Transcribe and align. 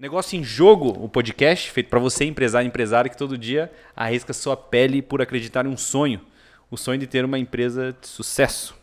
Negócio 0.00 0.38
em 0.38 0.44
Jogo, 0.44 0.90
o 1.04 1.08
podcast 1.08 1.72
feito 1.72 1.90
para 1.90 1.98
você, 1.98 2.24
empresário 2.24 2.68
empresário, 2.68 3.10
que 3.10 3.16
todo 3.16 3.36
dia 3.36 3.68
arrisca 3.96 4.32
sua 4.32 4.56
pele 4.56 5.02
por 5.02 5.20
acreditar 5.20 5.66
em 5.66 5.68
um 5.68 5.76
sonho. 5.76 6.20
O 6.70 6.76
sonho 6.76 7.00
de 7.00 7.08
ter 7.08 7.24
uma 7.24 7.36
empresa 7.36 7.92
de 8.00 8.06
sucesso. 8.06 8.76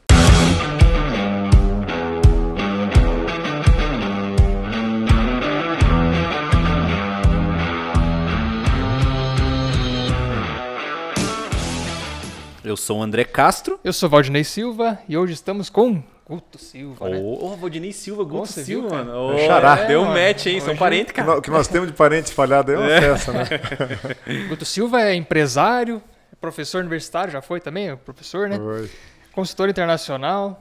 Eu 12.62 12.76
sou 12.76 13.00
o 13.00 13.02
André 13.02 13.24
Castro. 13.24 13.80
Eu 13.86 13.94
sou 13.94 14.10
Valdinei 14.10 14.44
Silva 14.44 15.00
e 15.08 15.16
hoje 15.16 15.32
estamos 15.32 15.70
com 15.70 16.04
Guto 16.28 16.58
Silva, 16.58 17.08
né? 17.08 17.18
Ô, 17.20 17.38
oh, 17.40 17.56
Valdinei 17.56 17.92
Silva, 17.94 18.24
Guto 18.24 18.38
Nossa, 18.38 18.64
viu, 18.64 18.82
Silva, 18.82 18.90
cara? 18.90 19.04
mano. 19.06 19.36
Ô, 19.36 19.38
Xará. 19.46 19.76
Deu 19.86 20.02
um 20.02 20.06
mano. 20.06 20.20
match, 20.20 20.48
hein? 20.48 20.60
São 20.60 20.70
Hoje- 20.72 20.80
parentes, 20.80 21.12
O 21.12 21.14
que 21.14 21.22
cara. 21.22 21.38
O 21.38 21.42
que 21.42 21.52
nós 21.52 21.68
temos 21.68 21.88
de 21.88 21.94
parente 21.94 22.26
espalhado 22.30 22.72
aí 22.72 22.78
é 22.78 22.80
uma 22.80 23.02
festa, 23.02 23.32
né? 23.32 23.46
Guto 24.50 24.66
Silva 24.66 25.02
é 25.04 25.14
empresário, 25.14 26.02
é 26.34 26.36
professor 26.42 26.80
universitário, 26.80 27.32
já 27.32 27.42
foi 27.44 27.60
também, 27.60 27.90
é 27.90 27.96
professor, 27.96 28.50
né? 28.50 28.58
Oi. 28.60 28.90
Consultor 29.34 29.70
internacional, 29.70 30.60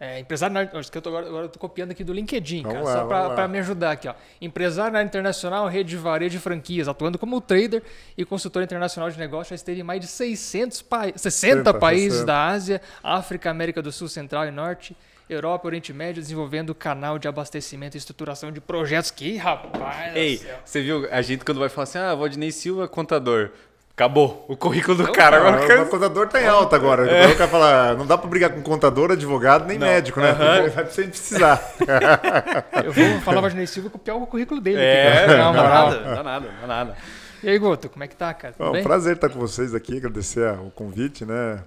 é, 0.00 0.20
empresário 0.20 0.54
na 0.54 0.60
área- 0.60 0.78
acho 0.78 0.90
que 0.92 0.98
eu 0.98 1.02
tô, 1.02 1.08
agora, 1.08 1.26
agora 1.26 1.44
eu 1.46 1.48
tô 1.48 1.58
copiando 1.58 1.90
aqui 1.90 2.04
do 2.04 2.12
LinkedIn, 2.12 2.62
cara, 2.62 2.82
lá, 2.82 2.92
só 2.94 3.04
para 3.34 3.48
me 3.48 3.58
ajudar 3.58 3.92
aqui, 3.92 4.08
ó. 4.08 4.14
Empresário 4.40 4.92
na 4.92 4.98
área 5.00 5.08
internacional, 5.08 5.66
rede 5.68 5.90
de 5.90 5.96
varejo 5.96 6.36
de 6.36 6.38
franquias, 6.38 6.86
atuando 6.88 7.18
como 7.18 7.40
trader 7.40 7.82
e 8.16 8.24
consultor 8.24 8.62
internacional 8.62 9.10
de 9.10 9.18
negócios, 9.18 9.48
já 9.48 9.54
esteve 9.56 9.80
em 9.80 9.84
mais 9.84 10.00
de 10.00 10.06
600 10.06 10.82
países, 10.82 11.20
60 11.22 11.30
60, 11.56 11.74
países 11.74 12.12
60. 12.12 12.26
da 12.26 12.46
Ásia, 12.46 12.80
África, 13.02 13.50
América 13.50 13.82
do 13.82 13.90
Sul, 13.90 14.08
Central 14.08 14.46
e 14.46 14.50
Norte. 14.50 14.96
Europa, 15.30 15.66
Oriente 15.66 15.92
Médio, 15.92 16.22
desenvolvendo 16.22 16.74
canal 16.74 17.18
de 17.18 17.28
abastecimento 17.28 17.94
e 17.94 17.98
estruturação 17.98 18.50
de 18.50 18.62
projetos. 18.62 19.10
Que 19.10 19.36
rapaz! 19.36 20.16
Ei, 20.16 20.40
você 20.64 20.80
viu 20.80 21.06
a 21.10 21.20
gente 21.20 21.44
quando 21.44 21.58
vai 21.58 21.68
falar 21.68 21.82
assim, 21.82 21.98
ah, 21.98 22.14
Valdinei 22.14 22.50
Silva, 22.50 22.88
contador. 22.88 23.50
Acabou 23.98 24.44
o 24.46 24.56
currículo 24.56 24.96
do 24.96 25.02
Então, 25.02 25.12
cara. 25.12 25.38
Agora 25.38 25.56
Ah, 25.56 25.60
o 25.60 25.64
O 25.64 25.66
cara... 25.66 25.84
contador 25.86 26.28
tá 26.28 26.40
em 26.40 26.46
alta 26.46 26.76
agora. 26.76 27.02
O 27.02 27.36
cara 27.36 27.50
fala, 27.50 27.94
não 27.94 28.06
dá 28.06 28.16
pra 28.16 28.30
brigar 28.30 28.50
com 28.52 28.62
contador, 28.62 29.10
advogado, 29.10 29.66
nem 29.66 29.76
Não. 29.76 29.88
médico, 29.88 30.20
né? 30.20 30.32
Vai 30.72 30.86
sem 30.86 31.08
precisar. 31.08 31.60
Eu 32.84 32.92
vou 32.92 33.20
falar 33.22 33.40
Valdinei 33.40 33.66
Silva 33.66 33.88
e 33.88 33.90
copiar 33.90 34.16
o 34.16 34.24
currículo 34.24 34.60
dele. 34.60 34.78
É, 34.80 35.24
aqui, 35.24 35.34
não 35.34 35.52
Na 35.52 35.62
dá 35.62 35.68
nada, 35.68 35.98
dá 36.14 36.22
nada, 36.22 36.48
dá 36.60 36.66
nada. 36.68 36.96
E 37.42 37.48
aí, 37.50 37.58
Guto, 37.58 37.88
como 37.88 38.04
é 38.04 38.06
que 38.06 38.14
tá, 38.14 38.32
cara? 38.34 38.54
Tudo 38.54 38.66
É 38.66 38.68
um 38.68 38.72
bem? 38.74 38.84
prazer 38.84 39.16
estar 39.16 39.28
com 39.30 39.40
vocês 39.40 39.74
aqui, 39.74 39.96
agradecer 39.96 40.48
o 40.60 40.70
convite, 40.70 41.24
né? 41.24 41.58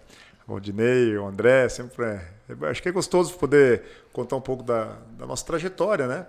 O 0.48 0.54
Aldinei, 0.54 1.18
o 1.18 1.28
André, 1.28 1.68
sempre 1.68 2.06
é, 2.06 2.22
é- 2.50 2.70
Acho 2.70 2.82
que 2.82 2.88
é 2.88 2.92
gostoso 2.94 3.34
poder 3.34 3.82
contar 4.14 4.38
um 4.38 4.42
pouco 4.42 4.64
da, 4.64 4.88
da 5.20 5.26
nossa 5.26 5.46
trajetória, 5.46 6.08
né? 6.08 6.26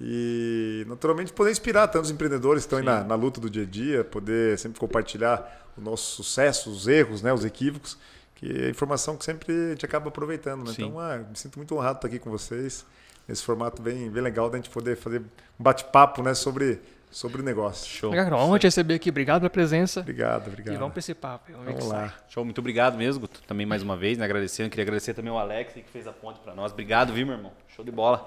E, 0.00 0.84
naturalmente, 0.88 1.30
poder 1.30 1.50
inspirar 1.50 1.86
tantos 1.88 2.10
empreendedores 2.10 2.64
que 2.64 2.66
estão 2.66 2.78
aí 2.78 2.84
na, 2.84 3.04
na 3.04 3.14
luta 3.14 3.38
do 3.38 3.50
dia 3.50 3.64
a 3.64 3.66
dia, 3.66 4.02
poder 4.02 4.58
sempre 4.58 4.80
compartilhar 4.80 5.68
o 5.76 5.80
nosso 5.80 6.16
sucesso, 6.16 6.70
os 6.70 6.88
erros, 6.88 7.20
né? 7.20 7.32
Os 7.34 7.44
equívocos, 7.44 7.98
que 8.34 8.64
é 8.64 8.70
informação 8.70 9.14
que 9.16 9.24
sempre 9.26 9.52
a 9.52 9.70
gente 9.70 9.84
acaba 9.84 10.08
aproveitando, 10.08 10.64
né? 10.64 10.72
Então, 10.72 10.98
ah, 10.98 11.18
me 11.18 11.36
sinto 11.36 11.58
muito 11.58 11.74
honrado 11.74 11.94
de 11.94 11.98
estar 11.98 12.08
aqui 12.08 12.18
com 12.18 12.30
vocês, 12.30 12.86
nesse 13.28 13.42
formato 13.42 13.82
bem, 13.82 14.08
bem 14.10 14.22
legal 14.22 14.48
da 14.48 14.56
gente 14.56 14.70
poder 14.70 14.96
fazer 14.96 15.20
um 15.20 15.62
bate-papo, 15.62 16.22
né? 16.22 16.32
Sobre, 16.32 16.80
sobre 17.10 17.42
negócio. 17.42 17.86
Show. 17.86 18.10
Legal. 18.10 18.30
Vamos 18.30 18.58
te 18.58 18.66
receber 18.66 18.94
aqui. 18.94 19.10
Obrigado 19.10 19.40
pela 19.40 19.50
presença. 19.50 20.00
Obrigado, 20.00 20.48
obrigado. 20.48 20.76
E 20.76 20.78
vamos 20.78 20.94
pra 20.94 21.00
esse 21.00 21.12
papo. 21.12 21.52
Vamos 21.52 21.68
o 21.68 21.72
Vamos 21.72 21.88
lá. 21.88 22.14
Show, 22.30 22.42
muito 22.42 22.58
obrigado 22.58 22.96
mesmo, 22.96 23.20
Guto. 23.20 23.42
Também 23.46 23.66
mais 23.66 23.82
uma 23.82 23.98
vez, 23.98 24.16
né? 24.16 24.24
Agradecendo. 24.24 24.70
Queria 24.70 24.84
agradecer 24.84 25.12
também 25.12 25.30
o 25.30 25.36
Alex 25.36 25.74
que 25.74 25.82
fez 25.82 26.06
a 26.06 26.12
ponte 26.12 26.40
pra 26.40 26.54
nós. 26.54 26.72
Obrigado, 26.72 27.12
viu, 27.12 27.26
meu 27.26 27.36
irmão? 27.36 27.52
Show 27.68 27.84
de 27.84 27.90
bola. 27.90 28.26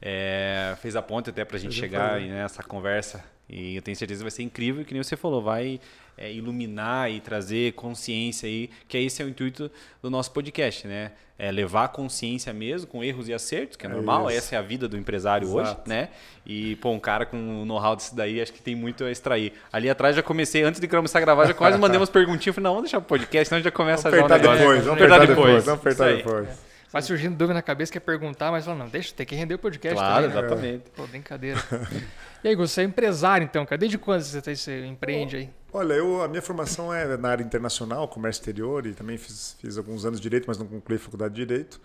É, 0.00 0.76
fez 0.80 0.94
a 0.96 1.02
ponte 1.02 1.30
até 1.30 1.44
pra 1.44 1.58
gente 1.58 1.78
Prazer 1.78 1.90
chegar 1.90 2.14
aí 2.14 2.28
nessa 2.28 2.62
conversa. 2.62 3.24
E 3.48 3.76
eu 3.76 3.82
tenho 3.82 3.96
certeza 3.96 4.18
que 4.20 4.24
vai 4.24 4.30
ser 4.30 4.42
incrível, 4.42 4.84
que 4.84 4.92
nem 4.92 5.02
você 5.02 5.16
falou, 5.16 5.42
vai 5.42 5.80
é, 6.18 6.30
iluminar 6.30 7.10
e 7.10 7.18
trazer 7.18 7.72
consciência 7.72 8.46
aí, 8.46 8.68
que 8.86 8.98
esse 8.98 9.22
é 9.22 9.24
o 9.24 9.28
intuito 9.28 9.70
do 10.02 10.10
nosso 10.10 10.30
podcast, 10.32 10.86
né? 10.86 11.12
É 11.38 11.50
levar 11.50 11.84
a 11.84 11.88
consciência 11.88 12.52
mesmo, 12.52 12.88
com 12.88 13.02
erros 13.02 13.28
e 13.28 13.32
acertos, 13.32 13.76
que 13.76 13.86
é 13.86 13.88
É 13.88 13.92
normal, 13.92 14.28
isso. 14.28 14.38
essa 14.38 14.54
é 14.56 14.58
a 14.58 14.62
vida 14.62 14.86
do 14.88 14.98
empresário 14.98 15.48
hoje, 15.48 15.70
Exato. 15.70 15.88
né? 15.88 16.08
E, 16.44 16.76
pô, 16.76 16.90
um 16.90 16.98
cara 16.98 17.24
com 17.24 17.62
o 17.62 17.64
know-how 17.64 17.96
disso 17.96 18.14
daí, 18.14 18.40
acho 18.40 18.52
que 18.52 18.60
tem 18.60 18.74
muito 18.74 19.04
a 19.04 19.10
extrair. 19.10 19.52
Ali 19.72 19.88
atrás 19.88 20.14
já 20.14 20.22
comecei, 20.22 20.62
antes 20.62 20.80
de 20.80 20.88
começar 20.88 21.18
a 21.18 21.22
gravar, 21.22 21.46
já 21.46 21.54
quase 21.54 21.78
mandei 21.78 21.96
umas 21.98 22.10
perguntinhas. 22.10 22.54
Falei, 22.54 22.64
não, 22.64 22.74
vamos 22.74 22.90
deixar 22.90 22.98
o 22.98 23.02
podcast, 23.02 23.48
senão 23.48 23.62
já 23.62 23.70
começa 23.70 24.10
Vamos 24.10 24.18
já 24.18 24.22
o 24.22 24.26
apertar 24.26 24.58
depois, 24.58 24.84
vamos 24.84 25.02
apertar 25.02 25.26
depois, 25.26 25.64
vamos 25.64 25.80
apertar 25.80 26.16
depois. 26.16 26.67
Vai 26.90 27.02
surgindo 27.02 27.36
dúvida 27.36 27.54
na 27.54 27.62
cabeça, 27.62 27.92
quer 27.92 28.00
perguntar, 28.00 28.50
mas 28.50 28.64
fala, 28.64 28.78
não, 28.78 28.88
deixa, 28.88 29.12
tem 29.14 29.26
que 29.26 29.34
render 29.34 29.54
o 29.54 29.58
podcast 29.58 29.94
Claro, 29.94 30.28
também, 30.28 30.42
né? 30.42 30.46
exatamente. 30.46 30.90
Pô, 30.96 31.06
brincadeira. 31.06 31.62
e 32.42 32.48
aí, 32.48 32.56
você 32.56 32.80
é 32.80 32.84
empresário, 32.84 33.44
então, 33.44 33.66
cara? 33.66 33.78
Desde 33.78 33.98
quando 33.98 34.22
você, 34.22 34.40
você 34.56 34.86
empreende 34.86 35.36
aí? 35.36 35.50
Olha, 35.70 35.92
eu, 35.92 36.22
a 36.22 36.28
minha 36.28 36.40
formação 36.40 36.92
é 36.92 37.16
na 37.18 37.28
área 37.28 37.44
internacional, 37.44 38.08
comércio 38.08 38.40
exterior, 38.40 38.86
e 38.86 38.94
também 38.94 39.18
fiz, 39.18 39.54
fiz 39.60 39.76
alguns 39.76 40.06
anos 40.06 40.18
de 40.18 40.22
direito, 40.22 40.46
mas 40.48 40.56
não 40.56 40.66
concluí 40.66 40.96
a 40.96 41.00
faculdade 41.00 41.34
de 41.34 41.44
direito. 41.44 41.78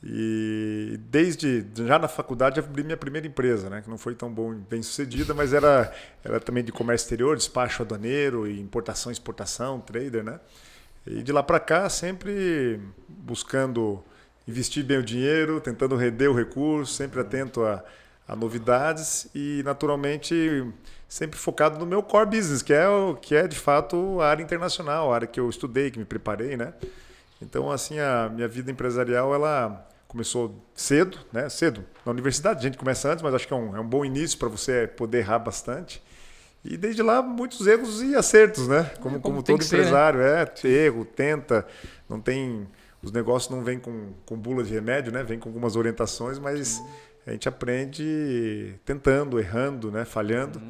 E 0.00 1.00
desde 1.08 1.66
já 1.74 1.98
na 1.98 2.06
faculdade 2.06 2.60
abri 2.60 2.84
minha 2.84 2.96
primeira 2.96 3.26
empresa, 3.26 3.68
né, 3.68 3.80
que 3.82 3.90
não 3.90 3.98
foi 3.98 4.14
tão 4.14 4.30
bom, 4.30 4.54
bem 4.54 4.80
sucedida, 4.80 5.34
mas 5.34 5.52
era, 5.52 5.92
era 6.22 6.38
também 6.38 6.62
de 6.62 6.70
comércio 6.70 7.06
exterior, 7.06 7.36
despacho 7.36 7.82
aduaneiro, 7.82 8.46
e 8.46 8.60
importação, 8.60 9.10
exportação, 9.10 9.80
trader, 9.80 10.22
né? 10.22 10.38
E 11.04 11.22
de 11.22 11.32
lá 11.32 11.42
para 11.42 11.58
cá 11.58 11.88
sempre 11.88 12.80
buscando 13.08 14.04
investir 14.46 14.84
bem 14.84 14.98
o 14.98 15.02
dinheiro, 15.02 15.60
tentando 15.60 15.96
render 15.96 16.28
o 16.28 16.34
recurso, 16.34 16.94
sempre 16.94 17.20
atento 17.20 17.64
a, 17.64 17.82
a 18.28 18.36
novidades 18.36 19.28
e 19.34 19.62
naturalmente 19.64 20.64
sempre 21.08 21.38
focado 21.38 21.78
no 21.78 21.86
meu 21.86 22.02
core 22.02 22.26
business, 22.30 22.62
que 22.62 22.72
é 22.72 22.88
o 22.88 23.14
que 23.14 23.34
é 23.34 23.46
de 23.46 23.58
fato 23.58 24.20
a 24.20 24.28
área 24.28 24.42
internacional, 24.42 25.12
a 25.12 25.14
área 25.14 25.26
que 25.26 25.38
eu 25.38 25.48
estudei, 25.48 25.90
que 25.90 25.98
me 25.98 26.04
preparei, 26.04 26.56
né? 26.56 26.72
Então 27.40 27.70
assim 27.70 27.98
a 27.98 28.28
minha 28.32 28.48
vida 28.48 28.70
empresarial 28.70 29.34
ela 29.34 29.86
começou 30.08 30.54
cedo, 30.74 31.18
né? 31.32 31.48
Cedo 31.48 31.84
na 32.04 32.12
universidade, 32.12 32.60
a 32.60 32.62
gente 32.62 32.78
começa 32.78 33.10
antes, 33.10 33.22
mas 33.22 33.34
acho 33.34 33.46
que 33.46 33.52
é 33.52 33.56
um, 33.56 33.76
é 33.76 33.80
um 33.80 33.86
bom 33.86 34.04
início 34.04 34.38
para 34.38 34.48
você 34.48 34.86
poder 34.96 35.18
errar 35.18 35.38
bastante. 35.40 36.02
E 36.64 36.76
desde 36.76 37.02
lá 37.02 37.22
muitos 37.22 37.64
erros 37.66 38.02
e 38.02 38.16
acertos, 38.16 38.66
né? 38.66 38.90
Como, 39.00 39.16
É, 39.16 39.20
como 39.20 39.20
como 39.20 39.42
todo 39.42 39.58
que 39.58 39.64
ser, 39.64 39.76
né? 39.76 39.82
empresário, 39.82 40.20
é 40.20 40.52
erro, 40.64 41.04
tenta, 41.04 41.66
não 42.08 42.20
tem 42.20 42.66
os 43.02 43.12
negócios 43.12 43.50
não 43.54 43.62
vêm 43.62 43.78
com, 43.78 44.12
com 44.24 44.36
bula 44.36 44.62
de 44.64 44.72
remédio, 44.72 45.12
né? 45.12 45.22
Vem 45.22 45.38
com 45.38 45.48
algumas 45.48 45.76
orientações, 45.76 46.38
mas 46.38 46.82
a 47.26 47.32
gente 47.32 47.48
aprende 47.48 48.74
tentando, 48.84 49.38
errando, 49.38 49.90
né? 49.90 50.04
Falhando. 50.04 50.60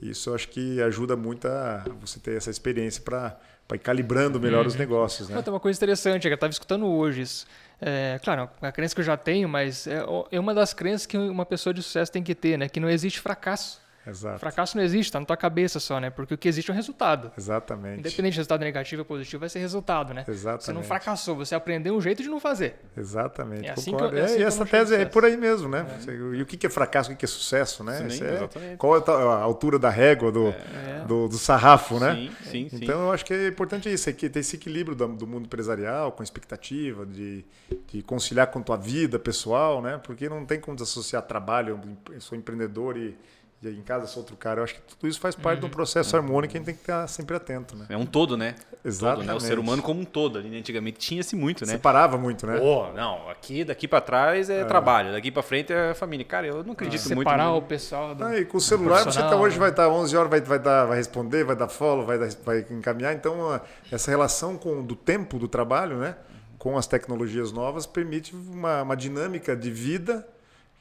Isso 0.00 0.30
eu 0.30 0.34
acho 0.34 0.48
que 0.48 0.80
ajuda 0.80 1.14
muito 1.14 1.46
a 1.46 1.84
você 2.00 2.18
ter 2.18 2.36
essa 2.36 2.50
experiência 2.50 3.02
para 3.02 3.38
ir 3.72 3.78
calibrando 3.78 4.40
melhor 4.40 4.66
os 4.66 4.74
negócios, 4.74 5.28
né? 5.28 5.40
Tem 5.42 5.52
uma 5.52 5.60
coisa 5.60 5.78
interessante, 5.78 6.26
é 6.26 6.30
que 6.30 6.32
eu 6.32 6.34
estava 6.34 6.50
escutando 6.50 6.86
hoje 6.86 7.22
isso. 7.22 7.46
É, 7.80 8.18
claro, 8.22 8.42
é 8.60 8.66
uma 8.66 8.72
crença 8.72 8.94
que 8.94 9.00
eu 9.00 9.04
já 9.04 9.16
tenho, 9.16 9.48
mas 9.48 9.86
é, 9.86 10.02
é 10.30 10.40
uma 10.40 10.54
das 10.54 10.72
crenças 10.74 11.06
que 11.06 11.16
uma 11.16 11.46
pessoa 11.46 11.72
de 11.72 11.82
sucesso 11.82 12.10
tem 12.10 12.22
que 12.22 12.34
ter, 12.34 12.58
né? 12.58 12.68
Que 12.68 12.80
não 12.80 12.88
existe 12.88 13.20
fracasso. 13.20 13.80
Exato. 14.06 14.38
Fracasso 14.38 14.76
não 14.76 14.82
existe, 14.82 15.12
tá 15.12 15.20
na 15.20 15.26
tua 15.26 15.36
cabeça 15.36 15.78
só, 15.78 16.00
né? 16.00 16.08
Porque 16.10 16.32
o 16.34 16.38
que 16.38 16.48
existe 16.48 16.70
é 16.70 16.72
um 16.72 16.76
resultado. 16.76 17.30
Exatamente. 17.36 18.00
Independente 18.00 18.32
de 18.32 18.38
resultado 18.38 18.60
negativo 18.62 19.02
ou 19.02 19.04
positivo, 19.06 19.40
vai 19.40 19.48
ser 19.48 19.58
resultado, 19.58 20.14
né? 20.14 20.24
Exatamente. 20.26 20.64
Você 20.64 20.72
não 20.72 20.82
fracassou, 20.82 21.36
você 21.36 21.54
aprendeu 21.54 21.94
um 21.94 22.00
jeito 22.00 22.22
de 22.22 22.28
não 22.28 22.40
fazer. 22.40 22.76
Exatamente. 22.96 23.66
É 23.68 23.72
assim 23.72 23.90
concordo. 23.92 24.14
que 24.14 24.18
eu- 24.18 24.22
é 24.22 24.24
assim 24.26 24.36
É, 24.36 24.40
e 24.40 24.42
essa 24.44 24.64
tese 24.64 24.94
é 24.94 25.04
por 25.04 25.24
aí 25.24 25.36
mesmo, 25.36 25.68
né? 25.68 25.86
Você- 26.00 26.12
E 26.12 26.40
o 26.42 26.46
que 26.46 26.56
que 26.56 26.66
é 26.66 26.70
fracasso, 26.70 27.10
o 27.10 27.12
que 27.12 27.18
que 27.18 27.24
é 27.24 27.28
sucesso, 27.28 27.84
né? 27.84 28.08
Sim, 28.08 28.24
é- 28.24 28.34
exatamente. 28.34 28.76
qual 28.78 28.96
é 28.96 29.02
a 29.10 29.42
altura 29.42 29.78
da 29.78 29.90
régua 29.90 30.32
do, 30.32 30.48
É. 30.48 31.04
do, 31.06 31.28
do 31.28 31.36
sarrafo, 31.38 31.98
né? 32.00 32.14
Sim, 32.14 32.30
sim, 32.44 32.68
sim. 32.70 32.78
Então 32.82 33.00
eu 33.02 33.12
acho 33.12 33.24
que 33.24 33.34
é 33.34 33.48
importante 33.48 33.92
isso, 33.92 34.08
é 34.08 34.12
que 34.12 34.28
ter 34.30 34.40
esse 34.40 34.56
equilíbrio 34.56 34.96
do, 34.96 35.08
do 35.08 35.26
mundo 35.26 35.44
empresarial, 35.46 36.12
com 36.12 36.22
expectativa, 36.22 37.04
de, 37.04 37.44
de 37.92 38.02
conciliar 38.02 38.46
com 38.46 38.60
a 38.60 38.62
tua 38.62 38.76
vida 38.76 39.18
pessoal, 39.18 39.82
né? 39.82 40.00
Porque 40.02 40.28
não 40.28 40.46
tem 40.46 40.58
como 40.58 40.74
desassociar 40.76 41.22
trabalho, 41.22 41.78
eu 42.12 42.20
sou 42.20 42.36
empreendedor 42.38 42.96
e, 42.96 43.16
e 43.62 43.68
em 43.68 43.82
casa 43.82 44.06
sou 44.06 44.22
outro 44.22 44.36
cara. 44.36 44.60
Eu 44.60 44.64
acho 44.64 44.74
que 44.74 44.80
tudo 44.82 45.06
isso 45.08 45.20
faz 45.20 45.34
parte 45.34 45.60
de 45.60 45.66
um 45.66 45.68
processo 45.68 46.16
harmônico 46.16 46.54
e 46.54 46.56
a 46.56 46.58
gente 46.60 46.66
tem 46.66 46.74
que 46.74 46.80
estar 46.80 47.06
sempre 47.08 47.36
atento, 47.36 47.76
né? 47.76 47.86
É 47.90 47.96
um 47.96 48.06
todo, 48.06 48.36
né? 48.36 48.52
Todo, 48.52 48.78
Exatamente. 48.84 49.26
né? 49.26 49.34
O 49.34 49.40
ser 49.40 49.58
humano 49.58 49.82
como 49.82 50.00
um 50.00 50.04
todo. 50.04 50.38
Ali, 50.38 50.48
né? 50.48 50.58
Antigamente 50.58 50.98
tinha-se 50.98 51.36
muito, 51.36 51.66
né? 51.66 51.72
Separava 51.72 52.16
muito, 52.16 52.46
né? 52.46 52.58
Pô, 52.58 52.88
não, 52.94 53.28
aqui 53.28 53.62
daqui 53.62 53.86
pra 53.86 54.00
trás 54.00 54.48
é, 54.48 54.64
trabalho, 54.64 55.12
daqui 55.12 55.30
pra 55.30 55.42
frente 55.42 55.72
é 55.72 55.92
família. 55.92 56.24
Cara, 56.24 56.46
eu 56.46 56.64
não 56.64 56.72
acredito 56.72 57.02
muito. 57.14 57.18
Separar 57.28 57.48
no- 57.48 57.58
o 57.58 57.62
pessoal 57.62 58.14
do. 58.14 58.24
Ah, 58.24 58.38
e 58.38 58.44
com 58.46 58.56
o 58.56 58.60
celular 58.60 59.04
você 59.04 59.18
até 59.18 59.36
hoje 59.36 59.56
né? 59.56 59.60
vai 59.60 59.70
estar 59.70 59.88
11 59.90 60.16
horas, 60.16 60.30
vai, 60.30 60.40
vai, 60.40 60.58
dar, 60.58 60.86
vai 60.86 60.96
responder, 60.96 61.44
vai 61.44 61.54
dar 61.56 61.68
follow, 61.68 62.06
vai, 62.06 62.18
dar- 62.18 62.30
vai 62.44 62.64
encaminhar. 62.70 63.12
Então, 63.14 63.50
a- 63.50 63.60
essa 63.92 64.10
relação 64.10 64.56
com 64.56 64.82
do 64.82 64.96
tempo 64.96 65.38
do 65.38 65.46
trabalho, 65.46 65.98
né, 65.98 66.16
com 66.58 66.78
as 66.78 66.86
tecnologias 66.86 67.52
novas, 67.52 67.84
permite 67.86 68.34
uma, 68.34 68.82
uma 68.82 68.96
dinâmica 68.96 69.54
de 69.54 69.70
vida, 69.70 70.26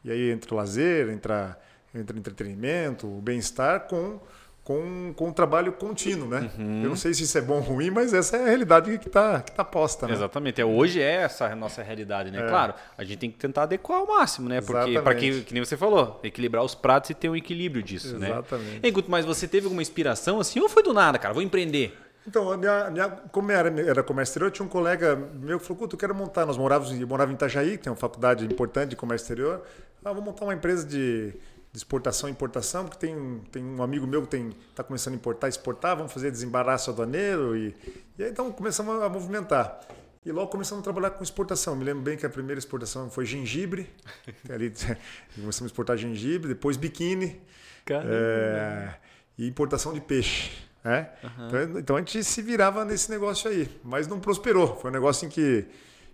e 0.04 0.10
aí 0.12 0.32
entre 0.32 0.54
o 0.54 0.56
lazer, 0.58 1.10
entre, 1.10 1.32
a, 1.34 1.58
entre 1.94 2.18
entretenimento, 2.18 3.08
o 3.08 3.22
bem-estar, 3.22 3.88
com, 3.88 4.20
com, 4.64 5.14
com 5.16 5.30
um 5.30 5.34
trabalho 5.34 5.72
contínuo, 5.74 6.28
né? 6.28 6.52
Uhum. 6.58 6.84
Eu 6.84 6.90
não 6.90 6.96
sei 6.96 7.14
se 7.14 7.24
isso 7.24 7.38
é 7.38 7.42
bom 7.42 7.56
ou 7.56 7.62
ruim, 7.62 7.90
mas 7.90 8.14
essa 8.14 8.38
é 8.38 8.44
a 8.44 8.46
realidade 8.46 8.98
que 9.00 9.08
está 9.08 9.42
que 9.42 9.52
tá 9.52 9.64
posta, 9.64 10.06
né? 10.06 10.14
Exatamente. 10.14 10.62
É, 10.62 10.66
hoje 10.66 11.02
é 11.02 11.24
essa 11.24 11.46
a 11.46 11.56
nossa 11.56 11.82
realidade, 11.82 12.30
né? 12.30 12.46
É. 12.46 12.48
Claro, 12.48 12.74
a 12.98 13.04
gente 13.04 13.18
tem 13.18 13.32
que 13.32 13.38
tentar 13.38 13.64
adequar 13.64 14.00
ao 14.00 14.08
máximo, 14.08 14.48
né? 14.48 14.62
Porque, 14.62 15.00
para 15.02 15.16
que, 15.16 15.42
que 15.42 15.54
nem 15.54 15.66
você 15.66 15.76
falou, 15.76 16.20
equilibrar 16.24 16.64
os 16.64 16.76
pratos 16.76 17.10
e 17.10 17.16
ter 17.16 17.30
um 17.30 17.36
equilíbrio 17.36 17.82
disso, 17.82 18.16
Exatamente. 18.16 18.32
né? 18.32 18.40
Exatamente. 18.40 18.88
Enquanto 18.88 19.10
mais 19.10 19.26
você 19.26 19.48
teve 19.48 19.66
alguma 19.66 19.82
inspiração 19.82 20.40
assim 20.40 20.60
ou 20.60 20.70
foi 20.70 20.84
do 20.84 20.94
nada, 20.94 21.18
cara? 21.18 21.34
Vou 21.34 21.42
empreender. 21.42 21.98
Então, 22.28 22.52
a 22.52 22.58
minha, 22.58 22.92
minha, 22.92 23.10
como 23.10 23.52
era, 23.52 23.70
era 23.82 24.04
comércio 24.04 24.34
exterior, 24.34 24.52
tinha 24.52 24.64
um 24.64 24.70
colega 24.70 25.16
meu 25.16 25.60
que 25.60 25.66
falou, 25.66 25.88
tu 25.88 25.98
quero 25.98 26.14
montar, 26.14 26.46
nós 26.46 26.58
morávamos, 26.58 26.94
morava 27.00 27.32
em 27.32 27.34
Itajaí, 27.34 27.72
que 27.72 27.86
tem 27.86 27.92
uma 27.92 27.98
faculdade 27.98 28.46
importante 28.46 28.90
de 28.92 28.96
comércio 28.96 29.24
exterior, 29.24 29.64
ah, 30.06 30.14
vou 30.14 30.22
montar 30.22 30.46
uma 30.46 30.54
empresa 30.54 30.86
de 30.86 31.34
de 31.72 31.78
exportação 31.78 32.28
e 32.28 32.32
importação, 32.32 32.86
porque 32.86 33.06
tem, 33.06 33.42
tem 33.52 33.64
um 33.64 33.84
amigo 33.84 34.08
meu 34.08 34.26
que 34.26 34.36
está 34.70 34.84
começando 34.84 35.14
a 35.14 35.18
importar 35.18 35.48
e 35.48 35.50
exportar, 35.50 35.96
vamos 35.96 36.12
fazer 36.12 36.32
desembaraço 36.32 36.90
aduaneiro. 36.90 37.56
E, 37.56 37.76
e 38.18 38.24
aí 38.24 38.32
então 38.32 38.52
começamos 38.52 39.02
a 39.02 39.08
movimentar. 39.08 39.82
E 40.26 40.32
logo 40.32 40.48
começamos 40.48 40.82
a 40.82 40.84
trabalhar 40.84 41.12
com 41.12 41.24
exportação. 41.24 41.76
Me 41.76 41.84
lembro 41.84 42.04
bem 42.04 42.18
que 42.18 42.26
a 42.26 42.30
primeira 42.30 42.60
exportação 42.60 43.10
foi 43.10 43.26
gengibre. 43.26 43.90
ali 44.50 44.72
começamos 45.36 45.62
a 45.62 45.66
exportar 45.68 45.98
gengibre, 45.98 46.50
depois 46.50 46.76
biquíni. 46.76 47.40
É, 47.90 48.94
e 49.38 49.48
importação 49.48 49.94
de 49.94 50.02
peixe. 50.02 50.52
Né? 50.84 51.10
Uhum. 51.24 51.48
Então, 51.48 51.80
então, 51.80 51.96
a 51.96 52.00
gente 52.00 52.24
se 52.24 52.42
virava 52.42 52.84
nesse 52.84 53.10
negócio 53.10 53.50
aí. 53.50 53.70
Mas 53.84 54.08
não 54.08 54.20
prosperou. 54.20 54.76
Foi 54.76 54.90
um 54.90 54.94
negócio 54.94 55.26
em 55.26 55.30
que 55.30 55.66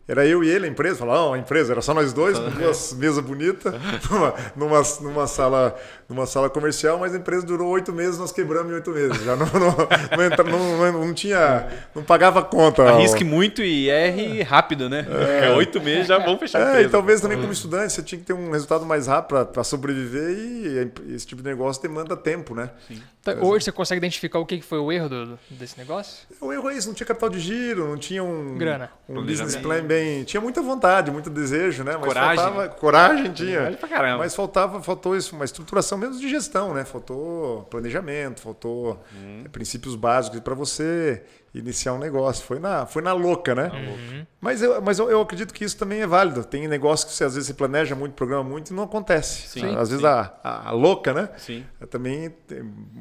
era 0.08 0.24
eu 0.24 0.44
e 0.44 0.50
ele, 0.50 0.68
a 0.68 0.70
empresa, 0.70 1.00
falava, 1.00 1.30
oh, 1.30 1.34
a 1.34 1.38
empresa, 1.38 1.74
era 1.74 1.82
só 1.82 1.92
nós 1.92 2.14
dois, 2.14 2.38
com 2.38 2.50
duas 2.52 2.94
mesas 2.94 3.24
bonitas, 3.24 3.74
numa, 4.08 4.34
numa, 4.56 4.84
numa, 5.02 5.28
sala, 5.28 5.76
numa 6.08 6.28
sala 6.28 6.48
comercial, 6.48 7.00
mas 7.00 7.16
a 7.16 7.18
empresa 7.18 7.44
durou 7.44 7.70
oito 7.70 7.92
meses, 7.92 8.20
nós 8.20 8.32
quebramos 8.32 8.72
em 8.72 8.76
oito 8.76 8.92
meses. 8.92 9.24
Já 9.24 9.36
não, 9.36 9.48
não, 9.48 9.76
não, 10.16 10.24
entra, 10.24 10.44
não, 10.44 10.92
não, 10.92 11.14
tinha. 11.14 11.68
não 11.96 12.04
pagava 12.04 12.44
conta. 12.44 12.84
Arrisque 12.84 13.24
muito 13.24 13.64
e 13.64 13.90
erre 13.90 14.44
rápido, 14.44 14.88
né? 14.88 15.08
É. 15.42 15.50
Oito 15.56 15.82
meses 15.82 16.06
já 16.06 16.20
vão 16.20 16.38
fechar 16.38 16.60
a 16.60 16.62
empresa. 16.62 16.86
É, 16.86 16.88
e 16.88 16.90
talvez 16.90 17.20
também 17.20 17.40
como 17.40 17.52
estudante 17.52 17.92
você 17.92 18.04
tinha 18.04 18.20
que 18.20 18.26
ter 18.26 18.34
um 18.34 18.52
resultado 18.52 18.86
mais 18.86 19.08
rápido 19.08 19.44
para 19.48 19.64
sobreviver 19.64 20.38
e 20.38 21.16
esse 21.16 21.26
tipo 21.26 21.42
de 21.42 21.50
negócio 21.50 21.82
demanda 21.82 22.16
tempo, 22.16 22.54
né? 22.54 22.70
Sim. 22.88 23.02
Tá, 23.24 23.34
hoje 23.42 23.66
você 23.66 23.72
consegue 23.72 23.98
identificar 23.98 24.38
o 24.38 24.46
que 24.46 24.62
foi 24.62 24.78
o 24.78 24.92
erro 24.92 25.10
do, 25.10 25.40
desse 25.50 25.80
negócio? 25.80 26.28
O 26.40 26.54
erro 26.54 26.70
é 26.70 26.78
isso, 26.78 26.88
não 26.88 26.94
tinha 26.94 27.08
capital 27.08 27.28
de 27.28 27.40
giro, 27.40 27.88
não 27.88 27.98
tinha 27.98 28.24
um, 28.24 28.56
Grana. 28.56 28.92
um 29.10 29.26
business 29.26 29.56
plan 29.56 29.84
bem 29.84 29.95
bem. 29.96 30.24
Tinha 30.24 30.42
muita 30.42 30.62
vontade, 30.62 31.12
muito 31.12 31.30
desejo, 31.30 31.84
né? 31.84 31.94
Mas 31.94 32.06
coragem. 32.06 32.44
Faltava, 32.44 32.70
coragem 32.70 33.32
tinha. 33.32 33.58
Coragem 33.58 33.80
pra 33.80 33.90
caramba. 33.90 34.18
Mas 34.20 34.36
faltava, 34.36 34.82
faltou 34.82 35.16
isso, 35.16 35.36
uma 35.36 35.46
estruturação 35.46 35.98
mesmo 35.98 36.20
de 36.20 36.30
gestão, 36.30 36.74
né? 36.74 36.84
Faltou 36.84 37.64
planejamento, 37.64 38.42
faltou 38.42 39.04
hum. 39.16 39.44
princípios 39.52 39.96
básicos 39.96 40.40
para 40.40 40.54
você 40.54 41.24
iniciar 41.54 41.94
um 41.94 42.00
negócio. 42.00 42.46
Foi 42.46 42.60
na, 42.60 42.86
foi 42.86 43.02
na 43.02 43.14
louca, 43.14 43.56
né? 43.56 43.72
Uhum. 43.74 44.26
Mas, 44.42 44.62
eu, 44.62 44.82
mas 44.82 45.00
eu, 45.00 45.10
eu, 45.10 45.22
acredito 45.22 45.54
que 45.54 45.64
isso 45.64 45.78
também 45.78 46.02
é 46.02 46.08
válido. 46.08 46.44
Tem 46.44 46.68
negócio 46.68 47.08
que 47.08 47.14
você 47.14 47.24
às 47.24 47.34
vezes 47.34 47.48
você 47.48 47.54
planeja 47.54 47.96
muito, 47.96 48.14
programa 48.14 48.44
muito 48.44 48.72
e 48.72 48.74
não 48.74 48.84
acontece. 48.84 49.48
Sim, 49.48 49.76
às 49.76 49.88
sim. 49.88 49.96
vezes 49.96 50.06
a, 50.06 50.34
a, 50.44 50.70
a, 50.70 50.72
louca, 50.72 51.14
né? 51.14 51.30
Sim. 51.38 51.66
Também 51.90 52.34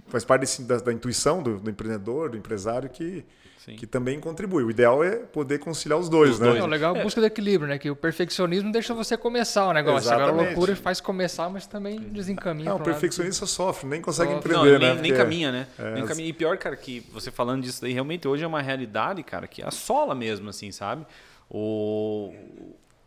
faz 0.07 0.25
parte 0.25 0.43
desse, 0.43 0.63
da, 0.63 0.79
da, 0.79 0.93
intuição 0.93 1.43
do, 1.43 1.59
do 1.59 1.71
empreendedor, 1.71 2.31
do 2.31 2.37
empresário 2.37 2.89
que 2.89 3.25
Sim. 3.65 3.77
que 3.77 3.87
também 3.87 4.21
contribui. 4.21 4.63
O 4.63 4.71
ideal 4.71 5.03
é 5.03 5.17
poder 5.17 5.59
conciliar 5.59 5.99
os 5.99 6.11
dois, 6.11 6.33
os 6.33 6.39
né? 6.39 6.49
Dois. 6.49 6.61
É, 6.61 6.63
o 6.63 6.67
legal 6.67 6.95
é 6.95 7.01
a 7.01 7.03
busca 7.03 7.19
do 7.19 7.27
equilíbrio, 7.27 7.67
né? 7.67 7.79
Que 7.79 7.91
o 7.91 7.97
perfeccionismo 7.97 8.71
deixa 8.71 8.93
você 8.93 9.17
começar 9.17 9.67
o 9.67 9.73
negócio. 9.73 10.07
Exatamente. 10.07 10.29
Agora 10.29 10.43
a 10.43 10.47
loucura 10.49 10.77
faz 10.77 11.01
começar, 11.01 11.49
mas 11.49 11.67
também 11.67 11.99
desencaminha. 11.99 12.69
Não, 12.69 12.77
o 12.77 12.81
perfeccionista 12.81 13.47
sofre, 13.47 13.89
nem 13.89 14.03
consegue 14.03 14.33
sofre. 14.33 14.51
empreender, 14.51 14.73
Não, 14.73 14.87
nem, 14.87 14.95
né? 14.97 15.01
Nem 15.01 15.15
caminha, 15.15 15.51
né? 15.51 15.67
É. 15.79 15.95
Nem 15.95 16.05
caminha. 16.05 16.29
E 16.29 16.33
pior, 16.35 16.59
cara, 16.59 16.77
que 16.77 17.01
você 17.11 17.31
falando 17.31 17.63
disso 17.63 17.81
daí, 17.81 17.95
realmente 17.95 18.29
hoje 18.29 18.45
é 18.45 18.47
uma 18.47 18.61
realidade, 18.61 19.23
cara, 19.23 19.47
que 19.47 19.63
assola 19.63 20.15
mesmo, 20.15 20.51
assim, 20.51 20.71
sabe? 20.71 21.07
O, 21.51 22.35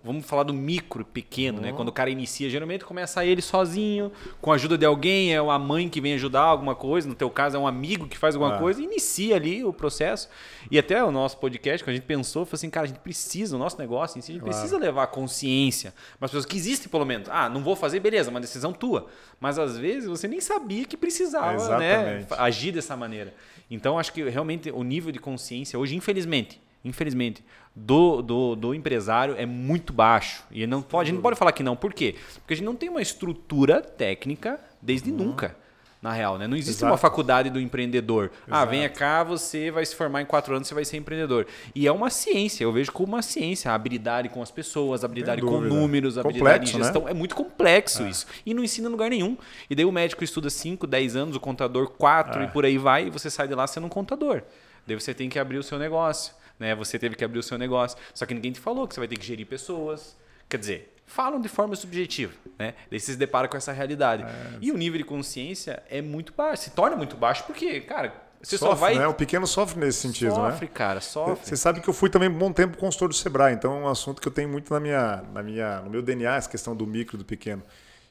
vamos 0.04 0.26
falar 0.26 0.44
do 0.44 0.54
micro, 0.54 1.04
pequeno, 1.04 1.58
uhum. 1.58 1.64
né? 1.64 1.74
Quando 1.74 1.90
o 1.90 1.92
cara 1.92 2.10
inicia, 2.10 2.50
geralmente 2.50 2.86
começa 2.86 3.26
ele 3.26 3.42
sozinho, 3.42 4.12
com 4.40 4.52
a 4.52 4.56
ajuda 4.56 4.78
de 4.78 4.86
alguém, 4.86 5.34
é 5.34 5.42
uma 5.42 5.60
mãe 5.60 5.90
que 5.90 6.00
vem 6.00 6.14
ajudar 6.14 6.42
alguma 6.42 6.76
coisa, 6.76 7.08
no 7.08 7.16
teu 7.16 7.30
caso 7.30 7.58
é 7.58 7.60
um 7.60 7.68
amigo 7.68 8.08
que 8.08 8.18
faz 8.18 8.36
alguma 8.36 8.56
ah. 8.56 8.60
coisa, 8.60 8.82
inicia 8.82 9.36
ali 9.36 9.64
o 9.64 9.74
processo. 9.74 10.30
E 10.72 10.80
até 10.80 11.04
o 11.04 11.12
nosso 11.12 11.38
podcast, 11.38 11.84
que 11.84 11.90
a 11.90 11.94
gente 11.94 12.06
pensou, 12.06 12.46
foi 12.46 12.56
assim, 12.56 12.70
cara, 12.70 12.86
a 12.86 12.88
gente 12.88 13.00
precisa, 13.00 13.56
o 13.56 13.60
nosso 13.60 13.78
negócio 13.78 14.18
em 14.18 14.22
si, 14.22 14.32
a 14.32 14.34
gente 14.36 14.44
claro. 14.44 14.58
precisa 14.58 14.78
levar 14.78 15.08
consciência 15.08 15.94
para 16.18 16.26
as 16.26 16.32
pessoas 16.32 16.46
que 16.46 16.56
existem 16.56 16.90
pelo 16.90 17.06
menos. 17.06 17.28
Ah, 17.30 17.50
não 17.50 17.62
vou 17.62 17.76
fazer, 17.76 18.00
beleza, 18.00 18.30
uma 18.30 18.40
decisão 18.40 18.72
tua. 18.72 19.08
Mas 19.40 19.60
às 19.60 19.78
vezes 19.78 20.08
você 20.08 20.28
nem 20.28 20.40
sabia 20.40 20.86
que 20.86 20.96
precisava, 20.96 21.78
né, 21.78 22.26
agir 22.38 22.72
dessa 22.72 22.96
maneira. 22.96 23.34
Então 23.70 24.00
acho 24.00 24.14
que 24.14 24.24
realmente 24.30 24.72
o 24.72 24.84
nível 24.84 25.12
de 25.12 25.20
consciência 25.20 25.78
hoje, 25.78 25.96
infelizmente, 25.96 26.62
infelizmente, 26.88 27.44
do, 27.76 28.22
do, 28.22 28.56
do, 28.56 28.74
empresário 28.74 29.36
é 29.38 29.46
muito 29.46 29.94
baixo. 29.94 30.44
E 30.50 30.66
não 30.66 30.82
pode, 30.82 31.04
a 31.04 31.06
gente 31.06 31.16
não 31.16 31.22
pode 31.22 31.38
falar 31.38 31.52
que 31.52 31.62
não. 31.62 31.76
Por 31.76 31.94
quê? 31.94 32.16
Porque 32.40 32.54
a 32.54 32.58
gente 32.58 32.66
não 32.66 32.76
tem 32.76 32.90
uma 32.90 33.02
estrutura 33.02 33.82
técnica 33.82 34.60
desde 34.82 35.12
uhum. 35.12 35.18
nunca. 35.18 35.56
Na 36.00 36.14
real, 36.14 36.38
né? 36.38 36.46
Não 36.46 36.56
existe 36.56 36.78
Exato. 36.78 36.92
uma 36.92 36.98
faculdade 36.98 37.50
do 37.50 37.60
empreendedor. 37.60 38.26
Exato. 38.26 38.44
Ah, 38.50 38.66
venha 38.66 38.88
cá, 38.88 39.24
você 39.24 39.72
vai 39.72 39.84
se 39.84 39.96
formar 39.96 40.22
em 40.22 40.26
quatro 40.26 40.56
anos, 40.56 40.68
você 40.68 40.74
vai 40.76 40.86
ser 40.86 40.96
empreendedor. 40.98 41.48
E 41.74 41.88
é 41.88 41.92
uma 41.92 42.12
ciência, 42.12 42.64
eu 42.64 42.72
vejo 42.72 42.92
como 42.92 43.14
uma 43.14 43.24
ciência. 43.24 43.72
A 43.72 43.76
habilidade 43.76 44.30
com 44.30 44.42
as 44.42 44.52
pessoas, 44.52 45.04
a 45.04 45.08
habilidade 45.08 45.42
com 45.42 45.60
números, 45.60 46.18
a 46.18 46.22
habilidade 46.22 46.70
em 46.70 46.78
né? 46.78 46.84
gestão. 46.84 47.06
Né? 47.06 47.12
É 47.12 47.14
muito 47.16 47.36
complexo 47.36 48.04
é. 48.04 48.10
isso. 48.10 48.28
E 48.46 48.54
não 48.54 48.64
ensina 48.64 48.88
em 48.88 48.92
lugar 48.92 49.10
nenhum. 49.10 49.38
E 49.68 49.76
daí 49.76 49.86
o 49.86 49.92
médico 49.92 50.24
estuda 50.24 50.52
5, 50.52 50.86
10 50.86 51.16
anos, 51.16 51.36
o 51.36 51.40
contador 51.40 51.90
4 51.90 52.42
é. 52.42 52.46
e 52.46 52.48
por 52.50 52.64
aí 52.64 52.78
vai, 52.78 53.08
e 53.08 53.10
você 53.10 53.30
sai 53.32 53.48
de 53.48 53.56
lá 53.56 53.66
sendo 53.66 53.88
um 53.88 53.90
contador. 53.90 54.44
Daí 54.86 54.98
você 54.98 55.16
tem 55.16 55.30
que 55.30 55.40
abrir 55.40 55.58
o 55.58 55.64
seu 55.64 55.80
negócio 55.80 56.32
né? 56.60 56.76
Você 56.76 56.98
teve 56.98 57.16
que 57.16 57.24
abrir 57.24 57.40
o 57.40 57.44
seu 57.44 57.58
negócio. 57.58 57.98
Só 58.14 58.26
que 58.26 58.34
ninguém 58.34 58.52
te 58.52 58.60
falou 58.60 58.88
que 58.88 58.94
você 58.94 59.00
vai 59.00 59.08
ter 59.08 59.18
que 59.18 59.26
gerir 59.26 59.46
pessoas. 59.46 60.16
Quer 60.50 60.58
dizer, 60.58 60.94
falam 61.06 61.40
de 61.42 61.50
forma 61.50 61.76
subjetiva, 61.76 62.34
né? 62.58 62.74
Daí 62.90 63.00
você 63.00 63.14
se 63.14 63.18
depara 63.18 63.48
com 63.48 63.58
essa 63.58 63.72
realidade. 63.72 64.24
É, 64.24 64.58
e 64.62 64.72
o 64.72 64.78
nível 64.78 64.98
de 64.98 65.04
consciência 65.04 65.82
é 65.90 66.02
muito 66.02 66.34
baixo, 66.34 66.64
se 66.64 66.72
torna 66.72 66.96
muito 66.96 67.16
baixo 67.18 67.44
porque, 67.46 67.82
cara, 67.82 68.14
você 68.42 68.58
sofre, 68.58 68.76
só 68.76 68.80
vai. 68.80 68.96
Né? 68.96 69.08
O 69.08 69.14
pequeno 69.14 69.48
sofre 69.48 69.80
nesse 69.80 70.00
sentido, 70.00 70.30
sofre, 70.30 70.44
né? 70.44 70.52
Sofre, 70.52 70.68
cara, 70.68 71.02
sofre. 71.02 71.48
Você 71.48 71.58
sabe 71.58 71.82
que 71.82 71.90
eu 71.90 71.94
fui 71.94 72.10
também 72.10 72.30
um 72.30 72.38
bom 72.38 72.52
tempo 72.52 72.78
consultor 72.78 73.10
do 73.10 73.16
Sebrae, 73.16 73.54
então 73.54 73.76
é 73.76 73.80
um 73.80 73.88
assunto 73.88 74.22
que 74.22 74.28
eu 74.28 74.32
tenho 74.32 74.50
muito 74.50 74.72
na 74.74 74.80
minha, 74.80 75.24
na 75.34 75.42
minha, 75.42 75.82
no 75.82 75.90
meu 75.90 76.02
DNA, 76.02 76.36
essa 76.36 76.50
questão 76.50 76.76
do 76.76 76.86
micro 76.86 77.16
e 77.16 77.20
do 77.20 77.26
pequeno. 77.26 77.64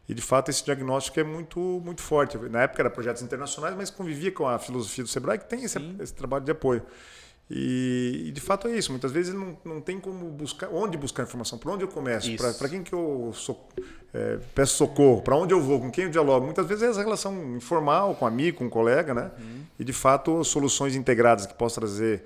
E 0.09 0.15
de 0.15 0.23
fato 0.23 0.51
esse 0.51 0.65
diagnóstico 0.65 1.19
é 1.19 1.25
muito, 1.25 1.59
muito 1.85 2.01
forte. 2.01 2.39
Na 2.39 2.63
época 2.63 2.83
era 2.83 2.91
projetos 2.91 3.23
internacionais, 3.23 3.75
mas 3.77 3.91
convivia 3.91 4.31
com 4.31 4.47
a 4.47 4.59
filosofia 4.59 5.05
do 5.05 5.11
Sebrae, 5.11 5.39
que 5.39 5.47
tem 5.47 5.65
esse, 5.65 5.79
esse 6.01 6.15
trabalho 6.15 6.45
de 6.45 6.51
apoio. 6.53 6.83
E, 7.49 8.25
e, 8.27 8.33
de 8.33 8.41
fato 8.41 8.67
é 8.67 8.77
isso. 8.77 8.91
Muitas 8.91 9.13
vezes 9.13 9.33
não, 9.33 9.57
não 9.65 9.81
tem 9.81 10.01
como 10.01 10.29
buscar, 10.31 10.69
onde 10.73 10.97
buscar 10.99 11.23
informação, 11.23 11.59
por 11.59 11.71
onde 11.71 11.85
eu 11.85 11.89
começo, 11.89 12.29
para 12.37 12.69
quem 12.69 12.83
que 12.83 12.93
eu 12.93 13.33
é, 14.13 14.39
peço 14.55 14.77
socorro, 14.77 15.23
para 15.23 15.37
onde 15.37 15.55
eu 15.55 15.61
vou, 15.61 15.81
com 15.81 15.91
quem 15.91 16.05
eu 16.05 16.11
dialogo. 16.11 16.45
Muitas 16.45 16.67
vezes 16.67 16.83
é 16.83 16.89
essa 16.89 17.03
relação 17.03 17.57
informal, 17.57 18.17
com 18.17 18.27
amigo, 18.27 18.59
com 18.59 18.69
colega, 18.69 19.15
né? 19.15 19.31
Uhum. 19.39 19.63
E 19.79 19.85
de 19.85 19.93
fato 19.93 20.43
soluções 20.43 20.97
integradas 20.97 21.47
que 21.47 21.55
possam 21.55 21.83
trazer 21.83 22.25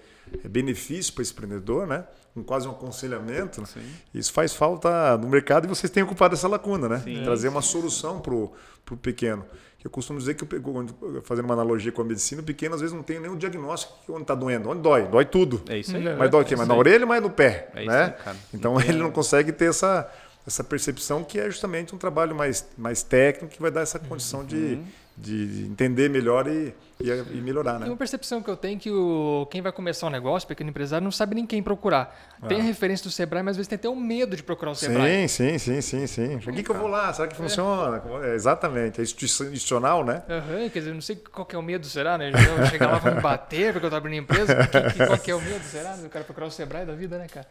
benefício 0.48 1.12
para 1.12 1.22
esse 1.22 1.32
empreendedor, 1.32 1.86
né? 1.86 2.04
Com 2.32 2.42
quase 2.42 2.66
um 2.66 2.70
aconselhamento. 2.70 3.66
Sim. 3.66 3.80
Isso 4.14 4.32
faz 4.32 4.54
falta 4.54 5.18
no 5.18 5.28
mercado 5.28 5.66
e 5.66 5.68
vocês 5.68 5.90
têm 5.90 6.02
ocupado 6.02 6.34
essa 6.34 6.48
lacuna, 6.48 6.88
né? 6.88 7.00
Sim, 7.04 7.22
Trazer 7.24 7.48
uma 7.48 7.62
solução 7.62 8.20
para 8.20 8.34
o 8.34 8.96
pequeno 9.02 9.44
que 9.80 9.86
eu 9.86 9.90
costumo 9.90 10.18
dizer 10.18 10.34
que, 10.34 10.44
eu, 10.44 11.22
fazendo 11.22 11.46
uma 11.46 11.54
analogia 11.54 11.90
com 11.90 12.02
a 12.02 12.04
medicina, 12.04 12.42
o 12.42 12.44
pequeno 12.44 12.74
às 12.74 12.82
vezes 12.82 12.94
não 12.94 13.02
tem 13.02 13.18
nenhum 13.18 13.34
diagnóstico 13.34 13.94
onde 14.10 14.22
está 14.22 14.34
doendo. 14.34 14.68
Onde 14.68 14.82
dói? 14.82 15.08
Dói 15.08 15.24
tudo. 15.24 15.62
É 15.70 15.78
isso 15.78 15.96
aí. 15.96 16.04
Mas 16.16 16.30
dói 16.30 16.42
o 16.42 16.44
quê? 16.44 16.52
É 16.52 16.56
mas 16.58 16.68
na 16.68 16.76
orelha, 16.76 17.06
mas 17.06 17.22
no 17.22 17.30
pé. 17.30 17.70
É 17.74 17.86
né? 17.86 18.14
Aí, 18.26 18.36
então 18.52 18.78
ele 18.84 18.98
não 18.98 19.10
consegue 19.10 19.52
ter 19.52 19.70
essa, 19.70 20.06
essa 20.46 20.62
percepção 20.62 21.24
que 21.24 21.40
é 21.40 21.46
justamente 21.46 21.94
um 21.94 21.98
trabalho 21.98 22.36
mais, 22.36 22.68
mais 22.76 23.02
técnico 23.02 23.54
que 23.54 23.60
vai 23.60 23.70
dar 23.70 23.80
essa 23.80 23.98
condição 23.98 24.40
uhum. 24.40 24.46
de 24.46 24.78
de 25.16 25.66
entender 25.66 26.08
melhor 26.08 26.46
e, 26.46 26.74
e, 27.00 27.08
e, 27.08 27.40
melhorar, 27.40 27.78
né? 27.78 27.86
E 27.86 27.90
uma 27.90 27.96
percepção 27.96 28.42
que 28.42 28.48
eu 28.48 28.56
tenho 28.56 28.76
é 28.76 28.80
que 28.80 28.90
o, 28.90 29.46
quem 29.50 29.60
vai 29.60 29.72
começar 29.72 30.06
um 30.06 30.10
negócio, 30.10 30.48
pequeno 30.48 30.70
empresário, 30.70 31.04
não 31.04 31.10
sabe 31.10 31.34
nem 31.34 31.46
quem 31.46 31.62
procurar. 31.62 32.38
Tem 32.48 32.58
ah. 32.58 32.62
a 32.62 32.64
referência 32.64 33.04
do 33.04 33.10
Sebrae, 33.10 33.42
mas 33.42 33.52
às 33.52 33.56
vezes 33.58 33.68
tem 33.68 33.76
até 33.76 33.88
um 33.88 34.00
medo 34.00 34.34
de 34.34 34.42
procurar 34.42 34.72
o 34.72 34.74
Sebrae. 34.74 35.28
Sim, 35.28 35.58
sim, 35.58 35.80
sim, 35.80 35.80
sim, 35.80 36.06
sim. 36.06 36.38
Por 36.38 36.52
que, 36.52 36.62
que 36.62 36.70
eu 36.70 36.74
vou 36.74 36.88
lá? 36.88 37.12
Será 37.12 37.28
que 37.28 37.36
funciona? 37.36 38.02
É. 38.24 38.34
exatamente, 38.34 39.00
é 39.00 39.04
institucional, 39.04 40.04
né? 40.04 40.22
Uhum, 40.28 40.70
quer 40.70 40.78
dizer, 40.78 40.94
não 40.94 41.02
sei 41.02 41.16
qual 41.16 41.44
que 41.44 41.54
é 41.54 41.58
o 41.58 41.62
medo, 41.62 41.86
será, 41.86 42.16
né? 42.16 42.30
Chegar 42.70 42.90
lá 42.90 42.98
vão 42.98 43.14
me 43.14 43.20
bater 43.20 43.72
porque 43.72 43.86
eu 43.86 43.90
tô 43.90 43.96
abrindo 43.96 44.22
empresa. 44.22 44.54
Que, 44.66 44.98
que, 44.98 45.06
qual 45.06 45.18
que 45.18 45.30
é 45.30 45.34
o 45.34 45.40
medo, 45.40 45.64
será? 45.64 45.94
O 46.04 46.08
cara 46.08 46.24
procurar 46.24 46.46
o 46.46 46.50
Sebrae 46.50 46.86
da 46.86 46.94
vida, 46.94 47.18
né, 47.18 47.26
cara? 47.28 47.46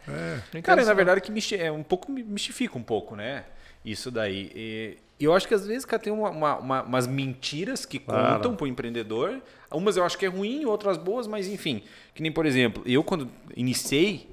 É. 0.53 0.61
Cara, 0.61 0.83
na 0.83 0.93
verdade, 0.93 1.21
que 1.21 1.55
é 1.55 1.71
um 1.71 1.83
pouco 1.83 2.11
mistifica 2.11 2.77
um 2.77 2.83
pouco, 2.83 3.15
né? 3.15 3.43
Isso 3.83 4.11
daí. 4.11 4.51
E 4.55 4.97
e 5.19 5.25
eu 5.25 5.33
acho 5.33 5.47
que 5.47 5.53
às 5.53 5.67
vezes, 5.67 5.83
cara, 5.83 6.01
tem 6.01 6.13
uma, 6.13 6.29
uma, 6.29 6.57
uma, 6.57 6.83
umas 6.83 7.05
mentiras 7.05 7.85
que 7.85 7.99
claro. 7.99 8.35
contam 8.35 8.55
para 8.55 8.63
o 8.63 8.67
empreendedor. 8.67 9.41
Umas 9.69 9.97
eu 9.97 10.03
acho 10.03 10.17
que 10.17 10.25
é 10.25 10.29
ruim, 10.29 10.65
outras 10.65 10.97
boas, 10.97 11.27
mas 11.27 11.47
enfim. 11.47 11.83
Que 12.15 12.23
nem, 12.23 12.31
por 12.31 12.45
exemplo, 12.45 12.81
eu 12.85 13.03
quando 13.03 13.29
iniciei 13.55 14.29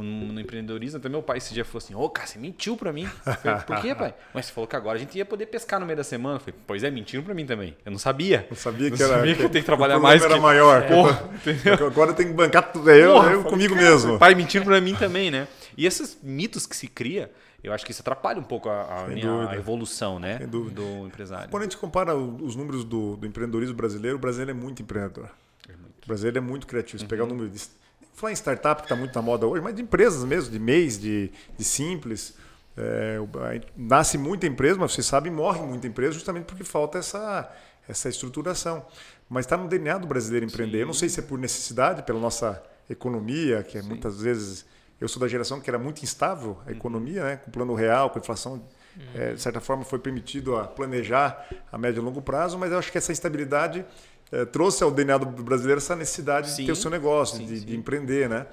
no 0.00 0.40
empreendedorismo, 0.40 0.98
até 0.98 1.08
meu 1.08 1.22
pai 1.22 1.36
esse 1.36 1.52
dia 1.52 1.64
falou 1.64 1.78
assim: 1.78 1.94
Ô, 1.94 2.08
cara, 2.08 2.26
você 2.26 2.38
mentiu 2.38 2.76
pra 2.76 2.92
mim. 2.92 3.04
Falei, 3.06 3.60
Por 3.66 3.80
quê, 3.80 3.94
pai? 3.94 4.14
Mas 4.32 4.46
você 4.46 4.52
falou 4.52 4.66
que 4.66 4.74
agora 4.74 4.96
a 4.96 4.98
gente 4.98 5.18
ia 5.18 5.24
poder 5.24 5.46
pescar 5.46 5.78
no 5.78 5.84
meio 5.84 5.96
da 5.96 6.04
semana. 6.04 6.36
Eu 6.36 6.40
falei, 6.40 6.54
pois 6.66 6.82
é, 6.82 6.90
mentiram 6.90 7.22
pra 7.22 7.34
mim 7.34 7.44
também. 7.44 7.76
Eu 7.84 7.92
não 7.92 7.98
sabia. 7.98 8.46
Não 8.48 8.56
sabia 8.56 8.90
que 8.90 8.98
não 8.98 9.06
era. 9.06 9.16
sabia 9.18 9.34
que 9.34 9.42
eu 9.42 9.50
tenho 9.50 9.62
que 9.62 9.66
trabalhar 9.66 9.98
mais. 9.98 10.22
era 10.22 10.34
que... 10.34 10.40
maior. 10.40 10.86
Porra, 10.86 11.30
eu, 11.78 11.86
agora 11.86 12.12
eu 12.12 12.14
tenho 12.14 12.30
que 12.30 12.34
bancar 12.34 12.72
tudo. 12.72 12.90
Eu, 12.90 13.12
Porra, 13.12 13.32
eu 13.32 13.38
falei, 13.42 13.50
comigo 13.50 13.74
cara, 13.74 13.90
mesmo. 13.90 14.18
Pai 14.18 14.34
mentindo 14.34 14.64
pra 14.64 14.80
mim 14.80 14.94
também, 14.94 15.30
né? 15.30 15.46
E 15.76 15.84
esses 15.84 16.18
mitos 16.22 16.66
que 16.66 16.74
se 16.74 16.86
cria, 16.86 17.30
eu 17.62 17.72
acho 17.72 17.84
que 17.84 17.92
isso 17.92 18.00
atrapalha 18.00 18.40
um 18.40 18.44
pouco 18.44 18.68
a, 18.68 19.04
a 19.04 19.08
minha 19.08 19.48
a 19.48 19.56
evolução, 19.56 20.18
né? 20.18 20.38
Sem 20.38 20.48
dúvida. 20.48 20.82
Do 20.82 21.06
empresário. 21.06 21.48
Quando 21.48 21.62
a 21.62 21.66
gente 21.66 21.76
compara 21.76 22.16
os 22.16 22.56
números 22.56 22.84
do, 22.84 23.16
do 23.16 23.26
empreendedorismo 23.26 23.76
brasileiro, 23.76 24.16
o 24.16 24.20
brasileiro 24.20 24.50
é 24.50 24.54
muito 24.54 24.82
empreendedor. 24.82 25.30
O 26.02 26.06
brasileiro 26.06 26.38
é 26.38 26.40
muito 26.40 26.66
criativo. 26.66 26.98
Se 26.98 27.06
pegar 27.06 27.24
o 27.24 27.26
número 27.26 27.48
de. 27.48 27.62
Falar 28.14 28.32
em 28.32 28.36
startup, 28.36 28.82
que 28.82 28.86
está 28.86 28.96
muito 28.96 29.14
na 29.14 29.22
moda 29.22 29.46
hoje, 29.46 29.62
mas 29.62 29.74
de 29.74 29.82
empresas 29.82 30.22
mesmo, 30.24 30.50
de 30.50 30.58
mês, 30.58 30.98
de, 30.98 31.30
de 31.56 31.64
simples. 31.64 32.36
É, 32.76 33.18
nasce 33.76 34.16
muita 34.18 34.46
empresa, 34.46 34.78
mas 34.78 34.92
você 34.92 35.02
sabe, 35.02 35.30
morre 35.30 35.60
muita 35.60 35.86
empresa 35.86 36.12
justamente 36.12 36.44
porque 36.44 36.64
falta 36.64 36.98
essa, 36.98 37.50
essa 37.88 38.08
estruturação. 38.08 38.84
Mas 39.28 39.46
está 39.46 39.56
no 39.56 39.68
DNA 39.68 39.98
do 39.98 40.06
brasileiro 40.06 40.44
empreender. 40.44 40.78
Sim. 40.78 40.80
Eu 40.80 40.86
não 40.86 40.94
sei 40.94 41.08
se 41.08 41.20
é 41.20 41.22
por 41.22 41.38
necessidade, 41.38 42.02
pela 42.02 42.18
nossa 42.18 42.62
economia, 42.90 43.62
que 43.62 43.78
é 43.78 43.82
muitas 43.82 44.20
vezes. 44.20 44.66
Eu 45.02 45.08
sou 45.08 45.20
da 45.20 45.26
geração 45.26 45.60
que 45.60 45.68
era 45.68 45.80
muito 45.80 46.04
instável 46.04 46.56
a 46.64 46.70
economia, 46.70 47.24
né? 47.24 47.36
com 47.36 47.50
o 47.50 47.52
plano 47.52 47.74
real, 47.74 48.08
com 48.08 48.20
a 48.20 48.22
inflação. 48.22 48.52
Uhum. 48.52 49.02
É, 49.16 49.32
de 49.32 49.42
certa 49.42 49.60
forma, 49.60 49.82
foi 49.84 49.98
permitido 49.98 50.54
a 50.54 50.64
planejar 50.64 51.48
a 51.72 51.76
médio 51.76 52.00
e 52.00 52.04
longo 52.04 52.22
prazo, 52.22 52.56
mas 52.56 52.70
eu 52.70 52.78
acho 52.78 52.92
que 52.92 52.98
essa 52.98 53.10
instabilidade 53.10 53.84
é, 54.30 54.44
trouxe 54.44 54.84
ao 54.84 54.92
DNA 54.92 55.18
do 55.18 55.26
brasileiro 55.42 55.78
essa 55.78 55.96
necessidade 55.96 56.50
sim, 56.50 56.62
de 56.62 56.66
ter 56.66 56.72
o 56.72 56.76
seu 56.76 56.88
negócio, 56.88 57.38
sim, 57.38 57.46
de, 57.46 57.58
sim. 57.58 57.66
de, 57.66 57.76
empreender, 57.76 58.28
né? 58.28 58.46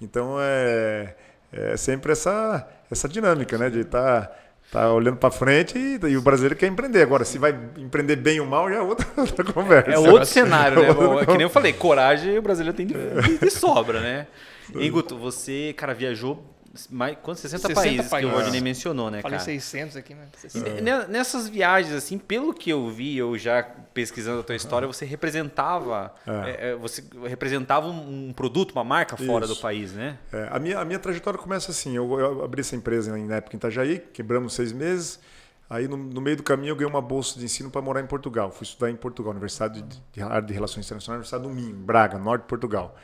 Então 0.00 0.36
é, 0.38 1.16
é 1.52 1.76
sempre 1.76 2.12
essa, 2.12 2.68
essa 2.88 3.08
dinâmica, 3.08 3.58
né? 3.58 3.68
De 3.68 3.80
estar 3.80 4.26
tá, 4.26 4.36
tá 4.70 4.92
olhando 4.92 5.16
para 5.16 5.32
frente 5.32 5.76
e, 5.76 5.98
e, 6.06 6.16
o 6.16 6.22
brasileiro 6.22 6.54
quer 6.54 6.68
empreender. 6.68 7.02
Agora, 7.02 7.24
se 7.24 7.36
vai 7.36 7.58
empreender 7.78 8.14
bem 8.14 8.38
ou 8.38 8.46
mal, 8.46 8.70
já 8.70 8.76
é 8.76 8.80
outra, 8.80 9.06
outra 9.16 9.44
conversa. 9.52 9.90
É 9.90 9.98
outro 9.98 10.26
cenário, 10.26 10.82
né? 10.82 10.88
É 11.22 11.26
que 11.26 11.32
nem 11.32 11.42
eu 11.42 11.50
falei, 11.50 11.72
coragem 11.74 12.38
o 12.38 12.42
brasileiro 12.42 12.76
tem 12.76 12.86
de, 12.86 12.94
de 13.38 13.50
sobra, 13.50 14.00
né? 14.00 14.26
Enguto, 14.74 15.16
você, 15.16 15.74
cara, 15.76 15.94
viajou 15.94 16.56
mais, 16.90 17.16
quantos? 17.22 17.40
60, 17.40 17.68
60 17.68 17.74
países, 17.74 18.08
países, 18.08 18.30
que 18.30 18.36
o 18.36 18.38
Rodney 18.38 18.60
mencionou, 18.60 19.10
né, 19.10 19.22
Falei 19.22 19.38
cara? 19.38 19.44
600 19.50 19.96
aqui, 19.96 20.14
né? 20.14 20.26
600. 20.36 21.08
Nessas 21.08 21.48
viagens, 21.48 21.94
assim, 21.94 22.18
pelo 22.18 22.52
que 22.52 22.68
eu 22.70 22.88
vi, 22.90 23.16
eu 23.16 23.38
já 23.38 23.62
pesquisando 23.62 24.40
a 24.40 24.42
tua 24.42 24.54
história, 24.54 24.86
você 24.86 25.04
representava, 25.04 26.14
é. 26.26 26.72
É, 26.72 26.74
você 26.74 27.02
representava 27.24 27.86
um, 27.86 28.32
produto, 28.34 28.72
uma 28.72 28.84
marca 28.84 29.16
fora 29.16 29.46
Isso. 29.46 29.54
do 29.54 29.60
país, 29.60 29.92
né? 29.92 30.18
É, 30.32 30.48
a, 30.50 30.58
minha, 30.58 30.78
a 30.78 30.84
minha 30.84 30.98
trajetória 30.98 31.38
começa 31.38 31.70
assim, 31.70 31.96
eu, 31.96 32.18
eu 32.18 32.44
abri 32.44 32.60
essa 32.60 32.76
empresa 32.76 33.16
na 33.16 33.36
época 33.36 33.56
em 33.56 33.58
Itajaí, 33.58 33.98
quebramos 34.12 34.52
seis 34.52 34.72
meses, 34.72 35.18
Aí, 35.68 35.88
no, 35.88 35.96
no, 35.96 36.20
meio 36.20 36.36
do 36.36 36.44
caminho, 36.44 36.70
eu 36.70 36.76
ganhei 36.76 36.88
uma 36.88 37.02
bolsa 37.02 37.36
de 37.40 37.44
ensino 37.44 37.68
para 37.68 37.82
morar 37.82 38.00
em 38.00 38.06
Portugal. 38.06 38.52
Fui 38.52 38.62
estudar 38.62 38.88
em 38.88 38.94
Portugal, 38.94 39.32
Universidade 39.32 39.82
de, 39.82 40.00
de, 40.12 40.46
de 40.46 40.52
Relações 40.52 40.86
Internacionais, 40.86 41.18
Universidade 41.18 41.42
do 41.42 41.50
Minho, 41.50 41.74
Braga, 41.74 42.20
norte 42.20 42.42
de 42.42 42.48
Portugal. 42.48 42.96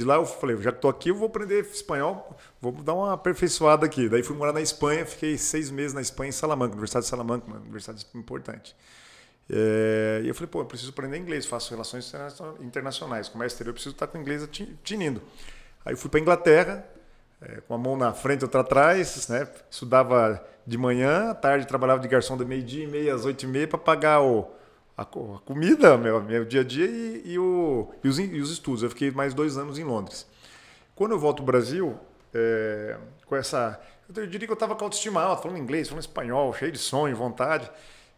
De 0.00 0.06
lá 0.06 0.14
eu 0.14 0.24
falei, 0.24 0.56
já 0.56 0.72
que 0.72 0.78
estou 0.78 0.90
aqui, 0.90 1.10
eu 1.10 1.14
vou 1.14 1.26
aprender 1.26 1.60
espanhol, 1.60 2.34
vou 2.58 2.72
dar 2.72 2.94
uma 2.94 3.12
aperfeiçoada 3.12 3.84
aqui. 3.84 4.08
Daí 4.08 4.22
fui 4.22 4.34
morar 4.34 4.50
na 4.50 4.62
Espanha, 4.62 5.04
fiquei 5.04 5.36
seis 5.36 5.70
meses 5.70 5.92
na 5.92 6.00
Espanha, 6.00 6.30
em 6.30 6.32
Salamanca, 6.32 6.72
Universidade 6.72 7.04
de 7.04 7.10
Salamanca, 7.10 7.46
uma 7.46 7.58
universidade 7.58 8.06
importante. 8.14 8.74
É, 9.50 10.22
e 10.24 10.28
eu 10.28 10.34
falei, 10.34 10.48
pô, 10.48 10.62
eu 10.62 10.64
preciso 10.64 10.88
aprender 10.90 11.18
inglês, 11.18 11.44
faço 11.44 11.68
relações 11.68 12.10
internacionais, 12.60 13.28
comércio 13.28 13.56
exterior, 13.56 13.72
eu 13.72 13.74
preciso 13.74 13.94
estar 13.94 14.06
com 14.06 14.16
inglês 14.16 14.48
tinindo. 14.82 15.20
Aí 15.84 15.92
eu 15.92 15.98
fui 15.98 16.08
para 16.08 16.18
Inglaterra, 16.18 16.82
é, 17.42 17.60
com 17.60 17.74
a 17.74 17.78
mão 17.78 17.94
na 17.94 18.14
frente 18.14 18.42
outra 18.42 18.62
atrás, 18.62 19.28
né? 19.28 19.46
estudava 19.70 20.42
de 20.66 20.78
manhã, 20.78 21.28
à 21.28 21.34
tarde 21.34 21.66
trabalhava 21.66 22.00
de 22.00 22.08
garçom 22.08 22.38
da 22.38 22.44
meio-dia 22.46 22.84
e 22.84 22.86
meia 22.86 23.14
às 23.14 23.26
oito 23.26 23.42
e 23.42 23.46
meia 23.46 23.68
para 23.68 23.78
pagar 23.78 24.22
o, 24.22 24.50
a, 25.00 25.38
comida, 25.40 25.96
meu, 25.96 26.22
meu 26.22 26.44
dia 26.44 26.60
a 26.60 26.64
dia 26.64 26.86
e, 26.86 27.22
e, 27.32 27.38
o, 27.38 27.90
e, 28.04 28.08
os, 28.08 28.18
e 28.18 28.38
os 28.38 28.50
estudos. 28.50 28.82
Eu 28.82 28.90
fiquei 28.90 29.10
mais 29.10 29.32
dois 29.32 29.56
anos 29.56 29.78
em 29.78 29.84
Londres. 29.84 30.26
Quando 30.94 31.12
eu 31.12 31.18
volto 31.18 31.40
ao 31.40 31.46
Brasil, 31.46 31.98
é, 32.34 32.98
com 33.24 33.34
essa. 33.34 33.80
Eu 34.14 34.26
diria 34.26 34.46
que 34.46 34.52
eu 34.52 34.54
estava 34.54 34.76
com 34.76 34.84
autoestima 34.84 35.22
alta, 35.22 35.42
falando 35.42 35.58
inglês, 35.58 35.88
falando 35.88 36.02
espanhol, 36.02 36.52
cheio 36.52 36.70
de 36.70 36.78
sonho, 36.78 37.16
vontade. 37.16 37.70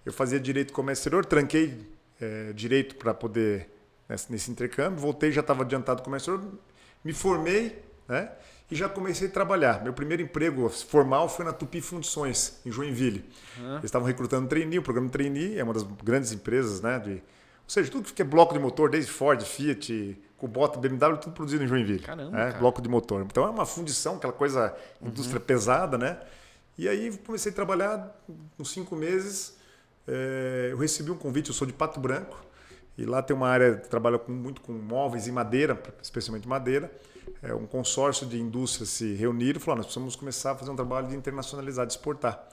Eu 0.04 0.12
fazia 0.12 0.40
direito 0.40 0.72
comércio 0.72 1.02
exterior, 1.02 1.24
tranquei 1.24 1.86
é, 2.20 2.52
direito 2.52 2.96
para 2.96 3.14
poder 3.14 3.70
nesse, 4.08 4.32
nesse, 4.32 4.50
intercâmbio, 4.50 4.98
voltei, 4.98 5.30
já 5.30 5.40
estava 5.40 5.62
adiantado 5.62 6.00
com 6.00 6.06
comércio 6.06 6.34
exterior, 6.34 6.58
me 7.04 7.12
formei, 7.12 7.80
né? 8.08 8.32
E 8.72 8.74
já 8.74 8.88
comecei 8.88 9.28
a 9.28 9.30
trabalhar. 9.30 9.84
Meu 9.84 9.92
primeiro 9.92 10.22
emprego 10.22 10.66
formal 10.70 11.28
foi 11.28 11.44
na 11.44 11.52
Tupi 11.52 11.82
Fundições, 11.82 12.54
em 12.64 12.72
Joinville. 12.72 13.22
Uhum. 13.58 13.72
Eles 13.72 13.84
estavam 13.84 14.08
recrutando 14.08 14.48
trainee, 14.48 14.78
o 14.78 14.82
programa 14.82 15.10
trainee 15.10 15.58
é 15.58 15.62
uma 15.62 15.74
das 15.74 15.82
grandes 15.82 16.32
empresas, 16.32 16.80
né? 16.80 16.98
De, 16.98 17.10
ou 17.10 17.20
seja, 17.68 17.90
tudo 17.90 18.10
que 18.10 18.22
é 18.22 18.24
bloco 18.24 18.54
de 18.54 18.58
motor, 18.58 18.88
desde 18.88 19.12
Ford, 19.12 19.42
Fiat, 19.42 20.18
Kubota, 20.38 20.78
BMW, 20.78 21.18
tudo 21.18 21.34
produzido 21.34 21.62
em 21.62 21.66
Joinville. 21.66 21.98
Caramba, 21.98 22.30
né? 22.30 22.46
cara. 22.46 22.58
Bloco 22.58 22.80
de 22.80 22.88
motor. 22.88 23.20
Então 23.20 23.44
é 23.44 23.50
uma 23.50 23.66
fundição, 23.66 24.16
aquela 24.16 24.32
coisa, 24.32 24.74
uhum. 25.02 25.08
indústria 25.08 25.38
uhum. 25.38 25.44
pesada, 25.44 25.98
né? 25.98 26.18
E 26.78 26.88
aí 26.88 27.14
comecei 27.26 27.52
a 27.52 27.54
trabalhar, 27.54 28.18
uns 28.58 28.70
cinco 28.70 28.96
meses, 28.96 29.54
é, 30.08 30.68
eu 30.72 30.78
recebi 30.78 31.10
um 31.10 31.18
convite, 31.18 31.50
eu 31.50 31.54
sou 31.54 31.66
de 31.66 31.74
Pato 31.74 32.00
Branco, 32.00 32.42
e 32.96 33.04
lá 33.04 33.22
tem 33.22 33.34
uma 33.34 33.49
área 33.49 33.76
que 33.76 33.88
trabalha 33.88 34.18
com, 34.18 34.32
muito 34.32 34.61
com 34.61 34.72
móveis 34.72 35.26
e 35.26 35.32
madeira, 35.32 35.80
especialmente 36.02 36.46
madeira 36.46 36.90
é, 37.42 37.54
um 37.54 37.66
consórcio 37.66 38.26
de 38.26 38.40
indústrias 38.40 38.88
se 38.90 39.14
reuniram 39.14 39.58
e 39.58 39.61
falaram: 39.61 39.78
nós 39.78 39.87
precisamos 39.87 40.16
começar 40.16 40.52
a 40.52 40.54
fazer 40.54 40.70
um 40.70 40.76
trabalho 40.76 41.08
de 41.08 41.16
internacionalizar, 41.16 41.87
de 41.87 41.92
exportar. 41.92 42.49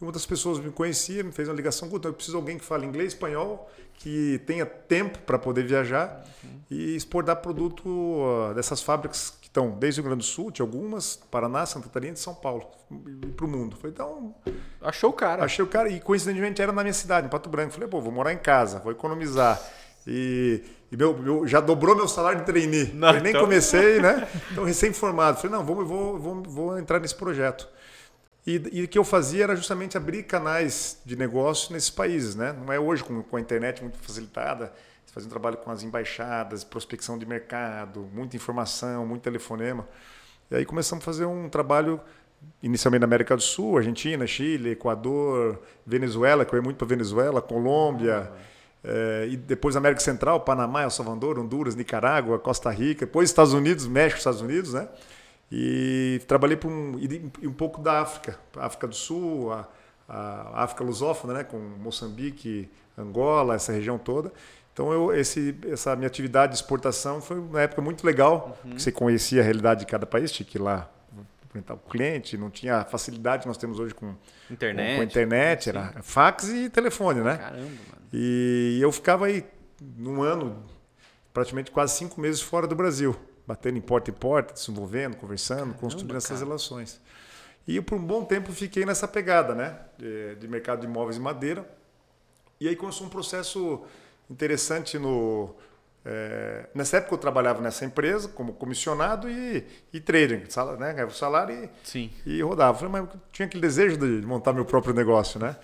E 0.00 0.04
uma 0.04 0.12
das 0.12 0.26
pessoas 0.26 0.58
me 0.58 0.70
conhecia, 0.70 1.22
me 1.22 1.32
fez 1.32 1.48
uma 1.48 1.54
ligação: 1.54 1.88
eu 1.90 2.12
preciso 2.12 2.36
de 2.36 2.42
alguém 2.42 2.58
que 2.58 2.64
fale 2.64 2.86
inglês, 2.86 3.12
espanhol, 3.12 3.70
que 3.94 4.40
tenha 4.46 4.66
tempo 4.66 5.18
para 5.20 5.38
poder 5.38 5.64
viajar 5.64 6.24
uhum. 6.42 6.60
e 6.70 6.94
exportar 6.94 7.36
produto 7.36 7.88
uh, 7.88 8.54
dessas 8.54 8.82
fábricas 8.82 9.30
que 9.40 9.46
estão 9.46 9.70
desde 9.70 10.00
o 10.00 10.02
Rio 10.02 10.10
Grande 10.10 10.26
do 10.26 10.28
Sul, 10.28 10.50
de 10.50 10.60
algumas, 10.60 11.16
Paraná, 11.16 11.64
Santa 11.64 11.86
Catarina 11.86 12.14
e 12.14 12.18
São 12.18 12.34
Paulo, 12.34 12.66
para 13.36 13.46
o 13.46 13.48
mundo. 13.48 13.76
Falei, 13.76 13.92
então. 13.92 14.34
Achou 14.82 15.10
o 15.10 15.12
cara. 15.12 15.44
Achei 15.44 15.64
o 15.64 15.68
cara, 15.68 15.88
e 15.88 16.00
coincidentemente 16.00 16.60
era 16.60 16.72
na 16.72 16.82
minha 16.82 16.92
cidade, 16.92 17.26
em 17.26 17.30
Pato 17.30 17.48
Branco. 17.48 17.72
Falei, 17.72 17.88
pô, 17.88 18.00
vou 18.00 18.12
morar 18.12 18.32
em 18.32 18.38
casa, 18.38 18.80
vou 18.80 18.92
economizar. 18.92 19.58
E, 20.06 20.62
e 20.92 20.96
meu, 20.96 21.16
meu, 21.16 21.46
já 21.46 21.60
dobrou 21.60 21.96
meu 21.96 22.06
salário 22.06 22.40
de 22.40 22.46
trainee. 22.46 22.92
Não, 22.92 23.14
eu 23.14 23.20
nem 23.20 23.30
então... 23.30 23.42
comecei, 23.42 24.00
né? 24.00 24.28
Então, 24.52 24.64
recém-formado. 24.64 25.38
Falei, 25.38 25.56
não, 25.56 25.64
vou, 25.64 25.84
vou, 25.84 26.18
vou, 26.18 26.42
vou 26.42 26.78
entrar 26.78 27.00
nesse 27.00 27.14
projeto. 27.14 27.68
E, 28.46 28.62
e, 28.72 28.84
o 28.84 28.88
que 28.88 28.98
eu 28.98 29.04
fazia 29.04 29.44
era 29.44 29.56
justamente 29.56 29.96
abrir 29.96 30.24
canais 30.24 31.00
de 31.04 31.16
negócio 31.16 31.72
nesses 31.72 31.88
países, 31.88 32.34
né? 32.34 32.52
Não 32.52 32.72
é 32.72 32.78
hoje 32.78 33.02
com, 33.02 33.22
com 33.22 33.36
a 33.36 33.40
internet 33.40 33.80
muito 33.80 33.96
facilitada. 33.98 34.72
Você 35.06 35.14
fazia 35.14 35.26
um 35.26 35.30
trabalho 35.30 35.56
com 35.56 35.70
as 35.70 35.82
embaixadas, 35.82 36.62
prospecção 36.62 37.18
de 37.18 37.24
mercado, 37.24 38.06
muita 38.12 38.36
informação, 38.36 39.06
muito 39.06 39.22
telefonema. 39.22 39.88
E 40.50 40.56
aí 40.56 40.64
começamos 40.66 41.02
a 41.02 41.06
fazer 41.06 41.24
um 41.24 41.48
trabalho 41.48 41.98
inicialmente 42.62 43.00
na 43.00 43.06
América 43.06 43.34
do 43.34 43.42
Sul, 43.42 43.78
Argentina, 43.78 44.26
Chile, 44.26 44.72
Equador, 44.72 45.62
Venezuela, 45.86 46.44
que 46.44 46.54
eu 46.54 46.58
ia 46.58 46.62
muito 46.62 46.76
para 46.76 46.86
Venezuela, 46.86 47.40
Colômbia. 47.40 48.30
Ah, 48.30 48.53
é, 48.84 49.28
e 49.30 49.36
depois 49.36 49.76
América 49.76 50.00
Central, 50.00 50.40
Panamá, 50.40 50.82
El 50.82 50.90
Salvador, 50.90 51.38
Honduras, 51.38 51.74
Nicarágua, 51.74 52.38
Costa 52.38 52.70
Rica, 52.70 53.06
depois 53.06 53.30
Estados 53.30 53.54
Unidos, 53.54 53.86
México, 53.86 54.18
Estados 54.18 54.42
Unidos, 54.42 54.74
né? 54.74 54.88
E 55.50 56.20
trabalhei 56.28 56.56
por 56.56 56.70
um, 56.70 56.98
e 56.98 57.46
um 57.46 57.52
pouco 57.52 57.80
da 57.80 58.00
África, 58.02 58.38
África 58.56 58.86
do 58.86 58.94
Sul, 58.94 59.52
a, 59.52 59.66
a 60.06 60.64
África 60.64 60.84
lusófona, 60.84 61.32
né? 61.32 61.44
Com 61.44 61.58
Moçambique, 61.58 62.68
Angola, 62.96 63.54
essa 63.54 63.72
região 63.72 63.96
toda. 63.96 64.30
Então 64.74 64.92
eu, 64.92 65.14
esse, 65.14 65.56
essa 65.70 65.94
minha 65.96 66.08
atividade 66.08 66.52
de 66.52 66.58
exportação 66.58 67.22
foi 67.22 67.38
uma 67.38 67.62
época 67.62 67.80
muito 67.80 68.04
legal, 68.04 68.58
uhum. 68.64 68.76
você 68.76 68.90
conhecia 68.90 69.40
a 69.40 69.44
realidade 69.44 69.80
de 69.80 69.86
cada 69.86 70.04
país, 70.04 70.32
tinha 70.32 70.44
que 70.44 70.58
ir 70.58 70.60
lá 70.60 70.90
o 71.70 71.88
cliente, 71.88 72.36
não 72.36 72.50
tinha 72.50 72.78
a 72.78 72.84
facilidade 72.84 73.42
que 73.42 73.48
nós 73.48 73.56
temos 73.56 73.78
hoje 73.78 73.94
com 73.94 74.14
internet, 74.50 74.90
com, 74.90 74.96
com 74.96 75.02
internet, 75.04 75.68
era 75.68 75.94
fax 76.02 76.48
e 76.48 76.68
telefone, 76.68 77.20
né? 77.20 77.36
Caramba, 77.36 77.60
mano. 77.60 78.03
E 78.16 78.78
eu 78.80 78.92
ficava 78.92 79.26
aí 79.26 79.44
num 79.80 80.22
ano, 80.22 80.64
praticamente 81.32 81.72
quase 81.72 81.96
cinco 81.96 82.20
meses 82.20 82.40
fora 82.40 82.64
do 82.64 82.76
Brasil, 82.76 83.16
batendo 83.44 83.76
em 83.76 83.80
porta 83.80 84.08
em 84.08 84.14
porta, 84.14 84.54
se 84.54 84.70
envolvendo, 84.70 85.16
conversando, 85.16 85.58
Caramba, 85.58 85.78
construindo 85.78 86.16
essas 86.16 86.38
cara. 86.38 86.44
relações. 86.44 87.00
E 87.66 87.74
eu, 87.74 87.82
por 87.82 87.98
um 87.98 88.06
bom 88.06 88.24
tempo, 88.24 88.52
fiquei 88.52 88.86
nessa 88.86 89.08
pegada, 89.08 89.52
né? 89.52 89.80
De, 89.98 90.36
de 90.36 90.46
mercado 90.46 90.82
de 90.82 90.86
imóveis 90.86 91.16
e 91.16 91.20
madeira. 91.20 91.68
E 92.60 92.68
aí 92.68 92.76
começou 92.76 93.08
um 93.08 93.10
processo 93.10 93.82
interessante 94.30 94.96
no. 94.96 95.52
É, 96.04 96.68
nessa 96.72 96.98
época 96.98 97.14
eu 97.14 97.18
trabalhava 97.18 97.60
nessa 97.62 97.84
empresa 97.84 98.28
como 98.28 98.52
comissionado 98.52 99.28
e, 99.28 99.66
e 99.92 99.98
trading, 99.98 100.44
né? 100.78 100.92
ganhava 100.92 101.10
o 101.10 101.14
salário 101.14 101.64
e, 101.64 101.70
Sim. 101.82 102.12
e 102.24 102.40
rodava. 102.42 102.78
Falei, 102.78 102.92
mas 102.92 103.08
tinha 103.32 103.46
aquele 103.46 103.62
desejo 103.62 103.96
de 103.96 104.24
montar 104.24 104.52
meu 104.52 104.66
próprio 104.66 104.94
negócio, 104.94 105.40
né? 105.40 105.56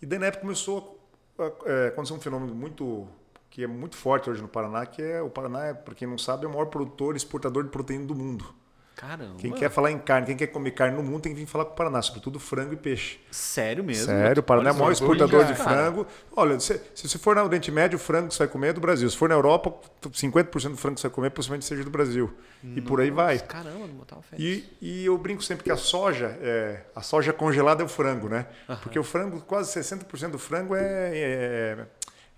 E 0.00 0.06
daí 0.06 0.18
na 0.18 0.26
época 0.26 0.40
começou 0.40 0.97
é, 1.64 1.88
aconteceu 1.88 2.16
um 2.16 2.20
fenômeno 2.20 2.54
muito 2.54 3.06
que 3.50 3.64
é 3.64 3.66
muito 3.66 3.96
forte 3.96 4.28
hoje 4.28 4.42
no 4.42 4.48
Paraná, 4.48 4.84
que 4.86 5.02
é 5.02 5.22
o 5.22 5.30
Paraná, 5.30 5.74
para 5.74 5.94
quem 5.94 6.06
não 6.06 6.18
sabe, 6.18 6.44
é 6.44 6.48
o 6.48 6.52
maior 6.52 6.66
produtor 6.66 7.14
e 7.14 7.16
exportador 7.16 7.64
de 7.64 7.70
proteína 7.70 8.06
do 8.06 8.14
mundo. 8.14 8.54
Caramba. 8.98 9.36
Quem 9.38 9.52
quer 9.52 9.70
falar 9.70 9.92
em 9.92 9.98
carne, 9.98 10.26
quem 10.26 10.36
quer 10.36 10.48
comer 10.48 10.72
carne 10.72 10.96
no 10.96 11.04
mundo 11.04 11.20
tem 11.20 11.32
que 11.32 11.38
vir 11.38 11.46
falar 11.46 11.64
com 11.66 11.70
o 11.70 11.74
Paraná, 11.76 12.02
sobretudo 12.02 12.40
frango 12.40 12.72
e 12.74 12.76
peixe. 12.76 13.20
Sério 13.30 13.84
mesmo? 13.84 14.06
Sério, 14.06 14.40
o 14.40 14.42
Paraná 14.42 14.70
é 14.70 14.72
o 14.72 14.76
maior 14.76 14.90
exportador 14.90 15.44
de 15.44 15.54
frango. 15.54 16.04
Olha, 16.34 16.58
se, 16.58 16.80
se 16.96 17.08
você 17.08 17.16
for 17.16 17.36
na 17.36 17.44
Oriente 17.44 17.70
Médio, 17.70 17.96
o 17.96 18.00
frango 18.00 18.26
que 18.26 18.34
você 18.34 18.40
vai 18.40 18.48
comer 18.48 18.68
é 18.70 18.72
do 18.72 18.80
Brasil. 18.80 19.08
Se 19.08 19.16
for 19.16 19.28
na 19.28 19.36
Europa, 19.36 19.72
50% 20.02 20.70
do 20.70 20.76
frango 20.76 20.96
que 20.96 21.00
você 21.00 21.06
vai 21.06 21.14
comer 21.14 21.30
possivelmente 21.30 21.64
seja 21.64 21.84
do 21.84 21.90
Brasil. 21.90 22.34
E 22.64 22.80
por 22.80 23.00
aí 23.00 23.12
vai. 23.12 23.38
Caramba, 23.38 23.86
não 23.86 23.94
botava 23.94 24.20
fé. 24.20 24.34
E, 24.36 24.64
e 24.82 25.04
eu 25.04 25.16
brinco 25.16 25.44
sempre 25.44 25.62
que 25.62 25.70
a 25.70 25.76
soja, 25.76 26.36
é, 26.42 26.80
a 26.92 27.00
soja 27.00 27.32
congelada 27.32 27.84
é 27.84 27.86
o 27.86 27.88
frango, 27.88 28.28
né? 28.28 28.46
Porque 28.82 28.98
o 28.98 29.04
frango, 29.04 29.40
quase 29.42 29.78
60% 29.78 30.30
do 30.30 30.40
frango 30.40 30.74
é, 30.74 31.12
é, 31.14 31.86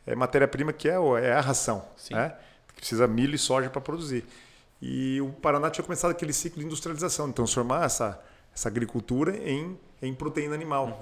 é 0.08 0.14
matéria-prima 0.14 0.74
que 0.74 0.90
é, 0.90 0.96
é 1.22 1.32
a 1.32 1.40
ração, 1.40 1.86
Sim. 1.96 2.12
né? 2.12 2.34
Precisa 2.76 3.06
milho 3.06 3.34
e 3.34 3.38
soja 3.38 3.70
para 3.70 3.80
produzir. 3.80 4.26
E 4.82 5.20
o 5.20 5.28
Paraná 5.30 5.70
tinha 5.70 5.84
começado 5.84 6.10
aquele 6.10 6.32
ciclo 6.32 6.58
de 6.60 6.66
industrialização, 6.66 7.28
de 7.28 7.34
transformar 7.34 7.84
essa, 7.84 8.18
essa 8.54 8.68
agricultura 8.68 9.36
em, 9.36 9.78
em 10.00 10.14
proteína 10.14 10.54
animal, 10.54 11.00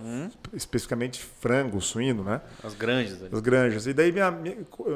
especificamente 0.52 1.22
frango, 1.40 1.80
suíno, 1.80 2.24
né? 2.24 2.40
As 2.64 2.74
grandes 2.74 3.14
ali. 3.22 3.30
As 3.32 3.40
granjas. 3.40 3.86
E 3.86 3.92
daí, 3.92 4.10
minha, 4.10 4.30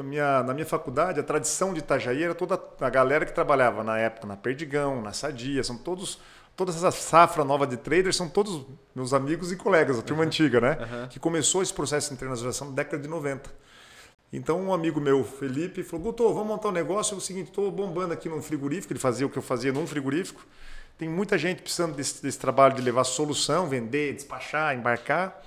minha- 0.03 0.43
na 0.43 0.53
minha 0.53 0.65
faculdade, 0.65 1.19
a 1.19 1.23
tradição 1.23 1.73
de 1.73 1.79
Itajaí 1.79 2.23
era 2.23 2.35
toda 2.35 2.59
a 2.81 2.89
galera 2.89 3.25
que 3.25 3.31
trabalhava 3.33 3.83
na 3.83 3.97
época 3.97 4.27
na 4.27 4.35
Perdigão, 4.35 5.01
na 5.01 5.13
Sadia, 5.13 5.63
são 5.63 5.77
todos. 5.77 6.19
Toda 6.55 6.69
essa 6.71 6.91
safra 6.91 7.43
nova 7.43 7.65
de 7.65 7.77
traders 7.77 8.15
são 8.15 8.29
todos 8.29 8.63
meus 8.93 9.11
amigos 9.11 9.51
e 9.51 9.55
colegas, 9.55 9.97
a 9.97 10.03
turma 10.03 10.23
antiga, 10.23 10.61
né? 10.61 11.07
Que 11.09 11.19
começou 11.19 11.63
esse 11.63 11.73
processo 11.73 12.09
de 12.09 12.15
internacionalização 12.15 12.69
na 12.69 12.75
década 12.75 13.01
de 13.01 13.07
90. 13.09 13.49
Então, 14.35 14.59
um 14.59 14.73
amigo 14.73 14.99
meu, 14.99 15.23
Felipe, 15.23 15.83
falou: 15.83 16.05
Guto, 16.07 16.33
vamos 16.33 16.47
montar 16.47 16.69
um 16.69 16.71
negócio. 16.71 17.13
É 17.13 17.17
o 17.17 17.21
seguinte, 17.21 17.49
estou 17.49 17.69
bombando 17.69 18.13
aqui 18.13 18.27
num 18.27 18.41
frigorífico. 18.41 18.91
Ele 18.91 18.99
fazia 18.99 19.27
o 19.27 19.29
que 19.29 19.37
eu 19.37 19.43
fazia 19.43 19.71
num 19.71 19.85
frigorífico. 19.85 20.43
Tem 20.97 21.07
muita 21.07 21.37
gente 21.37 21.61
precisando 21.61 21.95
desse, 21.95 22.21
desse 22.21 22.39
trabalho 22.39 22.73
de 22.73 22.81
levar 22.81 23.03
solução, 23.03 23.67
vender, 23.67 24.15
despachar, 24.15 24.75
embarcar. 24.75 25.39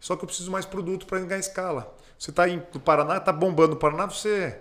Só 0.00 0.16
que 0.16 0.24
eu 0.24 0.26
preciso 0.26 0.50
mais 0.50 0.64
produto 0.64 1.04
para 1.06 1.20
ganhar 1.20 1.38
escala. 1.38 1.94
Você 2.18 2.30
está 2.30 2.46
no 2.46 2.80
Paraná, 2.80 3.18
está 3.18 3.30
bombando 3.30 3.74
no 3.74 3.76
Paraná, 3.76 4.06
você. 4.06 4.58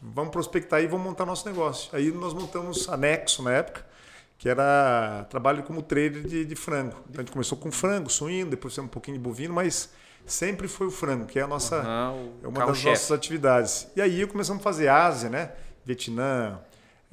Vamos 0.00 0.32
prospectar 0.32 0.82
e 0.82 0.86
vamos 0.86 1.04
montar 1.04 1.26
nosso 1.26 1.46
negócio. 1.46 1.94
Aí 1.94 2.10
nós 2.10 2.32
montamos 2.32 2.88
anexo 2.88 3.42
na 3.42 3.52
época, 3.52 3.84
que 4.38 4.48
era 4.48 5.26
trabalho 5.28 5.62
como 5.62 5.82
trader 5.82 6.22
de, 6.26 6.44
de 6.46 6.56
frango. 6.56 6.96
Então 7.10 7.20
a 7.20 7.22
gente 7.22 7.32
começou 7.32 7.58
com 7.58 7.70
frango, 7.70 8.08
suíno, 8.08 8.50
depois 8.50 8.72
fizemos 8.72 8.88
um 8.88 8.92
pouquinho 8.92 9.18
de 9.18 9.22
bovino, 9.22 9.52
mas 9.52 9.90
sempre 10.26 10.68
foi 10.68 10.86
o 10.86 10.90
frango, 10.90 11.26
que 11.26 11.38
é 11.38 11.42
a 11.42 11.46
nossa. 11.46 11.76
É 12.42 12.46
uma 12.46 12.66
das 12.66 12.82
nossas 12.84 13.12
atividades. 13.12 13.88
E 13.96 14.00
aí 14.00 14.26
começamos 14.26 14.60
a 14.60 14.64
fazer 14.64 14.88
Ásia, 14.88 15.28
né? 15.30 15.50
Vietnã, 15.84 16.58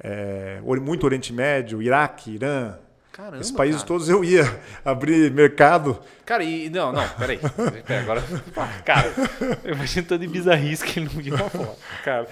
é, 0.00 0.60
muito 0.80 1.04
Oriente 1.04 1.32
Médio, 1.32 1.82
Iraque, 1.82 2.30
Irã. 2.32 2.74
Caramba, 3.12 3.40
Esses 3.42 3.52
países 3.52 3.82
cara. 3.82 3.88
todos 3.88 4.08
eu 4.08 4.24
ia 4.24 4.42
abrir 4.82 5.30
mercado. 5.30 6.00
Cara, 6.24 6.42
e. 6.42 6.70
Não, 6.70 6.90
não, 6.92 7.06
peraí. 7.10 7.38
Pera, 7.86 8.00
agora. 8.00 8.22
Cara, 8.86 9.12
eu 9.62 9.74
imagino 9.74 10.06
tanto 10.06 10.20
de 10.22 10.26
bizarrice 10.28 10.82
que 10.82 10.98
ele 10.98 11.10
não 11.12 11.22
viu 11.22 11.34
uma 11.34 11.50
foto. 11.50 11.76
Cara, 12.02 12.26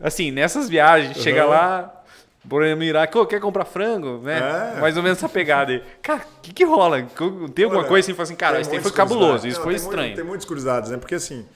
assim, 0.00 0.32
nessas 0.32 0.68
viagens, 0.68 1.18
chega 1.18 1.44
Uhum. 1.44 1.50
lá. 1.50 1.97
No 2.48 2.82
Iraque, 2.82 3.16
ô, 3.18 3.26
quer 3.26 3.40
comprar 3.40 3.64
frango? 3.64 4.18
Né? 4.18 4.38
É. 4.76 4.80
Mais 4.80 4.96
ou 4.96 5.02
menos 5.02 5.18
essa 5.18 5.28
pegada 5.28 5.72
aí. 5.72 5.82
Cara, 6.02 6.22
o 6.38 6.40
que, 6.40 6.52
que 6.52 6.64
rola? 6.64 7.02
Tem 7.54 7.64
alguma 7.64 7.82
Olha, 7.82 7.88
coisa 7.88 8.06
assim, 8.06 8.14
fala 8.14 8.24
assim, 8.24 8.36
cara, 8.36 8.60
isso 8.60 8.70
foi 8.80 8.92
cabuloso, 8.92 9.46
isso 9.46 9.58
Não, 9.58 9.64
foi 9.64 9.74
tem 9.74 9.82
muito- 9.82 9.94
estranho. 9.94 10.16
tem 10.16 10.24
muitas 10.24 10.46
curiosidades, 10.46 10.90
né? 10.90 10.96
Porque 10.96 11.14
assim, 11.14 11.46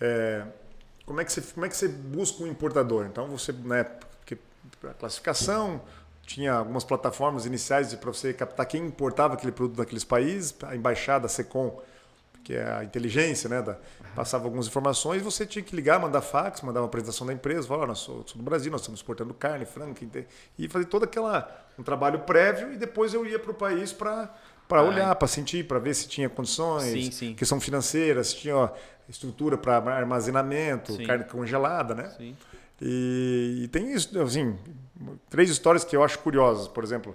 é, 0.00 0.42
como, 1.04 1.20
é 1.20 1.24
que 1.24 1.32
você, 1.32 1.40
como 1.40 1.66
é 1.66 1.68
que 1.68 1.76
você 1.76 1.88
busca 1.88 2.42
um 2.42 2.46
importador? 2.46 3.06
Então 3.06 3.26
você, 3.28 3.52
né, 3.52 3.84
porque 4.18 4.36
a 4.88 4.94
classificação, 4.94 5.80
tinha 6.26 6.54
algumas 6.54 6.82
plataformas 6.84 7.46
iniciais 7.46 7.94
para 7.94 8.12
você 8.12 8.32
captar 8.32 8.66
quem 8.66 8.84
importava 8.84 9.34
aquele 9.34 9.52
produto 9.52 9.76
daqueles 9.76 10.04
países, 10.04 10.54
a 10.64 10.74
embaixada, 10.74 11.26
a 11.26 11.28
SECOM, 11.28 11.80
que 12.46 12.54
é 12.54 12.62
a 12.74 12.84
inteligência, 12.84 13.50
né, 13.50 13.60
da, 13.60 13.76
passava 14.14 14.44
algumas 14.44 14.68
informações, 14.68 15.20
você 15.20 15.44
tinha 15.44 15.64
que 15.64 15.74
ligar, 15.74 15.98
mandar 15.98 16.20
fax, 16.20 16.62
mandar 16.62 16.78
uma 16.80 16.86
apresentação 16.86 17.26
da 17.26 17.32
empresa, 17.32 17.66
falar, 17.66 17.82
"Ó, 17.82 17.86
nós 17.88 17.98
sou, 17.98 18.22
sou 18.24 18.36
do 18.36 18.42
Brasil, 18.44 18.70
nós 18.70 18.82
estamos 18.82 19.00
exportando 19.00 19.34
carne, 19.34 19.64
frango, 19.66 19.94
quem 19.94 20.08
tem-" 20.08 20.26
e 20.56 20.68
fazer 20.68 20.84
todo 20.84 21.02
aquela 21.02 21.50
um 21.76 21.82
trabalho 21.82 22.20
prévio 22.20 22.72
e 22.72 22.76
depois 22.76 23.12
eu 23.12 23.26
ia 23.26 23.36
para 23.36 23.50
o 23.50 23.54
país 23.54 23.92
para 23.92 24.32
para 24.68 24.80
Ah, 24.80 24.84
olhar, 24.84 25.14
para 25.14 25.28
sentir, 25.28 25.66
para 25.66 25.78
ver 25.78 25.94
se 25.94 26.08
tinha 26.08 26.28
condições, 26.28 27.04
Sim, 27.06 27.10
sim. 27.12 27.34
questão 27.34 27.60
financeira, 27.60 28.22
se 28.24 28.36
tinha 28.36 28.56
ó, 28.56 28.68
estrutura 29.08 29.56
para 29.58 29.76
armazenamento, 29.76 30.92
Sim. 30.94 31.04
carne 31.04 31.24
congelada, 31.24 31.94
né? 31.94 32.12
Sim. 32.16 32.36
E, 32.80 33.62
e 33.64 33.68
tem 33.68 33.92
isso, 33.92 34.20
assim, 34.20 34.56
três 35.30 35.50
histórias 35.50 35.84
que 35.84 35.96
eu 35.96 36.02
acho 36.02 36.18
curiosas. 36.20 36.66
Por 36.68 36.82
exemplo, 36.84 37.14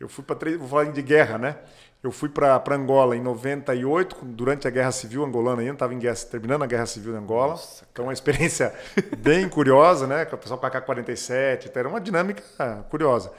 eu 0.00 0.08
fui 0.08 0.24
para 0.24 0.34
três, 0.36 0.56
vou 0.58 0.68
falar 0.68 0.84
de 0.84 1.02
guerra, 1.02 1.38
né? 1.38 1.56
Eu 2.02 2.10
fui 2.10 2.30
para 2.30 2.62
Angola 2.70 3.14
em 3.14 3.20
98, 3.20 4.24
durante 4.24 4.66
a 4.66 4.70
Guerra 4.70 4.90
Civil 4.90 5.22
angolana 5.22 5.60
ainda, 5.60 5.74
estava 5.74 5.94
terminando 6.30 6.62
a 6.62 6.66
Guerra 6.66 6.86
Civil 6.86 7.12
de 7.12 7.18
Angola. 7.18 7.60
então, 7.92 8.06
uma 8.06 8.12
experiência 8.12 8.74
bem 9.18 9.46
curiosa, 9.48 10.06
né? 10.06 10.24
Com 10.24 10.34
o 10.34 10.38
pessoal 10.38 10.58
com 10.58 10.64
a 10.64 10.70
AK-47, 10.70 11.66
então, 11.66 11.80
era 11.80 11.88
uma 11.88 12.00
dinâmica 12.00 12.42
curiosa. 12.88 13.30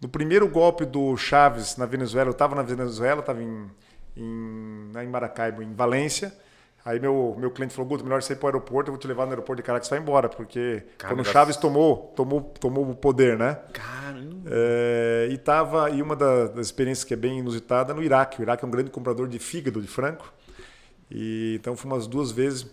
No 0.00 0.08
primeiro 0.08 0.46
golpe 0.46 0.84
do 0.84 1.16
Chaves 1.16 1.76
na 1.76 1.84
Venezuela, 1.84 2.28
eu 2.28 2.32
estava 2.32 2.54
na 2.54 2.62
Venezuela, 2.62 3.20
estava 3.20 3.42
em, 3.42 3.68
em, 4.16 4.92
em 5.02 5.06
Maracaibo, 5.08 5.60
em 5.60 5.74
Valência. 5.74 6.32
Aí 6.86 7.00
meu, 7.00 7.34
meu 7.36 7.50
cliente 7.50 7.74
falou, 7.74 7.88
Guto, 7.88 8.04
melhor 8.04 8.22
você 8.22 8.32
ir 8.34 8.36
para 8.36 8.44
o 8.44 8.48
aeroporto, 8.48 8.88
eu 8.90 8.92
vou 8.94 9.00
te 9.00 9.08
levar 9.08 9.24
no 9.26 9.32
aeroporto 9.32 9.60
de 9.60 9.66
Caracas 9.66 9.88
e 9.88 9.90
vai 9.90 9.98
embora, 9.98 10.28
porque 10.28 10.84
Cara, 10.96 11.12
quando 11.12 11.20
o 11.20 11.24
Chaves 11.32 11.56
tomou, 11.56 12.12
tomou, 12.14 12.40
tomou 12.60 12.88
o 12.88 12.94
poder, 12.94 13.36
né? 13.36 13.58
Caramba. 13.72 14.48
É, 14.48 15.28
e 15.32 15.36
tava 15.36 15.90
e 15.90 16.00
uma 16.00 16.14
da- 16.14 16.46
das 16.46 16.66
experiências 16.66 17.02
que 17.04 17.12
é 17.12 17.16
bem 17.16 17.40
inusitada 17.40 17.92
no 17.92 18.00
Iraque. 18.02 18.40
O 18.40 18.42
Iraque 18.44 18.64
é 18.64 18.68
um 18.68 18.70
grande 18.70 18.90
comprador 18.90 19.26
de 19.26 19.38
fígado 19.40 19.82
de 19.82 19.88
frango. 19.88 20.24
E 21.10 21.56
então 21.60 21.76
fui 21.76 21.90
umas 21.90 22.06
duas 22.06 22.30
vezes 22.30 22.66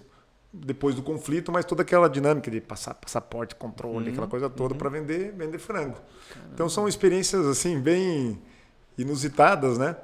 depois 0.53 0.93
do 0.93 1.01
conflito, 1.01 1.51
mas 1.51 1.65
toda 1.65 1.81
aquela 1.81 2.07
dinâmica 2.07 2.51
de 2.51 2.61
passar 2.61 2.93
passaporte, 2.93 3.55
controle, 3.55 4.11
aquela 4.11 4.27
coisa 4.27 4.47
toda 4.47 4.75
para 4.75 4.89
vender, 4.89 5.31
vender 5.35 5.57
frango. 5.57 5.97
Então 6.53 6.69
são 6.69 6.87
experiências 6.87 7.47
assim 7.47 7.79
bem 7.79 8.39
inusitadas, 8.95 9.79
né? 9.79 9.95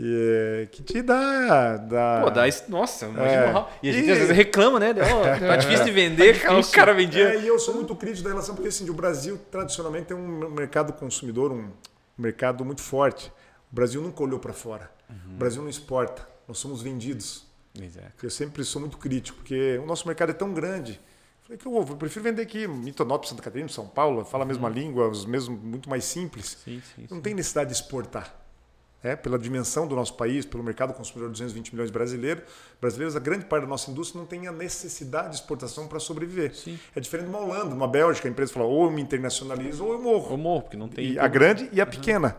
E, 0.00 0.62
é, 0.62 0.66
que 0.66 0.80
te 0.80 1.02
dá, 1.02 1.76
dá 1.76 2.20
Pô, 2.22 2.30
dá 2.30 2.46
isso. 2.46 2.64
Nossa, 2.68 3.06
imagina 3.06 3.58
É. 3.58 3.66
E 3.82 3.90
a 3.90 3.92
gente 3.92 4.06
E- 4.06 4.12
às 4.12 4.18
vezes 4.18 4.36
reclama, 4.36 4.78
né? 4.78 4.90
Ó, 4.90 5.22
tá 5.48 5.56
difícil 5.56 5.86
de 5.86 5.90
vender, 5.90 6.40
cara, 6.40 6.60
o 6.60 6.70
cara 6.70 6.94
vendia. 6.94 7.34
É, 7.34 7.40
e 7.40 7.48
eu 7.48 7.58
sou 7.58 7.74
muito 7.74 7.96
crítico 7.96 8.22
da 8.22 8.30
relação, 8.30 8.54
porque 8.54 8.68
assim, 8.68 8.88
o 8.88 8.94
Brasil 8.94 9.36
tradicionalmente 9.50 10.06
tem 10.06 10.16
um 10.16 10.48
mercado 10.50 10.92
consumidor, 10.92 11.50
um 11.50 11.72
mercado 12.16 12.64
muito 12.64 12.80
forte. 12.80 13.32
O 13.72 13.74
Brasil 13.74 14.00
nunca 14.00 14.22
olhou 14.22 14.38
para 14.38 14.52
fora. 14.52 14.88
O 15.26 15.36
Brasil 15.36 15.60
não 15.62 15.68
exporta. 15.68 16.26
Nós 16.46 16.58
somos 16.58 16.80
vendidos. 16.80 17.44
Exato. 17.80 18.12
Eu 18.22 18.30
sempre 18.30 18.62
sou 18.64 18.80
muito 18.80 18.98
crítico, 18.98 19.38
porque 19.38 19.78
o 19.82 19.86
nosso 19.86 20.06
mercado 20.06 20.30
é 20.30 20.32
tão 20.32 20.54
grande. 20.54 21.00
Falei 21.42 21.58
que 21.58 21.66
eu, 21.66 21.74
eu 21.74 21.96
prefiro 21.96 22.22
vender 22.24 22.42
aqui 22.42 22.64
em 22.64 22.68
Mitonópolis, 22.68 23.30
Santa 23.30 23.42
Catarina, 23.42 23.68
São 23.68 23.86
Paulo, 23.86 24.24
fala 24.24 24.44
a 24.44 24.46
mesma 24.46 24.68
língua, 24.68 25.08
os 25.08 25.24
mesmos, 25.26 25.58
muito 25.60 25.88
mais 25.88 26.04
simples. 26.04 26.58
Sim, 26.64 26.80
sim. 26.94 27.06
Não 27.10 27.20
tem 27.20 27.34
necessidade 27.34 27.70
de 27.70 27.76
exportar. 27.76 28.47
É, 29.00 29.14
pela 29.14 29.38
dimensão 29.38 29.86
do 29.86 29.94
nosso 29.94 30.14
país, 30.14 30.44
pelo 30.44 30.64
mercado 30.64 30.92
consumidor 30.92 31.28
de 31.28 31.34
220 31.34 31.70
milhões 31.72 31.88
de 31.88 31.92
brasileiros, 31.92 32.42
brasileiros, 32.80 33.14
a 33.14 33.20
grande 33.20 33.44
parte 33.44 33.62
da 33.62 33.68
nossa 33.68 33.88
indústria 33.92 34.18
não 34.20 34.26
tem 34.26 34.48
a 34.48 34.52
necessidade 34.52 35.28
de 35.30 35.34
exportação 35.36 35.86
para 35.86 36.00
sobreviver. 36.00 36.52
Sim. 36.52 36.76
É 36.96 36.98
diferente 36.98 37.26
de 37.28 37.30
uma 37.36 37.38
Holanda, 37.40 37.72
uma 37.74 37.86
Bélgica, 37.86 38.26
a 38.26 38.30
empresa 38.30 38.52
fala 38.52 38.66
ou 38.66 38.86
eu 38.86 38.90
me 38.90 39.00
internacionalizo 39.00 39.84
ou 39.84 39.92
eu 39.92 40.02
morro. 40.02 40.32
Eu 40.32 40.36
morro, 40.38 40.62
porque 40.62 40.76
não 40.76 40.88
tem. 40.88 41.12
E 41.12 41.18
a 41.18 41.28
grande 41.28 41.68
e 41.72 41.80
a 41.80 41.86
pequena. 41.86 42.36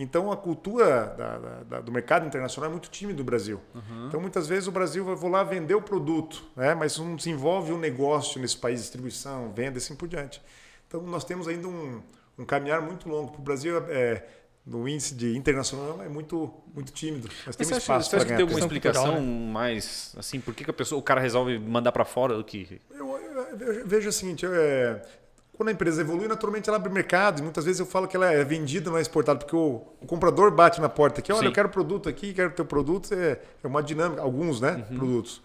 Então 0.00 0.30
a 0.30 0.36
cultura 0.36 1.12
da- 1.18 1.38
da- 1.64 1.80
do 1.80 1.90
mercado 1.90 2.24
internacional 2.24 2.70
é 2.70 2.72
muito 2.72 2.88
tímida 2.88 3.16
do 3.16 3.24
Brasil. 3.24 3.60
Então 4.06 4.20
muitas 4.20 4.46
vezes 4.46 4.68
o 4.68 4.70
Brasil 4.72 5.04
vai 5.04 5.16
vou 5.16 5.28
lá 5.28 5.42
vender 5.42 5.74
o 5.74 5.82
produto, 5.82 6.44
né? 6.54 6.76
mas 6.76 6.96
não 6.96 7.16
desenvolve 7.16 7.72
um 7.72 7.78
negócio 7.78 8.40
nesse 8.40 8.56
país, 8.56 8.80
distribuição, 8.82 9.50
venda 9.52 9.78
e 9.78 9.78
assim 9.78 9.96
por 9.96 10.06
diante. 10.06 10.40
Então 10.86 11.02
nós 11.02 11.24
temos 11.24 11.48
ainda 11.48 11.66
um, 11.66 12.00
um 12.38 12.44
caminhar 12.44 12.80
muito 12.80 13.08
longo. 13.08 13.32
Para 13.32 13.40
o 13.40 13.42
Brasil, 13.42 13.76
é, 13.88 14.24
no 14.68 14.86
índice 14.86 15.14
de 15.14 15.36
internacional, 15.36 16.02
é 16.02 16.08
muito, 16.08 16.52
muito 16.74 16.92
tímido. 16.92 17.28
Mas 17.46 17.56
tem 17.56 17.66
Mas 17.66 17.66
um 17.66 17.70
você 17.70 17.74
acha, 17.74 17.78
espaço 17.78 18.10
você 18.10 18.16
acha 18.16 18.24
para 18.26 18.34
que 18.34 18.36
tem 18.36 18.42
alguma 18.42 18.60
explicação 18.60 19.04
cultural, 19.04 19.22
mais 19.26 20.14
assim, 20.18 20.40
por 20.40 20.54
que, 20.54 20.64
que 20.64 20.70
a 20.70 20.74
pessoa, 20.74 20.98
o 20.98 21.02
cara 21.02 21.20
resolve 21.20 21.58
mandar 21.58 21.90
pra 21.92 22.04
fora 22.04 22.36
do 22.36 22.44
que. 22.44 22.80
Eu, 22.90 23.08
eu- 23.18 23.72
eu 23.78 23.86
vejo 23.86 24.08
o 24.08 24.12
seguinte, 24.12 24.44
é, 24.46 25.00
quando 25.56 25.70
a 25.70 25.72
empresa 25.72 26.00
evolui, 26.02 26.28
naturalmente 26.28 26.68
ela 26.68 26.76
abre 26.76 26.92
mercado. 26.92 27.40
E 27.40 27.42
muitas 27.42 27.64
vezes 27.64 27.80
eu 27.80 27.86
falo 27.86 28.06
que 28.06 28.14
ela 28.16 28.30
é 28.30 28.44
vendida, 28.44 28.90
não 28.90 28.98
é 28.98 29.00
exportada, 29.00 29.38
porque 29.38 29.56
o, 29.56 29.82
o 30.00 30.06
comprador 30.06 30.50
bate 30.50 30.80
na 30.80 30.88
porta 30.88 31.20
aqui, 31.20 31.32
olha, 31.32 31.40
Sim. 31.40 31.46
eu 31.46 31.52
quero 31.52 31.68
produto 31.70 32.08
aqui, 32.08 32.32
quero 32.34 32.50
teu 32.50 32.64
produto. 32.64 33.12
É, 33.14 33.40
é 33.64 33.66
uma 33.66 33.82
dinâmica, 33.82 34.20
alguns 34.22 34.60
né, 34.60 34.84
Uhum. 34.90 34.96
produtos. 34.98 35.42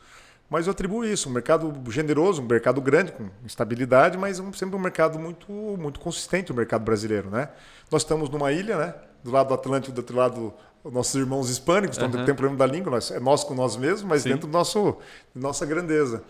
Mas 0.49 0.67
eu 0.67 0.71
atribuo 0.71 1.03
isso, 1.03 1.29
um 1.29 1.31
mercado 1.31 1.73
generoso, 1.89 2.41
um 2.43 2.45
mercado 2.45 2.79
grande, 2.79 3.11
com 3.11 3.27
estabilidade, 3.45 4.17
mas 4.17 4.39
um- 4.39 4.53
sempre 4.53 4.75
um 4.75 4.79
mercado 4.79 5.17
muito, 5.17 5.51
muito 5.51 5.99
consistente, 5.99 6.51
o 6.51 6.55
mercado 6.55 6.83
brasileiro. 6.83 7.29
Né? 7.31 7.49
Nós 7.89 8.03
estamos 8.03 8.29
numa 8.29 8.51
ilha, 8.51 8.77
né? 8.77 8.93
Do 9.23 9.31
lado 9.31 9.47
do 9.47 9.53
Atlântico, 9.53 9.93
do 9.93 9.99
outro 9.99 10.17
lado 10.17 10.53
os 10.83 10.91
nossos 10.91 11.15
irmãos 11.15 11.49
hispânicos, 11.49 11.97
então 11.97 12.09
Aham. 12.09 12.25
tem 12.25 12.35
problema 12.35 12.57
da 12.57 12.65
língua, 12.65 12.91
nós- 12.91 13.09
é 13.09 13.19
nós 13.19 13.43
com 13.43 13.55
nós 13.55 13.77
mesmos, 13.77 14.03
mas 14.03 14.23
Sim. 14.23 14.29
dentro 14.29 14.47
do 14.47 14.51
nosso, 14.51 14.97
da 15.33 15.41
nossa 15.41 15.65
grandeza. 15.65 16.21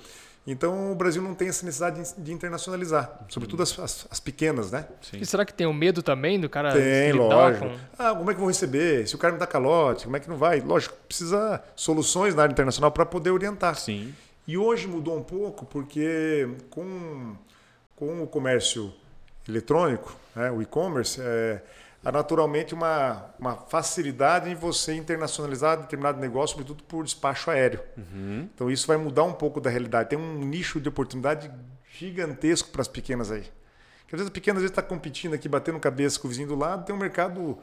Então 0.45 0.91
o 0.91 0.95
Brasil 0.95 1.21
não 1.21 1.33
tem 1.33 1.47
essa 1.47 1.65
necessidade 1.65 2.03
de, 2.17 2.33
internacionalizar, 2.33 3.25
sobretudo 3.29 3.63
as, 3.63 3.79
as, 3.79 4.07
as, 4.11 4.19
pequenas, 4.19 4.71
né? 4.71 4.85
Sim. 5.01 5.17
E 5.21 5.25
será 5.25 5.45
que 5.45 5.53
tem 5.53 5.65
o 5.65 5.69
um 5.69 5.73
medo 5.73 6.03
também 6.03 6.37
do 6.39 6.49
cara 6.49 6.73
Tem, 6.73 7.13
lógico. 7.13 7.65
Com... 7.65 7.75
Ah, 7.97 8.13
como 8.13 8.29
é 8.29 8.33
que 8.33 8.39
vou 8.41 8.49
receber? 8.49 9.07
Se 9.07 9.15
o 9.15 9.17
cara 9.17 9.33
me 9.33 9.39
dá 9.39 9.47
calote, 9.47 10.03
como 10.03 10.17
é 10.17 10.19
que 10.19 10.29
não 10.29 10.35
vai? 10.35 10.59
Lógico, 10.59 10.95
precisa 11.07 11.63
soluções 11.75 12.35
na 12.35 12.43
área 12.43 12.51
internacional 12.51 12.91
para 12.91 13.05
poder 13.05 13.31
orientar. 13.31 13.75
Sim. 13.75 14.13
E 14.45 14.57
hoje 14.57 14.85
mudou 14.85 15.17
um 15.17 15.23
pouco 15.23 15.65
porque 15.65 16.49
com, 16.69 17.37
com 17.95 18.21
o 18.21 18.27
comércio 18.27 18.93
eletrônico, 19.47 20.13
né, 20.35 20.51
o 20.51 20.61
e-commerce, 20.61 21.21
é, 21.21 21.61
há 22.03 22.11
naturalmente 22.11 22.73
uma, 22.73 23.33
uma 23.39 23.55
facilidade 23.55 24.49
em 24.49 24.55
você 24.55 24.93
internacionalizar 24.93 25.77
determinado 25.77 26.19
negócio, 26.19 26.55
sobretudo 26.55 26.83
por 26.83 27.03
despacho 27.03 27.49
aéreo. 27.49 27.81
Uhum. 27.97 28.49
Então 28.53 28.69
isso 28.69 28.85
vai 28.85 28.97
mudar 28.97 29.23
um 29.23 29.33
pouco 29.33 29.61
da 29.61 29.69
realidade. 29.69 30.09
Tem 30.09 30.19
um 30.19 30.39
nicho 30.39 30.81
de 30.81 30.89
oportunidade 30.89 31.49
gigantesco 31.97 32.69
para 32.69 32.81
as 32.81 32.87
pequenas 32.87 33.31
aí. 33.31 33.43
Porque 34.01 34.15
às 34.15 34.19
vezes 34.19 34.27
a 34.27 34.31
pequena 34.31 34.63
está 34.63 34.81
competindo 34.81 35.33
aqui, 35.33 35.47
batendo 35.47 35.79
cabeça 35.79 36.19
com 36.19 36.27
o 36.27 36.29
vizinho 36.29 36.47
do 36.47 36.55
lado, 36.55 36.85
tem 36.85 36.93
um 36.93 36.99
mercado 36.99 37.57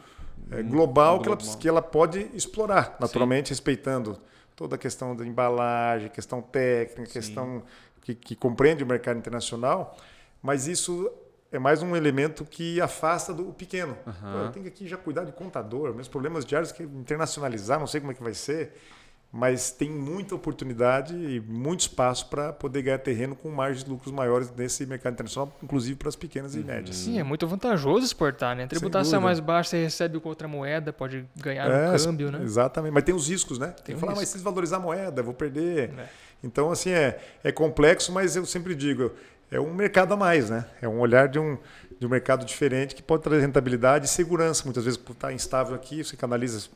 é, 0.50 0.62
global, 0.62 1.18
global. 1.18 1.20
Que, 1.20 1.28
ela, 1.28 1.56
que 1.58 1.68
ela 1.68 1.82
pode 1.82 2.30
explorar, 2.34 2.96
naturalmente 2.98 3.48
Sim. 3.48 3.54
respeitando 3.54 4.18
toda 4.56 4.76
a 4.76 4.78
questão 4.78 5.14
da 5.14 5.26
embalagem, 5.26 6.08
questão 6.08 6.40
técnica, 6.40 7.06
Sim. 7.06 7.12
questão 7.12 7.62
que, 8.02 8.14
que 8.14 8.34
compreende 8.34 8.82
o 8.82 8.86
mercado 8.86 9.18
internacional, 9.18 9.96
mas 10.42 10.66
isso 10.66 11.10
é 11.52 11.58
mais 11.58 11.82
um 11.82 11.96
elemento 11.96 12.44
que 12.44 12.80
afasta 12.80 13.34
do 13.34 13.44
pequeno. 13.52 13.96
Uhum. 14.06 14.32
Pô, 14.32 14.38
eu 14.38 14.52
tenho 14.52 14.64
que 14.64 14.68
aqui 14.68 14.88
já 14.88 14.96
cuidar 14.96 15.24
de 15.24 15.32
contador, 15.32 15.94
meus 15.94 16.08
problemas 16.08 16.44
diários 16.44 16.70
que 16.70 16.82
internacionalizar, 16.82 17.78
não 17.78 17.86
sei 17.86 18.00
como 18.00 18.12
é 18.12 18.14
que 18.14 18.22
vai 18.22 18.34
ser, 18.34 18.72
mas 19.32 19.70
tem 19.70 19.90
muita 19.90 20.34
oportunidade 20.34 21.14
e 21.14 21.40
muito 21.40 21.80
espaço 21.80 22.26
para 22.26 22.52
poder 22.52 22.82
ganhar 22.82 22.98
terreno 22.98 23.36
com 23.36 23.48
margens 23.48 23.84
de 23.84 23.90
lucros 23.90 24.12
maiores 24.12 24.52
nesse 24.56 24.84
mercado 24.86 25.12
internacional, 25.12 25.56
inclusive 25.62 25.96
para 25.96 26.08
as 26.08 26.16
pequenas 26.16 26.54
uhum. 26.54 26.60
e 26.60 26.64
médias. 26.64 26.96
Sim, 26.96 27.18
é 27.18 27.22
muito 27.22 27.46
vantajoso 27.46 28.04
exportar, 28.04 28.56
né? 28.56 28.64
A 28.64 28.66
tributação 28.68 29.20
é 29.20 29.22
mais 29.22 29.38
baixa, 29.40 29.70
você 29.70 29.84
recebe 29.84 30.18
com 30.18 30.28
outra 30.28 30.48
moeda, 30.48 30.92
pode 30.92 31.24
ganhar 31.36 31.68
é, 31.68 31.92
no 31.92 31.98
câmbio, 31.98 32.30
né? 32.32 32.40
Exatamente, 32.42 32.92
mas 32.92 33.04
tem 33.04 33.14
os 33.14 33.28
riscos, 33.28 33.58
né? 33.58 33.68
Tem, 33.68 33.84
tem 33.86 33.94
que 33.94 34.00
falar, 34.00 34.12
risco. 34.12 34.22
mas 34.22 34.28
se 34.28 34.34
desvalorizar 34.34 34.80
a 34.80 34.82
moeda, 34.82 35.22
vou 35.22 35.34
perder. 35.34 35.90
É. 35.96 36.08
Então, 36.42 36.70
assim, 36.70 36.90
é, 36.90 37.20
é 37.44 37.52
complexo, 37.52 38.10
mas 38.10 38.34
eu 38.34 38.44
sempre 38.46 38.74
digo, 38.74 39.12
é 39.50 39.60
um 39.60 39.74
mercado 39.74 40.14
a 40.14 40.16
mais, 40.16 40.48
né? 40.50 40.64
É 40.80 40.88
um 40.88 41.00
olhar 41.00 41.28
de 41.28 41.38
um, 41.38 41.58
de 41.98 42.06
um 42.06 42.08
mercado 42.08 42.44
diferente 42.44 42.94
que 42.94 43.02
pode 43.02 43.22
trazer 43.22 43.40
rentabilidade 43.40 44.06
e 44.06 44.08
segurança. 44.08 44.64
Muitas 44.64 44.84
vezes, 44.84 44.96
por 44.96 45.12
estar 45.12 45.32
instável 45.32 45.74
aqui, 45.74 46.04
você 46.04 46.16
canaliza 46.16 46.68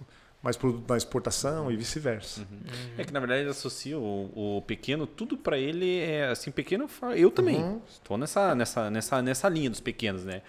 mais 0.44 0.58
produto 0.58 0.87
na 0.87 0.98
exportação 0.98 1.72
e 1.72 1.76
vice-versa. 1.76 2.40
Uhum. 2.42 2.46
É 2.98 3.04
que 3.04 3.10
na 3.10 3.18
verdade 3.18 3.40
ele 3.40 3.50
associa 3.50 3.98
o, 3.98 4.58
o 4.58 4.62
pequeno, 4.62 5.06
tudo 5.06 5.38
para 5.38 5.56
ele 5.56 6.00
é 6.00 6.28
assim, 6.28 6.50
pequeno, 6.50 6.87
eu 7.16 7.30
também 7.30 7.56
uhum. 7.56 7.80
estou 7.90 8.18
nessa, 8.18 8.54
nessa, 8.54 8.90
nessa, 8.90 9.22
nessa 9.22 9.48
linha 9.48 9.70
dos 9.70 9.80
pequenos, 9.80 10.22
né? 10.22 10.42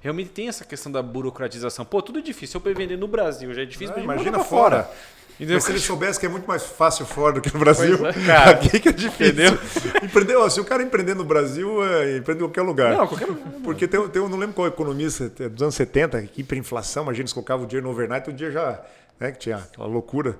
Realmente 0.00 0.30
tem 0.30 0.48
essa 0.48 0.64
questão 0.64 0.90
da 0.90 1.02
burocratização. 1.02 1.84
Pô, 1.84 2.00
tudo 2.00 2.20
é 2.20 2.22
difícil. 2.22 2.62
Eu 2.64 2.74
vender 2.74 2.96
no 2.96 3.06
Brasil 3.06 3.52
já 3.52 3.60
é 3.60 3.66
difícil, 3.66 3.94
ah, 3.94 4.00
imagina 4.00 4.38
fora. 4.38 4.84
fora. 4.84 4.96
Entendeu? 5.36 5.56
Mas 5.56 5.64
se 5.64 5.72
ele 5.72 5.78
soubesse 5.78 6.20
que 6.20 6.26
é 6.26 6.28
muito 6.28 6.46
mais 6.46 6.62
fácil 6.62 7.04
fora 7.04 7.34
do 7.34 7.40
que 7.40 7.52
no 7.52 7.58
Brasil, 7.58 7.98
é, 8.06 8.36
aqui 8.50 8.78
que 8.78 8.88
é 8.88 8.92
difícil. 8.92 9.32
Entendeu? 9.32 9.58
Empreendeu, 10.02 10.50
se 10.50 10.60
o 10.60 10.64
cara 10.64 10.82
empreender 10.82 11.14
no 11.14 11.24
Brasil, 11.24 11.84
é, 11.84 12.18
empreende 12.18 12.42
em 12.42 12.46
qualquer 12.46 12.62
lugar. 12.62 12.96
Não, 12.96 13.06
qualquer 13.06 13.26
lugar. 13.26 13.44
Porque 13.64 13.88
tem, 13.88 14.08
tem, 14.08 14.22
eu 14.22 14.28
não 14.28 14.38
lembro 14.38 14.54
qual 14.54 14.68
economista, 14.68 15.32
é 15.40 15.48
dos 15.48 15.62
anos 15.62 15.74
70, 15.74 16.22
que 16.22 16.40
hiperinflação, 16.42 17.02
imagina, 17.04 17.22
eles 17.22 17.32
colocavam 17.32 17.64
o 17.64 17.68
dinheiro 17.68 17.86
no 17.86 17.92
overnight, 17.92 18.28
o 18.28 18.32
dia 18.32 18.50
já, 18.50 18.80
né, 19.18 19.32
que 19.32 19.38
tinha 19.38 19.56
aquela 19.56 19.86
loucura, 19.86 20.36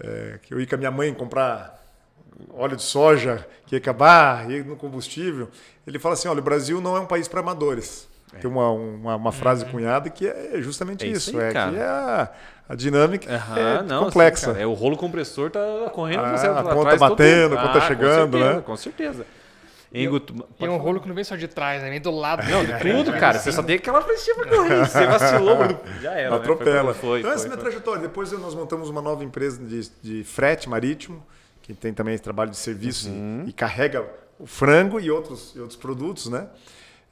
é, 0.00 0.38
que 0.42 0.52
eu 0.52 0.60
ia 0.60 0.66
com 0.66 0.74
a 0.74 0.78
minha 0.78 0.90
mãe 0.90 1.12
comprar 1.14 1.82
óleo 2.52 2.76
de 2.76 2.82
soja, 2.82 3.46
que 3.66 3.74
ia 3.74 3.78
acabar, 3.78 4.50
ia 4.50 4.62
no 4.64 4.76
combustível. 4.76 5.48
Ele 5.86 5.98
fala 5.98 6.14
assim, 6.14 6.28
olha, 6.28 6.40
o 6.40 6.42
Brasil 6.42 6.80
não 6.80 6.96
é 6.96 7.00
um 7.00 7.06
país 7.06 7.28
para 7.28 7.40
amadores. 7.40 8.08
É. 8.32 8.38
Tem 8.38 8.50
uma, 8.50 8.70
uma, 8.70 9.16
uma 9.16 9.32
frase 9.32 9.64
uhum. 9.64 9.70
cunhada 9.70 10.10
que 10.10 10.26
é 10.26 10.60
justamente 10.60 11.04
é 11.04 11.08
isso. 11.08 11.30
isso 11.30 11.38
aí, 11.38 11.46
é 11.46 11.50
que 11.50 11.58
é 11.58 11.84
a, 11.84 12.30
a 12.68 12.74
dinâmica 12.74 13.30
uhum, 13.30 13.56
é 13.56 13.82
não, 13.82 14.04
complexa. 14.04 14.54
Sim, 14.54 14.60
é 14.60 14.66
o 14.66 14.72
rolo 14.72 14.96
compressor 14.96 15.50
tá 15.50 15.60
correndo 15.92 16.24
ah, 16.24 16.36
você, 16.36 16.46
a 16.46 16.62
conta 16.62 16.80
atrás, 16.80 17.00
batendo, 17.00 17.58
a 17.58 17.62
conta 17.62 17.78
ah, 17.78 17.80
chegando, 17.82 18.32
com 18.32 18.38
certeza, 18.38 18.54
né? 18.54 18.62
Com 18.62 18.76
certeza. 18.76 19.26
E, 19.94 20.02
e 20.02 20.68
um 20.68 20.76
rolo 20.76 21.00
que 21.00 21.06
não 21.06 21.14
vem 21.14 21.22
só 21.22 21.36
de 21.36 21.46
trás, 21.46 21.80
né? 21.80 21.88
vem 21.88 22.00
do 22.00 22.10
lado. 22.10 22.42
Não, 22.50 22.64
de 22.64 22.72
tudo, 22.80 23.12
cara. 23.16 23.38
Você 23.38 23.52
só 23.52 23.62
tem 23.62 23.76
aquela 23.76 24.02
flechinha 24.02 24.34
pra 24.34 24.48
correr. 24.48 24.88
Você 24.88 25.06
vacilou, 25.06 25.56
já 26.02 26.10
era. 26.10 26.30
Né? 26.30 26.36
Atropela. 26.36 26.92
Né? 26.92 26.94
Foi, 26.94 27.08
foi, 27.10 27.18
então, 27.20 27.30
essa 27.30 27.44
é 27.44 27.46
a 27.46 27.50
minha 27.50 27.60
trajetória. 27.60 28.02
Depois 28.02 28.32
nós 28.32 28.56
montamos 28.56 28.90
uma 28.90 29.00
nova 29.00 29.22
empresa 29.22 29.62
de, 29.62 29.88
de 30.02 30.24
frete 30.24 30.68
marítimo, 30.68 31.24
que 31.62 31.72
tem 31.72 31.94
também 31.94 32.18
trabalho 32.18 32.50
de 32.50 32.56
serviço 32.56 33.08
uhum. 33.08 33.44
e, 33.46 33.50
e, 33.50 33.52
carrega 33.52 34.04
o 34.36 34.46
frango 34.48 34.98
e 34.98 35.12
outros, 35.12 35.54
e 35.54 35.60
outros 35.60 35.78
produtos, 35.78 36.28
né? 36.28 36.48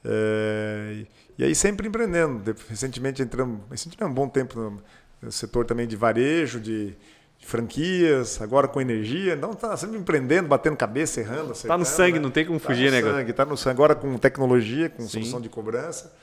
É, 0.05 1.05
e 1.37 1.43
aí 1.43 1.55
sempre 1.55 1.87
empreendendo. 1.87 2.55
Recentemente 2.69 3.21
entramos, 3.21 3.61
recentemente 3.69 4.11
um 4.11 4.13
bom 4.13 4.27
tempo 4.27 4.81
no, 5.21 5.31
setor 5.31 5.65
também 5.65 5.87
de 5.87 5.95
varejo, 5.95 6.59
de, 6.59 6.95
de, 7.39 7.45
franquias, 7.45 8.41
agora 8.41 8.67
com 8.67 8.81
energia. 8.81 9.33
Então 9.33 9.53
tá 9.53 9.75
sempre 9.77 9.97
empreendendo, 9.97 10.47
batendo 10.47 10.75
cabeça, 10.75 11.19
errando, 11.19 11.51
acertando. 11.51 11.67
Tá 11.67 11.77
no 11.77 11.85
sangue, 11.85 12.13
né? 12.13 12.19
não 12.19 12.31
tem 12.31 12.45
como 12.45 12.59
tá 12.59 12.67
fugir, 12.67 12.91
né? 12.91 13.01
Tá 13.01 13.07
no 13.07 13.13
sangue, 13.13 13.33
tá 13.33 13.45
no 13.45 13.57
sangue. 13.57 13.75
Agora 13.75 13.95
com 13.95 14.17
tecnologia, 14.17 14.89
com 14.89 15.03
Sim. 15.03 15.09
solução 15.09 15.41
de 15.41 15.49
cobrança. 15.49 16.13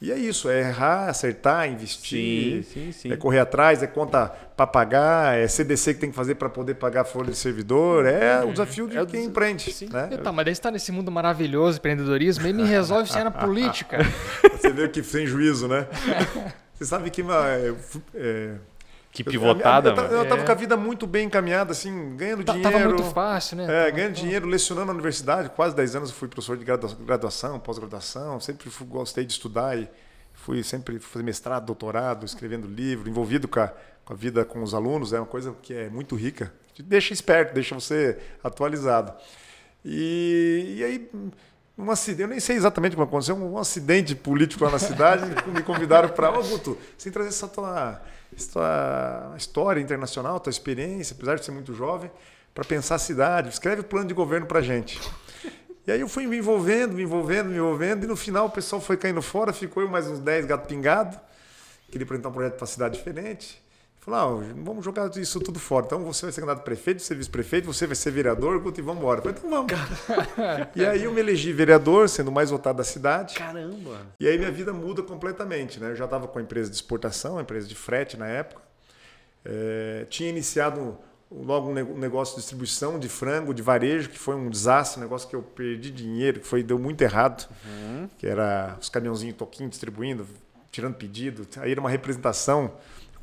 E 0.00 0.12
é 0.12 0.18
isso, 0.18 0.50
é 0.50 0.60
errar, 0.60 1.08
acertar, 1.08 1.70
investir, 1.70 2.64
sim, 2.64 2.86
sim, 2.86 2.92
sim. 2.92 3.12
é 3.12 3.16
correr 3.16 3.38
atrás, 3.38 3.82
é 3.82 3.86
conta 3.86 4.28
para 4.54 4.66
pagar, 4.66 5.38
é 5.38 5.48
CDC 5.48 5.94
que 5.94 6.00
tem 6.00 6.10
que 6.10 6.16
fazer 6.16 6.34
para 6.34 6.50
poder 6.50 6.74
pagar 6.74 7.00
a 7.00 7.04
folha 7.04 7.30
de 7.30 7.36
servidor, 7.36 8.04
é 8.04 8.44
o 8.44 8.52
desafio 8.52 8.86
de 8.86 8.98
é 8.98 9.06
quem 9.06 9.24
empreende. 9.24 9.72
Sim. 9.72 9.88
Né? 9.88 10.08
Tá, 10.22 10.30
mas 10.30 10.44
daí 10.44 10.54
você 10.54 10.58
está 10.58 10.70
nesse 10.70 10.92
mundo 10.92 11.10
maravilhoso, 11.10 11.78
empreendedorismo, 11.78 12.46
e 12.46 12.52
me 12.52 12.64
resolve 12.64 13.10
ser 13.10 13.24
na 13.24 13.30
política. 13.32 13.98
você 14.52 14.70
vê 14.70 14.86
que 14.86 15.02
sem 15.02 15.26
juízo, 15.26 15.66
né? 15.66 15.86
Você 16.76 16.84
sabe 16.84 17.08
que 17.08 17.22
é, 17.22 17.74
é, 18.14 18.54
que 19.16 19.24
pivotada, 19.24 19.90
Eu, 19.90 19.96
eu, 19.96 20.22
estava 20.24 20.42
é. 20.42 20.44
com 20.44 20.52
a 20.52 20.54
vida 20.54 20.76
muito 20.76 21.06
bem 21.06 21.26
encaminhada, 21.26 21.72
assim, 21.72 22.16
ganhando 22.16 22.44
tá, 22.44 22.52
dinheiro. 22.52 22.78
Tava 22.78 22.88
muito 22.94 23.04
fácil, 23.14 23.56
né? 23.56 23.64
É, 23.64 23.66
tava, 23.66 23.90
ganhando 23.90 24.14
tava... 24.14 24.26
dinheiro, 24.26 24.46
lecionando 24.46 24.86
na 24.88 24.92
universidade. 24.92 25.48
Quase 25.50 25.74
10 25.74 25.96
anos 25.96 26.10
eu 26.10 26.16
fui 26.16 26.28
professor 26.28 26.56
de 26.56 26.64
graduação, 26.64 27.58
pós-graduação. 27.58 28.38
Sempre 28.40 28.68
fui, 28.68 28.86
gostei 28.86 29.24
de 29.24 29.32
estudar 29.32 29.78
e 29.78 29.88
fui 30.34 30.62
sempre 30.62 30.98
fazer 30.98 31.24
mestrado, 31.24 31.64
doutorado, 31.64 32.26
escrevendo 32.26 32.68
livro, 32.68 33.08
envolvido 33.08 33.48
com 33.48 33.60
a, 33.60 33.72
com 34.04 34.12
a 34.12 34.16
vida 34.16 34.44
com 34.44 34.62
os 34.62 34.74
alunos. 34.74 35.14
É 35.14 35.18
uma 35.18 35.26
coisa 35.26 35.54
que 35.62 35.72
é 35.72 35.88
muito 35.88 36.14
rica. 36.14 36.52
Te 36.74 36.82
deixa 36.82 37.14
esperto, 37.14 37.54
deixa 37.54 37.74
você 37.74 38.18
atualizado. 38.44 39.14
E, 39.82 40.74
e 40.76 40.84
aí 40.84 41.10
um 41.78 41.90
acidente, 41.90 42.22
eu 42.22 42.28
nem 42.28 42.40
sei 42.40 42.56
exatamente 42.56 42.96
como 42.96 43.06
aconteceu, 43.06 43.36
um 43.36 43.58
acidente 43.58 44.14
político 44.14 44.64
lá 44.64 44.70
na 44.70 44.78
cidade, 44.78 45.24
me 45.50 45.62
convidaram 45.62 46.08
para, 46.08 46.30
ô 46.30 46.40
oh, 46.40 46.42
Guto, 46.42 46.78
sem 46.96 47.12
trazer 47.12 47.28
essa 47.28 47.46
tua 47.46 48.00
tua 48.52 49.34
história 49.36 49.80
internacional, 49.80 50.38
tua 50.40 50.50
experiência, 50.50 51.14
apesar 51.14 51.36
de 51.36 51.44
ser 51.44 51.52
muito 51.52 51.72
jovem, 51.74 52.10
para 52.54 52.64
pensar 52.64 52.96
a 52.96 52.98
cidade. 52.98 53.48
Escreve 53.48 53.80
o 53.80 53.84
plano 53.84 54.08
de 54.08 54.14
governo 54.14 54.46
para 54.46 54.60
gente. 54.60 55.00
E 55.86 55.92
aí 55.92 56.00
eu 56.00 56.08
fui 56.08 56.26
me 56.26 56.36
envolvendo, 56.36 56.94
me 56.94 57.02
envolvendo, 57.02 57.48
me 57.48 57.56
envolvendo, 57.56 58.04
e 58.04 58.06
no 58.06 58.16
final 58.16 58.46
o 58.46 58.50
pessoal 58.50 58.82
foi 58.82 58.96
caindo 58.96 59.22
fora, 59.22 59.52
ficou 59.52 59.82
eu 59.82 59.88
mais 59.88 60.06
uns 60.06 60.18
10 60.18 60.46
gato 60.46 60.66
pingado. 60.66 61.18
Queria 61.90 62.04
apresentar 62.04 62.28
um 62.28 62.32
projeto 62.32 62.56
para 62.56 62.66
cidade 62.66 62.98
diferente. 62.98 63.62
Falei, 64.06 64.20
ah, 64.20 64.54
vamos 64.62 64.84
jogar 64.84 65.10
isso 65.16 65.40
tudo 65.40 65.58
fora. 65.58 65.84
Então 65.84 66.04
você 66.04 66.26
vai 66.26 66.32
ser 66.32 66.40
candidato 66.40 66.62
prefeito, 66.62 67.02
você 67.02 67.12
vice-prefeito, 67.12 67.66
você 67.66 67.88
vai 67.88 67.96
ser 67.96 68.12
vereador, 68.12 68.54
e 68.54 68.80
vamos 68.80 68.98
embora. 69.02 69.20
Falei, 69.20 69.36
então 69.36 69.50
vamos. 69.50 69.72
e 70.76 70.86
aí 70.86 71.02
eu 71.02 71.12
me 71.12 71.18
elegi 71.18 71.52
vereador, 71.52 72.08
sendo 72.08 72.30
mais 72.30 72.50
votado 72.50 72.78
da 72.78 72.84
cidade. 72.84 73.34
Caramba! 73.34 74.06
E 74.20 74.28
aí 74.28 74.38
minha 74.38 74.52
vida 74.52 74.72
muda 74.72 75.02
completamente. 75.02 75.80
Né? 75.80 75.90
Eu 75.90 75.96
já 75.96 76.04
estava 76.04 76.28
com 76.28 76.38
a 76.38 76.42
empresa 76.42 76.70
de 76.70 76.76
exportação, 76.76 77.36
a 77.36 77.42
empresa 77.42 77.66
de 77.66 77.74
frete 77.74 78.16
na 78.16 78.28
época. 78.28 78.62
É, 79.44 80.06
tinha 80.08 80.30
iniciado 80.30 80.96
logo 81.28 81.68
um 81.68 81.98
negócio 81.98 82.36
de 82.36 82.42
distribuição 82.42 83.00
de 83.00 83.08
frango, 83.08 83.52
de 83.52 83.60
varejo, 83.60 84.08
que 84.08 84.18
foi 84.20 84.36
um 84.36 84.48
desastre, 84.48 85.00
um 85.00 85.02
negócio 85.02 85.28
que 85.28 85.34
eu 85.34 85.42
perdi 85.42 85.90
dinheiro, 85.90 86.38
que 86.38 86.46
foi, 86.46 86.62
deu 86.62 86.78
muito 86.78 87.02
errado. 87.02 87.48
Uhum. 87.64 88.08
Que 88.16 88.28
era 88.28 88.76
os 88.80 88.88
caminhãozinhos 88.88 89.36
toquinho 89.36 89.68
distribuindo, 89.68 90.24
tirando 90.70 90.94
pedido. 90.94 91.44
Aí 91.56 91.72
era 91.72 91.80
uma 91.80 91.90
representação 91.90 92.70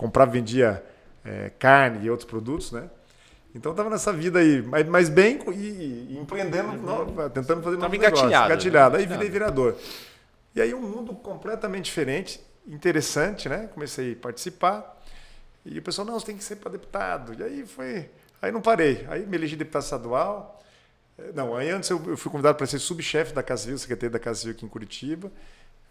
comprava 0.04 0.32
e 0.32 0.34
vendia 0.34 0.84
é, 1.24 1.50
carne 1.58 2.06
e 2.06 2.10
outros 2.10 2.30
produtos, 2.30 2.74
né? 2.74 2.89
Então 3.56 3.72
estava 3.72 3.89
nessa 3.89 4.12
vida 4.12 4.39
aí, 4.39 4.62
mas, 4.62 4.86
mas 4.86 5.10
bem 5.10 5.39
e, 5.54 6.10
e 6.10 6.18
empreendendo, 6.20 6.72
uhum. 6.72 7.30
tentando 7.30 7.63
fazer 7.63 7.78
novos 7.78 7.98
negócios. 7.98 8.30
Engatilhado. 8.30 8.98
Aí 8.98 9.06
virei 9.06 9.30
vereador. 9.30 9.78
E 10.54 10.62
aí 10.62 10.74
um 10.74 10.82
mundo 10.82 11.13
completamente 11.13 11.86
diferente, 11.86 12.42
interessante, 12.68 13.48
né? 13.48 13.70
Comecei 13.74 14.12
a 14.12 14.16
participar. 14.18 15.02
E 15.66 15.80
o 15.80 15.82
pessoal, 15.82 16.06
não, 16.06 16.20
você 16.20 16.26
tem 16.26 16.36
que 16.36 16.44
ser 16.44 16.58
para 16.58 16.72
deputado. 16.72 17.34
E 17.39 17.44
aí 17.44 17.66
foi. 17.66 18.10
Aí 18.42 18.52
não 18.52 18.62
parei. 18.62 19.06
Aí 19.08 19.26
me 19.26 19.38
elegi 19.38 19.56
deputado 19.56 19.84
estadual. 19.84 20.62
É, 21.18 21.32
não, 21.34 21.56
aí 21.56 21.70
antes 21.70 21.89
eu 21.89 22.18
fui 22.18 22.30
convidado 22.30 22.58
para 22.58 22.68
ser 22.68 22.80
subchefe 22.80 23.34
da 23.34 23.42
Casa 23.42 23.62
Civil, 23.62 23.78
secretário 23.78 24.12
da 24.12 24.20
Casa 24.20 24.39
Civil 24.39 24.56
aqui 24.56 24.66
em 24.66 24.70
Curitiba 24.70 25.32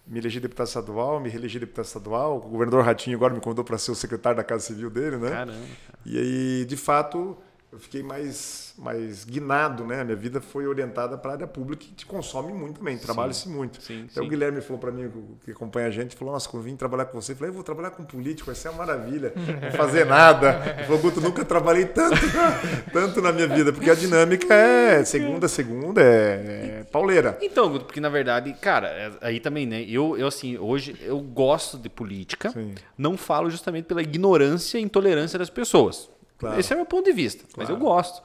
me 0.07 0.19
elegi 0.19 0.41
deputado 0.41 0.67
estadual, 0.67 1.21
me 1.21 1.29
reelegi 1.29 1.59
deputado 1.59 1.85
estadual. 1.85 2.37
O 2.39 2.49
governador 2.49 2.85
Ratinho 2.85 3.17
agora 3.17 3.35
me 3.35 3.41
convidou 3.41 3.65
para 3.65 3.79
ser 3.79 3.93
o 3.93 3.95
secretário 3.95 4.37
da 4.37 4.45
Casa 4.45 4.67
Civil 4.67 4.91
dele, 4.91 5.17
né? 5.17 5.31
Caramba. 5.31 5.53
Cara. 5.87 5.99
E 6.05 6.19
aí, 6.19 6.65
de 6.65 6.77
fato, 6.77 7.37
eu 7.73 7.79
fiquei 7.79 8.03
mais, 8.03 8.75
mais 8.77 9.25
guinado, 9.25 9.87
né? 9.87 10.03
A 10.03 10.05
minha 10.05 10.17
vida 10.17 10.43
foi 10.43 10.67
orientada 10.67 11.17
para 11.17 11.31
a 11.31 11.35
área 11.37 11.47
pública 11.47 11.83
que 11.87 11.93
te 11.95 12.05
consome 12.05 12.53
muito 12.53 12.81
também, 12.81 12.99
trabalha-se 12.99 13.49
muito. 13.49 13.83
Sim, 13.83 14.07
Então 14.11 14.23
sim. 14.23 14.27
o 14.27 14.31
Guilherme 14.31 14.61
falou 14.61 14.79
para 14.79 14.93
mim, 14.93 15.11
que 15.43 15.53
acompanha 15.53 15.87
a 15.87 15.91
gente, 15.91 16.15
falou, 16.15 16.35
nossa, 16.35 16.47
quando 16.51 16.65
eu 16.65 16.71
vim 16.71 16.77
trabalhar 16.77 17.07
com 17.07 17.19
você, 17.19 17.33
eu 17.33 17.37
falei, 17.37 17.49
eu 17.49 17.55
vou 17.55 17.63
trabalhar 17.65 17.91
com 17.93 18.05
político, 18.05 18.45
vai 18.47 18.55
ser 18.55 18.69
uma 18.69 18.85
maravilha, 18.85 19.33
não 19.63 19.71
fazer 19.73 20.05
nada. 20.05 20.75
Ele 20.77 20.85
falou, 20.85 21.01
Guto, 21.01 21.21
nunca 21.23 21.45
trabalhei 21.47 21.87
tanto, 21.87 22.15
tanto 22.93 23.23
na 23.23 23.33
minha 23.33 23.49
vida, 23.49 23.73
porque 23.73 23.89
a 23.91 23.95
dinâmica 23.95 24.53
é 24.53 25.03
segunda 25.05 25.49
segunda, 25.49 26.03
é, 26.03 26.81
é 26.81 26.85
pauleira. 26.93 27.39
Então, 27.41 27.71
Guto, 27.71 27.87
porque 27.87 28.01
na 28.01 28.11
verdade, 28.11 28.53
cara, 28.61 28.89
é- 28.89 29.13
aí 29.23 29.41
também, 29.41 29.65
né? 29.67 29.83
Eu, 29.89 30.15
eu 30.19 30.27
assim, 30.27 30.59
hoje 30.59 30.95
eu 31.03 31.19
gosto 31.21 31.79
de 31.79 31.89
política, 31.89 32.51
Sim. 32.51 32.75
não 32.99 33.17
falo 33.17 33.49
justamente 33.49 33.87
pela 33.87 34.03
ignorância 34.03 34.77
e 34.79 34.83
intolerância 34.83 35.39
das 35.39 35.49
pessoas. 35.49 36.11
Claro. 36.43 36.61
Esse 36.61 36.73
é 36.73 36.77
o 36.77 36.79
meu 36.81 36.87
ponto 36.87 37.05
de 37.05 37.13
vista, 37.13 37.45
mas 37.57 37.69
eu 37.71 37.77
Claro. 37.77 37.93
gosto. 37.95 38.23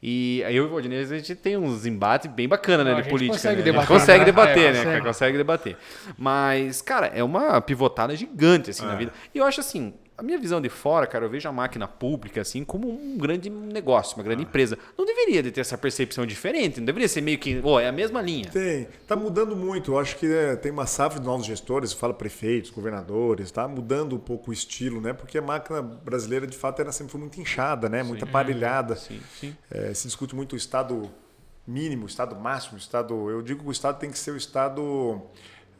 E 0.00 0.44
aí 0.46 0.54
eu 0.56 0.62
e 0.62 0.66
o 0.68 0.70
Valdinei, 0.70 1.00
a 1.00 1.04
gente 1.04 1.34
tem 1.34 1.56
uns 1.56 1.84
embates 1.84 2.30
bem 2.30 2.46
bacana, 2.46 2.84
né, 2.84 2.90
Não, 2.92 2.96
de 2.98 3.02
gente 3.02 3.10
política. 3.10 3.36
consegue 3.36 3.56
né? 3.56 3.62
debater, 3.64 3.90
a 3.90 3.92
gente 3.94 3.98
consegue 4.00 4.18
né? 4.20 4.24
debater, 4.24 4.58
É, 4.64 4.72
né? 4.72 4.84
consegue. 4.84 5.04
Consegue 5.04 5.36
debater. 5.36 5.76
Mas, 6.16 6.80
cara, 6.80 7.08
é 7.08 7.22
uma 7.24 7.60
pivotada 7.60 8.14
gigante, 8.14 8.70
assim, 8.70 8.84
na 8.86 8.94
É. 8.94 8.96
vida. 8.96 9.12
E 9.34 9.38
eu 9.38 9.44
acho 9.44 9.58
assim, 9.60 9.92
a 10.18 10.22
minha 10.22 10.36
visão 10.38 10.60
de 10.60 10.68
fora, 10.68 11.06
cara, 11.06 11.24
eu 11.24 11.30
vejo 11.30 11.48
a 11.48 11.52
máquina 11.52 11.86
pública, 11.86 12.40
assim, 12.40 12.64
como 12.64 12.90
um 12.90 13.16
grande 13.16 13.48
negócio, 13.48 14.16
uma 14.16 14.22
Ah. 14.22 14.26
grande 14.26 14.42
empresa. 14.42 14.76
Não 14.98 15.04
deveria 15.06 15.40
de 15.42 15.52
ter 15.52 15.60
essa 15.60 15.78
percepção 15.78 16.26
diferente, 16.26 16.80
não 16.80 16.84
deveria 16.86 17.06
ser 17.08 17.20
meio 17.20 17.38
que, 17.38 17.60
oh, 17.62 17.78
é 17.78 17.86
a 17.86 17.92
mesma 17.92 18.20
linha. 18.20 18.50
Tem, 18.50 18.88
tá 19.06 19.14
mudando 19.14 19.54
muito. 19.54 19.92
Eu 19.92 19.98
acho 19.98 20.16
que 20.16 20.26
né, 20.26 20.56
tem 20.56 20.72
uma 20.72 20.86
safra 20.86 21.20
de 21.20 21.24
novos 21.24 21.46
gestores, 21.46 21.92
fala 21.92 22.12
prefeitos, 22.12 22.70
governadores, 22.70 23.50
tá 23.52 23.68
mudando 23.68 24.16
um 24.16 24.18
pouco 24.18 24.50
o 24.50 24.52
estilo, 24.52 25.00
né? 25.00 25.12
Porque 25.12 25.38
a 25.38 25.42
máquina 25.42 25.80
brasileira 25.80 26.46
de 26.46 26.56
fato 26.56 26.80
era 26.80 26.90
sempre 26.90 27.12
foi 27.12 27.20
muito 27.20 27.40
inchada, 27.40 27.88
né? 27.88 28.02
Muito 28.02 28.24
aparelhada. 28.24 28.96
Sim, 28.96 29.20
sim. 29.38 29.56
É, 29.70 29.94
se 29.94 30.08
discute 30.08 30.34
muito 30.34 30.54
o 30.54 30.56
estado 30.56 31.08
mínimo, 31.66 32.04
o 32.04 32.06
estado 32.08 32.34
máximo, 32.34 32.74
o 32.74 32.78
estado. 32.80 33.30
Eu 33.30 33.40
digo 33.40 33.62
que 33.62 33.68
o 33.68 33.72
estado 33.72 33.98
tem 34.00 34.10
que 34.10 34.18
ser 34.18 34.32
o 34.32 34.36
estado. 34.36 35.22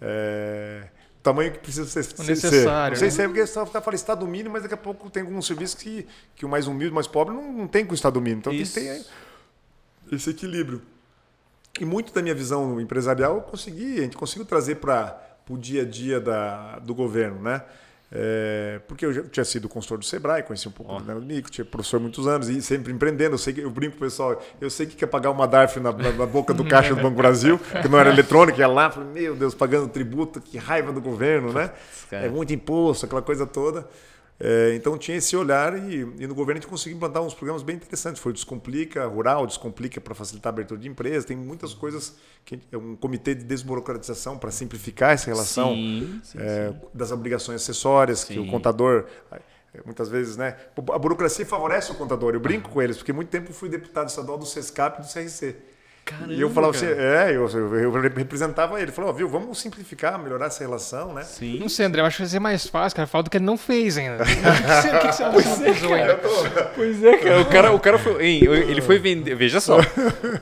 é, 0.01 0.89
tamanho 1.23 1.53
que 1.53 1.59
precisa 1.59 1.87
ser. 1.87 2.03
ser- 2.05 2.23
necessário, 2.25 2.95
Não 2.95 2.99
sei 2.99 3.09
né? 3.09 3.15
se 3.15 3.23
é 3.23 3.27
porque 3.27 3.47
você 3.47 3.55
tá 3.67 3.81
falando 3.81 3.95
estado 3.95 4.27
mínimo, 4.27 4.51
mas 4.53 4.63
daqui 4.63 4.75
a 4.75 4.79
pouco 4.79 5.11
tem 5.11 5.23
alguns 5.23 5.47
serviços 5.47 5.75
que, 5.81 6.07
que 6.35 6.45
o 6.45 6.49
mais 6.49 6.67
humilde, 6.67 6.93
o 6.93 6.95
mais 6.95 7.07
pobre, 7.07 7.35
não, 7.35 7.53
não 7.53 7.69
tem 7.69 7.85
com 7.85 7.93
o 7.93 7.95
estado 7.95 8.21
mínimo. 8.21 8.41
Então 8.41 8.53
Isso. 8.53 8.75
tem 8.75 8.85
que 8.85 9.05
ter 10.11 10.15
esse 10.17 10.31
equilíbrio. 10.31 10.83
E 11.81 11.85
muito 11.85 12.13
da 12.13 12.23
minha 12.23 12.35
visão 12.35 12.81
empresarial 12.81 13.37
eu 13.37 13.43
consegui, 13.43 13.99
a 13.99 14.03
gente 14.03 14.17
conseguiu 14.17 14.45
trazer 14.45 14.77
para 14.77 15.21
o 15.49 15.57
dia 15.57 15.83
a 15.83 15.85
dia 15.85 16.21
da, 16.21 16.79
do 16.81 16.95
governo, 16.95 17.41
né? 17.43 17.63
É, 18.11 18.81
porque 18.89 19.05
eu 19.05 19.13
já 19.13 19.23
tinha 19.25 19.45
sido 19.45 19.69
consultor 19.69 19.99
do 19.99 20.05
Sebrae, 20.05 20.43
conheci 20.43 20.67
um 20.67 20.71
pouco 20.71 20.93
do 20.95 21.01
negócio 21.07 21.21
do 21.29 21.35
micro, 21.35 21.53
tinha 21.53 21.65
professor 21.65 22.01
muitos 22.01 22.27
anos 22.27 22.49
e 22.49 22.63
sempre 22.63 22.91
empreendendo. 22.93 23.35
Eu 23.35 23.39
sei 23.39 23.53
que 23.53 23.61
eu 23.61 23.71
brinco 23.71 23.99
com 23.99 24.05
o 24.05 24.09
pessoal, 24.09 24.43
eu 24.61 24.71
sei 24.71 24.87
que 24.87 24.97
quer 24.97 25.07
pagar 25.09 25.31
uma 25.31 25.47
DARF 25.47 25.79
na, 25.79 25.93
na- 25.93 26.13
na 26.13 26.27
boca 26.27 26.55
do 26.55 26.65
caixa 26.65 26.95
do 26.95 27.03
Banco 27.03 27.17
Brasil, 27.17 27.59
que 27.83 27.87
não 27.89 27.99
era 27.99 28.09
eletrônica, 28.11 28.59
ia 28.59 28.67
lá, 28.67 28.91
falei, 28.91 29.11
meu 29.11 29.37
Deus, 29.37 29.55
pagando 29.55 29.89
tributo, 29.89 30.41
que 30.41 30.57
raiva 30.57 30.91
do 30.91 31.01
governo, 31.03 31.53
né? 31.53 31.71
É 32.11 32.29
muito 32.31 32.53
imposto, 32.53 33.05
aquela 33.05 33.21
coisa 33.21 33.47
toda. 33.47 33.87
É, 34.41 34.73
então 34.77 34.97
tinha 34.97 35.17
esse 35.17 35.37
olhar 35.37 35.77
e, 35.91 35.97
e 35.97 36.27
no 36.27 36.35
governo 36.35 36.59
a 36.59 36.61
gente 36.61 36.71
conseguiu 36.71 36.97
implantar 36.97 37.23
uns 37.23 37.35
programas 37.35 37.63
bem 37.63 37.75
interessantes. 37.75 38.23
Foi 38.23 38.31
o 38.31 38.33
Descomplica 38.33 39.05
Rural, 39.07 39.47
Descomplica 39.47 40.01
para 40.01 40.15
facilitar 40.15 40.53
a 40.53 40.55
abertura 40.55 40.79
de 40.81 40.89
empresas. 40.89 41.25
Tem 41.25 41.37
muitas 41.37 41.75
coisas, 41.75 42.17
que 42.45 42.61
é 42.71 42.77
um 42.77 42.95
comitê 42.95 43.35
de 43.35 43.43
desburocratização 43.45 44.39
para 44.39 44.51
simplificar 44.53 45.11
essa 45.11 45.27
relação 45.27 45.75
Sim, 45.75 46.21
sim, 46.23 46.39
é, 46.41 46.73
das 46.95 47.11
obrigações 47.11 47.63
acessórias, 47.63 48.23
que 48.23 48.35
Sim. 48.35 48.41
o 48.41 48.51
contador, 48.51 49.07
é, 49.33 49.41
muitas 49.85 50.09
vezes, 50.09 50.37
né? 50.37 50.57
A 50.77 50.99
burocracia 50.99 51.45
favorece 51.45 51.91
o 51.91 51.97
contador. 51.97 52.35
Eu 52.35 52.41
brinco 52.41 52.71
com 52.71 52.81
eles, 52.81 52.97
porque 52.97 53.13
muito 53.13 53.31
tempo 53.31 53.53
fui 53.53 53.69
deputado 53.69 54.09
estadual 54.09 54.39
do 54.39 54.47
SESCAP 54.47 55.01
e 55.01 55.03
do 55.03 55.13
CRC. 55.13 55.57
Caramba, 56.09 56.33
e 56.33 56.41
eu 56.41 56.51
falava 56.51 56.73
cara. 56.73 56.87
assim, 56.93 57.01
é, 57.01 57.37
eu, 57.37 57.49
eu, 57.49 57.83
eu 57.83 57.91
representava 58.11 58.81
ele. 58.81 58.91
Falou, 58.93 59.11
ó, 59.11 59.13
viu, 59.13 59.29
vamos 59.29 59.61
simplificar, 59.61 60.19
melhorar 60.19 60.47
essa 60.47 60.65
relação, 60.65 61.13
né? 61.13 61.23
Sim. 61.23 61.59
Não 61.61 61.69
sei, 61.69 61.87
André, 61.87 62.01
eu 62.01 62.07
acho 62.07 62.17
que 62.17 62.23
vai 62.23 62.29
ser 62.31 62.41
mais 62.41 62.67
fácil, 62.67 62.97
cara, 62.97 63.07
falar 63.07 63.23
do 63.23 63.31
que 63.31 63.37
ele 63.37 63.45
não 63.45 63.57
fez 63.59 63.99
ainda. 63.99 64.25
O 64.25 64.27
que 64.27 64.35
você, 64.35 64.89
o 64.89 65.01
que 65.01 65.13
você 65.13 65.23
acha 65.23 65.31
que 65.31 65.43
você 65.43 65.51
não 65.69 65.75
fez 65.75 65.93
ainda? 65.93 66.15
Pois 66.75 67.05
é, 67.05 67.17
cara. 67.19 67.41
O 67.41 67.45
cara, 67.47 67.73
o 67.73 67.81
cara 67.81 67.99
foi. 67.99 68.25
hein, 68.27 68.41
ele 68.45 68.81
foi 68.81 68.99
vender. 68.99 69.35
Veja 69.35 69.61
só. 69.61 69.79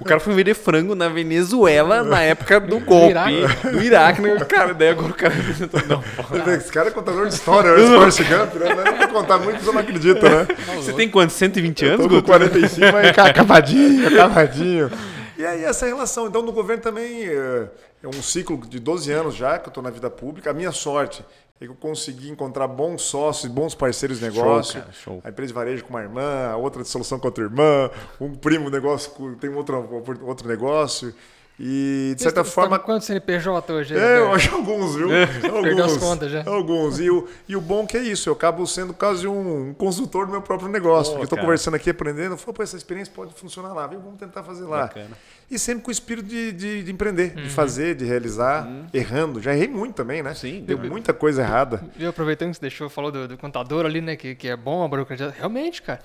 O 0.00 0.04
cara 0.04 0.20
foi 0.20 0.34
vender 0.34 0.54
frango 0.54 0.94
na 0.94 1.08
Venezuela 1.08 2.02
na 2.02 2.22
época 2.22 2.60
do 2.60 2.78
golpe. 2.80 3.10
Iraque. 3.10 3.70
Do 3.70 3.82
Iraque. 3.82 4.20
né? 4.22 4.36
Cara, 4.48 4.74
daí 4.74 4.88
agora 4.90 5.08
o 5.12 5.14
cara 5.14 5.34
apresentou. 5.34 5.80
Não, 5.88 6.00
pô. 6.02 6.50
Esse 6.50 6.70
cara 6.72 6.88
é 6.88 6.90
contador 6.90 7.26
de 7.26 7.34
história? 7.34 7.68
Esse 7.80 7.88
Forrest 7.94 8.18
Gump, 8.22 8.54
né? 8.54 8.74
Não 8.74 8.82
é 8.82 8.92
pra 8.92 9.08
contar 9.08 9.38
muito, 9.38 9.62
você 9.62 9.72
não 9.72 9.80
acredita, 9.80 10.28
né? 10.28 10.46
Você 10.76 10.92
tem 10.92 11.08
quantos? 11.08 11.36
120 11.36 11.84
anos, 11.86 11.96
Tô 11.98 12.08
com 12.08 12.14
Guto? 12.16 12.26
45, 12.26 12.92
mas 12.92 13.12
ca- 13.12 13.26
acabadinho, 13.28 14.08
acabadinho. 14.08 14.90
E 15.38 15.44
aí 15.44 15.64
essa 15.64 15.86
relação. 15.86 16.26
Então 16.26 16.42
no 16.42 16.52
governo 16.52 16.82
também 16.82 17.24
é, 17.24 17.70
é 18.02 18.08
um 18.08 18.22
ciclo 18.22 18.56
de 18.58 18.78
12 18.78 19.12
anos 19.12 19.34
já 19.34 19.58
que 19.58 19.68
eu 19.68 19.70
estou 19.70 19.82
na 19.82 19.90
vida 19.90 20.10
pública. 20.10 20.50
A 20.50 20.54
minha 20.54 20.72
sorte 20.72 21.24
é 21.60 21.64
que 21.64 21.70
eu 21.70 21.74
consegui 21.74 22.30
encontrar 22.30 22.68
bons 22.68 23.02
sócios, 23.02 23.50
bons 23.50 23.74
parceiros 23.74 24.18
de 24.18 24.24
negócio. 24.24 24.80
cara, 24.80 24.92
show. 24.92 25.20
A 25.24 25.30
empresa 25.30 25.48
de 25.48 25.54
varejo 25.54 25.84
com 25.84 25.90
uma 25.90 26.02
irmã, 26.02 26.48
a 26.48 26.56
outra 26.56 26.82
de 26.82 26.88
solução 26.88 27.18
com 27.18 27.26
outra 27.26 27.44
irmã, 27.44 27.90
um 28.20 28.34
primo 28.34 28.68
negócio 28.68 29.36
tem 29.36 29.50
outro, 29.50 30.04
outro 30.22 30.48
negócio. 30.48 31.14
E 31.58 32.12
de 32.14 32.22
certa 32.22 32.44
tá 32.44 32.50
forma 32.50 32.78
quantos 32.78 33.06
CNPJ 33.06 33.72
hoje? 33.72 33.96
é, 33.96 34.18
eu 34.18 34.32
acho 34.34 34.54
alguns, 34.54 34.94
viu? 34.94 35.08
Alguns. 35.10 35.62
Perdeu 35.62 35.84
as 35.86 35.96
contas 35.96 36.30
já. 36.30 36.42
Alguns. 36.44 37.00
E 37.00 37.08
o, 37.08 37.26
e 37.48 37.56
o 37.56 37.60
bom 37.62 37.86
que 37.86 37.96
é 37.96 38.02
isso, 38.02 38.28
eu 38.28 38.34
acabo 38.34 38.66
sendo 38.66 38.92
quase 38.92 39.26
um, 39.26 39.70
um 39.70 39.74
consultor 39.74 40.26
do 40.26 40.32
meu 40.32 40.42
próprio 40.42 40.68
negócio. 40.68 41.12
Pô, 41.12 41.18
porque 41.20 41.22
eu 41.22 41.24
estou 41.24 41.38
conversando 41.38 41.74
aqui, 41.74 41.88
aprendendo, 41.88 42.32
eu 42.34 42.36
falo, 42.36 42.52
pô, 42.52 42.62
essa 42.62 42.76
experiência 42.76 43.10
pode 43.16 43.32
funcionar 43.34 43.72
lá, 43.72 43.86
viu? 43.86 44.00
Vamos 44.00 44.18
tentar 44.18 44.42
fazer 44.42 44.64
lá. 44.64 44.82
Bacana. 44.82 45.16
E 45.50 45.58
sempre 45.58 45.82
com 45.84 45.88
o 45.88 45.92
espírito 45.92 46.28
de, 46.28 46.52
de, 46.52 46.82
de 46.82 46.92
empreender, 46.92 47.32
Uhum. 47.36 47.44
de 47.44 47.48
fazer, 47.50 47.94
de 47.94 48.04
realizar, 48.04 48.68
errando. 48.92 49.40
Já 49.40 49.54
errei 49.54 49.68
muito 49.68 49.94
também, 49.94 50.22
né? 50.22 50.34
Sim, 50.34 50.62
Deu 50.66 50.76
deu- 50.76 50.90
muita 50.90 51.14
coisa 51.14 51.40
errada. 51.40 51.82
E 51.98 52.04
aproveitando 52.04 52.50
que 52.50 52.56
você 52.56 52.60
deixou, 52.62 52.90
falou 52.90 53.10
do, 53.10 53.26
do 53.28 53.38
contador 53.38 53.86
ali, 53.86 54.00
né? 54.02 54.14
Que, 54.16 54.34
que 54.34 54.48
é 54.48 54.56
bom 54.56 54.84
a 54.84 54.88
burocracia. 54.88 55.32
Realmente, 55.36 55.80
cara. 55.80 56.00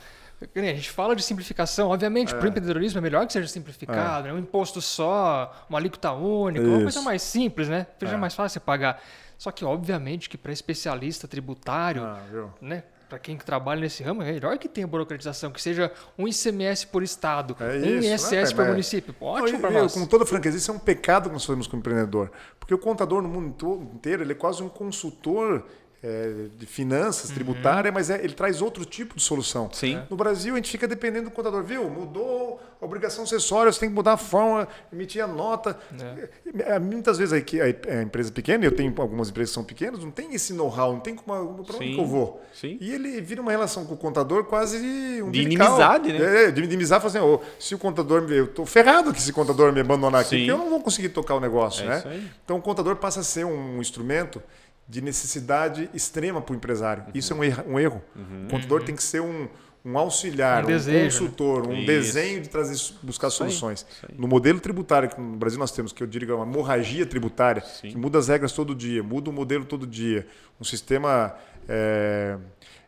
A 0.56 0.60
gente 0.60 0.90
fala 0.90 1.16
de 1.16 1.22
simplificação, 1.24 1.90
obviamente, 1.90 2.34
para 2.34 2.46
o 2.46 2.48
empreendedorismo 2.48 2.98
é 2.98 3.02
melhor 3.02 3.28
que 3.28 3.34
seja 3.34 3.48
simplificado, 3.48 4.28
né? 4.28 4.34
um 4.34 4.40
imposto 4.40 4.82
só, 4.82 5.66
uma 5.70 5.78
alíquota 5.78 6.12
única, 6.14 6.66
uma 6.66 6.82
coisa 6.82 6.98
Isso. 6.98 7.04
mais 7.04 7.22
simples, 7.22 7.70
né? 7.70 7.86
Seja 8.00 8.14
É. 8.14 8.18
mais 8.18 8.34
fácil 8.34 8.60
pagar. 8.62 9.02
Só 9.38 9.52
que, 9.52 9.64
obviamente, 9.64 10.30
que 10.30 10.38
para 10.38 10.52
especialista 10.52 11.28
tributário, 11.28 12.04
Ah, 12.04 12.20
né? 12.60 12.84
Para 13.08 13.20
quem 13.20 13.36
que 13.38 13.44
trabalha 13.44 13.82
nesse 13.82 14.02
ramo, 14.02 14.22
é 14.24 14.32
melhor 14.32 14.58
que 14.58 14.70
tenha 14.70 14.88
burocratização, 14.88 15.52
que 15.52 15.62
seja 15.62 15.92
um 16.18 16.28
ICMS 16.30 16.88
por 16.88 17.04
estado, 17.04 17.58
É 17.60 17.66
um 17.66 18.00
isso, 18.00 18.08
ISS 18.08 18.32
né? 18.32 18.56
por 18.56 18.58
Mas- 18.60 18.68
município. 18.70 19.16
Ótimo 19.20 19.60
para 19.60 19.70
nós. 19.72 19.94
Com 19.94 20.06
toda 20.06 20.26
franqueza, 20.26 20.56
isso 20.58 20.72
é 20.72 20.74
um 20.74 20.80
pecado 20.80 21.28
que 21.28 21.34
nós 21.34 21.44
fazemos 21.44 21.68
como 21.68 21.82
empreendedor. 21.82 22.32
Porque 22.58 22.74
o 22.74 22.78
contador 22.78 23.22
no 23.22 23.28
mundo 23.28 23.90
inteiro, 23.94 24.24
ele 24.24 24.32
é 24.32 24.36
quase 24.36 24.64
um 24.64 24.70
consultor 24.70 25.66
é, 26.04 26.48
de 26.58 26.66
finanças, 26.66 27.30
Uhum. 27.30 27.36
tributária, 27.36 27.92
mas 27.92 28.10
é- 28.10 28.24
ele 28.24 28.34
traz 28.34 28.60
outro 28.62 28.84
tipo 28.86 29.16
de 29.16 29.22
solução. 29.22 29.70
Sim. 29.72 30.02
No 30.10 30.18
Brasil, 30.18 30.54
a 30.54 30.58
gente 30.58 30.72
fica 30.72 30.88
dependendo 30.88 31.26
do 31.26 31.32
contador. 31.32 31.64
Viu? 31.64 31.88
Mudou 31.90 32.60
a 32.82 32.86
obrigação 32.86 33.24
acessória, 33.24 33.72
você 33.72 33.80
tem 33.82 33.90
que 33.90 33.94
mudar 33.96 34.14
a 34.14 34.18
forma, 34.18 34.68
emitir 34.92 35.24
a 35.24 35.28
nota. 35.28 35.78
É, 36.66 36.80
Muitas 36.80 37.18
vezes 37.20 37.34
a, 37.34 37.38
equi- 37.38 37.62
a- 37.62 38.02
empresa 38.02 38.32
pequena, 38.32 38.66
eu 38.66 38.72
tenho 38.76 38.92
algumas 38.98 39.30
empresas 39.30 39.52
que 39.52 39.54
são 39.54 39.64
pequenas, 39.64 40.04
não 40.04 40.10
tem 40.10 40.34
esse 40.34 40.54
know-how, 40.54 40.92
não 40.94 41.00
tem 41.00 41.14
como 41.16 41.64
para 41.64 41.76
onde 41.78 41.94
que 41.94 42.00
eu 42.00 42.06
vou. 42.08 42.42
sim. 42.54 42.78
E 42.82 42.92
ele 42.92 43.22
vira 43.22 43.40
uma 43.42 43.52
relação 43.52 43.86
com 43.86 43.94
o 43.94 43.98
contador 43.98 44.46
quase 44.46 44.80
De 44.80 45.22
umbilical. 45.22 45.68
inimizade, 45.68 46.14
né? 46.14 46.46
É, 46.46 46.52
de 46.52 46.64
inimizade, 46.64 47.04
fazendo, 47.04 47.26
"Ô, 47.28 47.42
se 47.60 47.76
o 47.76 47.78
contador, 47.78 48.24
me- 48.24 48.36
eu 48.38 48.48
tô 48.48 48.66
ferrado 48.66 49.14
que 49.14 49.20
esse 49.20 49.32
contador 49.32 49.72
me 49.72 49.82
abandonar 49.82 50.22
aqui, 50.22 50.38
porque 50.38 50.52
eu 50.52 50.58
não 50.58 50.70
vou 50.70 50.82
conseguir 50.82 51.10
tocar 51.10 51.36
o 51.36 51.40
negócio, 51.40 51.84
É 51.86 51.88
né? 52.04 52.30
Então 52.44 52.58
o 52.58 52.62
contador 52.62 52.96
passa 52.96 53.20
a 53.20 53.24
ser 53.24 53.46
um 53.46 53.80
instrumento 53.80 54.42
de 54.88 55.02
necessidade 55.02 55.90
extrema 55.94 56.42
para 56.42 56.54
o 56.54 56.56
empresário. 56.56 57.04
Uhum. 57.04 57.12
Isso 57.14 57.34
é 57.34 57.36
um 57.36 57.44
erro. 57.44 57.64
Um 57.68 57.80
erro. 57.80 58.02
O 58.46 58.50
contador 58.50 58.84
tem 58.84 58.96
que 58.96 59.04
ser 59.04 59.22
um, 59.22 59.48
um 59.84 59.98
auxiliar, 59.98 60.64
Um 60.64 60.66
um, 60.66 60.68
desejo, 60.68 61.20
consultor, 61.20 61.68
um 61.68 61.74
Isso. 61.74 61.86
desenho 61.88 62.42
de 62.42 62.50
trazer, 62.50 62.76
buscar 63.02 63.28
Isso 63.28 63.38
soluções. 63.38 63.86
aí. 64.04 64.16
No 64.18 64.28
modelo 64.28 64.60
tributário 64.60 65.10
que 65.10 65.20
no 65.20 65.38
Brasil 65.38 65.60
nós 65.60 65.72
temos, 65.72 65.92
que 65.92 66.04
eu 66.04 66.08
diria 66.08 66.28
que 66.28 66.32
é 66.32 66.36
uma 66.36 66.46
hemorragia 66.46 67.06
tributária, 67.06 67.62
Sim. 67.62 67.90
que 67.90 67.98
muda 67.98 68.20
as 68.20 68.28
regras 68.28 68.52
todo 68.52 68.76
dia, 68.76 69.02
muda 69.02 69.30
o 69.30 69.34
modelo 69.34 69.66
todo 69.66 69.88
dia, 69.88 70.28
um 70.60 70.64
sistema 70.64 71.36
é, 71.68 72.38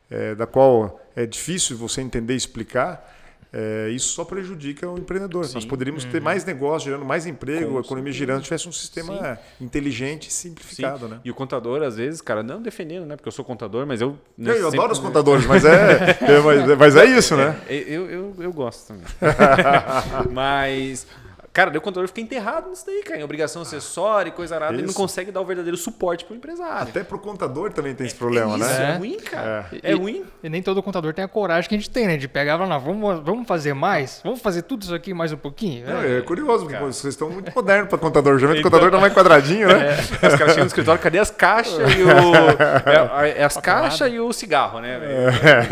é, 0.10 0.36
da 0.36 0.46
qual 0.46 1.02
é 1.16 1.26
difícil 1.26 1.78
você 1.78 2.02
entender 2.02 2.34
e 2.34 2.38
explicar, 2.38 3.12
é, 3.56 3.90
isso 3.90 4.14
só 4.14 4.26
prejudica 4.26 4.90
o 4.90 4.98
empreendedor. 4.98 5.42
Nós 5.54 5.62
Sim. 5.64 5.68
poderíamos 5.70 6.04
ter 6.06 6.20
mais 6.20 6.44
negócio, 6.44 6.90
gerando 6.90 7.06
mais 7.06 7.28
emprego, 7.28 7.74
Com 7.74 7.78
a 7.78 7.82
economia 7.82 8.12
girando, 8.12 8.40
se 8.40 8.46
tivesse 8.46 8.68
um 8.68 8.72
sistema 8.72 9.38
inteligente 9.62 10.28
e 10.28 10.32
Sim. 10.32 10.50
simplificado. 10.50 11.08
Né? 11.08 11.20
E 11.24 11.30
o 11.30 11.36
contador, 11.36 11.84
às 11.84 11.96
vezes, 11.96 12.20
cara, 12.20 12.42
não 12.42 12.60
defendendo, 12.60 13.06
né? 13.06 13.16
Porque 13.16 13.28
eu 13.28 13.32
sou 13.32 13.46
contador, 13.46 13.86
mas 13.86 14.02
eu. 14.02 14.18
Eu, 14.40 14.48
eu 14.48 14.56
sempre- 14.56 14.78
adoro 14.80 14.92
os 14.94 15.00
contadores, 15.00 15.46
mas 15.46 15.64
é, 15.66 16.18
é, 16.22 16.40
mas, 16.40 16.78
mas 16.80 16.96
é 16.96 17.06
isso, 17.06 17.36
né? 17.38 17.56
É, 17.70 17.76
eu, 17.76 18.10
eu, 18.10 18.36
eu 18.40 18.52
gosto 18.52 18.88
também. 18.88 19.06
mas 20.34 21.06
Cara, 21.54 21.70
daí 21.70 21.78
o 21.78 21.82
contador 21.82 22.08
fica 22.08 22.20
enterrado 22.20 22.68
nisso 22.72 22.84
daí, 22.84 23.04
cara. 23.04 23.20
Em 23.20 23.24
obrigação 23.24 23.62
acessória 23.62 24.30
e 24.30 24.32
coisa 24.32 24.56
arada, 24.56 24.74
ele 24.74 24.88
não 24.88 24.94
consegue 24.94 25.32
dar 25.32 25.40
o 25.40 25.46
verdadeiro 25.46 25.78
suporte 25.78 26.26
pro 26.26 26.36
empresário. 26.36 26.88
Até 26.90 27.04
pro 27.04 27.20
contador 27.20 27.72
também 27.72 27.94
tem 27.94 28.08
esse 28.08 28.16
problema, 28.16 28.58
Isso, 28.58 28.68
né? 28.68 28.94
é 28.94 28.98
ruim, 28.98 29.18
cara. 29.20 29.68
É, 29.84 29.92
E- 29.92 29.94
ruim. 29.96 30.24
E 30.44 30.50
nem 30.50 30.64
todo 30.64 30.82
contador 30.82 31.14
tem 31.14 31.24
a 31.24 31.28
coragem 31.28 31.70
que 31.70 31.76
a 31.76 31.78
gente 31.78 31.92
tem, 31.92 32.08
né? 32.08 32.18
De 32.18 32.28
pegar 32.28 32.56
e 32.56 32.58
falar, 32.58 32.70
não, 32.70 32.80
vamos, 32.80 33.24
vamos 33.24 33.48
fazer 33.48 33.76
mais? 33.76 34.20
Vamos 34.24 34.42
fazer 34.42 34.64
tudo 34.64 34.82
isso 34.82 34.96
aqui 34.96 35.14
mais 35.14 35.32
um 35.32 35.38
pouquinho? 35.38 35.86
Não, 35.86 36.02
É. 36.02 36.18
é 36.18 36.22
curioso, 36.22 36.66
porque 36.66 36.80
vocês 36.84 37.14
estão 37.14 37.30
muito 37.30 37.52
modernos 37.56 37.88
para 37.88 38.00
contador. 38.00 38.40
Geralmente 38.40 38.62
o 38.62 38.64
contador 38.72 38.90
tá 38.90 39.00
mais 39.00 39.14
quadradinho, 39.14 39.68
né? 39.68 39.90
É, 39.92 40.00
os 40.00 40.36
caras 40.36 40.40
chegam 40.40 40.58
no 40.64 40.66
escritório, 40.68 41.00
cadê 41.00 41.20
as 41.20 41.30
caixas 41.30 41.78
e 41.94 42.02
o. 42.02 42.08
É, 43.24 43.42
é 43.42 43.44
as 43.44 43.58
caixas 43.58 44.12
e 44.12 44.20
o 44.20 44.34
cigarro, 44.34 44.80
né? 44.80 45.00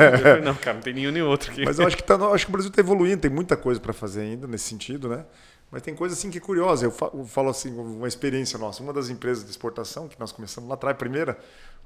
falei, 0.08 0.42
não, 0.46 0.54
cara, 0.54 0.76
não 0.76 0.82
tem 0.82 0.94
nenhum 0.94 1.12
nem 1.12 1.24
outro 1.24 1.52
aqui. 1.52 1.66
Mas 1.66 1.80
eu 1.80 1.88
acho 1.88 1.98
que, 1.98 2.04
tá, 2.04 2.16
acho 2.16 2.46
que 2.46 2.52
o 2.52 2.54
Brasil 2.54 2.70
está 2.70 2.82
evoluindo, 2.82 3.18
tem 3.22 3.32
muita 3.32 3.58
coisa 3.58 3.80
para 3.80 3.94
fazer 3.94 4.22
ainda 4.22 4.46
nesse 4.48 4.66
sentido, 4.70 5.10
né? 5.10 5.24
Mas 5.72 5.82
tem 5.82 5.96
coisa 5.96 6.14
assim 6.14 6.30
que 6.30 6.38
é 6.38 6.42
curiosa. 6.42 6.86
Eu, 6.86 6.92
fa- 6.92 7.10
eu 7.14 7.26
falo 7.26 7.50
assim, 7.50 7.74
uma 7.78 8.08
experiência 8.08 8.60
nossa. 8.60 8.84
Uma 8.84 8.92
das 8.92 9.10
empresas 9.10 9.44
de 9.46 9.50
exportação 9.52 10.08
que 10.08 10.20
nós 10.20 10.32
começamos 10.32 10.68
lá 10.70 10.76
atrás, 10.76 10.98
primeira, 10.98 11.40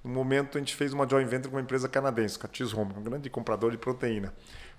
no 0.03 0.09
momento 0.11 0.57
a 0.57 0.59
gente 0.59 0.75
fez 0.75 0.91
uma 0.91 1.07
joint 1.07 1.27
venture 1.29 1.49
com 1.49 1.55
uma 1.57 1.61
empresa 1.61 1.87
canadense, 1.87 2.37
com 2.39 2.47
a 2.47 2.49
Cheese 2.51 2.75
Home, 2.75 2.93
um 2.97 3.03
grande 3.03 3.29
comprador 3.29 3.71
de 3.71 3.77
proteína. 3.77 4.33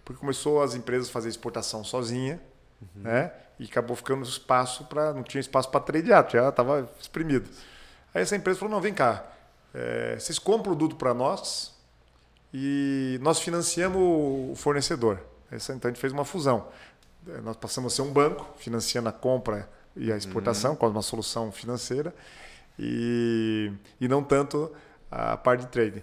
Porque 0.04 0.18
começou 0.20 0.62
as 0.62 0.74
empresas 0.74 1.08
a 1.08 1.12
fazer 1.12 1.28
exportação 1.28 1.84
sozinha, 1.84 2.40
né? 2.94 3.32
E 3.58 3.64
acabou 3.64 3.96
ficando 3.96 4.22
espaço 4.22 4.84
para 4.84 5.12
não 5.14 5.22
tinha 5.22 5.40
espaço 5.40 5.70
para 5.70 5.80
tradear, 5.80 6.28
já 6.30 6.48
estava 6.48 6.88
exprimido. 7.00 7.48
Aí 8.14 8.22
essa 8.22 8.36
empresa 8.36 8.58
falou: 8.58 8.74
"Não, 8.74 8.80
vem 8.80 8.92
cá. 8.92 9.24
eh, 9.74 10.16
vocês 10.18 10.38
compram 10.38 10.72
o 10.72 10.76
produto 10.76 10.96
para 10.96 11.14
nós, 11.14 11.74
e 12.52 13.18
nós 13.22 13.40
financiamos 13.40 14.00
o 14.00 14.54
fornecedor. 14.56 15.20
Essa, 15.50 15.74
então 15.74 15.88
a 15.88 15.92
gente 15.92 16.00
fez 16.00 16.12
uma 16.12 16.24
fusão. 16.24 16.68
Eh, 17.28 17.40
Nós 17.42 17.56
passamos 17.56 17.92
a 17.92 17.96
ser 17.96 18.02
um 18.02 18.12
banco, 18.12 18.46
financiando 18.58 19.08
a 19.08 19.12
compra 19.12 19.68
e 19.94 20.12
a 20.12 20.16
exportação, 20.16 20.76
com 20.76 20.86
uma 20.88 21.02
solução 21.02 21.50
financeira, 21.50 22.14
e, 22.78 23.72
e 24.00 24.08
não 24.08 24.22
tanto 24.22 24.70
a 25.10 25.36
parte 25.36 25.62
de 25.62 25.68
trading. 25.68 26.02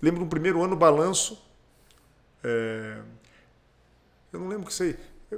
Lembro 0.00 0.20
no 0.20 0.26
primeiro 0.28 0.62
ano 0.62 0.74
o 0.74 0.78
balanço. 0.78 1.42
eh, 2.44 2.98
eu 4.32 4.40
não 4.40 4.48
lembro 4.48 4.66
que 4.66 4.74
sei. 4.74 4.96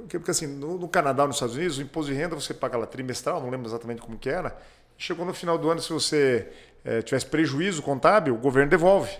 Porque, 0.09 0.29
assim, 0.31 0.45
no, 0.47 0.77
no 0.77 0.87
Canadá, 0.89 1.25
nos 1.25 1.37
Estados 1.37 1.55
Unidos, 1.55 1.77
o 1.77 1.81
imposto 1.81 2.11
de 2.11 2.17
renda 2.17 2.35
você 2.35 2.53
paga 2.53 2.77
lá 2.77 2.85
trimestral, 2.85 3.41
não 3.41 3.49
lembro 3.49 3.67
exatamente 3.67 4.01
como 4.01 4.17
que 4.17 4.29
era. 4.29 4.57
Chegou 4.97 5.25
no 5.25 5.33
final 5.33 5.57
do 5.57 5.69
ano, 5.69 5.81
se 5.81 5.91
você 5.91 6.51
eh, 6.83 7.01
tivesse 7.01 7.25
prejuízo 7.25 7.81
contábil, 7.81 8.33
o 8.35 8.37
governo 8.37 8.69
devolve. 8.69 9.11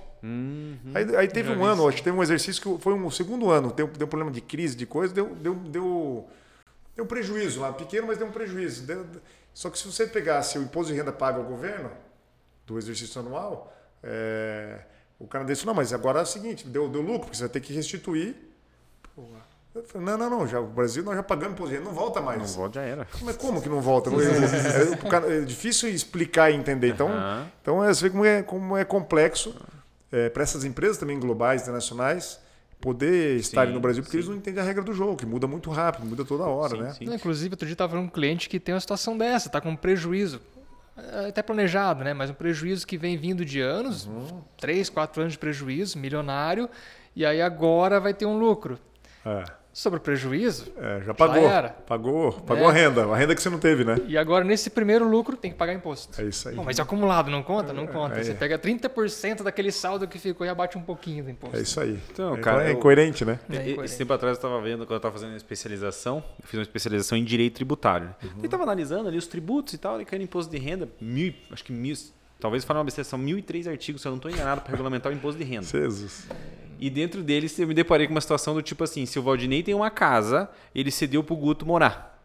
Aí, 0.96 1.16
aí 1.16 1.28
teve 1.28 1.52
um 1.52 1.64
ano, 1.64 1.88
acho 1.88 1.98
que 1.98 2.04
teve 2.04 2.18
um 2.18 2.24
exercício 2.24 2.62
que 2.62 2.82
foi 2.82 2.94
um 2.94 3.12
segundo 3.12 3.50
ano, 3.52 3.72
deu, 3.72 3.88
deu 3.88 4.08
problema 4.08 4.32
de 4.32 4.42
crise, 4.42 4.76
de 4.76 4.86
coisa, 4.86 5.14
deu, 5.14 5.36
deu, 5.36 5.54
deu, 5.56 6.28
deu 6.96 7.06
um 7.06 7.08
prejuízo 7.08 7.60
lá, 7.62 7.72
pequeno, 7.74 8.08
mas 8.08 8.18
deu 8.18 8.28
um 8.28 8.32
prejuízo. 8.32 8.84
Deu- 8.86 9.06
só 9.54 9.70
que 9.70 9.78
se 9.78 9.86
você 9.86 10.08
pegasse 10.08 10.58
o 10.58 10.64
imposto 10.64 10.92
de 10.92 10.98
renda 10.98 11.12
pago 11.12 11.40
ao 11.40 11.46
governo, 11.46 11.90
do 12.66 12.78
exercício 12.78 13.22
anual, 13.22 13.72
é, 14.04 14.80
o 15.20 15.28
canadense 15.28 15.62
falou, 15.62 15.76
não, 15.76 15.82
mas 15.82 15.94
agora 15.94 16.20
é 16.20 16.24
o 16.24 16.26
seguinte, 16.26 16.68
deu, 16.68 16.90
deu 16.90 17.02
lucro, 17.02 17.22
porque 17.28 17.38
você 17.38 17.44
vai 17.44 17.50
ter 17.50 17.60
que 17.62 17.72
restituir. 17.74 18.36
Eu 19.74 19.84
falei, 19.84 20.08
não, 20.08 20.18
não, 20.18 20.30
não, 20.30 20.48
já, 20.48 20.60
o 20.60 20.68
Brasil 20.68 21.04
nós 21.04 21.16
já 21.16 21.24
pagamos 21.24 21.54
imposto 21.54 21.72
de 21.72 21.78
renda, 21.78 21.90
não 21.90 21.96
volta 21.96 22.22
mais. 22.22 22.40
Não 22.40 22.48
volta, 22.48 22.80
já 22.80 22.86
era. 22.86 23.08
Mas 23.22 23.36
como 23.38 23.62
que 23.62 23.68
não 23.70 23.82
volta? 23.82 24.10
É, 24.10 24.96
cara- 25.10 25.34
é 25.34 25.42
difícil 25.42 25.90
explicar 25.90 26.50
e 26.50 26.56
entender. 26.56 26.90
Então, 26.90 27.10
então 27.62 27.84
é, 27.84 27.94
você 27.94 28.04
vê 28.04 28.10
como 28.10 28.26
é, 28.26 28.42
como 28.44 28.78
é 28.78 28.86
complexo 28.86 29.54
para 30.34 30.44
essas 30.44 30.64
empresas 30.64 30.98
também 30.98 31.20
globais, 31.20 31.62
internacionais, 31.64 32.40
poder 32.80 33.38
estarem 33.38 33.74
no 33.74 33.80
Brasil, 33.80 34.04
porque 34.04 34.18
eles 34.18 34.28
não 34.28 34.36
entendem 34.36 34.62
a 34.62 34.66
regra 34.66 34.84
do 34.84 34.94
jogo, 34.94 35.16
que 35.16 35.26
muda 35.26 35.48
muito 35.48 35.70
rápido, 35.72 36.06
muda 36.06 36.24
toda 36.24 36.44
hora, 36.44 36.76
Sim, 36.76 36.82
né? 36.84 36.94
sim. 36.94 37.06
Não, 37.06 37.16
inclusive, 37.16 37.54
outro 37.54 37.66
dia 37.66 37.74
estava 37.74 37.92
falando 37.92 38.06
com 38.06 38.12
um 38.12 38.14
cliente 38.14 38.48
que 38.50 38.60
tem 38.60 38.74
uma 38.76 38.82
situação 38.82 39.18
dessa, 39.18 39.50
tá 39.50 39.60
com 39.62 39.70
um 39.72 39.76
prejuízo. 39.76 40.40
é, 40.98 41.30
Até 41.30 41.42
planejado, 41.42 42.04
né? 42.04 42.14
Mas 42.14 42.30
um 42.30 42.34
prejuízo 42.34 42.86
que 42.86 42.98
vem 42.98 43.18
vindo 43.18 43.44
de 43.44 43.60
anos, 43.62 44.08
três, 44.58 44.90
quatro 44.90 45.22
anos 45.22 45.34
de 45.34 45.40
prejuízo, 45.40 45.98
milionário, 45.98 46.70
e 47.16 47.26
aí 47.26 47.42
agora 47.42 48.00
vai 48.00 48.14
ter 48.14 48.26
um 48.26 48.38
lucro. 48.38 48.78
É, 49.26 49.44
Sobre 49.78 50.00
o 50.00 50.02
prejuízo, 50.02 50.72
é, 50.78 51.02
já 51.06 51.14
pagou. 51.14 51.50
era. 51.50 51.68
Pagou, 51.68 52.32
pagou 52.32 52.68
É. 52.68 52.70
a 52.70 52.72
renda, 52.72 53.06
a 53.12 53.18
renda 53.18 53.36
que 53.36 53.42
você 53.42 53.50
não 53.50 53.60
teve, 53.60 53.84
né? 53.84 53.98
e 54.08 54.18
agora 54.18 54.46
nesse 54.46 54.70
primeiro 54.70 55.06
lucro 55.06 55.36
tem 55.36 55.52
que 55.52 55.58
pagar 55.58 55.74
imposto. 55.74 56.22
É 56.22 56.24
isso 56.24 56.48
aí. 56.48 56.56
Bom, 56.56 56.64
mas 56.64 56.80
acumulado 56.80 57.30
não 57.30 57.44
conta? 57.44 57.74
Não 57.74 57.86
conta. 57.86 58.18
é. 58.18 58.24
Você 58.24 58.34
pega 58.34 58.58
30% 58.58 59.44
daquele 59.44 59.74
saldo 59.74 60.08
que 60.08 60.18
ficou 60.18 60.48
e 60.48 60.50
abate 60.50 60.78
um 60.78 60.82
pouquinho 60.82 61.26
do 61.26 61.30
imposto. 61.30 61.58
É 61.58 61.60
isso 61.62 61.78
aí. 61.82 62.00
Então, 62.10 62.38
cara, 62.38 62.70
é 62.70 62.72
incoerente, 62.72 63.26
né? 63.26 63.38
É 63.50 63.56
incoerente. 63.56 63.84
Esse 63.84 63.98
tempo 63.98 64.14
atrás 64.14 64.38
eu 64.38 64.40
estava 64.40 64.62
vendo, 64.62 64.86
quando 64.86 64.92
eu 64.92 64.96
estava 64.98 65.14
fazendo 65.14 65.34
a 65.34 65.36
especialização, 65.38 66.24
eu 66.42 66.48
fiz 66.48 66.58
uma 66.58 66.64
especialização 66.64 67.18
em 67.18 67.26
direito 67.26 67.56
tributário. 67.56 68.16
E 68.42 68.46
estava 68.46 68.64
analisando 68.64 69.10
ali 69.10 69.18
os 69.18 69.28
tributos 69.28 69.74
e 69.74 69.78
tal, 69.78 70.00
e 70.00 70.06
caindo 70.06 70.24
imposto 70.24 70.50
de 70.50 70.58
renda, 70.58 70.88
mil, 71.02 71.34
acho 71.52 71.66
que 71.66 71.74
mil, 71.74 71.94
talvez 72.40 72.64
falando 72.64 72.80
uma 72.80 72.86
besteira, 72.86 73.10
são 73.10 73.20
mil 73.20 73.38
e 73.38 73.42
três 73.42 73.68
artigos, 73.68 74.02
se 74.02 74.08
eu 74.08 74.12
não 74.12 74.18
estou 74.20 74.32
enganado, 74.32 74.62
para 74.62 74.72
regulamentar 74.72 75.12
o 75.12 75.16
imposto 75.16 75.38
de 75.38 75.44
renda. 75.44 75.66
Jesus. 75.66 76.30
E 76.86 76.90
dentro 76.92 77.24
deles 77.24 77.58
eu 77.58 77.68
me 77.68 77.74
deparei 77.74 78.06
com 78.06 78.14
uma 78.14 78.22
situação 78.22 78.54
do 78.54 78.62
tipo 78.62 78.84
assim, 78.84 79.08
se 79.08 79.18
o 79.18 79.24
Valdinei 79.24 79.64
tem 79.64 79.74
uma 79.74 79.90
casa, 79.90 80.48
ele 80.76 80.92
cedeu 80.92 81.24
pro 81.24 81.36
Guto 81.36 81.66
morar. 81.66 82.24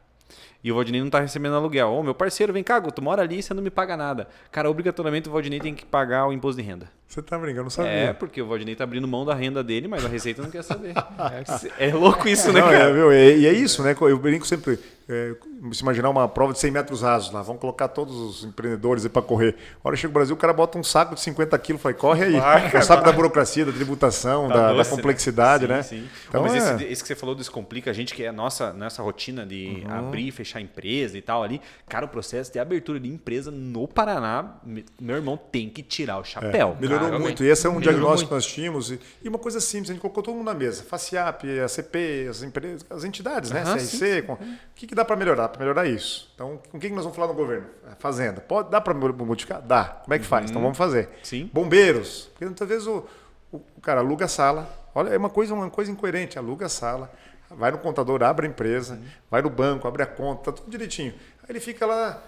E 0.63 0.71
o 0.71 0.75
Valdinei 0.75 1.01
não 1.01 1.09
tá 1.09 1.19
recebendo 1.19 1.55
aluguel. 1.55 1.89
Ô, 1.89 2.03
meu 2.03 2.15
parceiro, 2.15 2.53
vem 2.53 2.63
cá, 2.63 2.79
Guto, 2.79 3.01
mora 3.01 3.23
ali 3.23 3.43
você 3.43 3.55
não 3.55 3.63
me 3.63 3.71
paga 3.71 3.97
nada. 3.97 4.29
Cara, 4.53 4.69
obrigatoriamente 4.69 5.31
o 5.31 5.33
Valdinei 5.33 5.61
tem 5.61 5.75
que 5.75 5.87
pagar 5.87 6.27
o 6.27 6.33
imposto 6.35 6.61
de 6.61 6.69
renda. 6.69 6.93
Você 7.11 7.21
tá 7.23 7.37
brincando, 7.37 7.65
não 7.65 7.71
sabia. 7.71 7.91
É, 7.91 8.13
porque 8.13 8.41
o 8.41 8.47
Valdinei 8.47 8.77
tá 8.77 8.85
abrindo 8.85 9.09
mão 9.09 9.25
da 9.25 9.35
renda 9.35 9.65
dele, 9.65 9.89
mas 9.89 10.05
a 10.05 10.09
Receita 10.09 10.43
não 10.43 10.49
quer 10.51 10.63
saber. 10.63 10.95
É 11.77 11.93
louco 11.93 12.29
isso, 12.29 12.53
né, 12.53 12.61
Não, 12.61 12.69
cara? 12.71 12.85
é, 12.85 12.93
viu? 12.93 13.13
E, 13.13 13.39
e 13.41 13.47
é 13.47 13.53
isso, 13.53 13.83
né? 13.83 13.97
Eu 14.01 14.17
brinco 14.19 14.47
sempre. 14.47 14.79
É, 15.13 15.35
se 15.73 15.83
imaginar 15.83 16.09
uma 16.09 16.29
prova 16.29 16.53
de 16.53 16.61
100 16.61 16.71
metros 16.71 17.03
rasos 17.03 17.33
lá, 17.33 17.43
vamos 17.43 17.61
colocar 17.61 17.89
todos 17.89 18.15
os 18.15 18.45
empreendedores 18.45 19.03
aí 19.05 19.11
para 19.11 19.23
correr. 19.23 19.57
A 19.83 19.89
hora 19.89 19.97
que 19.97 20.01
chega 20.03 20.11
o 20.13 20.15
Brasil, 20.15 20.37
o 20.37 20.39
cara 20.39 20.53
bota 20.53 20.79
um 20.79 20.85
saco 20.85 21.17
de 21.17 21.21
50 21.21 21.59
quilos, 21.59 21.83
fala, 21.83 21.93
corre 21.97 22.27
aí. 22.27 22.39
Vai, 22.39 22.77
o 22.77 22.83
saco 22.83 23.05
da 23.05 23.11
burocracia, 23.11 23.65
da 23.67 23.73
tributação, 23.73 24.47
Tá 24.47 24.55
da, 24.55 24.67
da 24.69 24.73
doce, 24.75 24.91
complexidade, 24.91 25.65
Sim, 25.67 25.69
né? 25.73 25.83
Sim. 25.83 26.09
Então, 26.29 26.43
mas 26.45 26.55
é- 26.55 26.59
esse, 26.77 26.85
esse 26.85 27.03
que 27.03 27.09
você 27.09 27.17
falou 27.17 27.35
descomplica 27.35 27.91
a 27.91 27.93
gente, 27.93 28.15
que 28.15 28.23
é 28.23 28.29
a 28.29 28.33
nossa, 28.33 28.73
nossa 28.73 29.03
rotina 29.03 29.45
de 29.45 29.83
Uhum. 29.85 29.93
abrir 29.93 30.29
e 30.29 30.31
fechar 30.31 30.61
empresa 30.61 31.19
e 31.19 31.23
tal 31.23 31.43
ali. 31.43 31.61
Cara, 31.89 32.07
o 32.07 32.09
processo 32.09 32.53
de 32.53 32.61
abertura 32.61 33.01
de 33.01 33.09
empresa 33.09 33.51
no 33.51 33.89
Paraná, 33.89 34.59
me- 34.65 34.85
meu 35.01 35.17
irmão 35.17 35.37
tem 35.37 35.69
que 35.69 35.83
tirar 35.83 36.19
o 36.19 36.25
chapéu. 36.25 36.77
Melhorou 36.81 37.00
cara. 37.07 37.19
muito. 37.19 37.43
E 37.45 37.49
esse 37.49 37.67
é 37.67 37.71
um 37.71 37.75
Melhorou 37.75 37.93
diagnóstico 37.95 38.31
muito. 38.33 38.43
que 38.45 38.49
nós 38.49 38.55
tínhamos. 38.55 38.91
E, 38.91 39.01
e 39.23 39.29
uma 39.29 39.39
coisa 39.39 39.61
simples, 39.61 39.91
a 39.91 39.93
gente 39.93 40.01
colocou 40.03 40.23
todo 40.23 40.35
mundo 40.35 40.47
na 40.47 40.55
mesa. 40.55 40.83
FACIAP, 40.83 41.45
a 41.65 41.69
CP, 41.69 42.27
as 42.29 42.43
empresas, 42.43 42.85
as 42.91 43.05
entidades, 43.05 43.51
né? 43.51 43.63
Aham, 43.63 43.75
CRC. 43.77 44.23
com- 44.23 44.35
O 44.35 44.39
que, 44.75 44.87
que 44.87 44.95
dá 44.95 45.05
para 45.05 45.17
melhorar? 45.17 45.49
Para 45.49 45.61
melhorar 45.61 45.87
isso. 45.87 46.31
Então, 46.35 46.61
com 46.71 46.79
quem 46.79 46.91
que 46.91 46.97
nós 46.97 47.05
vamos 47.05 47.17
falar 47.17 47.29
no 47.29 47.35
governo? 47.35 47.67
A 47.91 47.95
Fazenda. 47.97 48.41
Pode, 48.41 48.71
dá 48.71 48.81
para 48.81 48.93
modificar? 48.95 49.61
Dá. 49.63 49.85
Como 49.85 50.15
é 50.15 50.19
que 50.19 50.25
faz? 50.27 50.51
Então 50.51 50.61
vamos 50.63 50.77
fazer. 50.79 51.09
Sim. 51.23 51.51
Bombeiros. 51.53 52.29
Porque 52.33 52.45
muitas 52.45 52.69
vezes 52.69 52.87
o, 52.87 53.05
o, 53.53 53.57
o 53.77 53.81
cara 53.81 54.01
aluga 54.01 54.25
a 54.25 54.29
sala. 54.29 54.69
Olha, 54.95 55.11
é 55.11 55.17
uma 55.19 55.31
coisa, 55.31 55.55
uma 55.55 55.71
coisa 55.71 55.91
incoerente. 55.91 56.39
Aluga 56.39 56.67
a 56.67 56.69
sala, 56.69 57.11
vai 57.51 57.71
no 57.71 57.79
contador, 57.79 58.23
abre 58.23 58.47
a 58.47 58.51
empresa, 58.51 58.99
vai 59.31 59.41
no 59.43 59.49
banco, 59.51 59.87
abre 59.87 60.03
a 60.03 60.07
conta, 60.07 60.51
tá 60.51 60.53
tudo 60.53 60.71
direitinho. 60.71 61.13
Aí 61.43 61.51
ele 61.51 61.61
fica 61.61 61.87
lá 61.87 62.21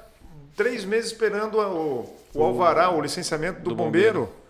três 0.57 0.85
meses 0.85 1.11
esperando 1.13 1.59
o, 1.59 2.15
o 2.35 2.43
alvará, 2.45 2.91
o 2.91 3.01
licenciamento 3.01 3.61
do, 3.61 3.71
do 3.71 3.75
bombeiro. 3.75 4.27
Qu- 4.27 4.42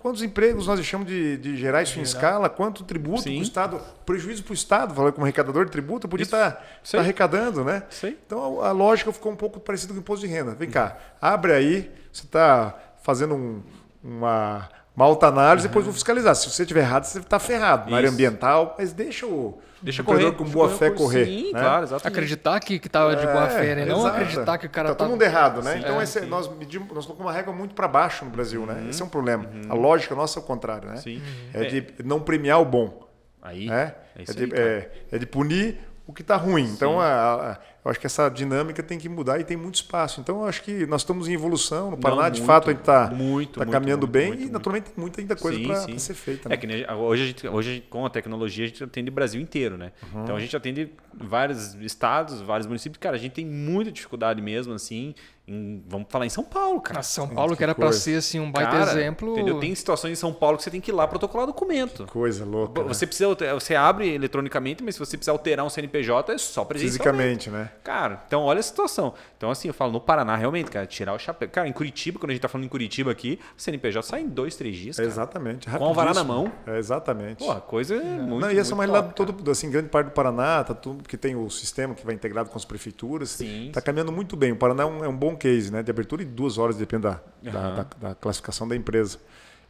Quantos 0.00 0.22
empregos 0.22 0.66
nós 0.66 0.76
deixamos 0.76 1.06
de, 1.06 1.36
de 1.36 1.56
gerar 1.56 1.82
isso 1.82 2.00
em 2.00 2.02
escala? 2.02 2.48
Quanto 2.50 2.82
tributo 2.82 3.22
para 3.22 3.30
Sim. 3.30 3.38
o 3.38 3.42
Estado? 3.42 3.80
Prejuízo 4.04 4.42
para 4.42 4.50
o 4.50 4.54
Estado, 4.54 4.92
falando 4.92 5.12
como 5.12 5.24
arrecadador 5.24 5.64
de 5.66 5.70
tributo, 5.70 6.08
podia 6.08 6.24
estar 6.24 6.66
Isso 6.82 6.96
aí. 6.96 7.02
arrecadando, 7.02 7.62
né? 7.64 7.84
Aí. 8.02 8.18
Então 8.26 8.60
a, 8.60 8.68
a 8.68 8.72
lógica 8.72 9.12
ficou 9.12 9.30
um 9.30 9.36
pouco 9.36 9.60
parecida 9.60 9.92
com 9.92 9.98
o 10.00 10.02
imposto 10.02 10.26
de 10.26 10.32
renda. 10.32 10.52
Vem 10.52 10.68
cá, 10.68 10.96
abre 11.20 11.52
aí, 11.52 11.92
você 12.12 12.24
está 12.24 12.76
fazendo 13.04 13.34
um- 13.36 13.62
uma, 14.02 14.68
uma 14.98 15.04
alta 15.04 15.28
análise, 15.28 15.68
depois 15.68 15.84
vou 15.84 15.94
fiscalizar. 15.94 16.34
Se 16.34 16.50
você 16.50 16.62
estiver 16.62 16.80
errado, 16.80 17.04
você 17.04 17.18
está 17.20 17.38
ferrado 17.38 17.88
na 17.88 17.96
área 17.96 18.06
Isso. 18.08 18.14
ambiental, 18.14 18.74
mas 18.76 18.92
deixa 18.92 19.26
o 19.26 19.60
Deixa 19.80 20.02
empreendedor 20.02 20.32
correr. 20.32 20.38
com 20.38 20.44
deixa 20.44 20.58
boa 20.58 20.68
fé 20.76 20.90
correr. 20.90 21.24
Sim, 21.26 21.52
né? 21.52 21.60
claro, 21.60 21.84
exatamente. 21.84 22.08
Acreditar 22.18 22.58
que, 22.58 22.78
que 22.80 22.88
tava 22.88 23.14
de 23.14 23.24
boa 23.24 23.46
fé, 23.48 23.76
né? 23.76 23.84
Não 23.84 24.00
exato. 24.00 24.16
acreditar 24.16 24.58
que 24.58 24.66
o 24.66 24.70
cara 24.70 24.88
tá 24.88 24.94
tá. 24.96 24.98
todo 25.04 25.10
mundo 25.12 25.22
errado, 25.22 25.62
né? 25.62 25.74
Sim. 25.74 25.78
então 25.78 26.00
É, 26.00 26.02
esse- 26.02 26.18
sim. 26.20 26.26
nós 26.26 26.48
medimos, 26.56 26.88
nós 26.92 27.06
colocamos 27.06 27.30
uma 27.30 27.32
regra 27.32 27.52
muito 27.52 27.76
para 27.76 27.86
baixo 27.86 28.24
no 28.24 28.30
Brasil, 28.32 28.66
né? 28.66 28.86
Esse 28.90 29.00
é 29.00 29.04
um 29.04 29.08
problema. 29.08 29.46
A 29.68 29.74
lógica 29.74 30.16
nossa 30.16 30.40
é 30.40 30.42
o 30.42 30.44
contrário, 30.44 30.88
né? 30.88 30.96
Sim. 30.96 31.22
É, 31.54 31.64
de 31.66 31.86
não 32.04 32.18
premiar 32.20 32.60
o 32.60 32.64
bom, 32.64 33.06
Aí, 33.40 33.66
né? 33.68 33.94
é 34.18 34.22
isso 34.24 34.34
de, 34.34 34.44
aí, 34.44 34.50
é- 34.52 34.90
é 35.12 35.18
de 35.18 35.26
punir 35.26 35.78
o 36.08 36.12
que 36.12 36.22
está 36.22 36.34
ruim. 36.34 36.64
Então, 36.64 37.00
a- 37.00 37.06
a- 37.52 37.58
eu 37.88 37.90
acho 37.90 38.00
que 38.00 38.06
essa 38.06 38.28
dinâmica 38.28 38.82
tem 38.82 38.98
que 38.98 39.08
mudar 39.08 39.40
e 39.40 39.44
tem 39.44 39.56
muito 39.56 39.76
espaço. 39.76 40.20
Então, 40.20 40.42
eu 40.42 40.46
acho 40.46 40.62
que 40.62 40.86
nós 40.86 41.00
estamos 41.00 41.26
em 41.26 41.32
evolução. 41.32 41.90
No 41.90 41.96
Paraná, 41.96 42.28
de 42.28 42.40
muito, 42.40 42.46
fato, 42.46 42.68
a 42.68 42.72
gente 42.72 42.80
está 42.80 43.06
muito, 43.10 43.58
muito, 43.58 43.72
caminhando 43.72 44.06
muito, 44.06 44.12
bem 44.12 44.28
muito, 44.28 44.42
e, 44.42 44.50
naturalmente, 44.50 44.90
tem 44.90 44.94
muita 44.96 45.20
ainda 45.22 45.34
coisa 45.34 45.58
para 45.58 45.98
ser 45.98 46.14
feita. 46.14 46.48
É 46.48 46.50
né? 46.50 46.56
que 46.58 46.66
nem- 46.66 46.90
hoje, 46.92 47.22
a 47.22 47.26
gente, 47.26 47.48
hoje 47.48 47.70
a 47.70 47.74
gente, 47.74 47.86
com 47.88 48.04
a 48.04 48.10
tecnologia, 48.10 48.64
a 48.66 48.68
gente 48.68 48.84
atende 48.84 49.08
o 49.08 49.12
Brasil 49.12 49.40
inteiro, 49.40 49.78
né? 49.78 49.92
Uhum. 50.12 50.22
Então 50.22 50.36
a 50.36 50.40
gente 50.40 50.54
atende 50.54 50.92
vários 51.14 51.74
estados, 51.76 52.42
vários 52.42 52.66
municípios, 52.66 52.98
cara, 53.00 53.16
a 53.16 53.18
gente 53.18 53.32
tem 53.32 53.46
muita 53.46 53.90
dificuldade 53.90 54.42
mesmo, 54.42 54.74
assim. 54.74 55.14
Em- 55.48 55.82
vamos 55.88 56.06
falar 56.10 56.26
em 56.26 56.30
São 56.30 56.44
Paulo, 56.44 56.80
cara. 56.80 56.98
Na 56.98 57.02
São 57.02 57.26
Paulo, 57.28 57.52
que, 57.52 57.58
que 57.58 57.64
era 57.64 57.74
pra 57.74 57.86
coisa. 57.86 57.98
ser 57.98 58.16
assim 58.16 58.38
um 58.40 58.50
baita 58.50 58.70
Cara, 58.70 58.90
exemplo. 58.92 59.32
Entendeu? 59.32 59.58
Tem 59.60 59.74
situações 59.74 60.12
em 60.12 60.14
São 60.16 60.32
Paulo 60.32 60.56
que 60.56 60.62
você 60.64 60.70
tem 60.70 60.80
que 60.80 60.90
ir 60.90 60.94
lá 60.94 61.06
protocolar 61.06 61.46
documento. 61.46 62.06
Coisa 62.06 62.44
louca. 62.44 62.82
né? 62.82 62.88
Você 62.88 63.06
precisa, 63.06 63.26
alter- 63.28 63.54
você 63.54 63.74
abre 63.74 64.08
eletronicamente, 64.14 64.82
mas 64.82 64.94
se 64.94 64.98
você 65.00 65.16
precisar 65.16 65.32
alterar 65.32 65.64
um 65.64 65.70
CNPJ, 65.70 66.32
é 66.34 66.38
só 66.38 66.64
presencialmente. 66.64 67.44
Fisicamente, 67.44 67.50
né? 67.50 67.70
Cara, 67.82 68.22
então 68.26 68.42
olha 68.42 68.60
a 68.60 68.62
situação. 68.62 69.14
Então, 69.36 69.50
assim, 69.50 69.68
eu 69.68 69.74
falo, 69.74 69.92
no 69.92 70.00
Paraná, 70.00 70.36
realmente, 70.36 70.70
cara, 70.70 70.86
tirar 70.86 71.14
o 71.14 71.18
chapéu. 71.18 71.48
Cara, 71.48 71.68
em 71.68 71.72
Curitiba, 71.72 72.18
quando 72.18 72.30
a 72.30 72.34
gente 72.34 72.42
tá 72.42 72.48
falando 72.48 72.64
em 72.66 72.68
Curitiba 72.68 73.10
aqui, 73.10 73.38
o 73.56 73.60
CNPJ 73.60 74.02
sai 74.06 74.20
em 74.22 74.28
dois, 74.28 74.56
três 74.56 74.76
dias. 74.76 74.98
É 74.98 75.02
Cara. 75.02 75.08
exatamente. 75.12 75.68
Com 75.70 75.90
a 75.90 75.92
vara 75.92 76.12
na 76.14 76.24
mão. 76.24 76.52
É 76.66 76.78
exatamente. 76.78 77.44
Pô, 77.44 77.50
a 77.50 77.60
coisa 77.60 77.94
é 77.94 77.98
muito. 78.02 78.40
não, 78.40 78.50
e 78.50 78.58
essa 78.58 78.72
é 78.72 78.74
uma 78.74 78.84
realidade 78.84 79.14
todo, 79.14 79.50
assim, 79.50 79.70
grande 79.70 79.88
parte 79.88 80.06
do 80.08 80.12
Paraná, 80.12 80.62
tá 80.64 80.74
tudo 80.74 81.02
que 81.08 81.16
tem 81.16 81.34
o 81.36 81.48
sistema 81.48 81.94
que 81.94 82.04
vai 82.04 82.14
integrado 82.14 82.50
com 82.50 82.58
as 82.58 82.64
prefeituras. 82.64 83.30
Sim, 83.30 83.68
Está 83.68 83.80
caminhando 83.80 84.12
muito 84.12 84.36
bem. 84.36 84.52
O 84.52 84.56
Paraná 84.56 84.82
é 84.82 84.86
um, 84.86 85.04
é 85.04 85.08
um 85.08 85.16
bom 85.16 85.36
case, 85.38 85.72
né? 85.72 85.82
De 85.82 85.90
abertura 85.90 86.22
em 86.22 86.26
duas 86.26 86.58
horas, 86.58 86.76
depende 86.76 87.04
da, 87.04 87.20
da, 87.42 87.50
Aham. 87.58 87.74
da- 88.00 88.08
da 88.08 88.14
classificação 88.14 88.68
da 88.68 88.76
empresa. 88.76 89.18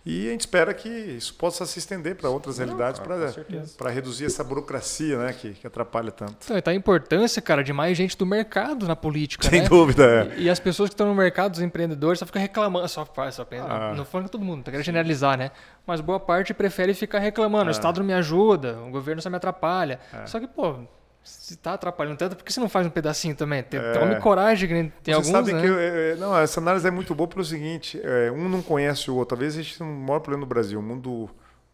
E 0.07 0.29
a 0.29 0.31
gente 0.31 0.41
espera 0.41 0.73
que 0.73 0.89
isso 0.89 1.35
possa 1.35 1.67
se 1.67 1.79
estender 1.81 2.15
para 2.15 2.31
outras 2.31 2.57
realidades, 2.57 2.99
com 2.99 3.07
certeza. 3.31 3.75
para 3.77 3.91
reduzir 3.91 4.25
essa 4.25 4.43
burocracia 4.43 5.19
né? 5.19 5.35
que, 5.35 5.53
que 5.53 5.67
atrapalha 5.67 6.11
tanto. 6.11 6.35
Então, 6.43 6.59
tá 6.63 6.71
a 6.71 6.75
importância, 6.75 7.43
cara, 7.43 7.63
de 7.63 7.75
mais 7.75 7.95
gente 7.99 8.17
do 8.17 8.25
mercado 8.25 8.87
na 8.89 8.97
política, 8.97 9.47
Sem 9.51 9.61
né? 9.63 9.69
dúvida, 9.69 10.31
é. 10.35 10.39
E, 10.39 10.45
e 10.45 10.51
as 10.51 10.59
pessoas 10.59 10.89
que 10.89 10.95
estão 10.95 11.07
no 11.09 11.15
mercado, 11.15 11.53
os 11.55 11.61
empreendedores, 11.61 12.21
só 12.21 12.25
ficam 12.25 12.41
reclamando. 12.41 12.89
Só 12.89 13.05
faz, 13.05 13.35
só 13.35 13.45
pensa. 13.45 13.67
Ah. 13.69 13.93
Não 13.95 14.05
falando 14.05 14.27
que 14.27 14.33
todo 14.33 14.45
mundo, 14.45 14.59
não 14.59 14.73
quero 14.73 14.83
generalizar, 14.83 15.37
né? 15.37 15.51
Mas 15.87 16.01
boa 16.01 16.19
parte 16.21 16.55
prefere 16.55 16.95
ficar 16.95 17.19
reclamando. 17.19 17.65
Ah. 17.65 17.69
O 17.69 17.71
Estado 17.73 17.99
não 17.99 18.07
me 18.07 18.15
ajuda, 18.15 18.79
o 18.79 18.91
governo 18.91 19.21
só 19.21 19.29
me 19.29 19.37
atrapalha. 19.37 20.01
É. 20.15 20.25
Só 20.27 20.41
que, 20.41 20.47
pô, 20.47 20.77
se 21.23 21.57
tá 21.57 21.75
atrapalhando 21.75 22.17
tanto, 22.17 22.37
por 22.37 22.45
que 22.45 22.53
você 22.53 22.61
não 22.61 22.69
faz 22.69 22.87
um 22.87 22.91
pedacinho 22.91 23.35
também? 23.35 23.63
Tem, 23.63 23.81
Tome 23.93 24.17
coragem, 24.21 24.69
tem 24.69 24.79
É. 24.79 24.93
Você 25.05 25.11
alguns, 25.13 25.29
sabe 25.31 25.53
né? 25.53 25.61
que 25.61 25.67
eu- 25.67 25.79
é, 25.79 26.11
é, 26.13 26.17
não, 26.17 26.39
essa 26.39 26.61
análise 26.61 26.87
é 26.87 26.91
muito 26.91 27.15
boa 27.15 27.29
pelo 27.29 27.45
seguinte: 27.45 28.01
é, 28.03 28.31
um 28.31 28.49
não 28.49 28.63
conhece 28.63 29.11
o 29.11 29.15
outro. 29.17 29.37
Talvez 29.37 29.55
a 29.55 29.63
gente 29.63 29.77
tenha 29.79 29.89
um 29.89 29.95
maior 30.01 30.21
problema 30.21 30.41
no 30.43 30.47
Brasil. 30.47 30.79
O 30.79 30.83
mundo, 30.83 31.29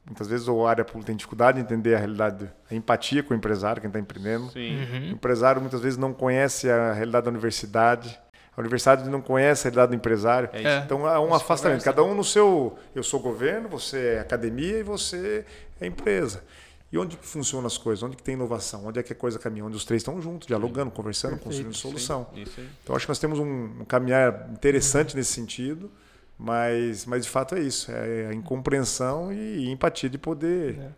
muitas 0.05 0.26
vezes, 0.28 0.49
a 0.49 0.68
área 0.68 0.84
pública 0.84 1.07
tem 1.07 1.16
dificuldade 1.16 1.59
de 1.59 1.64
entender 1.64 1.95
a 1.95 1.99
realidade, 1.99 2.51
a 2.70 2.74
empatia 2.74 3.22
com 3.22 3.32
o 3.32 3.36
empresário, 3.36 3.80
quem 3.80 3.88
está 3.88 4.01
empreendendo. 4.01 4.51
Sim. 4.51 4.76
Uhum. 4.82 5.09
O 5.11 5.12
empresário 5.12 5.61
muitas 5.61 5.80
vezes 5.80 5.99
não 5.99 6.12
conhece 6.12 6.68
a 6.70 6.92
realidade 6.92 7.24
da 7.24 7.30
universidade. 7.30 8.20
A 8.57 8.61
universidade 8.61 9.09
não 9.11 9.20
conhece 9.20 9.62
a 9.66 9.70
realidade 9.70 9.90
do 9.90 9.97
empresário. 9.97 10.49
É 10.53 10.62
É. 10.62 10.78
Então 10.78 11.05
há 11.07 11.18
um 11.20 11.26
Isso 11.26 11.34
afastamento. 11.36 11.80
conversa. 11.80 11.90
Cada 11.92 12.05
um 12.05 12.14
no 12.14 12.22
seu. 12.22 12.78
Eu 12.95 13.03
sou 13.03 13.18
governo, 13.18 13.68
você 13.68 14.14
é 14.16 14.20
academia 14.20 14.78
e 14.78 14.82
você 14.84 15.45
é 15.80 15.86
empresa. 15.86 16.42
E 16.95 16.99
onde 16.99 17.16
que 17.16 17.26
funcionam 17.26 17.66
as 17.66 17.76
coisas? 17.76 18.05
Onde 18.05 18.14
que 18.14 18.22
tem 18.22 18.34
inovação? 18.34 18.86
Onde 18.86 19.01
é 19.01 19.03
que 19.03 19.12
a 19.12 19.16
coisa 19.16 19.36
caminha? 19.36 19.64
Onde 19.64 19.76
os 19.76 19.84
três 19.84 19.99
estão 19.99 20.22
juntos, 20.22 20.47
dialogando, 20.47 20.92
conversando, 20.92 21.32
Perfeito, 21.32 21.64
construindo 21.64 21.74
solução. 21.74 22.28
Então 22.84 22.95
acho 22.95 23.05
que 23.05 23.11
nós 23.11 23.18
temos 23.18 23.40
um, 23.40 23.80
um 23.80 23.84
caminhar 23.84 24.49
interessante 24.53 25.16
nesse 25.16 25.32
sentido, 25.32 25.90
mas, 26.38 27.05
mas 27.05 27.24
de 27.24 27.30
fato 27.30 27.57
é 27.57 27.61
isso, 27.61 27.90
é 27.90 28.28
a 28.28 28.32
incompreensão 28.32 29.32
e, 29.32 29.68
empatia 29.72 30.09
de 30.09 30.18
poder. 30.18 30.92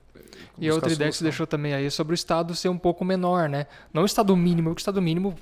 E 0.59 0.69
a 0.69 0.75
outra 0.75 0.93
ideia 0.93 1.11
que 1.11 1.17
você 1.17 1.25
deixou 1.25 1.47
também 1.47 1.73
aí 1.73 1.87
é 1.87 1.91
sobre 1.91 2.13
o 2.13 2.15
Estado 2.15 2.55
ser 2.55 2.69
um 2.69 2.77
pouco 2.77 3.03
menor, 3.03 3.49
né? 3.49 3.67
Não 3.91 4.03
o 4.03 4.07
Estado 4.07 4.37
mínimo, 4.37 4.69
porque 4.69 4.81
o 4.81 4.83
Estado 4.83 5.01
mínimo, 5.01 5.35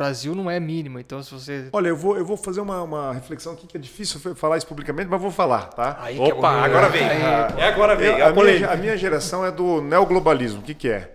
Brasil 0.00 0.34
não 0.34 0.50
é 0.50 0.58
mínimo. 0.58 0.98
Então, 0.98 1.22
se 1.22 1.30
você. 1.30 1.68
Olha, 1.72 1.88
eu 1.88 1.96
vou, 1.96 2.16
eu 2.16 2.24
vou 2.24 2.36
fazer 2.36 2.60
uma, 2.62 2.82
uma 2.82 3.12
reflexão 3.12 3.52
aqui 3.52 3.66
que 3.66 3.76
é 3.76 3.80
difícil 3.80 4.18
fa- 4.18 4.34
falar 4.34 4.56
isso 4.56 4.66
publicamente, 4.66 5.10
mas 5.10 5.20
vou 5.20 5.30
falar, 5.30 5.64
tá? 5.68 5.98
Aí 6.00 6.16
que 6.16 6.22
é 6.30 6.34
Opa, 6.34 6.48
agora 6.50 6.88
vem. 6.88 7.04
Aí- 7.04 7.60
É 7.60 7.68
agora 7.68 7.94
vem. 7.94 8.06
Eu- 8.08 8.16
É 8.16 8.22
a 8.22 8.28
a, 8.28 8.32
minha, 8.32 8.70
a 8.70 8.76
minha 8.76 8.96
geração 8.96 9.44
é 9.44 9.50
do 9.50 9.82
neoglobalismo. 9.82 10.60
O 10.60 10.62
que, 10.62 10.72
que 10.74 10.88
é? 10.88 11.14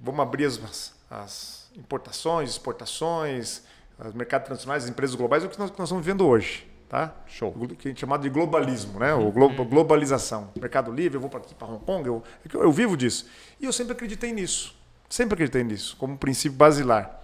Vamos 0.00 0.20
abrir 0.20 0.44
as, 0.44 0.94
as 1.10 1.68
importações, 1.76 2.50
exportações, 2.50 3.62
os 3.98 4.14
mercados 4.14 4.46
internacionais, 4.46 4.84
as 4.84 4.88
empresas 4.90 5.16
globais, 5.16 5.42
é 5.42 5.46
o 5.46 5.50
que 5.50 5.58
nós, 5.58 5.70
que 5.70 5.78
nós 5.78 5.88
estamos 5.88 6.04
vivendo 6.06 6.24
hoje. 6.26 6.64
Tá? 6.88 7.12
Show. 7.26 7.52
O 7.58 7.66
que 7.66 7.88
a 7.88 7.90
gente 7.90 7.98
chama 8.00 8.16
de 8.16 8.28
globalismo, 8.28 9.00
né? 9.00 9.12
O 9.12 9.32
glo- 9.32 9.48
globalização. 9.64 10.50
Mercado 10.60 10.92
livre, 10.92 11.16
eu 11.16 11.20
vou 11.20 11.28
para 11.28 11.40
aqui, 11.40 11.52
para 11.52 11.66
Hong 11.66 11.84
Kong, 11.84 12.06
eu, 12.06 12.22
é 12.44 12.56
eu, 12.56 12.62
eu 12.62 12.70
vivo 12.70 12.96
disso. 12.96 13.26
E 13.60 13.64
eu 13.64 13.72
sempre 13.72 13.94
acreditei 13.94 14.32
nisso. 14.32 14.76
Sempre 15.08 15.34
acreditei 15.34 15.64
nisso, 15.64 15.96
como 15.98 16.14
um 16.14 16.16
princípio 16.16 16.56
basilar. 16.56 17.22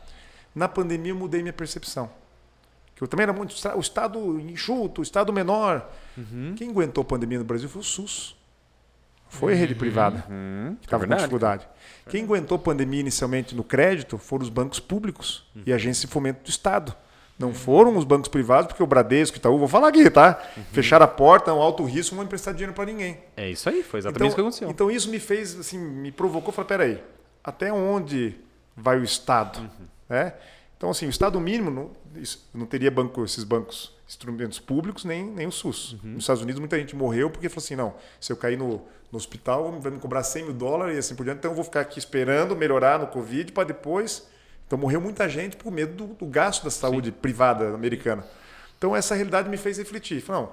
Na 0.54 0.68
pandemia 0.68 1.12
eu 1.12 1.16
mudei 1.16 1.40
minha 1.42 1.52
percepção. 1.52 2.10
Que 2.94 3.02
eu 3.02 3.08
também 3.08 3.22
era 3.24 3.32
muito. 3.32 3.54
O 3.76 3.80
Estado 3.80 4.40
enxuto, 4.40 5.00
o 5.00 5.04
Estado 5.04 5.32
menor. 5.32 5.90
Uhum. 6.16 6.54
Quem 6.56 6.70
aguentou 6.70 7.02
a 7.02 7.04
pandemia 7.04 7.38
no 7.38 7.44
Brasil 7.44 7.68
foi 7.68 7.80
o 7.80 7.84
SUS. 7.84 8.36
Foi 9.28 9.54
a 9.54 9.56
rede 9.56 9.74
privada 9.74 10.26
Hum, 10.30 10.76
que 10.78 10.84
é 10.84 10.88
estava 10.88 11.04
com 11.04 11.08
verdade. 11.08 11.20
dificuldade. 11.22 11.68
Quem 12.10 12.22
aguentou 12.24 12.56
a 12.56 12.58
pandemia 12.58 13.00
inicialmente 13.00 13.54
no 13.54 13.64
crédito 13.64 14.18
foram 14.18 14.42
os 14.42 14.50
bancos 14.50 14.78
públicos 14.78 15.48
Uhum. 15.56 15.62
e 15.64 15.72
a 15.72 15.76
agência 15.76 16.06
de 16.06 16.12
fomento 16.12 16.42
do 16.44 16.50
Estado. 16.50 16.94
Não 17.38 17.54
foram 17.54 17.96
os 17.96 18.04
bancos 18.04 18.28
privados, 18.28 18.66
porque 18.68 18.82
o 18.82 18.86
Bradesco, 18.86 19.38
Itaú, 19.38 19.58
vou 19.58 19.66
falar 19.66 19.88
aqui, 19.88 20.08
tá? 20.10 20.38
Uhum. 20.54 20.64
Fecharam 20.70 21.06
a 21.06 21.08
porta, 21.08 21.52
um 21.54 21.62
alto 21.62 21.82
risco, 21.82 22.14
não 22.14 22.18
vão 22.18 22.26
emprestar 22.26 22.52
dinheiro 22.52 22.74
para 22.74 22.84
ninguém. 22.84 23.18
É 23.34 23.48
isso 23.50 23.68
aí, 23.70 23.82
foi 23.82 24.00
exatamente 24.00 24.28
isso 24.28 24.36
que 24.36 24.40
aconteceu. 24.42 24.68
então 24.70 24.90
isso 24.90 25.08
me 25.10 25.18
fez, 25.18 25.58
assim, 25.58 25.78
me 25.78 26.12
provocou, 26.12 26.52
falei, 26.52 26.68
peraí, 26.68 27.02
até 27.42 27.72
onde 27.72 28.36
vai 28.76 28.98
o 28.98 29.02
Estado? 29.02 29.60
Uhum. 29.60 29.86
Né? 30.12 30.34
Então, 30.76 30.90
assim, 30.90 31.06
o 31.06 31.08
Estado 31.08 31.40
mínimo 31.40 31.70
não, 31.70 31.90
não 32.52 32.66
teria 32.66 32.90
banco, 32.90 33.24
esses 33.24 33.44
bancos, 33.44 33.96
instrumentos 34.06 34.58
públicos, 34.58 35.06
nem, 35.06 35.24
nem 35.24 35.46
o 35.46 35.52
SUS. 35.52 35.94
Uhum. 35.94 36.10
Nos 36.10 36.24
Estados 36.24 36.42
Unidos, 36.42 36.60
muita 36.60 36.78
gente 36.78 36.94
morreu 36.94 37.30
porque 37.30 37.48
falou 37.48 37.64
assim, 37.64 37.76
não, 37.76 37.94
se 38.20 38.30
eu 38.30 38.36
cair 38.36 38.58
no, 38.58 38.82
no 39.10 39.16
hospital, 39.16 39.72
vai 39.80 39.90
me 39.90 39.98
cobrar 39.98 40.22
100 40.22 40.44
mil 40.44 40.52
dólares 40.52 40.96
e 40.96 40.98
assim 40.98 41.14
por 41.14 41.24
diante, 41.24 41.38
então 41.38 41.52
eu 41.52 41.54
vou 41.54 41.64
ficar 41.64 41.80
aqui 41.80 41.98
esperando 41.98 42.54
melhorar 42.54 42.98
no 42.98 43.06
Covid 43.06 43.50
para 43.52 43.64
depois... 43.64 44.30
Então, 44.64 44.78
morreu 44.80 45.02
muita 45.02 45.28
gente 45.28 45.54
por 45.54 45.70
medo 45.70 45.92
do, 45.94 46.14
do 46.14 46.24
gasto 46.24 46.64
da 46.64 46.70
saúde 46.70 47.12
privada 47.12 47.74
americana. 47.74 48.26
Então, 48.78 48.96
essa 48.96 49.14
realidade 49.14 49.46
me 49.50 49.58
fez 49.58 49.76
refletir. 49.76 50.22
Falei, 50.22 50.48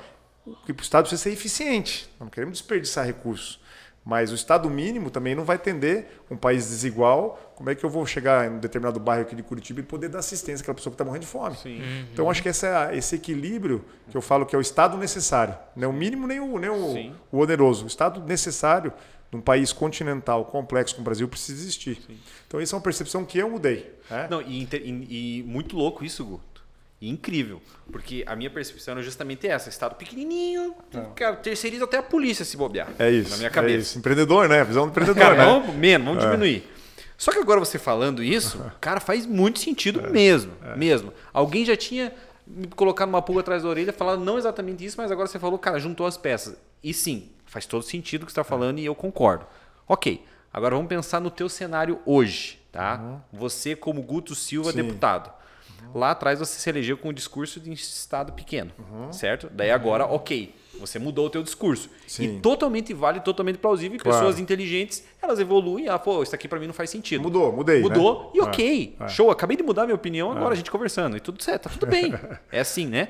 não, 0.45 0.53
o 0.68 0.82
Estado 0.82 1.03
precisa 1.03 1.24
ser 1.24 1.32
eficiente. 1.32 2.14
Não 2.20 2.28
queremos 2.28 2.57
desperdiçar 2.57 3.05
recursos. 3.05 3.62
Mas 4.04 4.32
o 4.32 4.36
Estado 4.36 4.70
mínimo 4.70 5.12
também 5.12 5.36
não 5.36 5.43
vai 5.43 5.58
atender 5.58 6.22
um 6.32 6.38
país 6.38 6.68
desigual. 6.70 7.54
Como 7.56 7.70
é 7.70 7.76
que 7.76 7.84
eu 7.84 7.89
vou 7.89 8.06
chegar 8.06 8.47
em 8.47 8.56
um 8.56 8.58
determinado 8.60 9.00
bairro 9.00 9.24
aqui 9.24 9.36
de 9.36 9.43
Curitiba 9.43 9.82
e 9.82 9.84
poder 9.84 10.10
dar 10.10 10.20
assistência 10.20 10.64
àquela 10.64 10.74
pessoa 10.76 10.91
que 10.91 10.95
está 10.95 11.06
morrendo 11.06 11.22
de 11.24 11.28
fome? 11.28 11.56
Sim. 11.58 11.82
Então, 12.12 12.30
acho 12.30 12.41
que 12.41 12.50
essa, 12.50 12.89
é 12.91 12.97
esse 12.97 13.16
equilíbrio 13.16 13.84
que 14.10 14.16
eu 14.18 14.22
falo 14.22 14.45
que 14.45 14.56
é 14.56 14.58
o 14.58 14.62
Estado 14.62 14.97
necessário. 14.97 15.56
Não 15.76 15.84
é 15.84 15.88
o 15.88 15.93
mínimo 15.93 16.26
nem 16.26 16.39
o, 16.39 16.58
nem 16.58 16.70
Sim. 16.93 17.14
o, 17.32 17.38
o 17.38 17.41
oneroso. 17.41 17.84
O 17.84 17.88
Estado 17.88 18.22
necessário 18.26 18.91
num 19.32 19.41
país 19.41 19.72
continental, 19.72 20.45
complexo 20.45 20.95
como 20.95 21.04
o 21.04 21.06
Brasil, 21.06 21.28
precisa 21.28 21.62
existir. 21.62 22.00
Então, 22.47 22.60
essa 22.60 22.76
é 22.76 22.78
uma 22.78 22.82
percepção 22.82 23.24
que 23.24 23.38
eu 23.38 23.47
mudei. 23.50 23.93
né? 24.10 24.28
Não, 24.28 24.41
e, 24.41 24.64
e- 24.74 25.39
e 25.39 25.43
muito 25.43 25.76
louco 25.76 26.04
isso, 26.04 26.26
Guto. 26.26 26.49
E 27.02 27.10
incrível. 27.10 27.62
Porque 27.91 28.24
a 28.28 28.36
minha 28.36 28.50
percepção 28.50 28.93
era 28.93 29.02
justamente 29.02 29.47
essa. 29.47 29.70
Estado 29.70 29.95
pequenininho, 29.95 30.76
cara, 31.16 31.38
terceiriza 31.38 31.86
até 31.86 31.97
a 31.97 32.04
polícia 32.04 32.43
se 32.43 32.58
bobear. 32.58 32.89
É 33.00 33.10
isso. 33.10 33.30
Na 33.32 33.38
minha 33.38 33.47
É 33.47 33.52
cabeça. 33.52 33.78
isso. 33.78 33.97
Empreendedor, 34.00 34.50
né? 34.50 34.64
Visão 34.64 34.86
do 34.86 34.89
empreendedor, 34.91 35.22
Cara, 35.24 35.36
né? 35.38 35.45
vamos, 35.45 35.76
menos, 35.76 36.06
vamos 36.08 36.24
diminuir. 36.24 36.68
Só 37.18 37.32
que 37.32 37.39
agora 37.39 37.60
você 37.60 37.78
falando 37.80 38.22
isso, 38.24 38.62
cara, 38.82 39.00
faz 39.00 39.26
muito 39.26 39.60
sentido 39.60 40.10
mesmo. 40.12 40.52
Mesmo. 40.76 41.14
Alguém 41.34 41.64
já 41.66 41.76
tinha 41.78 42.14
me 42.45 42.68
colocado 42.68 43.08
uma 43.10 43.22
pulga 43.22 43.41
atrás 43.41 43.64
da 43.64 43.70
orelha, 43.70 43.93
falado 43.93 44.24
não 44.24 44.38
exatamente 44.38 44.84
isso, 44.84 44.95
mas 44.97 45.12
agora 45.12 45.28
você 45.28 45.38
falou, 45.39 45.58
cara, 45.60 45.80
juntou 45.80 46.06
as 46.06 46.18
peças. 46.18 46.56
E 46.84 46.93
sim, 46.93 47.30
faz 47.45 47.66
todo 47.66 47.82
sentido 47.84 48.24
o 48.24 48.26
que 48.26 48.32
você 48.32 48.39
está 48.39 48.43
falando 48.43 48.80
e 48.80 48.86
eu 48.86 48.95
concordo. 48.95 49.45
Ok, 49.88 50.24
agora 50.52 50.76
vamos 50.76 50.89
pensar 50.89 51.20
no 51.22 51.30
teu 51.30 51.47
cenário 51.47 52.00
hoje, 52.06 52.60
tá? 52.72 53.22
Você 53.32 53.76
como 53.76 54.02
Guto 54.02 54.34
Silva, 54.36 54.72
Sim. 54.72 54.78
deputado. 54.84 55.32
Lá 55.93 56.11
atrás 56.11 56.39
você 56.39 56.59
se 56.59 56.69
elegeu 56.69 56.97
com 56.97 57.09
um 57.09 57.13
discurso 57.13 57.59
de 57.59 57.71
estado 57.73 58.34
pequeno, 58.34 58.71
certo? 59.11 59.49
Daí 59.51 59.71
agora, 59.71 60.05
ok, 60.05 60.53
você 60.80 60.97
mudou 60.97 61.25
o 61.27 61.30
teu 61.30 61.43
discurso. 61.43 61.89
Sim. 62.07 62.38
E 62.38 62.39
totalmente 62.39 62.93
válido, 62.93 63.25
totalmente 63.25 63.57
plausível. 63.57 63.97
E 63.97 63.99
Claro. 63.99 64.17
pessoas 64.17 64.39
inteligentes, 64.39 65.03
elas 65.21 65.39
evoluem. 65.39 65.89
Ah, 65.89 65.99
pô, 65.99 66.23
isso 66.23 66.34
aqui 66.34 66.47
pra 66.47 66.59
mim 66.59 66.67
não 66.67 66.73
faz 66.73 66.89
sentido. 66.89 67.21
Mudou, 67.21 67.51
mudei. 67.51 67.82
Mudou 67.82 68.25
né? 68.25 68.30
e 68.36 68.41
ok. 68.41 68.95
É, 68.99 69.03
é. 69.03 69.07
Show, 69.09 69.30
acabei 69.30 69.57
de 69.57 69.63
mudar 69.63 69.86
minha 69.86 69.95
opinião 69.95 70.32
agora, 70.32 70.53
a 70.53 70.55
gente 70.57 70.71
conversando. 70.71 71.17
E 71.17 71.19
tudo 71.19 71.43
certo, 71.43 71.63
tá 71.63 71.69
tudo 71.69 71.86
bem. 71.88 72.13
é 72.51 72.61
assim, 72.61 72.86
né? 72.86 73.09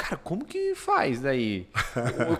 Cara, 0.00 0.16
como 0.16 0.46
que 0.46 0.74
faz 0.74 1.20
daí? 1.20 1.66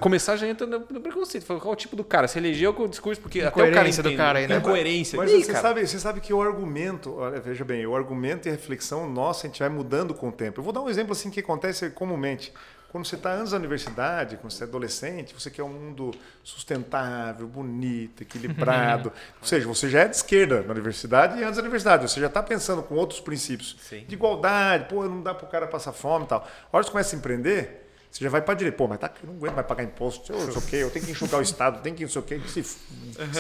Começar 0.01 0.35
já 0.37 0.49
entra 0.49 0.67
no, 0.67 0.81
preconceito. 0.81 1.45
Qual 1.47 1.61
é 1.63 1.69
o 1.69 1.77
tipo 1.77 1.95
do 1.95 2.03
cara? 2.03 2.27
Se 2.27 2.39
elegeu 2.39 2.73
com 2.73 2.85
o 2.85 2.89
discurso, 2.89 3.21
porque 3.21 3.43
até 3.43 3.51
o 3.51 3.53
cara 3.53 3.69
Incoerência 3.69 4.03
do 4.03 4.09
entende. 4.09 4.17
cara 4.23 4.39
aí, 4.39 4.49
né? 4.49 4.57
Incoerência. 4.57 5.19
Mas 5.19 5.31
E 5.31 5.35
aí, 5.35 5.45
você, 5.45 5.53
cara? 5.53 5.69
sabe, 5.69 5.87
você 5.87 5.99
sabe 5.99 6.21
que 6.21 6.33
o 6.33 6.41
argumento, 6.41 7.15
olha, 7.19 7.39
veja 7.39 7.63
bem, 7.63 7.87
o 7.87 7.95
argumento 7.95 8.49
e 8.49 8.49
a 8.49 8.53
reflexão 8.53 9.07
nossa, 9.11 9.47
a 9.47 9.51
gente 9.51 9.61
vai 9.61 9.69
mudando 9.69 10.15
com 10.15 10.31
o 10.31 10.33
tempo. 10.33 10.61
Eu 10.61 10.65
vou 10.65 10.73
dar 10.73 10.81
um 10.81 10.89
exemplo 10.89 11.13
assim 11.13 11.31
que 11.31 11.41
acontece 11.41 11.91
comumente. 11.91 12.51
Quando 12.91 13.07
você 13.07 13.15
está 13.15 13.33
antes 13.33 13.53
da 13.53 13.57
universidade, 13.57 14.37
quando 14.37 14.51
você 14.51 14.65
é 14.65 14.67
adolescente, 14.67 15.33
você 15.33 15.49
quer 15.49 15.63
um 15.63 15.69
mundo 15.69 16.11
sustentável, 16.43 17.47
bonito, 17.47 18.23
equilibrado. 18.23 19.13
Ou 19.41 19.47
seja, 19.47 19.69
você 19.69 19.89
já 19.89 20.01
é 20.01 20.09
de 20.09 20.17
esquerda 20.17 20.63
na 20.63 20.73
universidade 20.73 21.39
e 21.39 21.45
antes 21.45 21.57
da 21.57 21.63
universidade. 21.63 22.03
Você 22.11 22.21
já 22.21 22.27
está 22.27 22.43
pensando 22.43 22.83
com 22.83 22.97
outros 22.97 23.21
princípios 23.21 23.77
Sim. 23.89 24.05
de 24.09 24.15
igualdade, 24.17 24.87
pô, 24.89 25.05
não 25.05 25.23
dá 25.23 25.33
para 25.33 25.47
o 25.47 25.49
cara 25.49 25.69
passar 25.69 25.93
fome 25.93 26.25
e 26.25 26.29
tal. 26.29 26.41
A 26.41 26.77
hora 26.77 26.83
que 26.85 26.89
você 26.89 26.91
começa 26.91 27.15
a 27.15 27.19
empreender, 27.19 27.80
Você 28.11 28.25
já 28.25 28.31
vai 28.31 28.43
para 28.43 28.55
direita. 28.55 28.77
Pô, 28.77 28.89
mas 28.89 28.99
tá, 28.99 29.11
eu 29.23 29.29
não 29.29 29.37
aguento 29.37 29.55
mais 29.55 29.67
pagar 29.67 29.85
imposto. 29.85 30.33
Eu, 30.33 30.39
não 30.41 30.53
sei 30.53 30.61
o 30.61 30.67
quê, 30.67 30.77
eu 30.77 30.91
tenho 30.91 31.05
que 31.05 31.13
enxugar 31.13 31.39
o 31.39 31.43
Estado, 31.43 31.81
tem 31.81 31.95
que 31.95 32.03
não 32.03 32.11
sei 32.11 32.21
o 32.21 32.25
quê. 32.25 32.41
Se, 32.49 32.63
se 32.65 32.77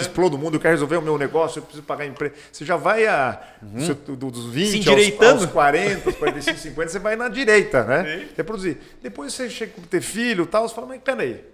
exploda 0.00 0.36
o 0.36 0.38
mundo, 0.38 0.54
eu 0.56 0.60
quero 0.60 0.72
resolver 0.74 0.96
o 0.96 1.02
meu 1.02 1.18
negócio, 1.18 1.58
eu 1.58 1.62
preciso 1.64 1.82
pagar 1.82 2.06
emprego. 2.06 2.34
Você 2.52 2.64
já 2.64 2.76
vai 2.76 3.04
a, 3.06 3.42
seu, 3.84 3.94
do- 3.96 4.30
dos 4.30 4.44
20 4.46 4.88
aos, 4.88 4.96
aos 5.42 5.46
40, 5.52 6.08
aos 6.08 6.16
45, 6.16 6.58
50, 6.58 6.88
você 6.92 6.98
vai 7.00 7.16
na 7.16 7.28
direita, 7.28 7.82
né? 7.84 8.28
Reproduzir. 8.36 8.78
Depois 9.02 9.32
você 9.34 9.50
chega 9.50 9.72
a 9.76 9.86
ter 9.88 10.00
filho 10.02 10.44
e 10.44 10.46
tal, 10.46 10.68
você 10.68 10.74
fala, 10.74 10.86
mas 10.86 11.00
peraí. 11.02 11.44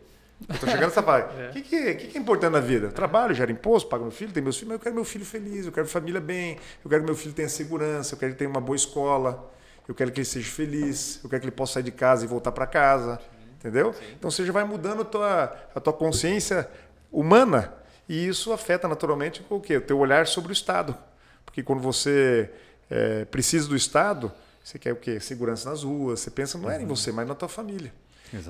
Eu 0.46 0.58
tô 0.58 0.66
chegando 0.66 0.88
nessa 0.88 1.02
fase. 1.02 1.24
O 1.48 1.52
que, 1.54 1.62
que, 1.62 1.94
que 1.94 2.06
que 2.08 2.18
é 2.18 2.20
importante 2.20 2.52
na 2.52 2.60
vida? 2.60 2.88
Trabalho, 2.88 3.34
gera 3.34 3.50
imposto, 3.50 3.88
pago 3.88 4.02
meu 4.04 4.12
filho, 4.12 4.30
tenho 4.32 4.44
meus 4.44 4.56
filhos, 4.58 4.68
mas 4.68 4.74
eu 4.78 4.82
quero 4.82 4.94
meu 4.94 5.04
filho 5.04 5.24
feliz, 5.24 5.64
eu 5.64 5.72
quero 5.72 5.86
família 5.88 6.20
bem, 6.20 6.58
eu 6.84 6.90
quero 6.90 7.00
que 7.02 7.06
meu 7.06 7.16
filho 7.16 7.32
tenha 7.32 7.48
segurança, 7.48 8.14
eu 8.14 8.18
quero 8.18 8.32
que 8.32 8.34
ele 8.34 8.38
tenha 8.40 8.50
uma 8.50 8.60
boa 8.60 8.76
escola, 8.76 9.50
eu 9.88 9.94
quero 9.94 10.10
que 10.12 10.20
ele 10.20 10.24
seja 10.24 10.50
feliz, 10.50 11.20
eu 11.22 11.30
quero 11.30 11.40
que 11.40 11.46
ele 11.46 11.54
possa 11.56 11.74
sair 11.74 11.82
de 11.84 11.90
casa 11.92 12.24
e 12.24 12.28
voltar 12.28 12.52
para 12.52 12.66
casa. 12.66 13.20
Entendeu? 13.58 13.94
Então 14.18 14.30
você 14.30 14.44
já 14.44 14.52
vai 14.52 14.64
mudando 14.64 15.02
a 15.02 15.04
tua, 15.04 15.56
a 15.74 15.80
tua 15.80 15.92
consciência 15.92 16.68
humana 17.10 17.72
e 18.08 18.26
isso 18.28 18.52
afeta 18.52 18.86
naturalmente 18.86 19.44
o 19.50 19.60
quê? 19.60 19.76
O 19.78 19.80
teu 19.80 19.98
olhar 19.98 20.26
sobre 20.26 20.50
o 20.50 20.54
Estado. 20.54 20.96
Porque 21.44 21.62
quando 21.62 21.80
você 21.80 22.50
eh, 22.90 23.24
precisa 23.24 23.68
do 23.68 23.74
Estado, 23.74 24.30
você 24.62 24.78
quer 24.78 24.92
o 24.92 24.96
quê? 24.96 25.18
Segurança 25.18 25.68
nas 25.70 25.82
ruas, 25.82 26.20
você 26.20 26.30
pensa 26.30 26.58
não 26.58 26.70
é 26.70 26.80
em 26.82 26.86
você, 26.86 27.10
mas 27.10 27.26
na 27.26 27.34
tua 27.34 27.48
família. 27.48 27.92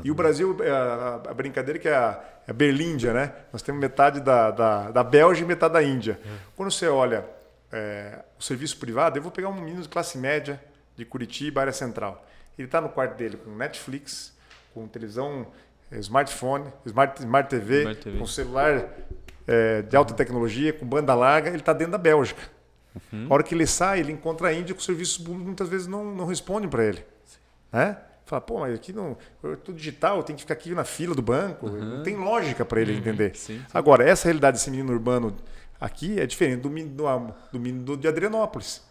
E 0.04 0.10
o 0.10 0.14
Brasil, 0.14 0.56
é 0.60 0.70
a, 0.70 1.20
a- 1.28 1.34
brincadeira 1.34 1.78
que 1.78 1.88
é 1.88 1.94
a, 1.94 2.20
é 2.46 2.50
a 2.50 2.54
Berlíndia, 2.54 3.12
né? 3.12 3.32
Nós 3.52 3.62
temos 3.62 3.80
metade 3.80 4.20
da, 4.20 4.50
da, 4.50 4.90
da 4.90 5.04
Bélgica 5.04 5.44
e 5.44 5.48
metade 5.48 5.74
da 5.74 5.82
Índia. 5.82 6.18
Quando 6.56 6.70
você 6.70 6.88
olha 6.88 7.24
é, 7.70 8.18
o 8.38 8.42
serviço 8.42 8.78
privado, 8.78 9.18
eu 9.18 9.22
vou 9.22 9.30
pegar 9.30 9.48
um 9.50 9.54
menino 9.54 9.80
de 9.82 9.88
classe 9.88 10.16
média 10.18 10.60
de 10.96 11.04
Curitiba, 11.04 11.60
área 11.60 11.72
central. 11.72 12.26
Ele 12.58 12.66
está 12.66 12.80
no 12.80 12.88
quarto 12.88 13.16
dele 13.16 13.36
com 13.36 13.50
Netflix, 13.50 14.34
com 14.72 14.86
televisão, 14.88 15.46
eh, 15.90 15.98
smartphone, 15.98 16.72
smart, 16.86 17.20
smart, 17.20 17.50
TV, 17.50 17.80
Smart 17.80 18.00
TV. 18.00 18.18
com 18.18 18.26
celular 18.26 18.88
eh, 19.46 19.82
de 19.82 19.96
alta 19.96 20.14
tecnologia, 20.14 20.72
com 20.72 20.86
banda 20.86 21.14
larga, 21.14 21.48
ele 21.48 21.58
está 21.58 21.72
dentro 21.72 21.92
da 21.92 21.98
Bélgica. 21.98 22.56
A 23.28 23.34
hora 23.34 23.42
que 23.42 23.54
ele 23.54 23.66
sai, 23.66 24.00
ele 24.00 24.12
encontra 24.12 24.48
a 24.48 24.52
Índia 24.54 24.74
que 24.74 24.80
os 24.80 24.86
serviços 24.86 25.18
públicos 25.18 25.44
muitas 25.44 25.68
vezes 25.68 25.86
não, 25.86 26.04
não 26.04 26.24
respondem 26.24 26.68
para 26.68 26.84
ele. 26.84 27.04
Né? 27.70 27.96
Fala, 28.24 28.40
pô, 28.40 28.60
mas 28.60 28.74
aqui 28.74 28.92
não. 28.92 29.16
Eu 29.42 29.56
tudo 29.56 29.76
digital, 29.76 30.16
eu 30.16 30.22
tenho 30.22 30.36
que 30.36 30.42
ficar 30.42 30.54
aqui 30.54 30.74
na 30.74 30.84
fila 30.84 31.14
do 31.14 31.22
banco. 31.22 31.68
Não 31.68 32.02
tem 32.02 32.16
lógica 32.16 32.64
para 32.64 32.80
ele 32.80 32.96
entender. 32.96 33.36
Sim, 33.36 33.58
sim. 33.58 33.64
Agora, 33.72 34.02
essa 34.02 34.24
realidade 34.24 34.56
desse 34.56 34.70
menino 34.70 34.92
urbano 34.92 35.36
aqui 35.80 36.18
é 36.18 36.26
diferente 36.26 36.62
do 36.62 36.70
menino, 36.70 36.96
do, 36.96 37.34
do 37.52 37.60
menino 37.60 37.96
de 37.96 38.08
Adrianópolis, 38.08 38.82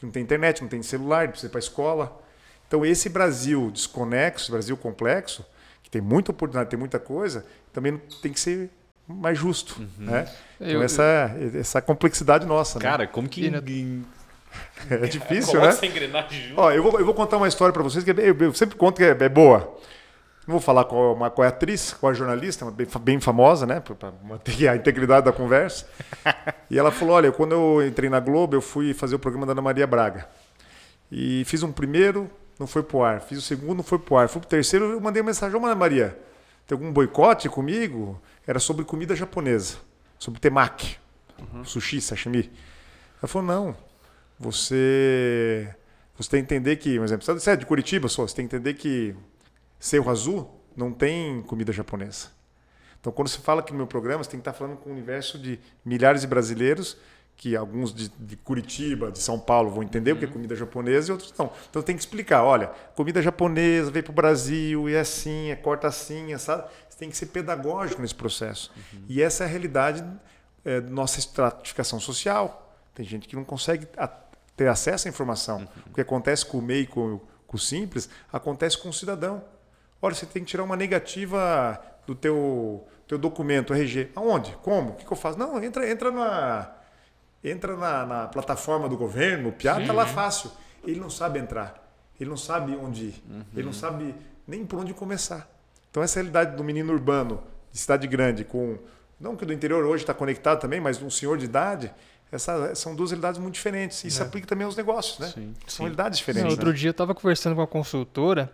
que 0.00 0.06
não 0.06 0.12
tem 0.12 0.22
internet, 0.22 0.60
não 0.62 0.68
tem 0.68 0.82
celular, 0.82 1.28
precisa 1.28 1.46
ir 1.48 1.50
para 1.50 1.58
a 1.58 1.60
escola. 1.60 2.20
Então, 2.66 2.84
esse 2.84 3.08
Brasil 3.08 3.70
desconexo, 3.70 4.44
esse 4.44 4.50
Brasil 4.50 4.76
complexo, 4.76 5.44
que 5.82 5.90
tem 5.90 6.00
muita 6.00 6.30
oportunidade, 6.30 6.70
tem 6.70 6.78
muita 6.78 6.98
coisa, 6.98 7.44
também 7.72 7.98
tem 8.22 8.32
que 8.32 8.40
ser 8.40 8.70
mais 9.06 9.38
justo. 9.38 9.80
Né? 9.98 10.26
Então, 10.56 10.68
Eu- 10.72 10.82
essa, 10.82 11.36
essa 11.54 11.82
complexidade 11.82 12.46
nossa. 12.46 12.78
né? 12.78 12.84
Cara, 12.84 13.06
como 13.06 13.28
que. 13.28 13.46
É 14.90 14.96
difícil, 15.06 15.52
coloca 15.52 15.66
né? 15.68 15.72
essa 15.74 15.86
engrenagem 15.86 16.48
junto? 16.48 16.60
Ó, 16.60 16.72
eu 16.72 16.82
vou, 16.82 16.98
eu 16.98 17.04
vou 17.04 17.14
contar 17.14 17.36
uma 17.36 17.46
história 17.48 17.72
para 17.72 17.82
vocês 17.82 18.02
que 18.02 18.10
é 18.10 18.14
bem- 18.14 18.26
eu 18.26 18.54
sempre 18.54 18.76
conto 18.76 18.96
que 18.96 19.04
é, 19.04 19.10
é 19.10 19.28
boa. 19.28 19.76
Não 20.46 20.54
vou 20.54 20.60
falar 20.60 20.84
qual, 20.84 21.14
uma, 21.14 21.30
qual 21.30 21.44
é 21.44 21.48
a 21.48 21.50
atriz, 21.50 21.92
qual 21.92 22.10
é 22.10 22.14
a 22.14 22.16
jornalista, 22.16 22.68
bem, 22.70 22.86
bem 23.02 23.20
famosa, 23.20 23.66
né? 23.66 23.80
Para 23.80 24.12
manter 24.24 24.68
a 24.68 24.76
integridade 24.76 25.26
da 25.26 25.32
conversa. 25.32 25.86
E 26.70 26.78
ela 26.78 26.90
falou: 26.90 27.14
Olha, 27.14 27.30
quando 27.30 27.52
eu 27.52 27.86
entrei 27.86 28.08
na 28.08 28.20
Globo, 28.20 28.56
eu 28.56 28.62
fui 28.62 28.94
fazer 28.94 29.14
o 29.14 29.18
programa 29.18 29.44
da 29.44 29.52
Ana 29.52 29.62
Maria 29.62 29.86
Braga. 29.86 30.28
E 31.10 31.44
fiz 31.44 31.62
um 31.62 31.72
primeiro, 31.72 32.30
não 32.58 32.66
foi 32.66 32.82
pro 32.82 33.02
ar. 33.02 33.20
Fiz 33.20 33.38
o 33.38 33.42
segundo, 33.42 33.78
não 33.78 33.84
foi 33.84 33.98
pro 33.98 34.16
ar. 34.16 34.28
Fui 34.28 34.40
pro 34.40 34.48
terceiro, 34.48 34.86
eu 34.86 35.00
mandei 35.00 35.20
uma 35.20 35.26
mensagem: 35.26 35.58
Ô, 35.58 35.64
Ana 35.64 35.74
Maria, 35.74 36.18
tem 36.66 36.76
algum 36.76 36.92
boicote 36.92 37.48
comigo? 37.48 38.20
Era 38.46 38.58
sobre 38.58 38.84
comida 38.84 39.14
japonesa, 39.14 39.76
sobre 40.18 40.40
temaki, 40.40 40.96
sushi, 41.64 42.00
sashimi. 42.00 42.50
Ela 43.20 43.28
falou: 43.28 43.46
Não, 43.46 43.76
você. 44.38 45.68
Você 46.16 46.30
tem 46.30 46.44
que 46.44 46.54
entender 46.54 46.76
que, 46.76 46.98
por 46.98 47.04
exemplo, 47.04 47.24
você 47.24 47.50
é 47.50 47.56
de 47.56 47.64
Curitiba, 47.64 48.08
só, 48.08 48.26
você 48.26 48.36
tem 48.36 48.46
que 48.46 48.54
entender 48.54 48.74
que 48.74 49.14
Cerro 49.80 50.08
Azul 50.10 50.48
não 50.76 50.92
tem 50.92 51.42
comida 51.42 51.72
japonesa. 51.72 52.28
Então, 53.00 53.10
quando 53.12 53.28
você 53.28 53.38
fala 53.38 53.60
aqui 53.60 53.72
no 53.72 53.78
meu 53.78 53.86
programa, 53.86 54.22
você 54.22 54.30
tem 54.30 54.38
que 54.38 54.42
estar 54.48 54.52
falando 54.52 54.76
com 54.76 54.90
um 54.90 54.92
universo 54.92 55.38
de 55.38 55.58
milhares 55.84 56.20
de 56.20 56.26
brasileiros, 56.26 56.96
que 57.34 57.56
alguns 57.56 57.94
de, 57.94 58.10
de 58.10 58.36
Curitiba, 58.36 59.10
de 59.10 59.18
São 59.18 59.40
Paulo 59.40 59.70
vão 59.70 59.82
entender 59.82 60.12
o 60.12 60.16
que 60.18 60.26
é 60.26 60.28
comida 60.28 60.54
japonesa 60.54 61.08
e 61.08 61.12
outros 61.12 61.32
não. 61.38 61.50
Então, 61.70 61.80
tem 61.80 61.96
que 61.96 62.02
explicar: 62.02 62.44
olha, 62.44 62.66
comida 62.94 63.22
japonesa 63.22 63.90
veio 63.90 64.04
para 64.04 64.10
o 64.12 64.14
Brasil 64.14 64.86
e 64.90 64.94
é 64.94 65.00
assim, 65.00 65.48
é 65.48 65.56
corta 65.56 65.88
assim, 65.88 66.34
é 66.34 66.38
sabe? 66.38 66.68
Você 66.88 66.98
tem 66.98 67.08
que 67.08 67.16
ser 67.16 67.26
pedagógico 67.26 68.02
nesse 68.02 68.14
processo. 68.14 68.70
E 69.08 69.22
essa 69.22 69.44
é 69.44 69.46
a 69.46 69.48
realidade 69.50 70.04
é, 70.62 70.82
da 70.82 70.90
nossa 70.90 71.18
estratificação 71.18 71.98
social. 71.98 72.76
Tem 72.94 73.06
gente 73.06 73.26
que 73.26 73.34
não 73.34 73.44
consegue 73.44 73.88
ter 74.54 74.68
acesso 74.68 75.08
à 75.08 75.10
informação. 75.10 75.66
O 75.86 75.94
que 75.94 76.02
acontece 76.02 76.44
com 76.44 76.58
o 76.58 76.62
MEI, 76.62 76.86
com, 76.86 77.14
o- 77.14 77.20
com 77.46 77.56
o 77.56 77.58
Simples, 77.60 78.10
acontece 78.30 78.76
com 78.76 78.90
o 78.90 78.92
cidadão. 78.92 79.42
Olha, 80.02 80.14
você 80.14 80.26
tem 80.26 80.42
que 80.42 80.50
tirar 80.50 80.64
uma 80.64 80.76
negativa 80.76 81.80
do 82.06 82.14
teu, 82.14 82.86
teu 83.06 83.18
documento, 83.18 83.74
RG. 83.74 84.10
Aonde? 84.14 84.56
Como? 84.62 84.90
O 84.90 84.94
que, 84.94 85.04
que 85.04 85.12
eu 85.12 85.16
faço? 85.16 85.38
Não, 85.38 85.62
entra, 85.62 85.88
entra 85.90 86.10
na 86.10 86.72
entra 87.42 87.76
na, 87.76 88.06
na 88.06 88.26
plataforma 88.28 88.88
do 88.88 88.96
governo, 88.96 89.48
o 89.48 89.52
PIA 89.52 89.80
está 89.80 89.92
lá 89.92 90.06
fácil. 90.06 90.50
Ele 90.84 91.00
não 91.00 91.10
sabe 91.10 91.38
entrar. 91.38 91.74
Ele 92.18 92.28
não 92.28 92.36
sabe 92.36 92.76
onde 92.76 93.06
ir. 93.06 93.24
Ele 93.54 93.64
não 93.64 93.72
sabe 93.72 94.14
nem 94.46 94.64
por 94.66 94.78
onde 94.78 94.92
começar. 94.92 95.48
Então 95.90 96.02
essa 96.02 96.16
realidade 96.16 96.56
do 96.56 96.62
menino 96.62 96.92
urbano 96.92 97.42
de 97.72 97.78
cidade 97.78 98.06
grande 98.06 98.44
com 98.44 98.78
não 99.18 99.36
que 99.36 99.44
o 99.44 99.46
do 99.46 99.52
interior 99.52 99.84
hoje 99.84 100.02
está 100.02 100.14
conectado 100.14 100.60
também, 100.60 100.80
mas 100.80 101.00
um 101.02 101.10
senhor 101.10 101.36
de 101.36 101.44
idade, 101.44 101.92
essa, 102.32 102.74
são 102.74 102.94
duas 102.94 103.10
realidades 103.10 103.38
muito 103.38 103.54
diferentes. 103.54 104.02
Isso 104.04 104.22
aplica 104.22 104.46
também 104.46 104.64
aos 104.64 104.76
negócios, 104.76 105.18
né? 105.18 105.28
Sim, 105.28 105.54
São 105.66 105.84
realidades 105.84 106.18
diferentes. 106.18 106.44
Né? 106.44 106.50
outro 106.50 106.72
dia 106.72 106.88
eu 106.88 106.92
estava 106.92 107.14
conversando 107.14 107.54
com 107.54 107.60
uma 107.60 107.66
consultora 107.66 108.50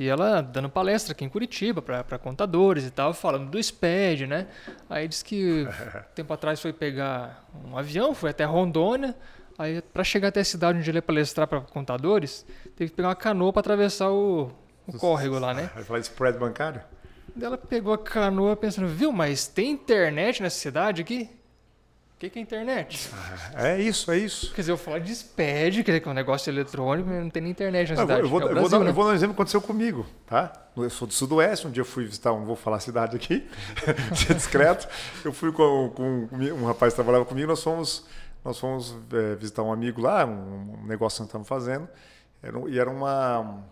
e 0.00 0.08
ela 0.08 0.40
dando 0.40 0.70
palestra 0.70 1.12
aqui 1.12 1.26
em 1.26 1.28
Curitiba 1.28 1.82
para 1.82 2.18
contadores 2.18 2.86
e 2.86 2.90
tal, 2.90 3.12
falando 3.12 3.50
do 3.50 3.62
SPED, 3.62 4.26
né? 4.26 4.46
Aí 4.88 5.06
disse 5.06 5.22
que 5.22 5.68
tempo 6.16 6.32
atrás 6.32 6.58
foi 6.58 6.72
pegar 6.72 7.44
um 7.62 7.76
avião, 7.76 8.14
foi 8.14 8.30
até 8.30 8.46
Rondônia. 8.46 9.14
Aí 9.58 9.82
para 9.82 10.02
chegar 10.02 10.28
até 10.28 10.40
a 10.40 10.44
cidade 10.44 10.78
onde 10.78 10.90
ele 10.90 10.96
ia 10.96 11.02
palestrar 11.02 11.46
para 11.46 11.60
contadores, 11.60 12.46
teve 12.74 12.88
que 12.88 12.96
pegar 12.96 13.08
uma 13.08 13.14
canoa 13.14 13.52
para 13.52 13.60
atravessar 13.60 14.10
o, 14.10 14.50
o 14.86 14.92
córrego 14.94 15.38
lá, 15.38 15.52
né? 15.52 15.70
Vai 15.74 15.84
falar 15.84 15.98
de 15.98 16.06
spread 16.06 16.38
bancário? 16.38 16.80
Ela 17.38 17.58
pegou 17.58 17.92
a 17.92 17.98
canoa 17.98 18.56
pensando, 18.56 18.88
viu, 18.88 19.12
mas 19.12 19.48
tem 19.48 19.72
internet 19.72 20.42
nessa 20.42 20.56
cidade 20.56 21.02
aqui? 21.02 21.28
O 22.20 22.22
que, 22.22 22.28
que 22.28 22.38
é 22.38 22.42
internet? 22.42 23.10
É 23.54 23.80
isso, 23.80 24.12
é 24.12 24.18
isso. 24.18 24.52
Quer 24.52 24.60
dizer, 24.60 24.72
eu 24.72 24.76
falo 24.76 25.00
de 25.00 25.10
SPED, 25.10 25.82
quer 25.82 25.92
dizer, 25.92 26.00
que 26.00 26.08
é 26.08 26.10
um 26.10 26.14
negócio 26.14 26.50
eletrônico, 26.50 27.08
mas 27.08 27.22
não 27.22 27.30
tem 27.30 27.40
nem 27.40 27.50
internet 27.50 27.94
na 27.94 27.94
Eu 27.94 27.96
vou, 27.96 28.06
cidade. 28.06 28.20
eu, 28.20 28.28
vou, 28.28 28.40
é 28.40 28.44
o 28.44 28.44
eu 28.44 28.48
vou 28.48 28.54
Brasil, 28.60 28.78
dar, 28.78 28.84
né? 28.84 28.90
eu 28.90 28.94
vou 28.94 29.04
dar 29.06 29.10
um 29.12 29.14
exemplo 29.14 29.34
que 29.34 29.40
aconteceu 29.40 29.62
comigo, 29.62 30.06
tá? 30.26 30.52
Eu 30.76 30.90
sou 30.90 31.08
do 31.08 31.14
Sudoeste, 31.14 31.66
um 31.66 31.70
dia 31.70 31.80
eu 31.80 31.84
fui 31.86 32.04
visitar, 32.04 32.28
não 32.32 32.44
vou 32.44 32.56
falar 32.56 32.76
a 32.76 32.80
cidade 32.80 33.16
aqui, 33.16 33.48
ser 34.14 34.34
discreto. 34.34 34.86
Eu 35.24 35.32
fui 35.32 35.50
com, 35.50 35.88
com 35.96 36.28
um 36.30 36.66
rapaz 36.66 36.92
que 36.92 36.96
trabalhava 36.96 37.24
comigo, 37.24 37.48
nós 37.48 37.62
fomos, 37.62 38.04
nós 38.44 38.58
fomos 38.58 38.94
é, 39.14 39.36
visitar 39.36 39.62
um 39.62 39.72
amigo 39.72 40.02
lá, 40.02 40.26
um, 40.26 40.74
um 40.82 40.86
negócio 40.86 41.16
que 41.16 41.22
nós 41.22 41.28
estávamos 41.28 41.48
fazendo, 41.48 41.88
era, 42.42 42.58
e 42.68 42.78
era 42.78 42.90
uma... 42.90 43.64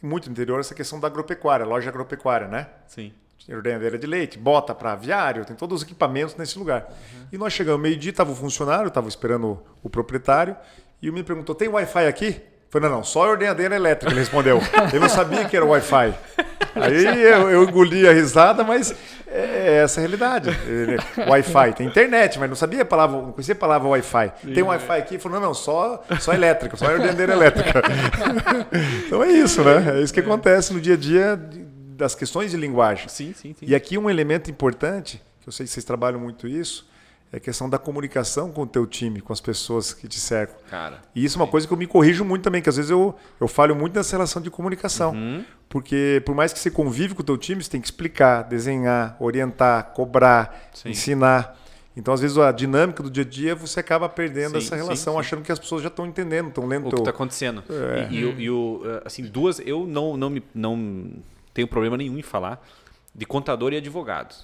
Tem 0.00 0.08
muito 0.08 0.26
no 0.26 0.32
interior 0.32 0.60
essa 0.60 0.76
questão 0.76 1.00
da 1.00 1.08
agropecuária, 1.08 1.66
loja 1.66 1.88
agropecuária, 1.88 2.46
né? 2.46 2.68
Sim. 2.86 3.12
Ordenhadeira 3.54 3.96
de 3.96 4.06
leite, 4.06 4.36
bota 4.38 4.74
para 4.74 4.92
aviário, 4.92 5.44
tem 5.44 5.54
todos 5.54 5.80
os 5.80 5.86
equipamentos 5.86 6.34
nesse 6.34 6.58
lugar. 6.58 6.92
E 7.32 7.38
nós 7.38 7.52
chegamos 7.52 7.80
meio-dia, 7.80 8.10
estava 8.10 8.32
o 8.32 8.34
funcionário, 8.34 8.88
estava 8.88 9.08
esperando 9.08 9.62
o, 9.82 9.88
proprietário, 9.88 10.56
e 11.00 11.08
o 11.08 11.12
menino 11.12 11.26
perguntou: 11.26 11.54
tem 11.54 11.68
Wi-Fi 11.68 12.06
aqui? 12.08 12.40
Falei: 12.68 12.88
não, 12.88 12.96
não, 12.96 13.04
só 13.04 13.30
ordenhadeira 13.30 13.76
elétrica, 13.76 14.12
ele 14.12 14.18
respondeu. 14.18 14.60
Ele 14.90 14.98
não 14.98 15.08
sabia 15.08 15.44
que 15.44 15.56
era 15.56 15.64
Wi-Fi. 15.64 16.14
Aí 16.74 17.22
eu, 17.22 17.48
eu 17.48 17.62
engoli 17.62 18.06
a 18.06 18.12
risada, 18.12 18.64
mas 18.64 18.94
é, 19.26 19.38
é 19.38 19.72
essa 19.84 20.00
a 20.00 20.02
realidade. 20.02 20.50
Wi-Fi, 21.28 21.72
tem 21.74 21.86
internet, 21.86 22.38
mas 22.40 22.48
não 22.48 22.56
sabia 22.56 22.82
a 22.82 22.84
palavra, 22.84 23.16
não 23.22 23.32
conhecia 23.32 23.54
a 23.54 23.58
palavra 23.58 23.88
Wi-Fi. 23.88 24.32
Tem 24.52 24.62
Wi-Fi 24.62 24.98
aqui? 24.98 25.14
Ele 25.14 25.22
falou: 25.22 25.40
não, 25.40 25.46
não, 25.48 25.54
só, 25.54 26.02
só 26.18 26.32
elétrica, 26.34 26.76
só 26.76 26.86
ordenhadeira 26.86 27.32
elétrica. 27.32 27.80
então 29.06 29.22
é 29.22 29.28
isso, 29.28 29.62
né? 29.62 29.98
É 29.98 30.02
isso 30.02 30.12
que 30.12 30.20
acontece 30.20 30.74
no 30.74 30.80
dia 30.80 30.94
a 30.94 30.96
dia 30.96 31.40
das 31.96 32.14
questões 32.14 32.50
de 32.50 32.56
linguagem. 32.56 33.08
Sim, 33.08 33.32
sim, 33.34 33.54
sim. 33.58 33.66
E 33.66 33.74
aqui 33.74 33.96
um 33.98 34.08
elemento 34.10 34.50
importante, 34.50 35.20
que 35.42 35.48
eu 35.48 35.52
sei 35.52 35.64
que 35.66 35.72
vocês 35.72 35.84
trabalham 35.84 36.20
muito 36.20 36.46
isso, 36.46 36.86
é 37.32 37.38
a 37.38 37.40
questão 37.40 37.68
da 37.68 37.78
comunicação 37.78 38.52
com 38.52 38.62
o 38.62 38.66
teu 38.66 38.86
time, 38.86 39.20
com 39.20 39.32
as 39.32 39.40
pessoas 39.40 39.92
que 39.92 40.06
te 40.06 40.18
cercam. 40.20 40.56
Cara. 40.70 41.02
E 41.14 41.24
isso 41.24 41.38
é 41.38 41.42
uma 41.42 41.48
coisa 41.48 41.66
que 41.66 41.72
eu 41.72 41.76
me 41.76 41.86
corrijo 41.86 42.24
muito 42.24 42.42
também, 42.42 42.62
que 42.62 42.68
às 42.68 42.76
vezes 42.76 42.90
eu, 42.90 43.14
eu 43.40 43.48
falho 43.48 43.74
muito 43.74 43.94
nessa 43.96 44.12
relação 44.16 44.40
de 44.40 44.50
comunicação. 44.50 45.12
Porque 45.68 46.22
por 46.24 46.34
mais 46.34 46.52
que 46.52 46.58
você 46.58 46.70
convive 46.70 47.14
com 47.14 47.22
o 47.22 47.24
teu 47.24 47.36
time, 47.36 47.62
você 47.62 47.70
tem 47.70 47.80
que 47.80 47.86
explicar, 47.88 48.42
desenhar, 48.44 49.16
orientar, 49.18 49.86
cobrar, 49.92 50.68
Sim. 50.72 50.90
ensinar. 50.90 51.58
Então, 51.96 52.12
às 52.14 52.20
vezes, 52.20 52.36
a 52.38 52.52
dinâmica 52.52 53.02
do 53.02 53.10
dia 53.10 53.24
a 53.24 53.26
dia, 53.26 53.54
você 53.54 53.80
acaba 53.80 54.06
perdendo 54.08 54.50
Sim, 54.52 54.58
essa 54.58 54.76
sim, 54.76 54.82
relação, 54.82 55.14
sim. 55.14 55.18
achando 55.20 55.42
que 55.42 55.50
as 55.50 55.58
pessoas 55.58 55.82
já 55.82 55.88
estão 55.88 56.06
entendendo, 56.06 56.48
estão 56.48 56.66
lendo 56.66 56.86
o 56.86 56.90
que 56.90 56.96
está 56.98 57.10
acontecendo. 57.10 57.64
E, 58.10 58.16
e 58.18 58.24
o- 58.24 58.40
e 58.40 58.50
o, 58.50 58.82
eh, 58.84 59.02
assim, 59.06 59.24
duas, 59.24 59.58
eu 59.60 59.86
não, 59.86 60.14
não 60.16 60.28
me, 60.28 60.42
não, 60.54 60.76
tenho 61.56 61.66
problema 61.66 61.96
nenhum 61.96 62.18
em 62.18 62.22
falar, 62.22 62.62
de 63.14 63.24
contador 63.24 63.72
e 63.72 63.78
advogado. 63.78 64.34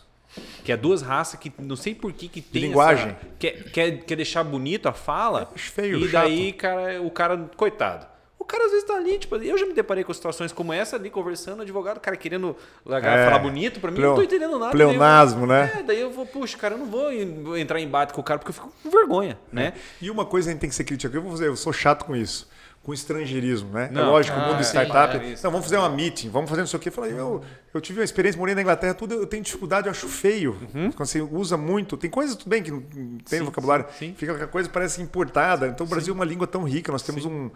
Que 0.64 0.72
é 0.72 0.76
duas 0.78 1.02
raças 1.02 1.38
que 1.38 1.52
não 1.58 1.76
sei 1.76 1.94
por 1.94 2.10
que, 2.10 2.26
que 2.26 2.40
tem. 2.40 2.62
linguagem. 2.62 3.08
Essa, 3.08 3.18
quer, 3.38 3.64
quer, 3.70 3.98
quer 3.98 4.16
deixar 4.16 4.42
bonito 4.42 4.88
a 4.88 4.92
fala. 4.94 5.46
Acho 5.54 5.70
feio, 5.70 5.98
E 5.98 6.08
daí, 6.08 6.52
cara, 6.54 7.02
o 7.02 7.10
cara, 7.10 7.50
coitado. 7.54 8.06
O 8.38 8.44
cara 8.44 8.64
às 8.64 8.70
vezes 8.72 8.86
tá 8.86 8.94
ali, 8.96 9.18
tipo, 9.18 9.36
eu 9.36 9.56
já 9.58 9.66
me 9.66 9.74
deparei 9.74 10.02
com 10.02 10.12
situações 10.12 10.50
como 10.50 10.72
essa 10.72 10.96
ali, 10.96 11.10
conversando, 11.10 11.60
advogado, 11.62 12.00
cara 12.00 12.16
querendo 12.16 12.56
largar, 12.84 13.16
É. 13.18 13.24
falar 13.26 13.38
bonito, 13.38 13.78
pra 13.78 13.90
mim 13.90 13.98
eu 13.98 14.00
Pleo- 14.00 14.08
não 14.08 14.16
tô 14.16 14.22
entendendo 14.22 14.58
nada. 14.58 14.72
pleonasmo, 14.72 15.42
eu, 15.42 15.46
né? 15.46 15.72
É, 15.78 15.82
daí 15.82 16.00
eu 16.00 16.10
vou, 16.10 16.24
puxa, 16.26 16.56
cara, 16.58 16.74
eu 16.74 16.78
não 16.78 16.86
vou 16.86 17.12
en- 17.12 17.60
entrar 17.60 17.78
em 17.78 17.84
embate 17.84 18.12
com 18.14 18.20
o 18.20 18.24
cara 18.24 18.38
porque 18.40 18.50
eu 18.50 18.54
fico 18.54 18.72
com 18.82 18.90
vergonha, 18.90 19.38
né? 19.52 19.74
E 20.00 20.10
uma 20.10 20.24
coisa 20.26 20.48
a 20.48 20.52
gente 20.52 20.60
tem 20.60 20.68
que 20.70 20.74
ser 20.74 20.82
crítico, 20.84 21.14
eu 21.14 21.22
vou 21.22 21.30
fazer, 21.32 21.46
eu 21.46 21.56
sou 21.56 21.72
chato 21.72 22.04
com 22.04 22.16
isso. 22.16 22.48
Com 22.82 22.92
estrangeirismo, 22.92 23.70
né? 23.70 23.86
é 23.90 23.94
Não. 23.94 24.10
lógico, 24.10 24.36
o 24.36 24.40
Ah, 24.40 24.46
mundo 24.48 24.56
de 24.58 24.64
sim, 24.66 24.70
startup. 24.76 25.16
é 25.24 25.28
isso. 25.30 25.44
não, 25.44 25.52
vamos 25.52 25.66
fazer 25.66 25.76
uma 25.78 25.88
meeting, 25.88 26.28
vamos 26.30 26.50
fazer 26.50 26.62
não 26.62 26.66
sei 26.66 26.78
o 26.78 26.80
quê. 26.80 26.88
Eu 26.88 26.92
falei, 26.92 27.12
eu, 27.12 27.40
eu 27.72 27.80
tive 27.80 28.00
uma 28.00 28.04
experiência, 28.04 28.36
morei 28.38 28.56
na 28.56 28.60
Inglaterra, 28.60 28.92
tudo, 28.92 29.14
eu 29.14 29.24
tenho 29.26 29.40
dificuldade, 29.42 29.86
eu 29.86 29.92
acho 29.92 30.08
feio. 30.08 30.56
Quando 30.96 31.06
você 31.06 31.20
usa 31.20 31.56
muito. 31.56 31.96
Tem 31.96 32.10
coisas, 32.10 32.34
tudo 32.34 32.48
bem, 32.50 32.60
que 32.60 32.72
não 32.72 32.80
tem 32.80 33.38
Sim, 33.38 33.44
vocabulário. 33.44 33.86
sim, 33.98 34.06
sim. 34.08 34.14
Fica 34.16 34.32
aquela 34.32 34.48
coisa 34.48 34.68
parece 34.68 35.00
importada. 35.00 35.68
Então 35.68 35.86
o 35.86 35.88
Brasil 35.88 36.12
é 36.12 36.14
uma 36.16 36.24
língua 36.24 36.46
tão 36.46 36.64
rica, 36.64 36.90
nós 36.90 37.02
temos 37.02 37.24
um- 37.24 37.50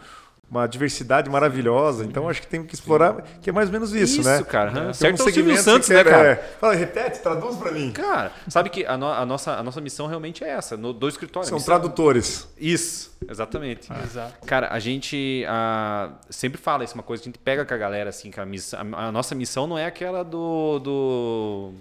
uma 0.50 0.66
diversidade 0.68 1.28
maravilhosa. 1.28 2.04
Então 2.04 2.28
acho 2.28 2.40
que 2.40 2.46
tem 2.46 2.62
que 2.64 2.74
explorar, 2.74 3.20
que 3.42 3.50
é 3.50 3.52
mais 3.52 3.68
ou 3.68 3.72
menos 3.72 3.92
isso, 3.92 4.20
Isso, 4.20 4.28
né? 4.28 4.42
cara. 4.44 4.70
Tem 4.70 4.82
um 4.88 4.92
Certo 4.94 5.10
é 5.10 5.14
o 5.14 5.16
Silvio 5.24 5.34
segmento 5.34 5.58
que 5.58 5.62
Santos, 5.64 5.88
né, 5.88 6.04
cara? 6.04 6.28
é. 6.28 6.36
Fala, 6.60 6.74
repete, 6.74 7.20
traduz 7.20 7.56
pra 7.56 7.72
mim. 7.72 7.90
Cara, 7.92 8.30
sabe 8.48 8.70
que 8.70 8.86
a, 8.86 8.96
no- 8.96 9.10
a 9.10 9.26
nossa, 9.26 9.54
a 9.54 9.62
nossa 9.62 9.80
missão 9.80 10.06
realmente 10.06 10.44
é 10.44 10.48
essa, 10.50 10.76
no, 10.76 10.92
do 10.92 11.08
escritório. 11.08 11.48
São 11.48 11.58
Missão- 11.58 11.74
tradutores. 11.74 12.48
Isso, 12.56 13.16
exatamente. 13.28 13.88
Exato. 14.04 14.46
Cara, 14.46 14.68
a 14.70 14.78
gente 14.78 15.44
ah, 15.48 16.12
sempre 16.30 16.60
fala 16.60 16.84
isso, 16.84 16.94
uma 16.94 17.02
coisa 17.02 17.22
que 17.22 17.28
a 17.28 17.32
gente 17.32 17.40
pega 17.40 17.64
com 17.64 17.74
a 17.74 17.76
galera, 17.76 18.10
assim, 18.10 18.30
que 18.30 18.38
a, 18.40 18.46
missão, 18.46 18.78
a, 18.94 19.06
a 19.08 19.12
nossa 19.12 19.34
missão 19.34 19.66
não 19.66 19.76
é 19.76 19.84
aquela 19.86 20.22
do. 20.22 20.78
do 20.78 21.72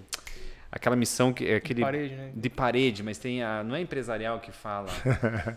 aquela 0.72 0.96
missão 0.96 1.32
que 1.32 1.46
é 1.48 1.54
aquele. 1.56 1.82
parede, 1.82 2.14
né? 2.16 2.30
De 2.34 2.50
parede, 2.50 3.02
mas 3.04 3.16
tem 3.16 3.42
a. 3.44 3.62
Não 3.62 3.76
é 3.76 3.80
empresarial 3.80 4.40
que 4.40 4.50
fala. 4.50 4.88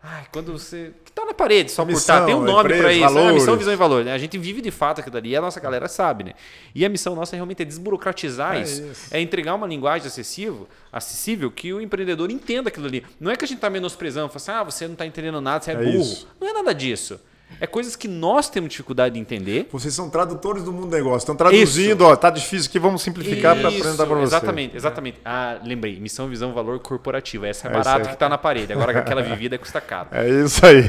Ai, 0.00 0.26
quando 0.32 0.52
você. 0.52 0.92
Que 1.04 1.10
tá 1.10 1.24
na 1.24 1.34
parede, 1.34 1.72
só 1.72 1.84
por 1.84 1.88
Missão, 1.92 2.14
estar. 2.16 2.26
Tem 2.26 2.34
um 2.34 2.42
nome 2.42 2.68
pra 2.68 2.92
isso. 2.92 3.02
É 3.02 3.04
a 3.04 3.08
valores. 3.08 3.34
missão, 3.34 3.56
visão 3.56 3.72
e 3.72 3.76
valor. 3.76 4.04
né? 4.04 4.12
A 4.12 4.18
gente 4.18 4.38
vive 4.38 4.60
de 4.60 4.70
fato 4.70 5.00
aquilo 5.00 5.16
ali 5.16 5.30
e 5.30 5.36
a 5.36 5.40
nossa 5.40 5.58
galera 5.58 5.88
sabe, 5.88 6.22
né? 6.22 6.34
E 6.72 6.84
a 6.84 6.88
missão 6.88 7.16
nossa 7.16 7.34
realmente 7.34 7.62
é 7.62 7.64
desburocratizar 7.64 8.56
É 8.56 8.62
isso. 8.62 8.82
isso. 8.82 9.08
É 9.14 9.20
entregar 9.20 9.54
uma 9.56 9.66
linguagem 9.66 10.06
acessível, 10.06 10.68
acessível 10.92 11.50
que 11.50 11.72
o 11.72 11.80
empreendedor 11.80 12.30
entenda 12.30 12.68
aquilo 12.68 12.86
ali. 12.86 13.04
Não 13.18 13.28
é 13.30 13.36
que 13.36 13.44
a 13.44 13.48
gente 13.48 13.58
tá 13.58 13.68
menosprezando, 13.68 14.28
fala 14.28 14.36
assim, 14.36 14.52
ah, 14.52 14.62
você 14.62 14.86
não 14.86 14.94
tá 14.94 15.04
entendendo 15.04 15.40
nada, 15.40 15.64
você 15.64 15.72
é, 15.72 15.74
É 15.74 15.76
burro. 15.78 16.00
isso. 16.00 16.28
Não 16.40 16.48
é 16.48 16.52
nada 16.52 16.72
disso. 16.72 17.20
É 17.60 17.66
coisas 17.66 17.96
que 17.96 18.06
nós 18.06 18.48
temos 18.48 18.70
dificuldade 18.70 19.14
de 19.14 19.20
entender. 19.20 19.68
Vocês 19.72 19.92
são 19.92 20.08
tradutores 20.08 20.62
do 20.62 20.72
mundo 20.72 20.86
do 20.86 20.96
negócio. 20.96 21.18
Estão 21.18 21.34
traduzindo, 21.34 22.02
ó, 22.02 22.14
tá 22.14 22.30
difícil 22.30 22.68
aqui, 22.68 22.78
vamos 22.78 23.02
simplificar 23.02 23.56
para 23.56 23.68
Isso, 23.68 23.78
apresentar 23.78 24.06
para 24.06 24.14
você. 24.16 24.24
Exatamente, 24.24 24.76
exatamente. 24.76 25.18
Ah, 25.24 25.58
lembrei. 25.64 25.98
Missão, 25.98 26.28
visão, 26.28 26.52
valor 26.52 26.78
corporativo. 26.78 27.46
Essa 27.46 27.66
é 27.66 27.70
É 27.70 27.74
isso 27.74 27.84
barata 27.84 28.10
que 28.10 28.16
tá 28.16 28.28
na 28.28 28.38
parede. 28.38 28.72
Agora 28.72 28.92
que 28.92 28.98
aquela 29.00 29.22
vivida 29.22 29.58
custa 29.58 29.80
caro. 29.80 30.08
É 30.12 30.28
isso 30.28 30.64
aí. 30.64 30.78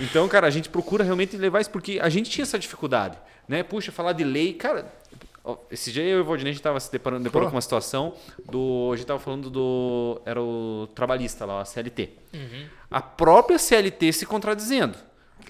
Então, 0.00 0.26
cara, 0.28 0.46
a 0.46 0.50
gente 0.50 0.68
procura 0.68 1.04
realmente 1.04 1.36
levar 1.36 1.60
isso 1.60 1.70
porque 1.70 1.98
a 2.02 2.08
gente 2.08 2.30
tinha 2.30 2.42
essa 2.42 2.58
dificuldade, 2.58 3.16
né? 3.46 3.62
Puxa, 3.62 3.92
falar 3.92 4.12
de 4.12 4.24
lei, 4.24 4.54
cara. 4.54 4.86
Esse 5.70 5.92
dia 5.92 6.02
eu 6.04 6.18
e 6.18 6.20
o 6.20 6.24
Valdinei, 6.24 6.50
a 6.50 6.52
gente 6.52 6.60
estava 6.60 6.78
se 6.80 6.90
deparando, 6.90 7.24
deparando 7.24 7.50
com 7.50 7.56
uma 7.56 7.62
situação 7.62 8.14
do. 8.50 8.90
A 8.92 8.96
gente 8.96 9.04
estava 9.04 9.18
falando 9.18 9.48
do. 9.48 10.20
Era 10.24 10.40
o 10.40 10.88
trabalhista 10.94 11.44
lá, 11.44 11.60
a 11.60 11.64
CLT. 11.64 12.10
A 12.90 13.00
própria 13.00 13.58
CLT 13.58 14.12
se 14.12 14.26
contradizendo. 14.26 14.96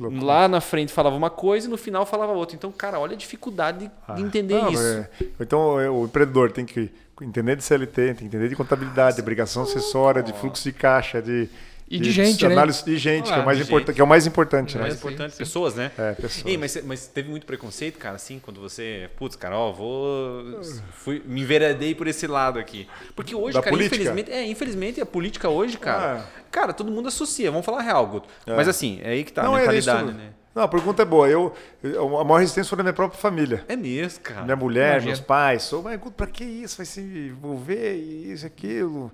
Lá 0.09 0.49
na 0.49 0.61
frente 0.61 0.93
falava 0.93 1.15
uma 1.17 1.31
coisa 1.31 1.67
e 1.67 1.71
no 1.71 1.77
final 1.77 2.07
falava 2.07 2.33
outra. 2.33 2.57
Então, 2.57 2.73
cara, 2.73 2.99
olha 2.99 3.15
a 3.15 3.17
dificuldade 3.19 3.91
de, 4.09 4.15
de 4.15 4.23
entender 4.23 4.55
Não, 4.55 4.71
isso. 4.73 4.83
é- 4.83 5.09
Então 5.39 5.79
é, 5.81 5.91
o 5.91 6.05
empreendedor 6.05 6.51
tem 6.53 6.65
que 6.65 6.91
entender 7.21 7.55
de 7.57 7.63
CLT, 7.63 7.95
tem 8.07 8.15
que 8.15 8.25
entender 8.25 8.49
de 8.49 8.57
contabilidade, 8.57 9.17
de 9.17 9.23
obrigação 9.23 9.65
acessória, 9.65 10.23
de 10.23 10.33
fluxo 10.33 10.65
de 10.65 10.73
caixa, 10.73 11.21
de 11.21 11.49
E 11.91 11.99
de 11.99 12.13
gente, 12.13 12.47
né? 12.47 12.53
análise 12.53 12.85
de 12.85 12.97
gente, 12.97 13.25
que 13.27 13.33
é 13.33 13.37
Ah, 13.37 13.41
o 13.41 13.45
mais 13.45 13.59
de 13.59 13.65
importante, 13.65 13.87
gente. 13.89 13.95
que 13.97 14.01
é 14.01 14.05
o 14.05 14.07
mais 14.07 14.27
importante, 14.27 14.79
mais 14.79 14.93
né? 14.95 15.01
sim, 15.01 15.07
importante, 15.09 15.33
sim. 15.33 15.39
pessoas, 15.39 15.75
né? 15.75 15.91
É, 15.99 16.13
pessoas. 16.13 16.47
Ei, 16.47 16.57
mas, 16.57 16.81
mas 16.85 17.07
teve 17.09 17.29
muito 17.29 17.45
preconceito, 17.45 17.99
cara, 17.99 18.15
assim, 18.15 18.39
quando 18.39 18.61
você, 18.61 19.11
putz, 19.17 19.35
cara, 19.35 19.57
ó, 19.59 19.73
vou 19.73 20.61
fui, 20.93 21.21
me 21.27 21.41
enveredei 21.41 21.93
por 21.95 22.07
esse 22.07 22.29
lado 22.29 22.61
aqui. 22.61 22.87
Porque 23.17 23.35
hoje, 23.35 23.55
Da 23.55 23.61
cara, 23.63 23.75
política? 23.75 23.97
infelizmente, 23.97 24.31
é, 24.31 24.47
infelizmente 24.47 25.01
a 25.01 25.07
política 25.07 25.49
hoje, 25.49 25.77
cara, 25.79 26.21
Ah. 26.21 26.43
cara, 26.51 26.73
todo 26.73 26.93
mundo 26.93 27.09
associa, 27.09 27.51
vamos 27.51 27.67
falar 27.67 27.83
real, 27.83 28.07
Guto. 28.07 28.29
Mas 28.47 28.69
assim, 28.69 29.01
é 29.03 29.11
aí 29.11 29.25
que 29.25 29.33
tá 29.33 29.43
a 29.43 29.45
Não, 29.47 29.57
é 29.57 29.61
mentalidade, 29.63 30.05
isso. 30.11 30.17
né? 30.17 30.31
Não, 30.55 30.63
a 30.65 30.69
pergunta 30.69 31.03
é 31.03 31.05
boa. 31.05 31.29
Eu, 31.29 31.53
eu- 31.83 32.19
a 32.19 32.25
maior 32.25 32.39
resistência 32.39 32.69
foi 32.69 32.77
da 32.77 32.83
minha 32.83 32.93
própria 32.93 33.21
família. 33.21 33.65
É 33.69 33.77
mesmo, 33.77 34.21
cara. 34.21 34.43
Minha 34.43 34.57
mulher, 34.57 34.91
imagino. 34.95 35.07
meus 35.13 35.21
pais, 35.21 35.63
sou, 35.63 35.81
mas 35.83 35.99
Guto, 35.99 36.13
pra 36.17 36.27
que 36.27 36.43
isso? 36.45 36.77
Vai 36.77 36.87
se 36.87 37.01
envolver 37.01 37.97
e 37.97 38.33
isso, 38.33 38.45
aquilo. 38.47 39.13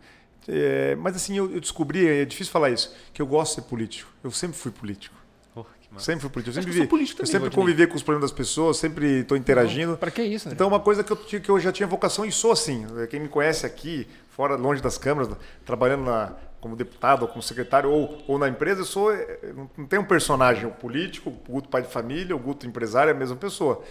É, 0.48 0.94
mas 0.96 1.16
assim, 1.16 1.36
eu, 1.36 1.50
eu 1.52 1.60
descobri, 1.60 2.06
é 2.06 2.24
difícil 2.24 2.52
falar 2.52 2.70
isso, 2.70 2.94
que 3.12 3.20
eu 3.20 3.26
gosto 3.26 3.56
de 3.56 3.62
ser 3.62 3.68
político. 3.68 4.10
Eu 4.22 4.30
sempre 4.30 4.56
fui 4.56 4.70
político. 4.70 5.14
Oh. 5.54 5.64
Sempre 5.98 6.20
fui 6.22 6.30
político. 6.30 6.50
Eu 6.56 6.62
sempre, 6.62 6.78
eu 6.78 6.82
vi- 6.82 6.88
político 6.88 7.20
eu 7.22 7.24
também, 7.24 7.32
sempre 7.32 7.48
Valdinei. 7.48 7.64
convivi 7.74 7.86
com 7.86 7.96
os 7.96 8.02
problemas 8.02 8.30
das 8.30 8.36
pessoas, 8.36 8.76
sempre 8.76 9.20
estou 9.20 9.36
interagindo. 9.36 9.96
Pra 9.96 10.10
que 10.10 10.22
isso, 10.22 10.48
né? 10.48 10.54
Então, 10.54 10.68
uma 10.68 10.80
coisa 10.80 11.02
que 11.02 11.10
eu, 11.12 11.16
que 11.16 11.48
eu 11.48 11.58
já 11.58 11.72
tinha 11.72 11.86
vocação 11.86 12.24
e 12.24 12.30
sou 12.32 12.52
assim. 12.52 12.86
Quem 13.10 13.18
me 13.20 13.28
conhece 13.28 13.64
aqui, 13.66 14.06
fora, 14.30 14.56
longe 14.56 14.82
das 14.82 14.98
câmeras, 14.98 15.30
trabalhando 15.64 16.04
na- 16.04 16.32
como 16.60 16.74
deputado 16.76 17.22
ou 17.22 17.28
como 17.28 17.42
secretário 17.42 17.90
ou, 17.90 18.22
ou 18.26 18.38
na 18.38 18.48
empresa, 18.48 18.80
eu 18.80 18.84
sou. 18.84 19.12
Não 19.54 19.70
não 19.76 19.86
tem 19.86 19.98
um 19.98 20.04
personagem, 20.04 20.66
o 20.66 20.70
político, 20.70 21.30
o 21.30 21.52
Guto 21.52 21.68
pai 21.68 21.82
de 21.82 21.88
família, 21.88 22.34
o 22.36 22.38
Guto 22.38 22.66
empresário, 22.66 23.10
é 23.10 23.14
a 23.14 23.16
mesma 23.18 23.36
pessoa. 23.36 23.82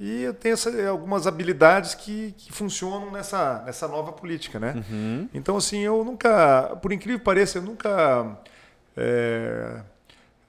E 0.00 0.22
eu 0.22 0.34
tenho 0.34 0.54
essa- 0.54 0.88
algumas 0.88 1.26
habilidades 1.26 1.94
que, 1.94 2.34
que 2.36 2.52
funcionam 2.52 3.10
nessa, 3.12 3.62
nessa 3.64 3.86
nova 3.86 4.12
política, 4.12 4.58
né? 4.58 4.84
Então, 5.32 5.56
assim, 5.56 5.78
eu 5.80 6.04
nunca, 6.04 6.76
por 6.82 6.92
incrível 6.92 7.18
que 7.20 7.24
pareça, 7.24 7.58
eu 7.58 7.62
nunca. 7.62 8.36
eh, 8.96 9.80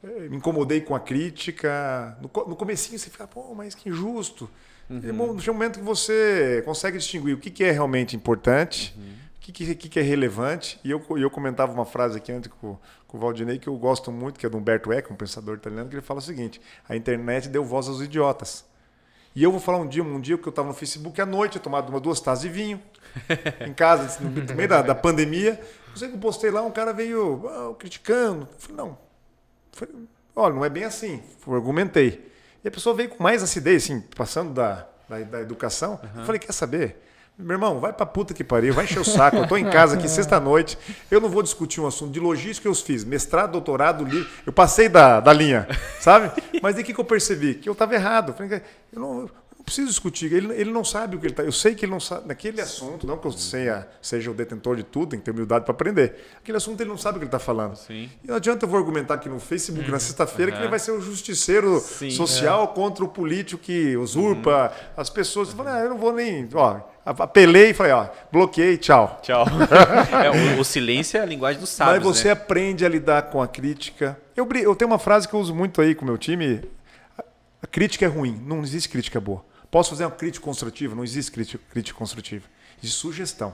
eh, 0.03 0.29
me 0.29 0.37
incomodei 0.37 0.81
com 0.81 0.95
a 0.95 0.99
crítica. 0.99 2.17
No, 2.21 2.29
no 2.47 2.55
comecinho 2.55 2.97
você 2.99 3.09
fica, 3.09 3.27
pô, 3.27 3.53
mas 3.55 3.75
que 3.75 3.89
injusto. 3.89 4.49
E, 4.89 5.11
bom, 5.11 5.31
um 5.31 5.53
momento 5.53 5.79
que 5.79 5.85
você 5.85 6.61
consegue 6.63 6.97
distinguir 6.97 7.33
o 7.35 7.39
que, 7.39 7.49
que 7.49 7.63
é 7.63 7.71
realmente 7.71 8.15
importante, 8.15 8.95
o 9.37 9.39
que, 9.39 9.51
que, 9.51 9.75
que 9.75 9.89
que 9.89 9.99
é 9.99 10.03
relevante. 10.03 10.79
E 10.83 10.91
eu, 10.91 11.03
eu 11.17 11.29
comentava 11.29 11.71
uma 11.71 11.85
frase 11.85 12.17
aqui 12.17 12.31
antes 12.31 12.51
com, 12.61 12.77
com 13.07 13.17
o 13.17 13.19
Valdinei 13.19 13.57
que 13.57 13.67
eu 13.67 13.75
gosto 13.77 14.11
muito, 14.11 14.39
que 14.39 14.45
é 14.45 14.49
do 14.49 14.57
Humberto 14.57 14.91
Eco, 14.93 15.11
um 15.13 15.15
pensador 15.15 15.55
italiano, 15.57 15.89
que 15.89 15.95
ele 15.95 16.01
fala 16.03 16.19
o 16.19 16.21
seguinte: 16.23 16.61
a 16.87 16.95
internet 16.95 17.49
deu 17.49 17.63
voz 17.65 17.87
aos 17.87 17.99
idiotas. 18.01 18.63
E 19.35 19.43
eu 19.43 19.51
vou 19.51 19.59
falar 19.59 19.79
um 19.79 19.87
dia, 19.87 20.01
um 20.01 20.19
dia 20.19 20.37
que 20.37 20.47
eu 20.47 20.49
estava 20.49 20.69
no 20.69 20.73
Facebook 20.73 21.19
à 21.19 21.25
noite, 21.25 21.57
eu 21.57 21.61
tomado 21.61 21.89
uma, 21.89 21.99
duas 21.99 22.21
taças 22.21 22.41
de 22.41 22.49
vinho, 22.49 22.81
em 23.67 23.73
casa, 23.73 24.23
no 24.23 24.55
meio 24.55 24.69
da, 24.69 24.81
da 24.81 24.95
pandemia. 24.95 25.59
Eu 25.91 25.97
sei 25.97 26.07
que 26.07 26.15
eu 26.15 26.19
postei 26.19 26.49
lá, 26.49 26.61
um 26.61 26.71
cara 26.71 26.93
veio 26.93 27.45
ah, 27.49 27.75
criticando. 27.77 28.47
Eu 28.53 28.59
falei, 28.59 28.77
não, 28.77 28.97
foi, 29.73 29.89
olha, 30.33 30.55
não 30.55 30.63
é 30.63 30.69
bem 30.69 30.85
assim. 30.85 31.21
Eu 31.45 31.53
argumentei. 31.53 32.31
E 32.63 32.67
a 32.67 32.71
pessoa 32.71 32.95
veio 32.95 33.09
com 33.09 33.21
mais 33.21 33.43
acidez, 33.43 33.83
assim, 33.83 34.01
passando 34.15 34.53
da, 34.53 34.87
da, 35.09 35.19
da 35.19 35.41
educação. 35.41 35.99
Eu 36.15 36.23
falei, 36.23 36.39
quer 36.39 36.53
saber? 36.53 37.04
Meu 37.37 37.55
irmão, 37.55 37.81
vai 37.81 37.91
pra 37.91 38.05
puta 38.05 38.33
que 38.33 38.45
pariu, 38.45 38.73
vai 38.73 38.85
encher 38.85 38.99
o 38.99 39.03
saco. 39.03 39.35
Eu 39.35 39.47
tô 39.47 39.57
em 39.57 39.69
casa 39.69 39.97
aqui 39.97 40.07
sexta-noite. 40.07 40.77
Eu 41.11 41.19
não 41.19 41.27
vou 41.27 41.43
discutir 41.43 41.81
um 41.81 41.87
assunto 41.87 42.11
de 42.11 42.19
logística 42.19 42.67
eu 42.67 42.73
fiz. 42.73 43.03
Mestrado, 43.03 43.51
doutorado, 43.51 44.05
livro. 44.05 44.29
Eu 44.45 44.53
passei 44.53 44.87
da, 44.87 45.19
da 45.19 45.33
linha, 45.33 45.67
sabe? 45.99 46.31
Mas 46.61 46.77
o 46.77 46.83
que, 46.83 46.93
que 46.93 46.99
eu 46.99 47.05
percebi? 47.05 47.55
Que 47.55 47.67
eu 47.67 47.75
tava 47.75 47.93
errado. 47.93 48.33
Eu 48.93 48.99
não 48.99 49.29
preciso 49.65 49.87
discutir. 49.87 50.31
Ele, 50.31 50.53
ele 50.53 50.71
não 50.71 50.85
sabe 50.85 51.15
o 51.15 51.19
que 51.19 51.25
ele 51.25 51.33
tá. 51.33 51.43
Eu 51.43 51.51
sei 51.51 51.73
que 51.73 51.85
ele 51.85 51.91
não 51.91 51.99
sabe. 51.99 52.27
Naquele 52.27 52.61
assunto, 52.61 53.07
não 53.07 53.17
que 53.17 53.25
eu 53.25 53.31
seja, 53.31 53.87
seja 54.01 54.29
o 54.29 54.33
detentor 54.33 54.75
de 54.75 54.83
tudo, 54.83 55.09
tem 55.09 55.19
que 55.19 55.25
ter 55.25 55.31
humildade 55.31 55.65
para 55.65 55.73
aprender. 55.73 56.23
Aquele 56.37 56.57
assunto 56.57 56.79
ele 56.79 56.89
não 56.89 56.97
sabe 56.97 57.17
o 57.17 57.19
que 57.19 57.25
ele 57.25 57.27
está 57.27 57.39
falando. 57.39 57.75
Sim. 57.75 58.09
E 58.23 58.27
não 58.27 58.35
adianta 58.35 58.65
eu 58.65 58.69
vou 58.69 58.79
argumentar 58.79 59.15
aqui 59.15 59.27
no 59.27 59.39
Facebook 59.39 59.89
na 59.89 59.99
sexta-feira 59.99 60.51
que 60.51 60.59
ele 60.59 60.67
vai 60.67 60.79
ser 60.79 60.91
o 60.91 61.01
justiceiro 61.01 61.79
Sim. 61.79 62.11
social 62.11 62.67
contra 62.69 63.03
o 63.03 63.07
político 63.07 63.61
que 63.61 63.97
usurpa 63.97 64.71
as 64.95 65.09
pessoas. 65.09 65.49
Eu 65.49 65.55
falei, 65.55 65.73
ah, 65.73 65.79
eu 65.79 65.89
não 65.89 65.97
vou 65.97 66.13
nem. 66.13 66.47
Ó, 66.53 66.79
apelei 67.05 67.71
e 67.71 67.73
falei, 67.73 67.91
ó, 67.91 68.07
bloqueei, 68.31 68.77
tchau. 68.77 69.19
Tchau. 69.21 69.45
É, 70.25 70.55
o, 70.55 70.59
o 70.61 70.63
silêncio 70.63 71.17
é 71.17 71.21
a 71.21 71.25
linguagem 71.25 71.59
dos 71.59 71.69
sábios, 71.69 72.05
Mas 72.05 72.17
você 72.17 72.25
né? 72.25 72.31
aprende 72.31 72.85
a 72.85 72.89
lidar 72.89 73.23
com 73.23 73.41
a 73.41 73.47
crítica. 73.47 74.17
Eu, 74.35 74.47
eu 74.53 74.75
tenho 74.75 74.89
uma 74.89 74.99
frase 74.99 75.27
que 75.27 75.33
eu 75.33 75.39
uso 75.39 75.53
muito 75.53 75.81
aí 75.81 75.93
com 75.93 76.03
o 76.03 76.07
meu 76.07 76.17
time. 76.17 76.61
A 77.61 77.67
crítica 77.67 78.05
é 78.05 78.07
ruim, 78.07 78.41
não 78.45 78.61
existe 78.61 78.87
crítica 78.89 79.19
boa. 79.19 79.43
Posso 79.75 79.89
fazer 79.89 80.05
uma 80.05 80.11
crítica 80.11 80.45
construtiva? 80.45 80.95
Não 80.95 81.03
existe 81.03 81.29
crítica, 81.29 81.61
crítica 81.69 81.99
construtiva. 81.99 82.45
Existe 82.81 82.97
sugestão. 82.97 83.53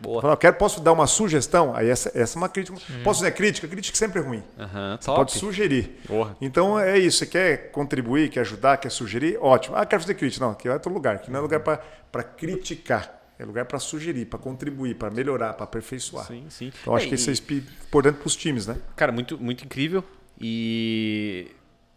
Boa. 0.00 0.20
Falar, 0.20 0.32
eu 0.32 0.36
quero, 0.36 0.56
posso 0.56 0.80
dar 0.80 0.90
uma 0.90 1.06
sugestão? 1.06 1.76
Aí 1.76 1.88
essa, 1.88 2.10
essa 2.12 2.36
é 2.36 2.38
uma 2.38 2.48
crítica. 2.48 2.76
Posso 3.04 3.20
fazer 3.20 3.30
crítica? 3.30 3.68
Crítica 3.68 3.96
sempre 3.96 4.18
é 4.18 4.24
ruim. 4.24 4.42
Você 4.58 5.06
top. 5.06 5.18
pode 5.18 5.32
sugerir. 5.34 6.00
Porra. 6.08 6.36
Então 6.40 6.76
é 6.76 6.98
isso. 6.98 7.18
Você 7.18 7.26
quer 7.26 7.70
contribuir, 7.70 8.30
quer 8.30 8.40
ajudar, 8.40 8.78
quer 8.78 8.90
sugerir? 8.90 9.38
Ótimo. 9.40 9.76
Ah, 9.76 9.86
quero 9.86 10.02
fazer 10.02 10.14
crítica. 10.14 10.44
Não, 10.44 10.50
aqui 10.50 10.66
é 10.66 10.72
outro 10.72 10.92
lugar. 10.92 11.14
Aqui 11.14 11.30
não 11.30 11.38
é 11.38 11.42
lugar 11.42 11.60
para 11.60 12.22
criticar. 12.24 13.22
É 13.38 13.44
lugar 13.44 13.64
para 13.64 13.78
sugerir, 13.78 14.24
para 14.24 14.40
contribuir, 14.40 14.96
para 14.96 15.08
melhorar, 15.08 15.52
para 15.52 15.62
aperfeiçoar. 15.62 16.26
Sim, 16.26 16.46
sim. 16.50 16.72
Então 16.82 16.96
acho 16.96 17.06
É, 17.06 17.08
que 17.10 17.14
isso 17.14 17.30
é 17.30 17.32
importante 17.32 18.16
para 18.16 18.26
os 18.26 18.34
times, 18.34 18.66
né? 18.66 18.76
Cara, 18.96 19.12
muito, 19.12 19.38
muito 19.38 19.64
incrível. 19.64 20.02
E 20.36 21.52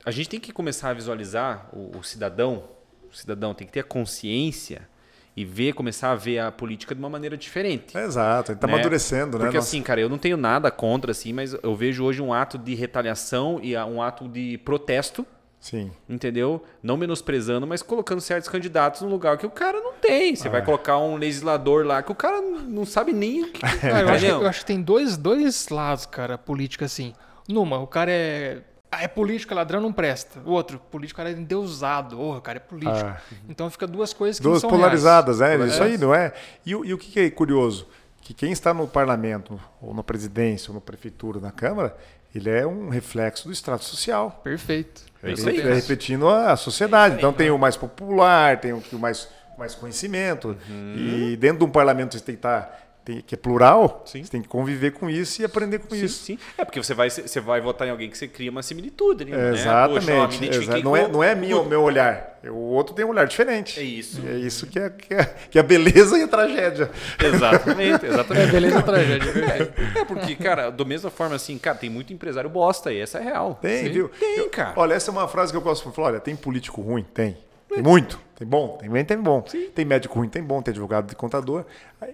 a 0.05 0.12
gente 0.12 0.30
tem 0.30 0.39
que 0.39 0.53
começar 0.53 0.91
a 0.91 0.93
visualizar 0.93 1.70
o, 1.74 1.97
o 1.97 2.03
cidadão, 2.03 2.76
cidadão 3.18 3.53
tem 3.53 3.65
que 3.68 3.74
ter 3.74 3.82
a 3.82 3.84
consciência 3.84 4.88
e 5.36 5.45
ver, 5.45 5.74
começar 5.74 6.11
a 6.11 6.15
ver 6.15 6.39
a 6.39 6.51
política 6.51 6.95
de 6.95 6.99
uma 6.99 7.09
maneira 7.09 7.38
diferente. 7.38 7.95
Exato, 7.97 8.51
ele 8.53 8.59
tá 8.59 8.65
né? 8.68 8.74
amadurecendo, 8.74 9.38
né? 9.38 9.45
Porque 9.45 9.57
Nossa- 9.57 9.68
assim, 9.70 9.82
cara, 9.84 10.01
eu 10.01 10.09
não 10.09 10.18
tenho 10.18 10.36
nada 10.36 10.72
contra, 10.72 11.11
assim, 11.11 11.32
mas 11.32 11.53
eu 11.61 11.76
vejo 11.76 12.03
hoje 12.03 12.22
um 12.22 12.34
ato 12.34 12.57
de 12.57 12.74
retaliação 12.74 13.59
e 13.61 13.78
um 13.78 14.01
ato 14.01 14.28
de 14.28 14.57
protesto, 14.65 15.24
Sim. 15.59 15.91
entendeu? 16.09 16.63
Não 16.82 16.97
menosprezando, 16.97 17.68
mas 17.68 17.84
colocando 17.84 18.20
certos 18.20 18.49
candidatos 18.49 19.01
no 19.01 19.09
lugar 19.09 19.38
que 19.38 19.45
o 19.45 19.49
cara 19.51 19.80
não 19.80 19.93
tem. 19.93 20.36
Você 20.36 20.47
Ah, 20.47 20.51
vai 20.51 20.61
é. 20.61 20.63
colocar 20.65 20.97
um 20.97 21.18
legislador 21.18 21.86
lá 21.86 22.01
que 22.01 22.11
o 22.11 22.15
cara 22.15 22.41
não 22.41 22.84
sabe 22.86 23.13
nem 23.13 23.43
o 23.43 23.51
que. 23.51 23.61
Cara, 23.61 23.70
eu, 24.01 24.09
acho, 24.09 24.26
que- 24.26 24.32
eu 24.32 24.47
acho 24.47 24.59
que 24.61 24.65
tem 24.65 24.82
dois, 24.82 25.18
dois 25.18 25.68
lados, 25.70 26.07
cara, 26.07 26.36
política 26.36 26.86
assim. 26.86 27.13
Numa, 27.47 27.78
o 27.78 27.86
cara 27.88 28.11
é. 28.11 28.61
Ah, 28.91 29.03
é 29.03 29.07
político, 29.07 29.53
é 29.53 29.55
ladrão, 29.55 29.81
não 29.81 29.91
presta. 29.91 30.39
O 30.45 30.51
outro, 30.51 30.79
político, 30.79 31.19
é 31.21 31.31
endeusado. 31.31 32.19
Oh, 32.19 32.38
o 32.38 32.41
cara 32.41 32.57
é 32.57 32.59
político. 32.61 32.95
Ah. 33.05 33.17
Então 33.49 33.69
fica 33.69 33.85
duas 33.85 34.13
coisas 34.13 34.38
que 34.39 34.43
Duas 34.43 34.61
são 34.61 34.69
polarizadas, 34.69 35.41
é, 35.41 35.51
Polarizadas. 35.53 35.73
isso 35.73 35.83
aí, 35.83 35.97
não 35.97 36.13
é? 36.15 36.33
E, 36.65 36.73
o- 36.75 36.85
e 36.85 36.93
o 36.93 36.97
que 36.97 37.19
é 37.19 37.29
curioso? 37.29 37.88
Que 38.21 38.33
quem 38.33 38.51
está 38.51 38.73
no 38.73 38.88
parlamento, 38.88 39.59
ou 39.81 39.93
na 39.93 40.03
presidência, 40.03 40.69
ou 40.71 40.75
na 40.75 40.81
prefeitura, 40.81 41.39
na 41.39 41.51
Câmara, 41.51 41.95
ele 42.33 42.49
é 42.49 42.65
um 42.65 42.89
reflexo 42.89 43.47
do 43.47 43.51
extrato 43.53 43.83
social. 43.83 44.27
reais. 44.29 44.43
Perfeito. 44.43 45.01
É 45.23 45.31
isso 45.31 45.49
Ele 45.49 45.61
aí. 45.61 45.67
é 45.69 45.73
repetindo 45.73 46.27
a 46.29 46.55
sociedade. 46.55 47.15
Então 47.15 47.33
tem 47.33 47.49
o 47.51 47.57
mais 47.57 47.75
popular, 47.75 48.59
tem 48.59 48.71
o 48.73 48.81
mais, 48.99 49.27
mais 49.57 49.73
conhecimento. 49.75 50.55
E 50.95 51.35
dentro 51.38 51.59
de 51.59 51.65
um 51.65 51.69
parlamento 51.69 52.13
você 52.17 52.23
tem 52.23 52.35
que 52.35 52.39
estar. 52.39 52.86
Tem- 53.08 53.22
que 53.26 53.36
é 53.36 53.38
plural, 53.38 54.03
Sim. 54.05 54.22
você 54.24 54.30
tem 54.32 54.41
que 54.41 54.47
conviver 54.49 54.91
com 54.91 55.10
isso 55.10 55.41
e 55.41 55.45
aprender 55.45 55.80
com 55.80 55.95
Sim, 55.95 56.03
isso. 56.03 56.24
sim. 56.26 56.38
É 56.58 56.66
porque 56.66 56.82
você 56.84 56.93
vai, 56.93 57.10
você 57.10 57.39
vai 57.39 57.62
votar 57.62 57.88
em 57.88 57.91
alguém 57.91 58.10
que 58.10 58.18
você 58.18 58.28
cria 58.28 58.51
uma 58.51 58.62
similitude, 58.62 59.24
né? 59.24 59.32
Poxa, 59.51 59.72
ó, 59.72 59.88
me 59.88 59.97
Exatamente. 59.97 60.58
exa- 60.58 60.80
não, 60.80 60.95
é, 60.95 61.08
não 61.08 61.24
é 61.24 61.34
minha, 61.34 61.58
o 61.58 61.66
meu 61.66 61.82
olhar. 61.82 62.38
O 62.43 62.55
outro 62.74 62.93
tem 62.95 63.03
um 63.05 63.10
olhar 63.10 63.26
diferente. 63.26 63.80
É 63.80 63.84
isso. 63.84 64.22
E 64.24 64.30
é 64.30 64.34
isso 64.38 64.68
que 64.68 64.78
é, 64.80 64.89
que 64.89 65.14
é, 65.14 65.24
que 65.49 65.58
é 65.58 65.62
a 65.62 65.64
beleza 65.64 66.18
e 66.18 66.24
a 66.24 66.28
tragédia. 66.28 66.89
Exatamente, 67.24 68.05
exatamente. 68.05 68.47
É 68.47 68.51
beleza 68.51 68.82
tragédia, 68.84 69.30
é 69.30 69.34
verdade. 69.34 69.72
É, 69.99 70.05
porque, 70.05 70.36
cara, 70.36 70.70
da 70.70 70.86
mesma 70.86 71.10
forma 71.10 71.36
assim, 71.36 71.58
cara, 71.58 71.78
tem 71.78 71.89
muito 71.89 72.14
empresário 72.14 72.49
bosta 72.49 72.89
aí, 72.89 72.99
essa 72.99 73.18
é 73.20 73.24
real. 73.24 73.58
Tem, 73.62 73.86
Sim. 73.86 73.91
viu? 73.91 74.10
Tem, 74.10 74.38
Eu- 74.39 74.49
cara. 74.49 74.74
Olha, 74.76 74.93
essa 74.93 75.10
é 75.10 75.14
uma 75.14 75.28
frase 75.28 75.51
que 75.51 75.58
eu 75.58 75.62
gosto 75.62 75.88
de 75.89 75.95
falar. 75.95 76.08
Olha, 76.10 76.20
tem 76.20 76.36
político 76.36 76.82
ruim? 76.82 77.05
Tem. 77.14 77.38
Tem 77.70 77.82
muito. 77.82 78.20
Tem 78.38 78.47
bom? 78.47 78.77
Tem 78.79 78.89
bem, 78.89 79.03
tem 79.03 79.17
bom. 79.19 79.41
Tem 79.73 79.83
médico 79.83 80.13
ruim? 80.19 80.29
Tem 80.29 80.43
bom. 80.43 80.61
Tem 80.61 80.71
advogado, 80.71 81.07
tem 81.07 81.15
contador. 81.17 81.65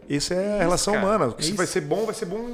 Essa 0.09 0.33
é 0.35 0.55
a 0.55 0.63
relação 0.63 0.93
cara. 0.93 1.05
humana. 1.05 1.25
O 1.27 1.33
que 1.33 1.43
É 1.43 1.47
isso. 1.47 1.55
vai 1.55 1.67
ser 1.67 1.81
bom, 1.81 2.05
vai 2.05 2.15
ser 2.15 2.25
bom 2.25 2.49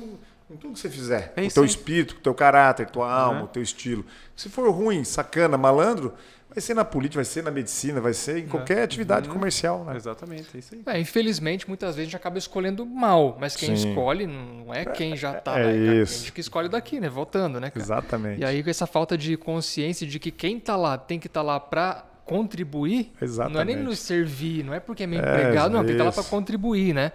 em 0.50 0.56
tudo 0.58 0.74
que 0.74 0.80
você 0.80 0.90
fizer. 0.90 1.32
É 1.36 1.42
o 1.42 1.44
isso 1.44 1.54
teu 1.54 1.64
aí. 1.64 1.70
espírito, 1.70 2.16
o 2.16 2.20
teu 2.20 2.34
caráter, 2.34 2.90
tua 2.90 3.12
alma, 3.12 3.40
Uhum. 3.42 3.46
o 3.46 3.48
teu 3.48 3.62
estilo. 3.62 4.04
Se 4.36 4.50
for 4.50 4.68
ruim, 4.72 5.04
sacana, 5.04 5.56
malandro, 5.56 6.12
vai 6.50 6.60
ser 6.60 6.74
na 6.74 6.84
política, 6.84 7.18
vai 7.20 7.26
ser 7.26 7.44
na 7.44 7.52
medicina, 7.52 8.02
vai 8.02 8.12
ser 8.12 8.40
em 8.40 8.48
qualquer 8.48 8.82
atividade 8.82 9.28
Uhum. 9.28 9.36
comercial. 9.36 9.84
Né? 9.86 9.96
Exatamente, 9.96 10.48
é 10.56 10.58
isso 10.58 10.74
aí. 10.74 10.82
É, 10.88 11.00
infelizmente, 11.00 11.68
muitas 11.68 11.90
vezes 11.96 12.00
a 12.00 12.04
gente 12.10 12.16
acaba 12.16 12.40
escolhendo 12.40 12.84
mal, 12.88 13.38
mas 13.40 13.56
quem 13.56 13.76
Sim. 13.76 13.90
escolhe 13.90 14.26
não 14.26 14.74
é 14.74 14.84
quem 14.86 15.16
já 15.16 15.36
tá 15.36 15.60
É 15.60 15.64
lá, 15.66 15.70
é 15.70 15.74
a 15.90 15.94
isso. 16.02 16.22
gente 16.22 16.32
que 16.32 16.42
escolhe 16.42 16.68
daqui, 16.68 17.00
né? 17.00 17.08
Votando, 17.08 17.60
né, 17.60 17.70
cara? 17.70 17.86
Exatamente. 17.86 18.42
E 18.42 18.44
aí, 18.46 18.64
com 18.64 18.70
essa 18.72 18.88
falta 18.88 19.16
de 19.16 19.38
consciência 19.38 20.08
de 20.08 20.18
que 20.18 20.32
quem 20.32 20.60
tá 20.60 20.76
lá 20.76 20.98
tem 20.98 21.20
que 21.20 21.28
estar 21.28 21.44
lá 21.44 21.60
pra 21.60 22.06
contribuir, 22.30 22.96
não 22.96 23.02
é 23.02 23.06
nem 23.06 23.28
Exatamente. 23.28 23.78
nos 23.84 24.00
servir, 24.00 24.64
não 24.64 24.74
é 24.74 24.80
porque 24.80 25.04
é 25.04 25.08
meu 25.08 25.20
É, 25.20 25.22
empregado, 25.22 25.72
não, 25.72 25.80
tem 25.80 25.88
que 25.88 25.92
estar 25.94 26.06
lá 26.06 26.12
pra 26.12 26.22
isso. 26.22 26.30
contribuir, 26.30 26.94
né? 26.94 27.12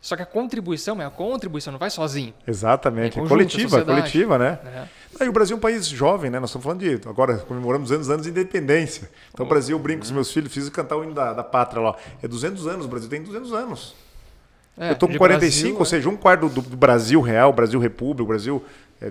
Só 0.00 0.14
que 0.14 0.22
a 0.22 0.26
contribuição 0.26 1.00
é 1.02 1.04
a 1.04 1.10
contribuição, 1.10 1.72
não 1.72 1.78
vai 1.80 1.90
sozinho. 1.90 2.32
Exatamente. 2.46 3.04
É 3.04 3.06
É 3.18 3.22
conjunto, 3.22 3.28
coletiva, 3.28 3.84
coletiva, 3.84 4.38
né? 4.38 4.58
né? 4.62 4.88
Aí 5.18 5.28
o 5.28 5.32
Brasil 5.32 5.56
é 5.56 5.58
um 5.58 5.60
país 5.60 5.86
jovem, 5.86 6.30
né? 6.30 6.38
Nós 6.38 6.50
estamos 6.50 6.62
falando 6.64 6.80
de. 6.80 7.08
Agora 7.08 7.38
comemoramos 7.38 7.88
200 7.88 8.10
anos 8.10 8.22
de 8.24 8.30
independência. 8.30 9.10
Então 9.32 9.44
o 9.44 9.48
Brasil, 9.48 9.76
eu 9.76 9.82
brinco 9.82 10.00
com 10.00 10.04
os 10.04 10.10
meus 10.12 10.30
filhos, 10.32 10.52
fiz 10.52 10.68
cantar 10.68 10.96
o 10.96 11.02
hino 11.02 11.12
da, 11.14 11.32
da 11.32 11.42
pátria 11.42 11.82
lá. 11.82 11.96
É 12.22 12.28
200 12.28 12.66
anos, 12.66 12.86
o 12.86 12.88
Brasil 12.88 13.08
tem 13.08 13.22
200 13.22 13.52
anos. 13.52 13.96
É, 14.78 14.90
eu 14.90 14.92
estou 14.92 15.08
com 15.08 15.14
de 15.14 15.18
45, 15.18 15.62
Brasil, 15.62 15.78
ou 15.78 15.84
seja, 15.86 16.08
um 16.08 16.16
quarto 16.16 16.48
do, 16.50 16.60
do 16.60 16.76
Brasil 16.76 17.20
real, 17.22 17.52
Brasil 17.52 17.80
República, 17.80 18.22
o 18.22 18.26
Brasil 18.26 18.62
é 19.00 19.10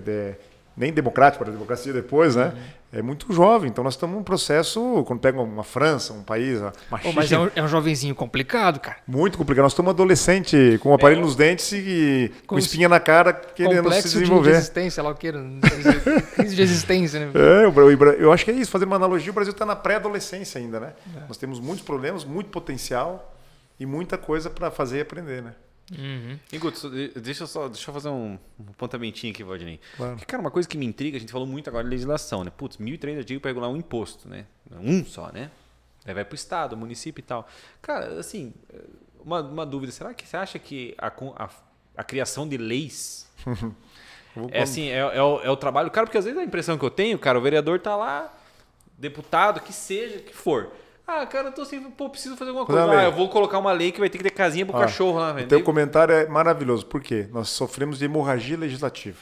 nem 0.76 0.92
democrático, 0.92 1.42
para 1.42 1.52
a 1.52 1.56
democracia 1.56 1.92
depois, 1.92 2.36
né? 2.36 2.52
É 2.92 3.02
muito 3.02 3.32
jovem. 3.32 3.68
Então 3.68 3.82
nós 3.82 3.94
estamos 3.94 4.14
num 4.16 4.22
processo, 4.22 5.02
quando 5.06 5.20
pega 5.20 5.40
uma 5.40 5.64
França, 5.64 6.12
um 6.12 6.22
país 6.22 6.60
Pô, 6.60 6.72
machista, 6.90 7.12
mas 7.14 7.32
é 7.32 7.38
um, 7.38 7.50
é 7.56 7.62
um 7.62 7.68
jovenzinho 7.68 8.14
complicado, 8.14 8.78
cara. 8.78 8.98
muito 9.06 9.36
complicado. 9.36 9.64
Nós 9.64 9.72
estamos 9.72 9.90
adolescente 9.90 10.78
com 10.82 10.90
o 10.90 10.94
aparelho 10.94 11.20
É. 11.20 11.24
nos 11.24 11.34
dentes 11.34 11.72
e 11.72 12.32
com, 12.46 12.58
espinha 12.58 12.88
na 12.88 13.00
cara, 13.00 13.32
querendo 13.32 13.90
se 13.92 14.02
de 14.02 14.08
desenvolver. 14.20 14.50
existência, 14.52 15.02
lá 15.02 15.10
o 15.10 15.14
que, 15.14 15.32
crise 16.36 16.54
de 16.54 16.62
existência, 16.62 17.20
né? 17.20 17.32
É, 17.34 18.22
eu 18.22 18.32
acho 18.32 18.44
que 18.44 18.50
é 18.50 18.54
isso, 18.54 18.70
fazendo 18.70 18.88
uma 18.88 18.96
analogia, 18.96 19.30
o 19.30 19.34
Brasil 19.34 19.52
está 19.52 19.66
na 19.66 19.76
pré-adolescência 19.76 20.60
ainda, 20.60 20.78
né? 20.78 20.92
É. 21.16 21.20
Nós 21.28 21.36
temos 21.36 21.58
muitos 21.58 21.84
problemas, 21.84 22.24
muito 22.24 22.50
potencial 22.50 23.34
e 23.80 23.84
muita 23.84 24.16
coisa 24.16 24.48
para 24.48 24.70
fazer 24.70 24.98
e 24.98 25.00
aprender, 25.00 25.42
né? 25.42 25.54
Uhum. 25.92 26.38
E, 26.52 26.58
Guto, 26.58 26.90
deixa 27.20 27.44
eu 27.44 27.46
só 27.46 27.68
deixa 27.68 27.88
eu 27.88 27.94
fazer 27.94 28.08
um, 28.08 28.38
um 28.58 28.70
apontamentinho 28.70 29.32
aqui, 29.32 29.44
Valdinei. 29.44 29.80
Claro. 29.96 30.12
Porque, 30.12 30.24
cara, 30.24 30.40
uma 30.40 30.50
coisa 30.50 30.68
que 30.68 30.76
me 30.76 30.84
intriga, 30.84 31.16
a 31.16 31.20
gente 31.20 31.30
falou 31.30 31.46
muito 31.46 31.68
agora 31.68 31.84
de 31.84 31.90
legislação, 31.90 32.42
né? 32.42 32.50
Putz, 32.50 32.76
1.003 32.76 33.18
artigos 33.18 33.40
para 33.40 33.50
regular 33.50 33.70
um 33.70 33.76
imposto, 33.76 34.28
né? 34.28 34.46
Um 34.72 35.04
só, 35.04 35.30
né? 35.32 35.50
Aí 36.04 36.14
vai 36.14 36.24
para 36.24 36.32
o 36.32 36.36
Estado, 36.36 36.76
município 36.76 37.20
e 37.20 37.22
tal. 37.22 37.48
Cara, 37.80 38.18
assim, 38.18 38.52
uma, 39.24 39.40
uma 39.42 39.66
dúvida. 39.66 39.92
Será 39.92 40.12
que 40.12 40.26
você 40.26 40.36
acha 40.36 40.58
que 40.58 40.94
a, 40.98 41.08
a, 41.08 41.50
a 41.96 42.04
criação 42.04 42.48
de 42.48 42.56
leis 42.56 43.28
é 44.50 44.62
assim, 44.62 44.88
é, 44.88 44.98
é 44.98 45.22
o, 45.22 45.40
é 45.40 45.50
o 45.50 45.56
trabalho 45.56 45.90
cara? 45.90 46.06
Porque 46.06 46.18
às 46.18 46.24
vezes 46.24 46.38
a 46.38 46.44
impressão 46.44 46.78
que 46.78 46.84
eu 46.84 46.90
tenho, 46.90 47.18
cara, 47.18 47.38
o 47.38 47.42
vereador 47.42 47.80
tá 47.80 47.96
lá, 47.96 48.32
deputado, 48.98 49.60
que 49.60 49.72
seja, 49.72 50.18
que 50.18 50.34
for. 50.34 50.72
Ah, 51.06 51.24
cara, 51.24 51.48
eu 51.48 51.52
tô 51.52 51.62
assim, 51.62 51.80
pô, 51.82 52.10
preciso 52.10 52.36
fazer 52.36 52.50
alguma 52.50 52.66
coisa. 52.66 52.90
Ah, 52.90 53.04
eu 53.04 53.12
vou 53.12 53.28
colocar 53.28 53.58
uma 53.58 53.72
lei 53.72 53.92
que 53.92 54.00
vai 54.00 54.10
ter 54.10 54.18
que 54.18 54.24
ter 54.24 54.30
casinha 54.30 54.66
pro 54.66 54.76
Ó, 54.76 54.80
cachorro 54.80 55.18
lá, 55.20 55.30
O 55.30 55.34
velho. 55.34 55.48
teu 55.48 55.62
comentário 55.62 56.12
é 56.12 56.26
maravilhoso. 56.26 56.84
Por 56.86 57.00
quê? 57.00 57.28
Nós 57.32 57.48
sofremos 57.48 57.98
de 57.98 58.04
hemorragia 58.06 58.56
legislativa. 58.56 59.18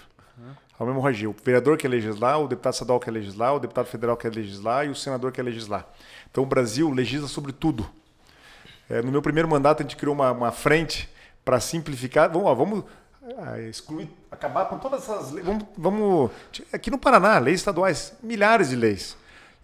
Há 0.78 0.82
uma 0.82 0.92
hemorragia. 0.92 1.28
O 1.30 1.36
vereador 1.44 1.76
quer 1.76 1.88
legislar, 1.88 2.40
o 2.40 2.48
deputado 2.48 2.72
estadual 2.72 2.98
quer 2.98 3.10
legislar, 3.12 3.54
o 3.54 3.60
deputado 3.60 3.86
federal 3.86 4.16
quer 4.16 4.34
legislar 4.34 4.86
e 4.86 4.88
o 4.88 4.94
senador 4.94 5.30
quer 5.30 5.42
legislar. 5.42 5.86
Então 6.30 6.42
o 6.42 6.46
Brasil 6.46 6.90
legisla 6.90 7.28
sobre 7.28 7.52
tudo. 7.52 7.88
É, 8.90 9.00
no 9.00 9.12
meu 9.12 9.22
primeiro 9.22 9.48
mandato, 9.48 9.80
a 9.80 9.82
gente 9.82 9.96
criou 9.96 10.14
uma, 10.14 10.32
uma 10.32 10.50
frente 10.50 11.08
para 11.44 11.60
simplificar. 11.60 12.28
Vamos, 12.32 12.48
ó, 12.48 12.54
vamos 12.54 12.84
ah, 13.38 13.60
excluir, 13.60 14.10
acabar 14.32 14.64
com 14.64 14.78
todas 14.78 15.02
essas 15.08 15.30
leis. 15.30 15.46
Vamos, 15.46 15.64
vamos- 15.76 16.30
aqui 16.72 16.90
no 16.90 16.98
Paraná, 16.98 17.38
leis 17.38 17.60
estaduais, 17.60 18.14
milhares 18.22 18.70
de 18.70 18.76
leis. 18.76 19.16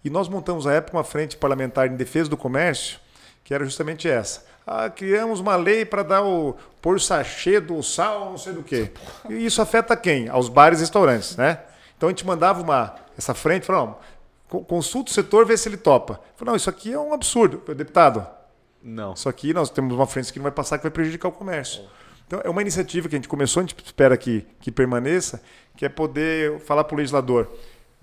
E 0.03 0.09
nós 0.09 0.27
montamos 0.27 0.65
à 0.65 0.73
época 0.73 0.97
uma 0.97 1.03
frente 1.03 1.37
parlamentar 1.37 1.87
em 1.87 1.95
defesa 1.95 2.29
do 2.29 2.37
comércio, 2.37 2.99
que 3.43 3.53
era 3.53 3.63
justamente 3.65 4.09
essa. 4.09 4.43
Ah, 4.65 4.89
criamos 4.89 5.39
uma 5.39 5.55
lei 5.55 5.83
para 5.85 6.03
dar 6.03 6.23
o 6.23 6.55
pôr 6.81 6.95
o 6.95 6.99
sachê 6.99 7.59
do 7.59 7.81
sal, 7.83 8.25
não 8.31 8.37
sei 8.37 8.53
do 8.53 8.63
quê. 8.63 8.91
E 9.29 9.45
isso 9.45 9.61
afeta 9.61 9.95
quem? 9.95 10.29
Aos 10.29 10.49
bares 10.49 10.79
e 10.79 10.81
restaurantes, 10.81 11.35
né? 11.35 11.59
Então 11.97 12.09
a 12.09 12.11
gente 12.11 12.25
mandava 12.25 12.61
uma 12.61 12.95
essa 13.17 13.33
frente, 13.33 13.65
falava, 13.65 13.97
"Con- 14.47 14.63
consulta 14.63 15.11
o 15.11 15.13
setor, 15.13 15.45
vê 15.45 15.57
se 15.57 15.67
ele 15.67 15.77
topa. 15.77 16.19
Falei, 16.35 16.51
não, 16.51 16.55
isso 16.55 16.69
aqui 16.69 16.93
é 16.93 16.99
um 16.99 17.13
absurdo, 17.13 17.61
deputado. 17.73 18.25
Não. 18.81 19.13
Isso 19.13 19.27
aqui 19.29 19.53
nós 19.53 19.69
temos 19.69 19.93
uma 19.93 20.07
frente 20.07 20.31
que 20.33 20.39
não 20.39 20.43
vai 20.43 20.51
passar 20.51 20.77
que 20.77 20.83
vai 20.83 20.91
prejudicar 20.91 21.27
o 21.27 21.31
comércio. 21.31 21.83
Então 22.25 22.39
é 22.43 22.49
uma 22.49 22.61
iniciativa 22.61 23.09
que 23.09 23.15
a 23.15 23.17
gente 23.17 23.27
começou, 23.27 23.59
a 23.61 23.63
gente 23.63 23.75
espera 23.83 24.15
que, 24.17 24.45
que 24.59 24.71
permaneça, 24.71 25.41
que 25.75 25.85
é 25.85 25.89
poder 25.89 26.59
falar 26.61 26.83
para 26.85 26.95
o 26.95 26.97
legislador. 26.97 27.51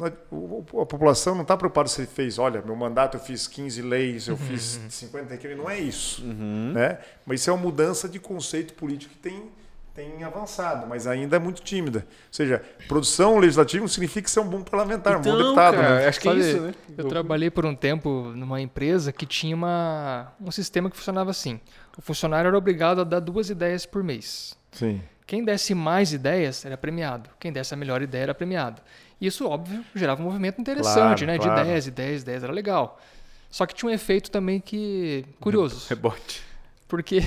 A 0.01 0.86
população 0.86 1.34
não 1.34 1.42
está 1.42 1.57
preocupada 1.57 1.88
se 1.88 2.01
ele 2.03 2.07
fez, 2.09 2.38
olha, 2.38 2.62
meu 2.62 2.76
mandato 2.76 3.16
eu 3.16 3.20
fiz 3.20 3.46
15 3.49 3.82
leis, 3.82 4.28
eu 4.28 4.36
fiz 4.36 4.80
50 4.88 5.34
aquilo, 5.34 5.57
não 5.57 5.68
é 5.68 5.78
isso. 5.78 6.24
Né? 6.24 6.99
Mas 7.26 7.40
isso 7.40 7.51
é 7.51 7.53
uma 7.53 7.62
mudança 7.62 8.09
de 8.09 8.20
conceito 8.20 8.74
político 8.74 9.12
que 9.14 9.18
tem, 9.18 9.51
tem 9.94 10.22
avançado, 10.22 10.86
mas 10.86 11.09
ainda 11.09 11.34
é 11.34 11.38
muito 11.40 11.62
tímida. 11.62 11.99
Ou 12.01 12.05
seja, 12.30 12.62
produção 12.86 13.38
legislativa 13.38 13.80
não 13.80 13.88
significa 13.88 14.28
ser 14.28 14.38
um 14.38 14.49
bom 14.49 14.62
parlamentar, 14.62 15.16
um 15.16 15.20
bom 15.20 15.30
Então, 15.30 15.38
deputado. 15.38 15.74
cara, 15.74 16.01
né? 16.01 16.07
acho 16.07 16.20
que 16.20 16.28
é 16.28 16.34
isso, 16.34 16.61
né? 16.61 16.74
Eu 16.96 17.09
trabalhei 17.09 17.51
por 17.51 17.66
um 17.66 17.74
tempo 17.74 18.32
numa 18.36 18.61
empresa 18.61 19.12
que 19.12 19.26
tinha 19.26 19.57
uma, 19.57 20.32
um 20.40 20.53
sistema 20.53 20.88
que 20.88 20.96
funcionava 20.96 21.30
assim. 21.30 21.61
O 21.96 22.01
funcionário 22.01 22.46
era 22.46 22.57
obrigado 22.57 23.01
a 23.01 23.05
dar 23.05 23.18
duas 23.18 23.51
ideias 23.51 23.84
por 23.84 24.05
mês. 24.05 24.57
Sim. 24.70 25.03
Quem 25.26 25.44
desse 25.44 25.74
mais 25.74 26.12
ideias 26.12 26.64
era 26.64 26.76
premiado. 26.76 27.28
Quem 27.38 27.53
desse 27.53 27.74
a 27.74 27.76
melhor 27.76 28.01
ideia 28.01 28.22
era 28.22 28.34
premiado. 28.34 28.80
Isso, 29.21 29.47
óbvio, 29.49 29.85
gerava 29.95 30.23
um 30.23 30.27
movimento 30.27 30.61
interessante, 30.61 31.25
Claro, 31.25 31.27
né? 31.27 31.39
claro. 31.39 31.55
De 31.55 31.61
ideias, 31.62 31.87
ideias, 31.87 32.23
ideias, 32.23 32.45
era 32.45 32.53
legal. 32.53 33.01
Só 33.51 33.66
que 33.66 33.75
tinha 33.75 33.91
um 33.91 33.93
efeito 33.93 34.31
também 34.31 34.61
que 34.61 35.25
curioso, 35.41 35.87
Rebote. 35.91 36.43
porque 36.87 37.21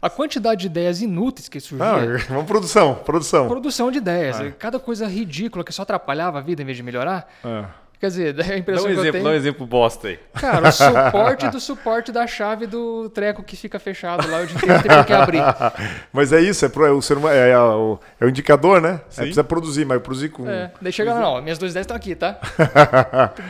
a 0.00 0.08
quantidade 0.08 0.62
de 0.62 0.66
ideias 0.68 1.02
inúteis 1.02 1.48
que 1.48 1.60
surgia, 1.60 1.86
Não, 1.86 2.18
vamos 2.28 2.46
produção, 2.46 2.94
produção. 2.94 3.48
produção 3.48 3.90
de 3.90 3.98
ideias, 3.98 4.40
Ah. 4.40 4.50
cada 4.58 4.78
coisa 4.78 5.06
ridícula 5.06 5.62
que 5.64 5.72
só 5.72 5.82
atrapalhava 5.82 6.38
a 6.38 6.40
vida 6.40 6.62
em 6.62 6.64
vez 6.64 6.76
de 6.76 6.82
melhorar, 6.82 7.28
Ah. 7.44 7.68
Quer 8.00 8.06
dizer, 8.06 8.28
a 8.40 8.42
Dá 8.42 8.56
impressão 8.56 8.84
um 8.84 8.88
que 8.88 8.92
eu 8.92 9.00
exemplo, 9.00 9.12
tenho... 9.12 9.24
dá 9.24 9.30
um 9.30 9.34
exemplo 9.34 9.66
bosta 9.66 10.08
aí. 10.08 10.18
Cara, 10.32 10.68
o 10.68 10.72
suporte 10.72 11.48
do 11.48 11.60
suporte 11.60 12.10
da 12.10 12.26
chave 12.26 12.66
do 12.66 13.10
treco 13.10 13.42
que 13.42 13.56
fica 13.56 13.78
fechado 13.78 14.28
lá 14.28 14.40
o 14.40 14.46
dia 14.46 14.56
inteiro 14.56 14.82
tem 14.82 15.04
que 15.04 15.12
abrir. 15.12 15.42
Mas 16.10 16.32
é 16.32 16.40
isso, 16.40 16.64
é, 16.64 16.68
pro, 16.68 16.86
é 16.86 16.90
o, 16.90 17.02
ser 17.02 17.18
é, 17.26 17.50
é 17.50 17.58
o, 17.58 17.98
é 18.18 18.24
o 18.24 18.28
indicador, 18.28 18.80
né? 18.80 19.00
Sim. 19.10 19.20
Aí 19.20 19.26
precisa 19.26 19.44
produzir, 19.44 19.84
mas 19.84 20.00
produzir 20.00 20.30
com. 20.30 20.48
É, 20.48 20.72
daí 20.80 20.92
chega 20.92 21.12
lá, 21.12 21.20
não, 21.20 21.42
minhas 21.42 21.58
duas 21.58 21.72
ideias 21.72 21.84
estão 21.84 21.96
aqui, 21.96 22.14
tá? 22.14 22.38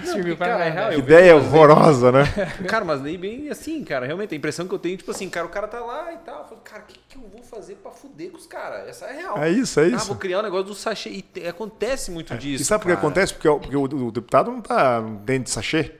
Serviu 0.04 0.36
pra 0.36 0.48
cara, 0.48 0.64
é 0.64 0.70
real, 0.70 0.88
Que 0.88 0.94
eu 0.94 0.98
ideia 0.98 1.36
horrorosa, 1.36 2.10
né? 2.10 2.24
Cara, 2.66 2.84
mas 2.84 3.00
nem 3.00 3.16
bem 3.16 3.48
assim, 3.50 3.84
cara. 3.84 4.06
Realmente, 4.06 4.34
a 4.34 4.36
impressão 4.36 4.66
que 4.66 4.74
eu 4.74 4.78
tenho, 4.78 4.96
tipo 4.96 5.10
assim, 5.10 5.28
cara, 5.28 5.46
o 5.46 5.50
cara 5.50 5.68
tá 5.68 5.78
lá 5.80 6.12
e 6.12 6.16
tal. 6.18 6.40
Eu 6.40 6.44
falo, 6.44 6.60
cara, 6.64 6.82
que 6.86 7.09
eu 7.24 7.30
vou 7.30 7.42
fazer 7.42 7.76
pra 7.76 7.90
fuder 7.90 8.30
com 8.30 8.36
os 8.38 8.46
caras? 8.46 8.88
Essa 8.88 9.06
é 9.06 9.10
a 9.10 9.12
real. 9.14 9.38
É 9.38 9.50
isso, 9.50 9.78
é 9.80 9.84
Ah, 9.84 9.88
isso. 9.88 10.06
vou 10.06 10.16
criar 10.16 10.40
um 10.40 10.42
negócio 10.42 10.66
do 10.66 10.74
sachê. 10.74 11.10
E 11.10 11.22
te- 11.22 11.46
acontece 11.46 12.10
muito 12.10 12.36
disso. 12.36 12.62
E 12.62 12.64
sabe 12.66 12.82
por 12.82 12.88
que 12.88 12.94
acontece? 12.94 13.32
Porque, 13.34 13.48
o- 13.48 13.58
porque 13.60 13.76
o, 13.76 13.82
o 13.82 14.10
deputado 14.12 14.50
não 14.50 14.60
tá 14.60 15.00
dentro 15.00 15.44
de 15.44 15.50
sachê. 15.50 15.92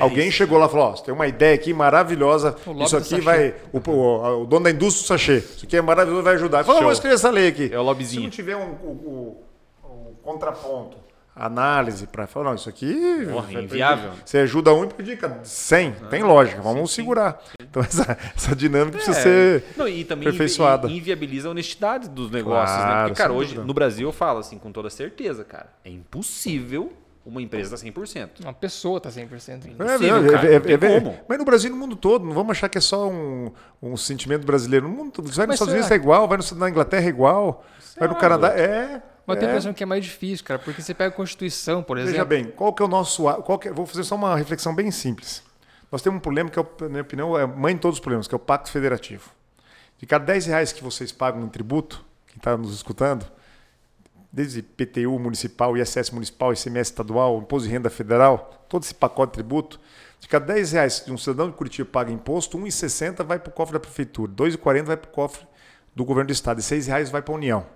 Alguém 0.00 0.24
É 0.24 0.28
isso. 0.28 0.36
chegou 0.38 0.58
lá 0.58 0.66
e 0.66 0.68
falou: 0.68 0.86
Ó, 0.86 0.96
você 0.96 1.04
tem 1.04 1.14
uma 1.14 1.28
ideia 1.28 1.54
aqui 1.54 1.72
maravilhosa. 1.72 2.56
Isso 2.84 2.96
aqui 2.96 3.20
vai. 3.20 3.54
O, 3.72 3.78
o- 3.90 4.42
o 4.42 4.46
dono 4.46 4.64
da 4.64 4.70
indústria 4.70 5.04
do 5.04 5.06
sachê. 5.06 5.36
Isso 5.38 5.64
aqui 5.64 5.76
é 5.76 5.80
maravilhoso, 5.80 6.22
vai 6.24 6.34
ajudar. 6.34 6.64
Falou: 6.64 6.82
vou 6.82 6.90
escrever 6.92 7.14
essa 7.14 7.30
lei 7.30 7.46
aqui. 7.48 7.70
É 7.72 7.78
o 7.78 7.82
lobbyzinho. 7.82 8.20
Se 8.22 8.26
não 8.26 8.30
tiver 8.30 8.56
um, 8.56 8.72
o- 8.72 9.42
o 9.84 10.16
contraponto, 10.24 10.96
análise 11.36 12.06
para 12.06 12.26
falar: 12.26 12.46
não, 12.50 12.54
isso 12.54 12.68
aqui. 12.68 13.26
Porra, 13.30 13.52
inviável. 13.52 14.12
Você 14.24 14.38
ajuda 14.38 14.72
um 14.72 14.84
e 14.84 14.88
prejudica 14.88 15.38
100. 15.44 15.92
Tem 16.10 16.22
lógica, 16.22 16.62
vamos 16.62 16.90
segurar. 16.92 17.38
Então 17.60 17.82
essa, 17.82 18.16
essa 18.34 18.56
dinâmica 18.56 18.96
precisa 18.96 19.18
É. 19.18 19.22
ser. 19.22 19.64
Não, 19.76 19.86
e 19.86 20.02
também 20.04 20.28
aperfeiçoada. 20.28 20.86
invi- 20.86 20.96
inviabiliza 20.98 21.48
a 21.48 21.50
honestidade 21.50 22.08
dos 22.08 22.30
negócios, 22.30 22.76
né? 22.78 22.84
Claro, 22.84 23.08
Porque, 23.10 23.22
cara, 23.22 23.32
hoje 23.32 23.48
dúvida. 23.50 23.66
no 23.66 23.74
Brasil 23.74 24.08
eu 24.08 24.12
falo 24.12 24.38
assim 24.38 24.58
com 24.58 24.72
toda 24.72 24.88
certeza, 24.90 25.44
cara, 25.44 25.68
é 25.84 25.90
impossível 25.90 26.92
uma 27.24 27.42
empresa 27.42 27.70
dar 27.70 27.76
100%. 27.76 28.40
Uma 28.40 28.52
pessoa 28.52 29.00
tá 29.00 29.10
100% 29.10 29.66
ainda. 29.66 29.84
É, 29.84 29.96
Impossível, 29.96 30.22
não, 30.22 30.30
cara, 30.30 30.46
é- 30.48 30.54
não 30.54 30.60
tem 30.60 30.72
é- 30.72 30.74
é- 30.74 31.00
como. 31.00 31.18
Mas 31.28 31.38
no 31.38 31.44
Brasil 31.44 31.68
e 31.70 31.72
no 31.72 31.78
mundo 31.78 31.96
todo, 31.96 32.24
não 32.24 32.32
vamos 32.32 32.52
achar 32.52 32.68
que 32.68 32.78
é 32.78 32.80
só 32.80 33.08
um, 33.08 33.50
um 33.82 33.96
sentimento 33.96 34.46
brasileiro. 34.46 34.88
No 34.88 34.94
mundo, 34.94 35.10
todo. 35.10 35.26
você 35.28 35.36
vai 35.38 35.46
nos 35.48 35.56
Estados 35.56 35.72
Unidos 35.74 35.90
é 35.90 35.94
igual, 35.96 36.28
vai 36.28 36.38
no- 36.38 36.58
na 36.58 36.70
Inglaterra 36.70 37.04
é 37.04 37.08
igual, 37.08 37.64
vai 37.98 38.06
no 38.06 38.14
lá, 38.14 38.20
Canadá 38.20 38.48
é. 38.56 39.02
Mas 39.26 39.38
tem 39.38 39.46
a 39.46 39.50
é. 39.50 39.52
impressão 39.54 39.72
que 39.74 39.82
é 39.82 39.86
mais 39.86 40.04
difícil, 40.04 40.44
cara, 40.44 40.58
porque 40.60 40.80
você 40.80 40.94
pega 40.94 41.08
a 41.12 41.16
Constituição, 41.16 41.82
por 41.82 41.98
exemplo. 41.98 42.12
Veja 42.12 42.24
bem, 42.24 42.44
qual 42.44 42.72
que 42.72 42.82
é 42.82 42.86
o 42.86 42.88
nosso. 42.88 43.26
a- 43.28 43.42
Qual 43.42 43.58
que 43.58 43.68
é- 43.68 43.72
vou 43.72 43.84
fazer 43.86 44.04
só 44.04 44.14
uma 44.14 44.36
reflexão 44.36 44.74
bem 44.74 44.90
simples. 44.90 45.42
Nós 45.90 46.02
temos 46.02 46.18
um 46.18 46.20
problema 46.20 46.48
que, 46.50 46.58
é, 46.58 46.64
na 46.80 46.88
minha 46.88 47.02
opinião, 47.02 47.36
é 47.38 47.42
a 47.42 47.46
mãe 47.46 47.74
de 47.74 47.80
todos 47.80 47.96
os 47.96 48.00
problemas, 48.00 48.26
que 48.28 48.34
é 48.34 48.36
o 48.36 48.38
Pacto 48.40 48.70
Federativo. 48.70 49.30
De 49.98 50.06
cada 50.06 50.24
10 50.24 50.46
reais 50.46 50.72
que 50.72 50.82
vocês 50.82 51.10
pagam 51.10 51.42
em 51.42 51.48
tributo, 51.48 52.04
quem 52.26 52.36
está 52.36 52.56
nos 52.56 52.74
escutando, 52.74 53.24
desde 54.32 54.62
PTU 54.62 55.18
municipal, 55.18 55.76
ISS 55.76 56.10
municipal, 56.12 56.52
ICMS 56.52 56.90
estadual, 56.90 57.38
imposto 57.38 57.66
de 57.68 57.72
renda 57.72 57.88
federal, 57.88 58.64
todo 58.68 58.82
esse 58.82 58.94
pacote 58.94 59.30
de 59.30 59.34
tributo, 59.34 59.80
de 60.20 60.28
cada 60.28 60.46
10 60.52 60.72
reais 60.72 61.00
que 61.00 61.10
um 61.10 61.16
cidadão 61.16 61.48
de 61.48 61.56
Curitiba 61.56 61.88
paga 61.90 62.10
imposto, 62.12 62.58
1,60 62.58 63.24
vai 63.24 63.38
para 63.38 63.50
o 63.50 63.52
cofre 63.52 63.72
da 63.74 63.80
prefeitura, 63.80 64.30
2,40 64.32 64.84
vai 64.84 64.96
para 64.96 65.08
o 65.08 65.12
cofre 65.12 65.46
do 65.94 66.04
governo 66.04 66.28
do 66.28 66.32
estado 66.32 66.58
e 66.60 66.62
6 66.62 66.86
reais 66.88 67.08
vai 67.10 67.22
para 67.22 67.32
a 67.32 67.36
União. 67.36 67.66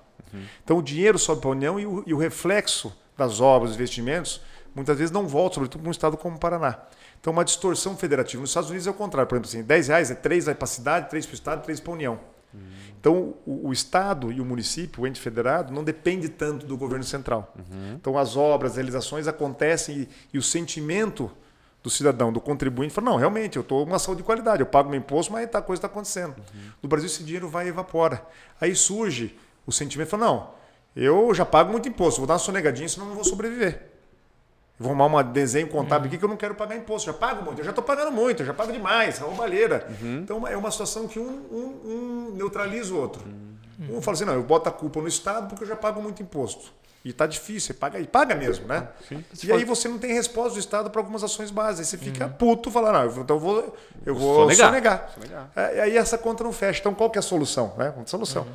Então 0.65 0.79
o 0.79 0.83
dinheiro 0.83 1.19
sobe 1.19 1.41
para 1.41 1.51
a 1.51 1.53
União 1.53 1.81
e 1.81 1.87
o, 1.87 2.05
e 2.07 2.15
o 2.15 2.19
reflexo 2.19 2.93
das 3.17 3.41
obras, 3.41 3.75
investimentos, 3.75 4.41
muitas 4.75 4.97
vezes 4.97 5.11
não 5.11 5.27
volta, 5.27 5.55
sobretudo 5.55 5.81
para 5.81 5.89
um 5.89 5.93
estado 5.93 6.17
como 6.17 6.37
o 6.37 6.39
Paraná. 6.39 6.79
Então 7.21 7.33
uma 7.33 7.45
distorção 7.45 7.97
federativa. 7.97 8.41
Nos 8.41 8.51
Estados 8.51 8.71
Unidos 8.71 8.87
é 8.87 8.91
o 8.91 8.95
contrário. 8.95 9.29
Por 9.29 9.35
exemplo, 9.37 9.49
assim, 9.49 9.63
10 9.63 9.89
reais 9.89 10.11
é 10.11 10.15
3 10.15 10.47
vai 10.47 10.55
para 10.55 10.65
a 10.65 10.69
cidade, 10.69 11.11
3 11.11 11.27
para 11.27 11.33
o 11.33 11.35
estado, 11.35 11.63
3 11.63 11.81
para 11.81 11.93
a 11.93 11.95
União. 11.95 12.21
Então, 13.01 13.35
o, 13.47 13.69
o 13.69 13.73
Estado 13.73 14.31
e 14.31 14.41
o 14.41 14.45
município, 14.45 15.03
o 15.03 15.07
ente 15.07 15.19
federado, 15.19 15.73
não 15.73 15.83
depende 15.83 16.29
tanto 16.29 16.67
do 16.67 16.77
governo 16.77 17.05
central. 17.05 17.55
Então, 17.95 18.19
as 18.19 18.37
obras, 18.37 18.73
as 18.73 18.77
realizações 18.77 19.27
acontecem 19.27 20.01
e, 20.01 20.09
e 20.35 20.39
o 20.39 20.43
sentimento 20.43 21.31
do 21.83 21.89
cidadão, 21.89 22.31
do 22.31 22.43
contribuinte, 22.43 22.93
fala, 22.93 23.13
não, 23.13 23.17
realmente, 23.17 23.57
eu 23.57 23.63
estou 23.63 23.85
uma 23.85 23.99
saúde 23.99 24.21
de 24.21 24.27
qualidade, 24.27 24.61
eu 24.61 24.67
pago 24.67 24.91
meu 24.91 24.99
imposto, 24.99 25.33
mas 25.33 25.49
a 25.55 25.63
coisa 25.63 25.79
está 25.79 25.87
acontecendo. 25.87 26.35
No 26.83 26.89
Brasil, 26.91 27.07
esse 27.07 27.25
dinheiro 27.25 27.49
vai 27.49 27.67
e 27.67 27.69
evapora. 27.71 28.23
Aí 28.61 28.75
surge 28.75 29.35
o 29.67 29.73
sentimento, 29.73 30.09
fala, 30.09 30.25
não, 30.27 30.51
eu 30.97 31.33
já 31.35 31.45
pago 31.45 31.71
muito 31.71 31.89
imposto, 31.89 32.21
vou 32.21 32.27
dar 32.27 32.35
uma 32.35 32.39
sonegadinha, 32.41 32.89
senão 32.89 33.07
eu 33.07 33.09
não 33.11 33.17
vou 33.17 33.25
sobreviver. 33.25 33.87
Vou 34.79 34.93
arrumar 34.93 35.21
um 35.21 35.33
desenho 35.33 35.69
contábil 35.69 36.07
aqui 36.09 36.17
que 36.17 36.25
eu 36.25 36.29
não 36.29 36.39
quero 36.39 36.55
pagar 36.55 36.75
imposto. 36.75 37.07
Já 37.07 37.13
pago 37.13 37.45
muito, 37.45 37.59
eu 37.61 37.65
já 37.65 37.71
estou 37.71 37.85
pagando 37.85 38.11
muito, 38.11 38.43
eu 38.43 38.47
já 38.47 38.55
pago 38.55 38.73
demais, 38.73 39.21
é 39.21 39.25
roubalheira. 39.25 39.87
Então 40.03 40.47
é 40.47 40.57
uma 40.57 40.71
situação 40.71 41.07
que 41.07 41.19
um, 41.19 41.23
um- 41.29 41.91
um 42.31 42.35
neutraliza 42.35 42.95
o 42.95 42.99
outro. 42.99 43.23
Um 43.91 44.01
fala 44.01 44.15
assim, 44.15 44.25
não, 44.25 44.33
eu 44.35 44.43
boto 44.43 44.69
a 44.69 44.73
culpa 44.73 45.01
no 45.01 45.09
Estado 45.09 45.49
porque 45.49 45.65
eu 45.65 45.69
já 45.69 45.77
pago 45.77 46.01
muito 46.03 46.23
imposto. 46.23 46.73
E 47.03 47.13
tá 47.15 47.27
difícil, 47.27 47.69
você 47.69 47.75
paga, 47.75 47.99
e 47.99 48.07
paga 48.07 48.35
mesmo, 48.35 48.67
né? 48.67 48.89
E 49.47 49.53
aí 49.53 49.65
você 49.65 49.89
não 49.89 49.99
tem 49.99 50.13
resposta 50.13 50.53
do 50.55 50.59
Estado 50.61 50.91
para 50.91 51.01
algumas 51.01 51.23
ações 51.25 51.51
básicas. 51.51 51.81
Aí 51.81 51.85
você 51.87 51.97
fica 51.99 52.29
puto 52.29 52.71
falando, 52.71 52.93
não, 52.95 53.03
eu 53.05 53.11
vou- 53.11 53.23
então 53.25 53.37
eu 53.37 53.41
vou, 53.41 53.77
eu 54.07 54.15
vou 54.15 54.35
Sonegar. 54.67 55.11
É, 55.57 55.77
e 55.77 55.81
aí 55.81 55.97
essa 55.97 56.17
conta 56.19 56.43
não 56.45 56.53
fecha. 56.53 56.81
Então 56.81 56.95
qual 56.95 57.09
que 57.11 57.19
é 57.19 57.21
a 57.21 57.23
solução? 57.23 57.75
Né? 57.79 57.93
A 58.03 58.07
solução. 58.07 58.47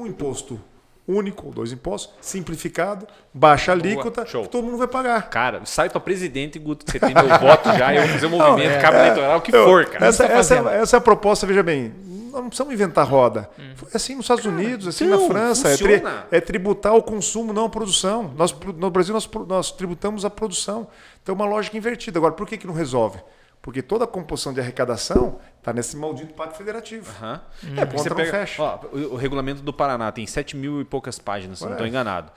Um 0.00 0.06
imposto 0.06 0.60
único, 1.06 1.46
ou 1.46 1.52
dois 1.52 1.72
impostos, 1.72 2.14
simplificado, 2.20 3.06
baixa 3.34 3.72
alíquota, 3.72 4.24
Show. 4.24 4.42
que 4.42 4.48
todo 4.48 4.64
mundo 4.64 4.78
vai 4.78 4.86
pagar. 4.86 5.28
Cara, 5.28 5.62
sai 5.64 5.90
pra 5.90 5.98
presidente, 6.00 6.56
Guto, 6.58 6.84
que 6.84 6.92
você 6.92 7.00
tem 7.00 7.12
meu 7.12 7.28
voto 7.38 7.68
já, 7.76 7.92
eu 7.94 8.02
vou 8.02 8.10
fazer 8.12 8.26
um 8.26 8.30
movimento, 8.30 8.70
é, 8.70 8.80
cabo 8.80 8.96
é. 8.96 9.00
eleitoral, 9.00 9.38
o 9.38 9.40
que 9.42 9.54
Eu- 9.54 9.64
for, 9.64 9.84
cara. 9.86 10.06
Essa, 10.06 10.28
tá 10.28 10.34
essa, 10.34 10.54
é, 10.54 10.76
essa 10.80 10.96
é 10.96 10.98
a 10.98 11.00
proposta, 11.00 11.46
veja 11.46 11.62
bem. 11.64 11.92
Nós 12.30 12.42
não 12.42 12.48
precisamos 12.48 12.72
inventar 12.72 13.04
roda. 13.08 13.50
É 13.92 13.96
assim 13.96 14.14
nos 14.14 14.24
Estados 14.26 14.44
Unidos, 14.44 14.86
assim 14.86 15.04
então, 15.06 15.20
na 15.20 15.26
França. 15.26 15.68
É, 15.68 15.76
tri- 15.76 16.02
é 16.30 16.40
tributar 16.40 16.94
o 16.94 17.02
consumo, 17.02 17.52
não 17.52 17.64
a 17.64 17.68
produção. 17.68 18.32
Nós, 18.36 18.54
no 18.76 18.88
Brasil, 18.88 19.12
nós, 19.12 19.28
nós 19.48 19.72
tributamos 19.72 20.24
a 20.24 20.30
produção. 20.30 20.86
Então, 21.20 21.32
é 21.32 21.36
uma 21.36 21.44
lógica 21.44 21.76
invertida. 21.76 22.20
Agora, 22.20 22.32
por 22.34 22.46
que, 22.46 22.56
que 22.56 22.68
não 22.68 22.74
resolve? 22.74 23.18
Porque 23.62 23.82
toda 23.82 24.04
a 24.04 24.06
composição 24.06 24.54
de 24.54 24.60
arrecadação 24.60 25.38
está 25.58 25.72
nesse 25.72 25.96
maldito 25.96 26.32
pacto 26.32 26.56
federativo. 26.56 27.12
É, 27.22 27.80
É, 27.82 27.84
porque 27.84 27.98
você 28.02 28.14
pega, 28.14 28.30
fecha. 28.30 28.62
ó, 28.62 28.80
o, 28.90 29.12
o 29.12 29.16
regulamento 29.16 29.60
do 29.60 29.72
Paraná 29.72 30.10
tem 30.10 30.26
7 30.26 30.56
mil 30.56 30.80
e 30.80 30.84
poucas 30.84 31.18
páginas, 31.18 31.58
se 31.58 31.64
não 31.64 31.72
estou 31.72 31.86
enganado. 31.86 32.32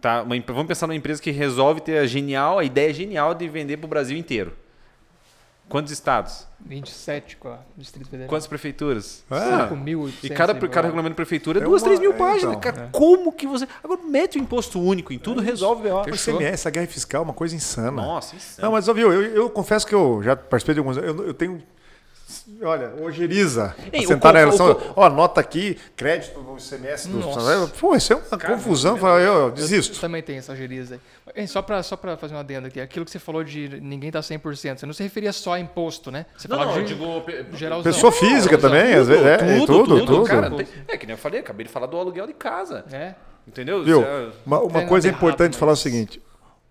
Tá, 0.00 0.22
uma 0.22 0.34
vamos 0.48 0.66
pensar 0.66 0.86
numa 0.86 0.96
empresa 0.96 1.22
que 1.22 1.30
resolve 1.30 1.80
ter 1.80 1.98
a 1.98 2.06
genial, 2.06 2.58
a 2.58 2.64
ideia 2.64 2.92
genial 2.92 3.34
de 3.34 3.48
vender 3.48 3.76
para 3.76 3.86
o 3.86 3.88
Brasil 3.88 4.16
inteiro. 4.16 4.52
Quantos 5.72 5.90
estados? 5.90 6.46
27 6.66 7.38
com 7.38 7.48
a 7.48 7.58
Distrito 7.78 8.10
Federal. 8.10 8.28
Quantas 8.28 8.46
prefeituras? 8.46 9.24
Ah. 9.30 9.68
5.800 9.70 10.12
E 10.22 10.28
cada, 10.28 10.54
cada 10.68 10.86
regulamento 10.86 11.12
de 11.12 11.16
prefeitura 11.16 11.60
é 11.60 11.62
É 11.62 11.64
duas, 11.64 11.80
uma- 11.80 11.86
três 11.88 11.98
mil 11.98 12.12
é, 12.12 12.14
páginas. 12.14 12.56
então. 12.56 12.60
cara, 12.60 12.90
como 12.92 13.32
que 13.32 13.46
você. 13.46 13.66
Agora 13.82 14.00
mete 14.04 14.36
o 14.36 14.38
imposto 14.38 14.78
único 14.78 15.14
em 15.14 15.18
tudo, 15.18 15.40
resolve. 15.40 15.88
Ó. 15.88 16.04
O 16.04 16.10
ICMS, 16.14 16.68
a 16.68 16.70
guerra 16.70 16.86
fiscal, 16.88 17.22
é 17.22 17.24
uma 17.24 17.32
coisa 17.32 17.56
insana. 17.56 17.90
Nossa, 17.90 18.36
insano. 18.36 18.66
Não, 18.66 18.72
mas 18.72 18.86
ó, 18.86 18.92
viu, 18.92 19.10
eu, 19.10 19.22
eu 19.22 19.48
confesso 19.48 19.86
que 19.86 19.94
eu 19.94 20.22
já 20.22 20.36
participei 20.36 20.74
de 20.74 20.80
alguns. 20.80 20.98
Eu, 20.98 21.28
eu 21.28 21.32
tenho. 21.32 21.62
Olha, 22.62 22.92
ojeriza. 23.00 23.74
Ei, 23.92 24.04
o 24.04 24.08
Sentar 24.08 24.32
na 24.32 24.40
relação. 24.40 24.76
Ó, 24.96 25.08
nota 25.08 25.40
aqui, 25.40 25.78
crédito 25.96 26.40
no 26.40 26.56
ICMS 26.58 27.08
do. 27.08 27.18
Nossa. 27.18 27.68
Pô, 27.80 27.94
isso 27.94 28.12
é 28.12 28.16
uma 28.16 28.38
confusão. 28.38 28.96
Eu, 28.98 29.06
eu, 29.06 29.18
eu 29.20 29.34
Eu 29.46 29.50
desisto. 29.50 30.00
também 30.00 30.22
tenho 30.22 30.38
essa 30.38 30.54
geriza 30.56 30.98
aí. 31.34 31.46
Só 31.46 31.62
para 31.62 31.82
só 31.82 31.96
pra 31.96 32.16
fazer 32.16 32.34
uma 32.34 32.40
adenda 32.40 32.68
aqui, 32.68 32.80
aquilo 32.80 33.04
que 33.04 33.10
você 33.10 33.18
falou 33.18 33.42
de 33.44 33.80
ninguém 33.80 34.10
tá 34.10 34.20
100%, 34.20 34.78
você 34.78 34.86
não 34.86 34.92
se 34.92 35.02
referia 35.02 35.32
só 35.32 35.52
a 35.54 35.60
imposto, 35.60 36.10
né? 36.10 36.26
Você 36.36 36.48
Não, 36.48 36.56
falava 36.56 36.72
não, 36.76 36.80
eu 36.82 36.86
de 36.86 36.94
digo. 36.94 37.56
geralzão. 37.56 37.92
Pessoa 37.92 38.12
física 38.12 38.56
Geralzão. 38.56 38.70
também, 38.70 38.94
às 38.94 39.06
vezes. 39.08 39.24
É, 39.24 39.36
tudo, 39.36 39.66
tudo, 39.66 39.84
tudo, 40.00 40.06
tudo. 40.06 40.24
cara. 40.26 40.50
tem- 40.50 40.66
É 40.88 40.96
que 40.96 41.06
nem 41.06 41.14
eu 41.14 41.18
falei, 41.18 41.40
acabei 41.40 41.64
de 41.66 41.72
falar 41.72 41.86
do 41.86 41.96
aluguel 41.96 42.26
de 42.26 42.34
casa. 42.34 42.84
É. 42.92 43.14
Entendeu? 43.46 43.82
Viu? 43.84 44.02
É- 44.02 44.28
Uma, 44.44 44.60
uma 44.60 44.84
coisa 44.86 45.08
importante 45.08 45.52
mas- 45.52 45.58
falar 45.60 45.72
é 45.72 45.74
o 45.74 45.76
seguinte: 45.76 46.20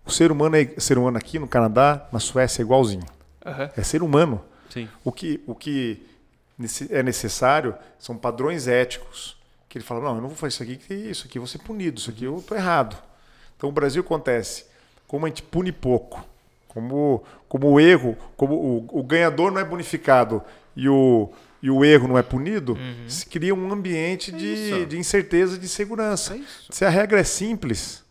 o 0.06 0.10
ser 0.10 0.30
humano, 0.30 0.56
é, 0.56 0.68
ser 0.78 0.96
humano 0.98 1.16
aqui 1.16 1.38
no 1.38 1.48
Canadá, 1.48 2.06
na 2.12 2.18
Suécia, 2.20 2.62
é 2.62 2.64
igualzinho. 2.64 3.04
Aham. 3.44 3.70
É 3.76 3.82
ser 3.82 4.02
humano. 4.02 4.40
Sim. 4.72 4.88
O 5.04 5.12
que, 5.12 5.40
o 5.46 5.54
que 5.54 6.02
é 6.90 7.02
necessário 7.02 7.74
são 7.98 8.16
padrões 8.16 8.66
éticos. 8.66 9.36
Que 9.68 9.78
ele 9.78 9.84
fala, 9.84 10.00
não, 10.00 10.16
eu 10.16 10.22
não 10.22 10.28
vou 10.28 10.36
fazer 10.36 10.54
isso 10.54 10.62
aqui, 10.62 10.76
que 10.76 10.94
isso 10.94 11.26
aqui 11.26 11.38
eu 11.38 11.42
vou 11.42 11.46
ser 11.46 11.58
punido, 11.58 11.98
isso 11.98 12.10
aqui 12.10 12.24
eu 12.24 12.38
estou 12.38 12.56
errado. 12.56 12.96
Então 13.56 13.68
o 13.68 13.72
Brasil 13.72 14.02
acontece, 14.02 14.66
como 15.06 15.24
a 15.24 15.28
gente 15.28 15.42
pune 15.42 15.72
pouco, 15.72 16.22
como, 16.68 17.22
como 17.48 17.68
o 17.68 17.80
erro, 17.80 18.16
como 18.36 18.54
o, 18.54 19.00
o 19.00 19.02
ganhador 19.02 19.50
não 19.50 19.58
é 19.58 19.64
bonificado 19.64 20.42
e 20.76 20.88
o, 20.88 21.30
e 21.62 21.70
o 21.70 21.84
erro 21.84 22.08
não 22.08 22.18
é 22.18 22.22
punido, 22.22 22.76
se 23.08 23.24
cria 23.24 23.54
um 23.54 23.72
ambiente 23.72 24.30
de, 24.30 24.46
isso. 24.46 24.86
de 24.86 24.98
incerteza 24.98 25.56
de 25.56 25.68
segurança. 25.68 26.36
É. 26.36 26.40
Se 26.68 26.84
a 26.84 26.90
regra 26.90 27.20
é 27.20 27.24
simples, 27.24 28.04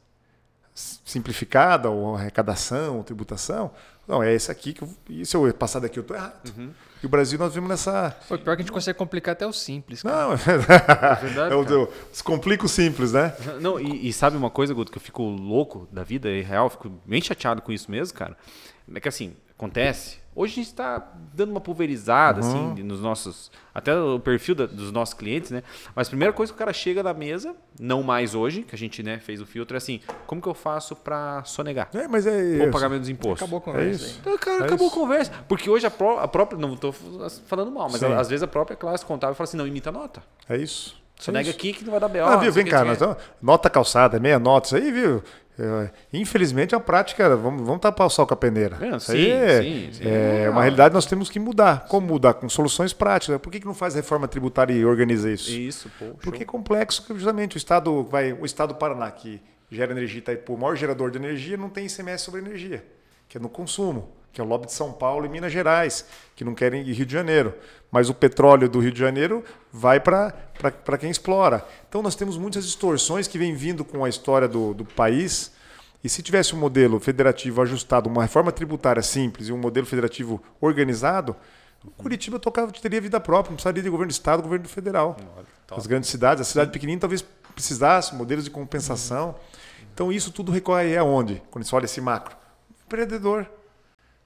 simplificada, 0.73 1.89
ou 1.89 2.15
arrecadação, 2.15 2.97
ou 2.97 3.03
tributação, 3.03 3.71
não, 4.11 4.21
é 4.21 4.33
esse 4.33 4.51
aqui 4.51 4.73
que 4.73 4.81
eu, 4.81 4.89
e 5.09 5.25
se 5.25 5.37
eu 5.37 5.53
passar 5.53 5.79
daqui 5.79 5.97
eu 5.97 6.01
estou 6.01 6.17
errado. 6.17 6.53
Uhum. 6.57 6.71
E 7.01 7.05
o 7.05 7.09
Brasil 7.09 7.39
nós 7.39 7.53
vimos 7.53 7.69
nessa. 7.69 8.13
Foi 8.27 8.37
pior 8.37 8.57
que 8.57 8.61
a 8.61 8.65
gente 8.65 8.71
consegue 8.73 8.97
complicar 8.99 9.31
até 9.31 9.47
o 9.47 9.53
simples. 9.53 10.03
cara. 10.03 10.27
Não, 10.27 10.35
verdade, 10.35 11.53
é 11.53 11.55
o, 11.55 11.63
cara. 11.63 11.79
o, 11.79 11.93
descomplica 12.11 12.65
o 12.65 12.67
simples, 12.67 13.13
né? 13.13 13.33
Não, 13.61 13.79
e, 13.79 14.09
e 14.09 14.11
sabe 14.11 14.35
uma 14.35 14.49
coisa, 14.49 14.73
Guto, 14.73 14.91
que 14.91 14.97
eu 14.97 15.01
fico 15.01 15.23
louco 15.23 15.87
da 15.89 16.03
vida, 16.03 16.29
é 16.29 16.41
real, 16.41 16.69
fico 16.69 16.91
bem 17.05 17.21
chateado 17.21 17.61
com 17.61 17.71
isso 17.71 17.89
mesmo, 17.89 18.17
cara. 18.17 18.35
É 18.93 18.99
que 18.99 19.07
assim, 19.07 19.33
acontece, 19.57 20.17
Hoje 20.33 20.53
a 20.53 20.55
gente 20.55 20.67
está 20.67 21.11
dando 21.33 21.51
uma 21.51 21.59
pulverizada, 21.59 22.41
Uhum. 22.41 22.71
assim, 22.73 22.83
nos 22.83 23.01
nossos. 23.01 23.51
Até 23.75 23.93
o 23.97 24.17
perfil 24.19 24.55
da- 24.55 24.65
dos 24.65 24.89
nossos 24.91 25.13
clientes, 25.13 25.51
né? 25.51 25.61
Mas 25.93 26.07
a 26.07 26.09
primeira 26.09 26.31
coisa 26.33 26.51
que 26.53 26.55
o 26.55 26.59
cara 26.59 26.71
chega 26.71 27.03
na 27.03 27.13
mesa, 27.13 27.53
não 27.79 28.01
mais 28.01 28.33
hoje, 28.33 28.63
que 28.63 28.73
a 28.73 28.77
gente 28.77 29.03
né, 29.03 29.19
fez 29.19 29.41
o 29.41 29.45
filtro, 29.45 29.75
é 29.75 29.79
assim: 29.79 29.99
como 30.25 30.41
que 30.41 30.47
eu 30.47 30.53
faço 30.53 30.95
para 30.95 31.43
sonegar? 31.43 31.89
É, 31.93 32.07
mas 32.07 32.25
é 32.25 32.31
Ou 32.31 32.43
isso. 32.63 32.71
pagar 32.71 32.87
menos 32.87 33.09
imposto? 33.09 33.43
Acabou 33.43 33.59
com 33.59 33.75
É 33.77 33.89
isso. 33.89 34.05
isso. 34.05 34.17
Então, 34.21 34.37
cara, 34.37 34.63
É 34.63 34.65
acabou 34.67 34.87
isso. 34.87 34.95
a 34.95 34.99
conversa. 34.99 35.31
Porque 35.49 35.69
hoje 35.69 35.85
a, 35.85 35.91
pró- 35.91 36.19
a 36.19 36.27
própria. 36.27 36.57
Não 36.57 36.73
estou 36.75 36.93
falando 37.45 37.69
mal, 37.71 37.89
mas 37.91 37.99
Sim. 37.99 38.13
às 38.13 38.29
vezes 38.29 38.41
a 38.43 38.47
própria 38.47 38.77
classe 38.77 39.05
contábil 39.05 39.35
fala 39.35 39.45
assim: 39.45 39.57
não, 39.57 39.67
imita 39.67 39.89
a 39.89 39.93
nota. 39.93 40.23
É 40.47 40.55
isso. 40.55 40.95
Sonega 41.19 41.47
É 41.47 41.49
isso. 41.49 41.57
aqui 41.59 41.73
que 41.73 41.83
não 41.83 41.91
vai 41.91 41.99
dar 41.99 42.07
BO. 42.07 42.19
Ah, 42.19 42.31
não 42.31 42.39
viu? 42.39 42.51
Vem 42.53 42.65
cá, 42.65 42.83
nós 42.85 42.93
estamos- 42.93 43.17
nota 43.41 43.69
calçada, 43.69 44.17
meia 44.19 44.39
nota, 44.39 44.67
isso 44.67 44.75
aí, 44.77 44.91
viu? 44.91 45.21
É, 45.61 45.91
infelizmente 46.11 46.73
a 46.73 46.79
prática, 46.79 47.35
vamos, 47.35 47.61
vamos 47.61 47.81
tapar 47.81 48.07
o 48.07 48.09
sol 48.09 48.25
com 48.25 48.33
a 48.33 48.37
peneira. 48.37 48.77
É, 48.81 48.95
isso 48.95 49.11
sim, 49.11 49.17
aí 49.17 49.29
é, 49.29 49.61
sim, 49.61 49.89
sim. 49.93 50.03
é 50.05 50.49
uma 50.49 50.61
realidade 50.61 50.93
nós 50.93 51.05
temos 51.05 51.29
que 51.29 51.39
mudar. 51.39 51.85
Como 51.87 52.07
mudar? 52.07 52.33
Com 52.33 52.49
soluções 52.49 52.93
práticas. 52.93 53.39
Por 53.39 53.51
que, 53.51 53.59
que 53.59 53.65
não 53.65 53.75
faz 53.75 53.93
reforma 53.93 54.27
tributária 54.27 54.73
e 54.73 54.83
organiza 54.83 55.29
isso? 55.29 55.51
Isso, 55.51 55.91
pô. 55.99 56.05
Porque 56.21 56.43
é 56.43 56.45
complexo, 56.45 57.05
justamente 57.09 57.55
o 57.55 57.59
estado 57.59 58.03
vai, 58.03 58.33
o 58.33 58.45
estado 58.45 58.69
do 58.69 58.75
Paraná 58.75 59.11
que 59.11 59.39
gera 59.69 59.91
energia, 59.91 60.19
Itaipu, 60.19 60.55
o 60.55 60.57
maior 60.57 60.75
gerador 60.75 61.11
de 61.11 61.17
energia, 61.17 61.55
não 61.55 61.69
tem 61.69 61.85
ICMS 61.85 62.23
sobre 62.23 62.41
energia, 62.41 62.83
que 63.29 63.37
é 63.37 63.39
no 63.39 63.47
consumo, 63.47 64.09
que 64.31 64.39
é 64.39 64.43
o 64.43 64.47
lobby 64.47 64.65
de 64.65 64.73
São 64.73 64.91
Paulo 64.91 65.25
e 65.25 65.29
Minas 65.29 65.51
Gerais, 65.51 66.05
que 66.35 66.43
não 66.43 66.53
querem 66.53 66.81
ir 66.81 66.93
Rio 66.93 67.05
de 67.05 67.13
Janeiro. 67.13 67.53
Mas 67.91 68.09
o 68.09 68.13
petróleo 68.13 68.69
do 68.69 68.79
Rio 68.79 68.91
de 68.91 68.99
Janeiro 68.99 69.43
vai 69.71 69.99
para 69.99 70.97
quem 70.99 71.09
explora. 71.09 71.65
Então 71.87 72.01
nós 72.01 72.15
temos 72.15 72.37
muitas 72.37 72.65
distorções 72.65 73.27
que 73.27 73.37
vêm 73.37 73.53
vindo 73.53 73.83
com 73.83 74.05
a 74.05 74.09
história 74.09 74.47
do, 74.47 74.73
do 74.73 74.85
país. 74.85 75.51
E 76.03 76.09
se 76.09 76.23
tivesse 76.23 76.55
um 76.55 76.59
modelo 76.59 76.99
federativo 76.99 77.61
ajustado, 77.61 78.09
uma 78.09 78.23
reforma 78.23 78.51
tributária 78.51 79.03
simples 79.03 79.49
e 79.49 79.51
um 79.51 79.57
modelo 79.57 79.85
federativo 79.85 80.41
organizado, 80.59 81.35
Curitiba 81.97 82.39
tocava, 82.39 82.71
teria 82.71 83.01
vida 83.01 83.19
própria, 83.19 83.51
não 83.51 83.55
precisaria 83.55 83.81
de 83.81 83.89
governo 83.89 84.09
do 84.09 84.13
estado, 84.13 84.43
governo 84.43 84.67
federal. 84.67 85.17
As 85.69 85.87
grandes 85.87 86.09
cidades, 86.09 86.41
a 86.41 86.43
cidade 86.43 86.71
pequenininha 86.71 86.99
talvez 86.99 87.25
precisasse, 87.53 88.13
modelos 88.13 88.45
de 88.45 88.51
compensação. 88.51 89.35
Então 89.93 90.11
isso 90.11 90.31
tudo 90.31 90.51
recorre 90.51 90.95
aonde? 90.95 91.41
Quando 91.49 91.65
você 91.65 91.75
olha 91.75 91.85
esse 91.85 91.99
macro? 91.99 92.35
Empreendedor. 92.85 93.47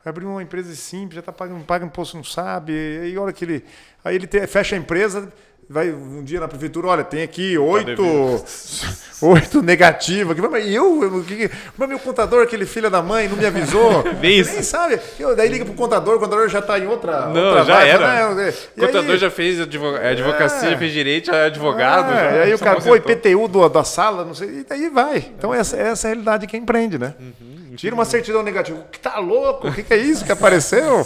Vai 0.06 0.12
abrir 0.12 0.26
uma 0.26 0.42
empresa 0.44 0.74
simples, 0.76 1.16
já 1.16 1.20
está 1.22 1.32
pagando, 1.32 1.64
paga 1.66 1.84
imposto, 1.84 2.16
não 2.16 2.24
sabe. 2.24 2.72
E 2.74 3.00
aí, 3.06 3.16
a 3.18 3.22
hora 3.22 3.34
que 3.34 3.44
ele. 3.44 3.66
Aí 4.04 4.14
ele 4.16 4.28
te- 4.28 4.46
fecha 4.46 4.76
a 4.76 4.78
empresa, 4.78 5.34
vai 5.68 5.90
um 5.92 6.24
dia 6.24 6.40
na 6.40 6.48
prefeitura, 6.48 6.90
olha, 6.90 7.04
tem 7.04 7.24
aqui 7.24 7.58
oito, 7.58 8.04
oito 9.24 9.62
negativos. 9.64 10.32
aqui. 10.34 10.42
Mas 10.48 10.68
eu, 10.72 11.02
eu- 11.04 11.24
que, 11.24 11.50
mas 11.76 11.90
meu 11.90 11.98
contador, 11.98 12.44
aquele 12.44 12.68
filho 12.68 12.88
da 12.92 13.02
mãe, 13.02 13.28
não 13.28 13.36
me 13.36 13.48
avisou. 13.48 14.04
Nem 14.22 14.44
sabe. 14.44 15.00
Eu, 15.20 15.36
daí 15.36 15.50
liga 15.50 15.66
pro 15.66 15.74
contador, 15.74 16.18
o 16.18 16.20
contador 16.20 16.48
já 16.50 16.60
está 16.60 16.78
em 16.78 16.86
outra. 16.86 17.26
Não, 17.30 17.44
outra 17.48 17.64
já 17.66 17.84
era. 17.84 18.36
né? 18.36 18.50
O 18.78 18.84
E 18.84 18.86
contador 18.86 19.12
aí- 19.14 19.18
já 19.18 19.32
fez 19.32 19.60
é, 19.60 19.64
advocacia, 20.12 20.70
É. 20.70 20.78
fez 20.78 20.92
direito, 20.94 21.32
é 21.32 21.46
advogado. 21.46 22.14
é, 22.14 22.16
já 22.16 22.36
e 22.36 22.42
aí 22.44 22.54
o 22.54 22.58
se 22.60 22.64
cara, 22.64 22.80
pô. 22.80 22.96
IPTU 22.96 23.48
do, 23.48 23.68
da 23.70 23.84
sala, 23.84 24.24
não 24.24 24.36
sei, 24.36 24.60
e 24.60 24.64
daí 24.64 24.88
vai. 24.90 25.18
Então 25.36 25.52
essa, 25.52 25.76
essa 25.78 26.08
é 26.08 26.12
a 26.12 26.14
realidade 26.14 26.46
que 26.46 26.56
empreende, 26.56 27.00
né? 27.00 27.16
Uhum, 27.20 27.55
Tira 27.76 27.94
uma 27.96 28.06
certidão 28.06 28.42
negativa. 28.44 28.86
Que 28.92 29.00
tá 29.00 29.18
louco? 29.20 29.68
O 29.68 29.74
que, 29.74 29.84
que 29.84 29.94
é 29.94 29.98
isso 29.98 30.24
que 30.26 30.32
apareceu? 30.32 31.06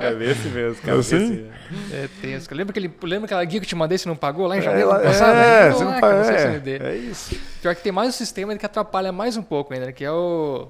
É 0.00 0.24
esse 0.30 0.48
mesmo, 0.48 0.82
cara. 0.82 0.98
Assim? 0.98 1.48
É 1.92 2.08
tenso. 2.20 2.48
cara. 2.48 2.58
Lembra, 2.58 2.72
aquele, 2.72 2.92
lembra 3.02 3.26
aquela 3.26 3.44
guia 3.44 3.60
que 3.60 3.64
eu 3.66 3.68
te 3.68 3.76
mandei, 3.76 3.98
você 3.98 4.08
não 4.08 4.16
pagou 4.16 4.46
lá 4.46 4.56
em 4.56 4.62
janeiro 4.62 4.90
É, 4.90 4.94
ano 4.94 5.02
passado? 5.04 5.36
é, 5.36 5.68
Não, 5.70 5.76
você 5.78 5.84
lá, 5.84 5.90
não 5.92 6.00
cara, 6.00 6.36
é, 6.36 6.46
ele 6.48 6.58
dê. 6.60 6.76
é 6.78 6.94
isso. 6.96 7.36
Pior 7.60 7.74
que 7.74 7.82
tem 7.82 7.92
mais 7.92 8.08
um 8.08 8.12
sistema 8.12 8.56
que 8.56 8.66
atrapalha 8.66 9.12
mais 9.12 9.36
um 9.36 9.42
pouco 9.42 9.72
ainda, 9.74 9.86
né? 9.86 9.92
que 9.92 10.04
é 10.04 10.10
o. 10.12 10.68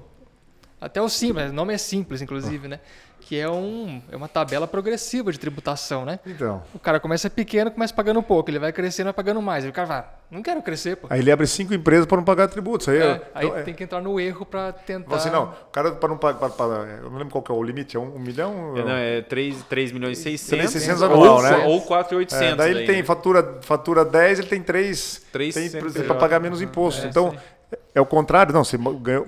Até 0.81 1.01
o 1.01 1.09
simples, 1.09 1.49
o 1.51 1.53
nome 1.53 1.73
é 1.73 1.77
simples, 1.77 2.21
inclusive, 2.21 2.67
né? 2.67 2.79
Que 3.19 3.37
é, 3.37 3.49
um, 3.49 4.01
é 4.09 4.15
uma 4.15 4.29
tabela 4.29 4.65
progressiva 4.65 5.31
de 5.31 5.37
tributação, 5.37 6.05
né? 6.05 6.19
Então. 6.25 6.63
O 6.73 6.79
cara 6.79 6.99
começa 7.01 7.29
pequeno, 7.29 7.69
começa 7.69 7.93
pagando 7.93 8.23
pouco, 8.23 8.49
ele 8.49 8.57
vai 8.57 8.71
crescendo, 8.71 9.05
vai 9.07 9.13
pagando 9.13 9.41
mais. 9.41 9.65
Aí 9.65 9.69
o 9.69 9.73
cara 9.73 9.87
vai, 9.87 10.05
não 10.31 10.41
quero 10.41 10.61
crescer, 10.61 10.95
pô. 10.95 11.07
Aí 11.09 11.19
ele 11.19 11.29
abre 11.29 11.45
cinco 11.45 11.73
empresas 11.73 12.05
para 12.05 12.15
não 12.17 12.23
pagar 12.23 12.47
tributos. 12.47 12.87
Aí, 12.87 12.97
É, 12.97 13.21
aí 13.35 13.45
então, 13.45 13.57
é, 13.59 13.63
tem 13.63 13.73
que 13.73 13.83
entrar 13.83 14.01
no 14.01 14.19
erro 14.19 14.45
pra 14.45 14.71
tentar. 14.71 15.17
assim, 15.17 15.29
não, 15.29 15.43
o 15.43 15.71
cara 15.71 15.91
para 15.91 16.09
não 16.09 16.17
pagar. 16.17 16.39
para- 16.39 16.49
para- 16.49 16.89
eu 17.03 17.09
não 17.11 17.17
lembro 17.17 17.31
qual 17.33 17.43
que 17.43 17.51
é 17.51 17.53
o 17.53 17.61
limite, 17.61 17.97
é 17.97 17.99
um, 17.99 18.15
um 18.15 18.19
milhão? 18.19 18.77
É, 18.77 18.83
não, 18.83 18.91
é 18.95 19.21
3, 19.21 19.63
3 19.63 19.91
milhões 19.91 20.17
e 20.17 20.23
600. 20.37 20.73
3.600 20.73 21.01
ou, 21.01 21.05
anual, 21.05 21.43
né? 21.43 21.57
Ou 21.67 21.81
4,800. 21.81 22.41
É, 22.41 22.55
daí 22.55 22.71
ele 22.71 22.85
tem 22.85 22.97
né? 22.97 23.03
fatura, 23.03 23.59
fatura 23.61 24.05
10, 24.05 24.39
ele 24.39 24.47
tem 24.47 24.63
3 24.63 25.21
Três 25.31 25.53
tem 25.53 25.69
sempre 25.69 25.91
para 26.03 26.15
pagar 26.15 26.39
menos 26.39 26.61
imposto. 26.61 27.05
É, 27.05 27.09
então, 27.09 27.35
é 27.93 27.99
o 27.99 28.05
contrário, 28.05 28.53
não, 28.53 28.63
você 28.63 28.77
ganhou, 28.77 29.27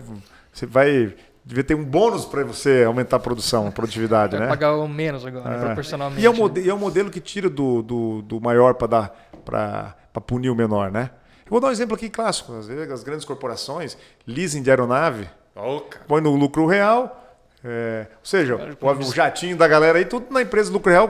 você 0.51 0.65
vai 0.65 1.13
devia 1.45 1.63
ter 1.63 1.75
um 1.75 1.83
bônus 1.83 2.25
para 2.25 2.43
você 2.43 2.83
aumentar 2.85 3.17
a 3.17 3.19
produção, 3.19 3.67
a 3.67 3.71
produtividade, 3.71 4.33
Vai 4.37 4.41
né? 4.41 4.47
pagar 4.47 4.75
o 4.75 4.87
menos 4.87 5.25
agora, 5.25 5.55
É. 5.55 5.59
proporcionalmente. 5.65 6.21
E 6.21 6.25
é 6.25 6.29
o, 6.29 6.33
né? 6.33 6.39
mode- 6.39 6.61
e 6.61 6.69
é 6.69 6.73
o 6.73 6.77
modelo 6.77 7.09
que 7.09 7.19
tira 7.19 7.49
do, 7.49 7.81
do, 7.81 8.21
do 8.21 8.39
maior 8.41 8.73
para 8.75 8.87
dar 8.87 9.27
para 9.45 10.21
punir 10.21 10.49
o 10.49 10.55
menor, 10.55 10.91
né? 10.91 11.09
Eu 11.45 11.51
vou 11.51 11.59
dar 11.59 11.67
um 11.67 11.71
exemplo 11.71 11.95
aqui 11.95 12.09
clássico. 12.09 12.53
Às 12.53 12.67
vezes 12.67 12.91
as 12.91 13.03
grandes 13.03 13.25
corporações, 13.25 13.97
leasing 14.27 14.61
de 14.61 14.69
aeronave, 14.69 15.27
cara. 15.55 16.05
põe 16.07 16.21
no 16.21 16.35
lucro 16.35 16.65
real. 16.67 17.17
é, 17.63 18.07
ou 18.11 18.25
seja, 18.25 18.55
o, 18.79 18.87
o 18.87 19.13
jatinho 19.13 19.57
da 19.57 19.67
galera 19.67 19.97
aí, 19.99 20.05
tudo 20.05 20.27
na 20.31 20.41
empresa 20.41 20.71
lucro 20.71 20.91
real, 20.91 21.09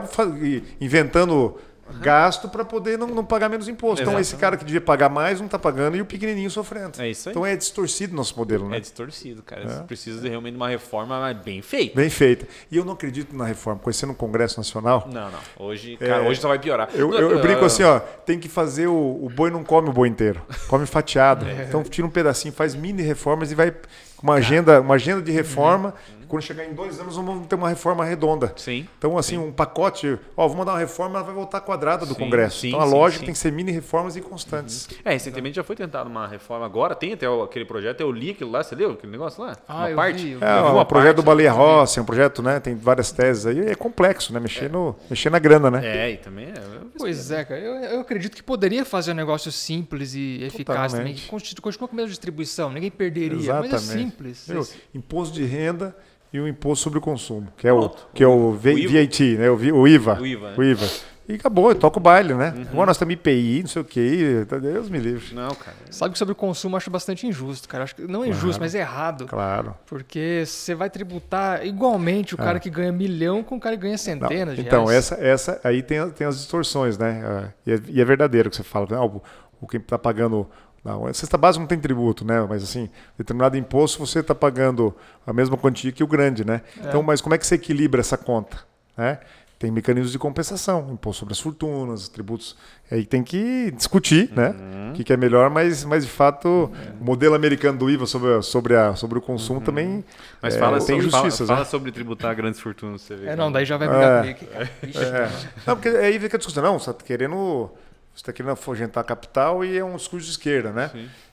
inventando 0.80 1.58
gasto 2.00 2.48
para 2.48 2.64
poder 2.64 2.96
não, 2.98 3.06
não 3.08 3.24
pagar 3.24 3.48
menos 3.48 3.68
imposto. 3.68 4.02
Então, 4.02 4.18
esse 4.18 4.36
cara 4.36 4.56
que 4.56 4.64
devia 4.64 4.80
pagar 4.80 5.08
mais 5.08 5.38
não 5.38 5.46
está 5.46 5.58
pagando 5.58 5.96
e 5.96 6.00
o 6.00 6.04
pequenininho 6.06 6.50
sofrendo. 6.50 7.00
É 7.00 7.08
isso 7.10 7.28
aí. 7.28 7.32
Então, 7.32 7.44
é 7.46 7.56
distorcido 7.56 8.12
o 8.12 8.16
nosso 8.16 8.36
modelo, 8.36 8.68
né? 8.68 8.76
É 8.76 8.80
distorcido, 8.80 9.42
cara. 9.42 9.68
Você 9.68 9.82
precisa 9.84 10.20
de 10.20 10.28
realmente 10.28 10.52
de 10.54 10.56
uma 10.58 10.68
reforma 10.68 11.32
bem 11.34 11.62
feita. 11.62 11.94
Bem 11.96 12.10
feita. 12.10 12.46
E 12.70 12.76
eu 12.76 12.84
não 12.84 12.92
acredito 12.94 13.36
na 13.36 13.44
reforma. 13.44 13.80
Conhecendo 13.80 14.12
o 14.12 14.14
Congresso 14.16 14.58
Nacional, 14.58 15.08
Não, 15.12 15.30
não. 15.30 15.38
Hoje, 15.58 15.96
cara, 15.96 16.22
hoje 16.22 16.40
só 16.40 16.48
vai 16.48 16.58
piorar. 16.58 16.88
É. 16.94 17.00
Eu, 17.00 17.12
eu- 17.14 17.30
eu 17.32 17.40
brinco 17.40 17.64
assim, 17.64 17.82
ó, 17.82 17.98
tem 18.00 18.38
que 18.38 18.48
fazer 18.48 18.86
o, 18.86 18.94
o 19.24 19.30
boi 19.34 19.50
não 19.50 19.62
come 19.64 19.88
o 19.88 19.92
boi 19.92 20.08
inteiro, 20.08 20.40
come 20.68 20.86
fatiado. 20.86 21.46
Então 21.72 21.82
tira 21.82 22.06
um 22.06 22.10
pedacinho, 22.10 22.52
faz 22.52 22.74
mini 22.74 23.02
reformas 23.02 23.50
e 23.52 23.54
vai 23.54 23.70
com 23.70 24.22
uma 24.22 24.34
agenda, 24.34 24.80
uma 24.80 24.94
agenda 24.94 25.22
de 25.22 25.30
reforma. 25.32 25.94
Quando 26.32 26.44
chegar 26.44 26.64
em 26.64 26.72
dois 26.72 26.98
anos, 26.98 27.14
vamos 27.14 27.46
ter 27.46 27.56
uma 27.56 27.68
reforma 27.68 28.06
redonda. 28.06 28.54
Sim. 28.56 28.88
Então, 28.96 29.18
assim, 29.18 29.36
um 29.36 29.52
pacote, 29.52 30.18
ó, 30.34 30.48
vamos 30.48 30.64
dar 30.64 30.72
uma 30.72 30.78
reforma, 30.78 31.16
ela 31.18 31.26
vai 31.26 31.34
voltar 31.34 31.60
quadrada 31.60 32.06
do 32.06 32.14
Sim, 32.14 32.20
Congresso. 32.20 32.60
sim, 32.60 32.68
então 32.68 32.80
a 32.80 32.86
sim, 32.86 32.90
lógica 32.94 33.18
sim. 33.20 33.24
tem 33.26 33.34
que 33.34 33.38
ser 33.38 33.52
mini 33.52 33.70
reformas 33.70 34.16
e 34.16 34.22
constantes. 34.22 34.88
É, 35.04 35.12
recentemente 35.12 35.56
já 35.56 35.62
foi 35.62 35.76
tentado 35.76 36.08
uma 36.08 36.26
reforma 36.26 36.64
agora. 36.64 36.94
Tem 36.94 37.12
até 37.12 37.26
aquele 37.26 37.66
projeto, 37.66 38.00
eu 38.00 38.10
li 38.10 38.30
aquilo 38.30 38.50
lá, 38.50 38.62
você 38.62 38.74
leu 38.74 38.92
aquele 38.92 39.12
negócio 39.12 39.44
lá? 39.44 39.54
Ah, 39.68 39.76
uma 39.76 39.90
eu 39.90 39.96
parte? 39.96 40.22
vi, 40.24 40.30
eu 40.30 40.38
vi. 40.38 40.44
É, 40.46 40.54
vi 40.62 40.68
o 40.68 40.72
uma 40.72 40.86
projeto 40.86 41.16
do 41.16 41.22
Baleia 41.22 41.52
Rossi, 41.52 41.98
é 41.98 42.02
um 42.02 42.06
projeto, 42.06 42.42
né? 42.42 42.58
Tem 42.60 42.74
várias 42.74 43.12
teses 43.12 43.44
aí, 43.44 43.60
é 43.60 43.74
complexo, 43.74 44.32
né? 44.32 44.40
Mexer, 44.40 44.70
no, 44.70 44.96
mexer 45.10 45.28
na 45.28 45.38
grana, 45.38 45.70
né? 45.70 45.86
É, 45.86 46.12
e 46.12 46.16
também 46.16 46.46
é. 46.46 46.54
Pois 46.96 47.30
é, 47.30 47.44
cara. 47.44 47.60
Eu, 47.60 47.74
eu 47.74 48.00
acredito 48.00 48.34
que 48.34 48.42
poderia 48.42 48.86
fazer 48.86 49.12
um 49.12 49.16
negócio 49.16 49.52
simples 49.52 50.14
e 50.14 50.44
eficaz 50.44 50.92
também. 50.92 51.12
Totalmente. 51.12 51.22
que 51.24 51.28
constitu- 51.28 51.60
Continua 51.60 51.88
com 51.88 51.94
a 51.94 51.98
mesma 51.98 52.08
distribuição, 52.08 52.70
ninguém 52.72 52.90
perderia. 52.90 53.36
Mas 53.36 53.64
é 53.64 53.66
Exatamente. 53.76 53.82
simples. 54.10 54.48
Esse- 54.48 54.76
Imposto 54.94 55.34
de 55.34 55.44
renda 55.44 55.94
e 56.32 56.40
o 56.40 56.48
imposto 56.48 56.82
sobre 56.84 56.98
o 56.98 57.02
consumo, 57.02 57.48
que 57.56 57.66
é 57.68 57.72
o, 57.72 57.80
Pronto. 57.80 58.08
que 58.14 58.22
é 58.24 58.26
o, 58.26 58.52
V- 58.52 58.74
O 58.74 58.78
IVA. 58.78 59.00
VAT, 59.02 59.20
né? 59.38 59.50
o, 59.50 59.86
IVA. 59.86 60.18
O 60.20 60.26
IVA, 60.26 60.48
né? 60.50 60.54
O 60.56 60.62
IVA. 60.62 60.86
E 61.28 61.34
acabou, 61.34 61.72
toca 61.74 61.98
o 61.98 62.02
baile, 62.02 62.34
né? 62.34 62.52
Agora 62.72 62.86
nós 62.86 62.98
temos 62.98 63.14
IPI, 63.14 63.60
não 63.62 63.68
sei 63.68 63.80
o 63.80 63.84
que, 63.84 64.44
Deus 64.60 64.90
me 64.90 64.98
livre. 64.98 65.32
Não, 65.34 65.54
cara. 65.54 65.76
Sabe 65.88 66.12
que 66.12 66.18
sobre 66.18 66.32
o 66.32 66.34
consumo 66.34 66.74
eu 66.74 66.78
acho 66.78 66.90
bastante 66.90 67.26
injusto, 67.28 67.68
cara. 67.68 67.84
Acho 67.84 67.94
que 67.94 68.02
não 68.02 68.24
é 68.24 68.28
injusto, 68.28 68.60
mas 68.60 68.74
é 68.74 68.80
errado. 68.80 69.26
Claro. 69.28 69.72
Porque 69.86 70.42
você 70.44 70.74
vai 70.74 70.90
tributar 70.90 71.64
igualmente 71.64 72.34
o 72.34 72.36
cara 72.38 72.58
que 72.58 72.68
ganha 72.68 72.90
milhão 72.90 73.44
com 73.44 73.56
o 73.56 73.60
cara 73.60 73.76
que 73.76 73.82
ganha 73.82 73.92
Não, 73.92 73.98
centenas 73.98 74.56
de 74.56 74.62
então, 74.62 74.86
reais. 74.86 75.12
essa, 75.12 75.24
essa 75.24 75.60
aí 75.62 75.80
tem, 75.80 76.10
tem 76.10 76.26
as 76.26 76.36
distorções, 76.38 76.98
né? 76.98 77.22
Ah, 77.24 77.48
E 77.66 77.72
é, 77.72 77.80
e 77.88 78.00
é 78.00 78.04
verdadeiro 78.04 78.48
o 78.48 78.50
que 78.50 78.56
você 78.56 78.64
fala. 78.64 78.86
né? 78.90 78.96
Ah, 78.96 79.04
o, 79.04 79.22
o 79.60 79.66
quem 79.68 79.78
está 79.80 79.96
pagando. 79.98 80.48
Não, 80.84 81.06
a 81.06 81.14
cesta 81.14 81.38
básica 81.38 81.60
não 81.60 81.66
tem 81.68 81.78
tributo, 81.78 82.24
né? 82.24 82.44
Mas 82.48 82.62
assim, 82.64 82.88
determinado 83.16 83.56
imposto 83.56 84.04
você 84.04 84.18
está 84.18 84.34
pagando 84.34 84.94
a 85.26 85.32
mesma 85.32 85.56
quantia 85.56 85.92
que 85.92 86.02
o 86.02 86.06
grande, 86.08 86.44
né? 86.44 86.60
Então, 86.78 87.02
mas 87.02 87.20
como 87.20 87.34
é 87.34 87.38
que 87.38 87.46
você 87.46 87.54
equilibra 87.54 88.00
essa 88.00 88.16
conta? 88.16 88.58
Né? 88.96 89.18
Tem 89.60 89.70
mecanismos 89.70 90.10
de 90.10 90.18
compensação, 90.18 90.88
imposto 90.90 91.20
sobre 91.20 91.32
as 91.34 91.38
fortunas, 91.38 92.08
tributos. 92.08 92.56
Aí 92.90 93.06
tem 93.06 93.22
que 93.22 93.70
discutir, 93.70 94.28
né? 94.34 94.52
O 94.90 94.92
que, 94.92 95.04
que 95.04 95.12
é 95.12 95.16
melhor, 95.16 95.48
mas, 95.50 95.84
mas 95.84 96.04
de 96.04 96.10
fato, 96.10 96.68
o 97.00 97.04
modelo 97.04 97.36
americano 97.36 97.78
do 97.78 97.88
IVA 97.88 98.04
sobre, 98.04 98.34
a- 98.34 98.42
sobre, 98.42 98.74
a, 98.76 98.96
sobre 98.96 99.18
o 99.18 99.22
consumo 99.22 99.60
também 99.60 100.04
Mas 100.42 100.56
é, 100.56 100.58
fala, 100.58 100.78
tem 100.78 100.86
sobre, 101.00 101.10
fala, 101.10 101.22
injustiças. 101.22 101.46
fala 101.46 101.60
né? 101.60 101.64
sobre 101.66 101.92
tributar 101.92 102.34
grandes 102.34 102.58
fortunas, 102.58 103.02
você 103.02 103.14
vê. 103.14 103.28
É, 103.28 103.36
não, 103.36 103.52
daí 103.52 103.64
já 103.64 103.76
vai 103.76 103.86
brigar 103.88 104.26
É. 104.26 104.34
comigo 104.34 104.52
É. 104.98 105.30
Não, 105.64 105.76
porque 105.76 105.88
aí 105.90 106.18
fica 106.18 106.36
a 106.36 106.38
discussão. 106.38 106.60
Não, 106.64 106.76
você 106.80 106.90
está 106.90 107.04
querendo. 107.04 107.70
Você 108.14 108.20
está 108.20 108.32
querendo 108.32 108.52
afugentar 108.52 109.02
capital 109.04 109.64
e 109.64 109.76
é 109.78 109.84
um 109.84 109.96
discurso 109.96 110.26
de 110.26 110.32
esquerda, 110.32 110.70
né? 110.70 110.90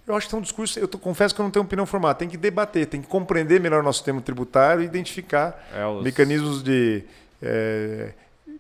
Eu 0.08 0.16
acho 0.16 0.28
que 0.30 0.34
é 0.34 0.38
um 0.38 0.42
discurso. 0.42 0.80
Eu 0.80 0.88
tô- 0.88 0.98
confesso 0.98 1.36
que 1.36 1.42
eu 1.42 1.44
não 1.44 1.52
tenho 1.52 1.66
opinião 1.66 1.86
formada. 1.86 2.16
Tem 2.16 2.28
que 2.30 2.38
debater, 2.38 2.86
tem 2.88 3.02
que 3.02 3.08
compreender 3.08 3.60
melhor 3.60 3.82
o 3.82 3.84
nosso 3.84 4.00
sistema 4.00 4.22
tributário 4.22 4.82
e 4.82 4.86
identificar 4.86 5.62
É, 5.76 5.86
os- 5.86 6.04
mecanismos 6.04 6.64
de. 6.64 7.04
é, 7.42 8.14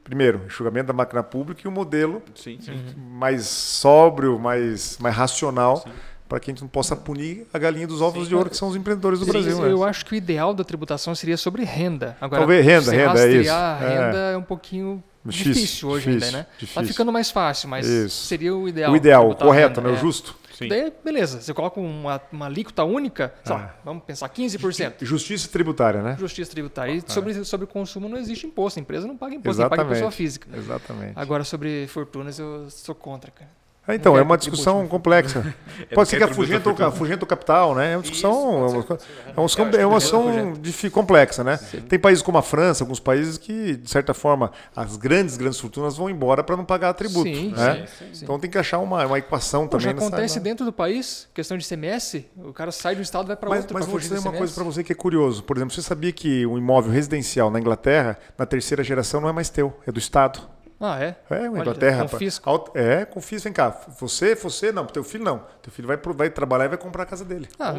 primeiro, 0.04 0.42
enxugamento 0.46 0.88
da 0.88 0.94
máquina 0.94 1.22
pública 1.24 1.62
e 1.64 1.68
um 1.68 1.72
modelo 1.72 2.22
Sim, 2.36 2.58
sim. 2.62 2.74
Mais 2.98 3.46
sóbrio, 3.46 4.38
mais, 4.40 4.98
mais 5.00 5.16
racional 5.16 5.84
para 6.28 6.40
que 6.40 6.50
a 6.50 6.54
gente 6.54 6.62
não 6.62 6.68
possa 6.68 6.96
punir 6.96 7.48
a 7.54 7.58
galinha 7.58 7.88
dos 7.88 8.02
ovos 8.02 8.24
Sim, 8.24 8.30
de 8.30 8.36
ouro, 8.36 8.50
que 8.52 8.58
são 8.58 8.68
os 8.70 8.76
empreendedores 8.76 9.20
do 9.20 9.26
sim, 9.26 9.32
Brasil. 9.32 9.66
Eu 9.66 9.80
né? 9.80 9.86
acho 9.90 10.06
que 10.06 10.14
o 10.14 10.16
ideal 10.16 10.54
da 10.54 10.64
tributação 10.64 11.16
seria 11.16 11.38
sobre 11.38 11.64
renda. 11.64 12.16
Agora, 12.22 12.42
Talvez 12.42 12.64
renda, 12.66 12.92
renda, 12.92 13.20
é 13.28 13.32
isso. 13.32 13.52
A 13.52 13.76
renda 13.78 14.18
é, 14.18 14.34
é 14.34 14.38
um 14.38 14.44
pouquinho 14.44 15.04
difícil, 15.26 15.54
difícil 15.54 15.90
hoje 15.90 16.10
difícil, 16.10 16.28
ainda, 16.28 16.38
né? 16.38 16.44
Tá 16.44 16.50
difícil. 16.58 16.82
Tá 16.82 16.88
ficando 16.88 17.12
mais 17.12 17.32
fácil, 17.32 17.70
mas 17.70 17.86
Isso. 17.86 18.26
seria 18.26 18.56
o 18.56 18.68
ideal. 18.68 18.92
O 18.92 18.96
ideal, 18.96 19.30
o 19.30 19.36
correto, 19.36 19.82
né? 19.82 19.90
O 19.90 19.94
é. 19.94 19.98
justo. 19.98 20.36
Sim. 20.60 20.68
Daí, 20.68 20.92
beleza, 21.04 21.40
você 21.40 21.54
coloca 21.54 21.80
uma, 21.80 22.22
uma 22.34 22.46
alíquota 22.46 22.84
única, 22.84 23.34
ah. 23.46 23.54
lá, 23.54 23.76
vamos 23.84 24.04
pensar 24.04 24.28
15%. 24.28 25.06
Justiça 25.06 25.48
tributária, 25.48 26.02
né? 26.02 26.18
Justiça 26.20 26.52
tributária. 26.52 26.92
E 26.92 26.98
ah. 26.98 27.12
sobre, 27.12 27.46
sobre 27.46 27.66
consumo 27.66 28.10
não 28.10 28.18
existe 28.18 28.46
imposto, 28.46 28.78
a 28.78 28.82
empresa 28.82 29.08
não 29.08 29.16
paga 29.16 29.36
imposto, 29.36 29.62
Exatamente. 29.62 29.86
paga 29.86 29.96
pessoa 29.96 30.12
física. 30.12 30.50
Exatamente. 30.54 31.14
Agora, 31.16 31.46
sobre 31.46 31.88
fortunas, 31.88 32.38
eu 32.40 32.70
sou 32.70 32.94
contra, 32.94 33.32
cara. 33.32 33.59
É, 33.90 33.96
então, 33.96 34.16
é 34.16 34.22
uma 34.22 34.38
discussão 34.38 34.88
complexa. 34.88 35.56
Pode 35.96 36.10
ser 36.10 36.18
que 36.18 36.24
afugenta 36.24 36.70
o, 36.70 37.28
capital, 37.28 37.74
né? 37.74 37.94
É 37.94 37.96
uma 37.96 38.04
discussão, 38.04 38.68
Isso, 38.68 38.94
é 39.58 39.62
uma, 39.64 39.76
é 39.78 39.86
uma 39.86 39.98
discussão 39.98 40.92
complexa, 40.92 41.44
né? 41.44 41.58
Sim. 41.58 41.82
Tem 41.82 41.98
países 41.98 42.22
como 42.22 42.38
a 42.38 42.44
França, 42.44 42.84
alguns 42.84 43.00
países 43.00 43.38
que, 43.38 43.76
de 43.76 43.90
certa 43.90 44.14
forma, 44.14 44.52
as 44.76 44.96
grandes, 44.96 45.38
grandes 45.38 45.60
fortunas 45.60 45.98
vão 45.98 46.08
embora 46.08 46.44
para 46.44 46.56
não 46.56 46.66
pagar 46.66 46.94
tributo. 46.94 47.28
Sim, 47.28 47.52
né? 47.56 47.88
sim, 47.98 48.06
sim, 48.14 48.24
Então 48.26 48.40
tem 48.40 48.50
que 48.50 48.60
achar 48.60 48.78
uma, 48.78 49.04
uma 49.08 49.18
equação 49.18 49.64
Pô, 49.64 49.78
também. 49.78 49.86
Já 49.86 49.92
acontece 49.92 50.22
nessa... 50.22 50.40
dentro 50.40 50.66
do 50.66 50.74
país, 50.74 51.28
questão 51.34 51.58
de 51.58 51.68
CMS, 51.68 52.26
o 52.38 52.54
cara 52.54 52.72
sai 52.72 52.94
de 52.94 53.02
um 53.02 53.04
estado 53.04 53.26
e 53.26 53.28
vai 53.30 53.38
para 53.38 53.50
outro. 53.50 53.74
Mas 53.74 53.88
vou 53.88 54.00
dizer 54.00 54.20
uma 54.20 54.34
coisa 54.34 54.54
para 54.54 54.64
você 54.64 54.84
que 54.84 54.92
é 54.92 54.96
curioso. 54.96 55.44
Por 55.44 55.58
exemplo, 55.58 55.74
você 55.74 55.82
sabia 55.82 56.12
que 56.12 56.46
um 56.46 56.58
imóvel 56.58 56.92
residencial 56.92 57.50
na 57.50 57.60
Inglaterra, 57.60 58.18
na 58.38 58.46
terceira 58.46 58.84
geração, 58.84 59.20
não 59.20 59.30
é 59.30 59.34
mais 59.34 59.50
teu, 59.50 59.74
é 59.88 59.92
do 59.92 59.98
Estado. 59.98 60.42
Ah, 60.80 61.04
é? 61.04 61.16
É, 61.30 61.36
a 61.36 61.48
Inglaterra. 61.48 62.08
Confisco. 62.08 62.72
É, 62.74 63.06
confisco. 63.06 63.44
Vem 63.44 63.54
cá. 63.54 63.70
Você, 64.00 64.34
você, 64.36 64.72
não. 64.72 64.86
Teu 64.86 65.04
filho 65.04 65.24
não. 65.24 65.44
Teu 65.62 65.72
filho 65.72 65.88
vai, 65.88 65.98
vai 65.98 66.30
trabalhar 66.30 66.66
e 66.66 66.68
vai 66.70 66.78
comprar 66.78 67.04
a 67.04 67.06
casa 67.06 67.26
dele. 67.26 67.50
Ah, 67.60 67.74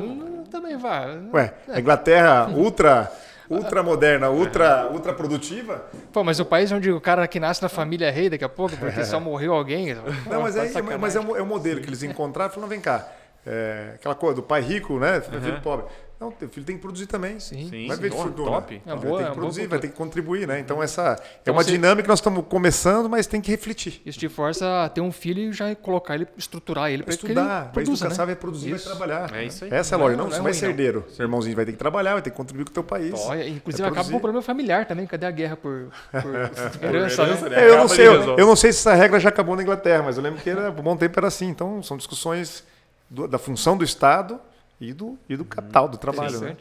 também 0.51 0.77
vai. 0.77 1.19
Ué, 1.33 1.55
é. 1.69 1.77
a 1.77 1.81
Inglaterra 1.81 2.49
ultra 2.55 3.11
ultra 3.51 3.83
moderna, 3.83 4.31
ultra, 4.31 4.89
ultra 4.93 5.13
produtiva. 5.13 5.85
Pô, 6.13 6.23
mas 6.23 6.39
o 6.39 6.45
país 6.45 6.71
onde 6.71 6.93
o 6.93 7.01
cara 7.01 7.27
que 7.27 7.41
nasce 7.41 7.61
na 7.61 7.69
família 7.69 8.07
é 8.07 8.11
rei 8.11 8.31
daqui 8.31 8.45
a 8.45 8.49
pouco, 8.49 8.77
porque 8.77 9.03
só 9.05 9.19
morreu 9.19 9.53
alguém. 9.53 9.93
Não, 10.31 10.43
mas, 10.43 10.57
é, 10.57 10.97
mas 10.97 11.17
é, 11.17 11.21
o, 11.21 11.37
é 11.37 11.43
o 11.43 11.47
modelo 11.47 11.81
que 11.81 11.89
eles 11.89 12.05
encontraram 12.05 12.49
e 12.49 12.55
falaram, 12.55 12.69
vem 12.69 12.81
cá, 12.81 13.09
é, 13.45 13.95
aquela 13.97 14.15
coisa 14.15 14.37
do 14.37 14.43
pai 14.43 14.61
rico, 14.61 15.01
né? 15.01 15.21
Filho 15.21 15.55
uhum. 15.55 15.61
pobre. 15.61 15.87
Não, 16.21 16.31
teu 16.31 16.51
filho 16.51 16.67
tem 16.67 16.77
que 16.77 16.83
produzir 16.83 17.07
também. 17.07 17.41
Sim, 17.41 17.67
sim. 17.71 17.89
Vai 17.89 17.97
ver 17.97 18.11
de 18.11 18.17
fortuna. 18.17 18.51
Top. 18.51 18.83
É 18.85 18.95
boa, 18.95 19.01
vai 19.01 19.25
ter 19.25 19.31
que 19.31 19.37
produzir, 19.39 19.67
vai 19.67 19.79
ter 19.79 19.89
que 19.89 19.97
contribuir, 19.97 20.47
né? 20.47 20.61
Então 20.61 20.83
essa 20.83 21.13
é 21.19 21.39
então, 21.41 21.55
é 21.55 21.57
uma 21.57 21.65
você... 21.65 21.71
dinâmica 21.71 22.03
que 22.03 22.09
nós 22.11 22.19
estamos 22.19 22.45
começando, 22.47 23.09
mas 23.09 23.27
tem 23.27 23.41
que 23.41 23.51
refletir. 23.51 24.03
Isso 24.05 24.19
te 24.19 24.29
força 24.29 24.85
a 24.85 24.89
ter 24.91 25.01
um 25.01 25.11
filho 25.11 25.41
e 25.41 25.53
já 25.55 25.75
colocar 25.75 26.17
ele, 26.17 26.27
estruturar 26.37 26.91
ele 26.91 27.05
para 27.05 27.15
estudar, 27.15 27.63
ele 27.63 27.73
produza, 27.73 28.09
vai 28.09 28.19
né? 28.19 28.25
vai 28.27 28.37
produzir, 28.37 28.75
isso. 28.75 28.87
vai 28.87 28.99
trabalhar. 28.99 29.35
É 29.35 29.45
isso 29.45 29.65
aí. 29.65 29.73
Essa 29.73 29.95
é 29.95 29.97
a 29.97 29.99
lógica. 29.99 30.19
Não, 30.19 30.25
não, 30.25 30.31
não 30.31 30.37
você 30.37 30.41
é 30.41 30.43
vai 30.43 30.53
ser 30.53 30.67
herdeiro. 30.67 31.07
Seu 31.09 31.25
irmãozinho 31.25 31.57
vai 31.57 31.65
ter 31.65 31.73
que 31.73 31.79
trabalhar, 31.79 32.13
vai 32.13 32.23
ter 32.23 32.31
que 32.31 32.37
contribuir 32.37 32.65
com 32.67 32.71
o 32.71 32.75
teu 32.75 32.85
país. 32.85 33.15
inclusive 33.49 33.89
acaba 33.89 34.11
com 34.11 34.17
o 34.17 34.21
problema 34.21 34.43
familiar 34.43 34.85
também. 34.85 35.07
Cadê 35.07 35.25
a 35.25 35.31
guerra 35.31 35.57
por, 35.57 35.89
por 36.21 36.35
herança? 36.85 37.25
né? 37.49 37.67
eu, 37.67 37.79
não 37.79 37.89
sei, 37.89 38.07
eu, 38.07 38.37
eu, 38.37 38.47
não 38.47 38.57
sei 38.57 38.75
se 38.75 38.81
essa 38.81 38.93
regra 38.93 39.19
já 39.19 39.31
acabou 39.31 39.57
na 39.57 39.63
Inglaterra, 39.63 40.03
mas 40.03 40.19
eu 40.19 40.23
lembro 40.23 40.39
que 40.43 40.51
era, 40.51 40.71
por 40.71 40.81
um 40.81 40.85
bom 40.85 40.97
tempo 40.99 41.19
era 41.19 41.29
assim. 41.29 41.49
Então 41.49 41.83
são 41.83 41.97
discussões 41.97 42.63
do, 43.09 43.27
da 43.27 43.39
função 43.39 43.75
do 43.75 43.85
Estado 43.85 44.39
e 44.81 44.93
do, 44.93 45.19
e 45.29 45.37
do 45.37 45.45
capital, 45.45 45.89
do 45.89 45.99
trabalho. 45.99 46.41
Né? 46.41 46.57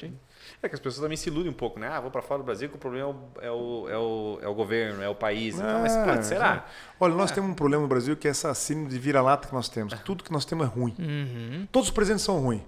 É 0.61 0.67
que 0.67 0.75
as 0.75 0.81
pessoas 0.81 1.01
também 1.01 1.15
se 1.15 1.29
iludem 1.29 1.51
um 1.51 1.55
pouco, 1.55 1.79
né? 1.79 1.87
Ah, 1.87 2.01
vou 2.01 2.11
para 2.11 2.21
fora 2.21 2.39
do 2.39 2.45
Brasil 2.45 2.67
que 2.67 2.75
o 2.75 2.79
problema 2.79 3.15
é 3.41 3.49
o, 3.49 3.87
é 3.89 3.97
o, 3.97 4.39
é 4.41 4.47
o 4.47 4.53
governo, 4.53 5.01
é 5.01 5.07
o 5.07 5.15
país. 5.15 5.57
É, 5.59 5.63
então, 5.63 5.81
mas 5.81 5.95
pode, 5.95 6.25
será? 6.25 6.65
Olha, 6.99 7.15
nós 7.15 7.31
é. 7.31 7.35
temos 7.35 7.49
um 7.49 7.53
problema 7.53 7.81
no 7.81 7.87
Brasil 7.87 8.17
que 8.17 8.27
é 8.27 8.31
essa 8.31 8.53
síndrome 8.53 8.89
de 8.89 8.99
vira-lata 8.99 9.47
que 9.47 9.53
nós 9.53 9.69
temos. 9.69 9.93
Tudo 10.01 10.23
que 10.23 10.31
nós 10.31 10.43
temos 10.43 10.67
é 10.67 10.69
ruim. 10.69 10.93
Uhum. 10.99 11.67
Todos 11.71 11.87
os 11.89 11.93
presidentes 11.93 12.25
são 12.25 12.39
ruins. 12.39 12.61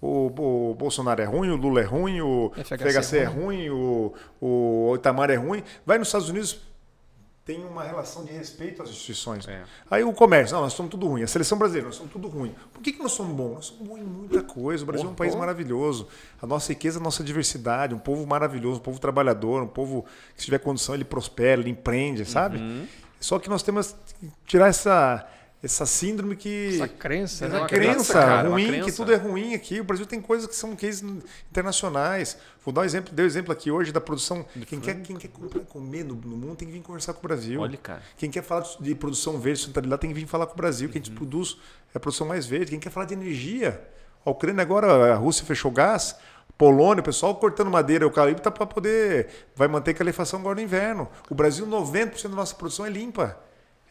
O, 0.00 0.26
o, 0.70 0.74
Bolsonaro 0.74 1.22
é 1.22 1.24
ruim, 1.24 1.48
o 1.48 1.56
Lula 1.56 1.80
é 1.80 1.84
ruim, 1.84 2.20
o 2.20 2.52
FHC, 2.54 2.76
FHC 2.76 3.18
é 3.18 3.24
ruim, 3.24 3.70
o, 3.70 4.14
o 4.40 4.94
Itamar 4.96 5.30
é 5.30 5.36
ruim. 5.36 5.62
Vai 5.86 5.98
nos 5.98 6.08
Estados 6.08 6.28
Unidos, 6.28 6.60
tem 7.46 7.64
uma 7.64 7.84
relação 7.84 8.24
de 8.24 8.32
respeito 8.32 8.82
às 8.82 8.90
instituições. 8.90 9.46
É. 9.46 9.62
Aí 9.88 10.02
o 10.02 10.12
comércio, 10.12 10.56
não, 10.56 10.62
nós 10.62 10.72
somos 10.72 10.90
tudo 10.90 11.06
ruim. 11.06 11.22
A 11.22 11.28
seleção 11.28 11.56
brasileira, 11.56 11.86
nós 11.86 11.94
somos 11.94 12.12
tudo 12.12 12.26
ruim. 12.26 12.52
Por 12.72 12.82
que, 12.82 12.92
que 12.92 13.00
nós 13.00 13.12
somos 13.12 13.36
bons? 13.36 13.54
Nós 13.54 13.66
somos 13.66 13.86
bons 13.86 13.98
em 13.98 14.02
muita 14.02 14.42
coisa. 14.42 14.82
O 14.82 14.86
Brasil 14.86 15.06
é 15.06 15.12
um 15.12 15.14
país 15.14 15.32
maravilhoso. 15.32 16.08
A 16.42 16.46
nossa 16.46 16.72
riqueza, 16.72 16.98
a 16.98 17.02
nossa 17.02 17.22
diversidade, 17.22 17.94
um 17.94 18.00
povo 18.00 18.26
maravilhoso, 18.26 18.80
um 18.80 18.82
povo 18.82 18.98
trabalhador, 18.98 19.62
um 19.62 19.68
povo 19.68 20.04
que 20.34 20.40
se 20.40 20.46
tiver 20.46 20.58
condição, 20.58 20.96
ele 20.96 21.04
prospera, 21.04 21.60
ele 21.60 21.70
empreende, 21.70 22.24
sabe? 22.24 22.58
Uhum. 22.58 22.84
Só 23.20 23.38
que 23.38 23.48
nós 23.48 23.62
temos 23.62 23.94
que 24.18 24.28
tirar 24.44 24.66
essa 24.66 25.24
essa 25.62 25.86
síndrome 25.86 26.36
que. 26.36 26.74
Essa 26.74 26.88
crença, 26.88 27.46
essa 27.46 27.60
né? 27.60 27.66
crença 27.66 28.12
cara, 28.12 28.48
ruim, 28.48 28.66
crença. 28.68 28.84
que 28.84 28.96
tudo 28.96 29.12
é 29.12 29.16
ruim 29.16 29.54
aqui. 29.54 29.80
O 29.80 29.84
Brasil 29.84 30.04
tem 30.04 30.20
coisas 30.20 30.46
que 30.46 30.54
são 30.54 30.76
cases 30.76 31.02
internacionais. 31.50 32.36
Vou 32.64 32.72
dar 32.72 32.82
um 32.82 32.84
exemplo, 32.84 33.14
dei 33.14 33.24
um 33.24 33.28
exemplo 33.28 33.52
aqui 33.52 33.70
hoje 33.70 33.90
da 33.90 34.00
produção. 34.00 34.44
quem 34.66 34.78
quer, 34.80 35.00
quem 35.02 35.16
quer 35.16 35.30
comer 35.68 36.04
no, 36.04 36.14
no, 36.14 36.36
mundo 36.36 36.56
tem 36.56 36.68
que 36.68 36.74
vir 36.74 36.82
conversar 36.82 37.14
com 37.14 37.20
o 37.20 37.22
Brasil. 37.22 37.60
Olha, 37.60 37.78
cara. 37.78 38.02
Quem 38.18 38.30
quer 38.30 38.42
falar 38.42 38.66
de 38.80 38.94
produção 38.94 39.38
verde, 39.40 39.60
sustentabilidade, 39.60 40.00
tem 40.00 40.10
que 40.10 40.20
vir 40.20 40.26
falar 40.26 40.46
com 40.46 40.52
o 40.52 40.56
Brasil, 40.56 40.88
que 40.90 40.98
a 40.98 41.00
gente 41.00 41.10
uhum. 41.10 41.16
produz 41.16 41.56
é 41.94 41.96
a 41.96 42.00
produção 42.00 42.26
mais 42.26 42.46
verde. 42.46 42.70
Quem 42.70 42.80
quer 42.80 42.90
falar 42.90 43.06
de 43.06 43.14
energia. 43.14 43.82
A 44.24 44.30
Ucrânia 44.30 44.60
agora, 44.60 45.14
a 45.14 45.16
Rússia 45.16 45.44
fechou 45.44 45.70
gás. 45.70 46.16
Polônia, 46.58 47.00
o 47.00 47.04
pessoal 47.04 47.34
cortando 47.36 47.70
madeira 47.70 48.04
eucalipto 48.04 48.50
para 48.50 48.66
poder. 48.66 49.28
Vai 49.54 49.68
manter 49.68 49.92
a 49.92 49.94
calefação 49.94 50.40
agora 50.40 50.56
no 50.56 50.60
inverno. 50.60 51.08
O 51.30 51.34
Brasil, 51.34 51.66
90% 51.66 52.28
da 52.28 52.36
nossa 52.36 52.54
produção 52.54 52.84
é 52.84 52.90
limpa 52.90 53.45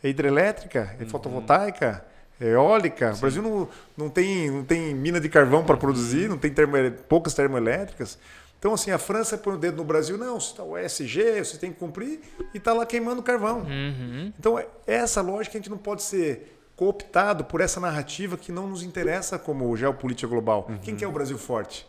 é 0.06 0.10
hidrelétrica, 0.10 0.96
é 1.00 1.04
uhum. 1.04 1.10
fotovoltaica, 1.10 2.06
é 2.40 2.50
eólica. 2.52 3.14
Sim. 3.14 3.18
O 3.18 3.22
Brasil 3.22 3.42
não, 3.42 3.70
não, 3.98 4.10
tem, 4.10 4.52
não 4.52 4.64
tem 4.64 4.94
mina 4.94 5.20
de 5.20 5.30
carvão 5.30 5.64
para 5.64 5.76
produzir, 5.76 6.30
não 6.30 6.38
tem 6.38 6.52
termo, 6.52 6.76
poucas 7.10 7.34
termoelétricas. 7.34 8.18
Então, 8.60 8.74
assim, 8.74 8.92
a 8.92 8.98
França 8.98 9.38
põe 9.38 9.56
o 9.56 9.58
dedo 9.58 9.78
no 9.78 9.84
Brasil, 9.84 10.18
não, 10.18 10.38
está 10.38 10.64
o 10.64 10.78
ESG, 10.78 11.44
você 11.44 11.58
tem 11.58 11.72
que 11.72 11.80
cumprir, 11.80 12.20
e 12.54 12.58
está 12.58 12.74
lá 12.74 12.86
queimando 12.86 13.22
carvão. 13.22 13.60
Uhum. 13.60 14.32
Então, 14.40 14.58
é 14.58 14.68
essa 14.88 15.22
lógica 15.22 15.58
a 15.58 15.60
gente 15.60 15.70
não 15.70 15.78
pode 15.78 16.04
ser 16.04 16.60
cooptado 16.76 17.46
por 17.46 17.62
essa 17.62 17.80
narrativa 17.80 18.38
que 18.38 18.52
não 18.52 18.68
nos 18.68 18.84
interessa 18.84 19.40
como 19.40 19.76
geopolítica 19.76 20.28
global. 20.28 20.68
Uhum. 20.70 20.78
Quem 20.80 20.96
quer 20.96 21.08
o 21.08 21.12
Brasil 21.12 21.38
forte? 21.38 21.88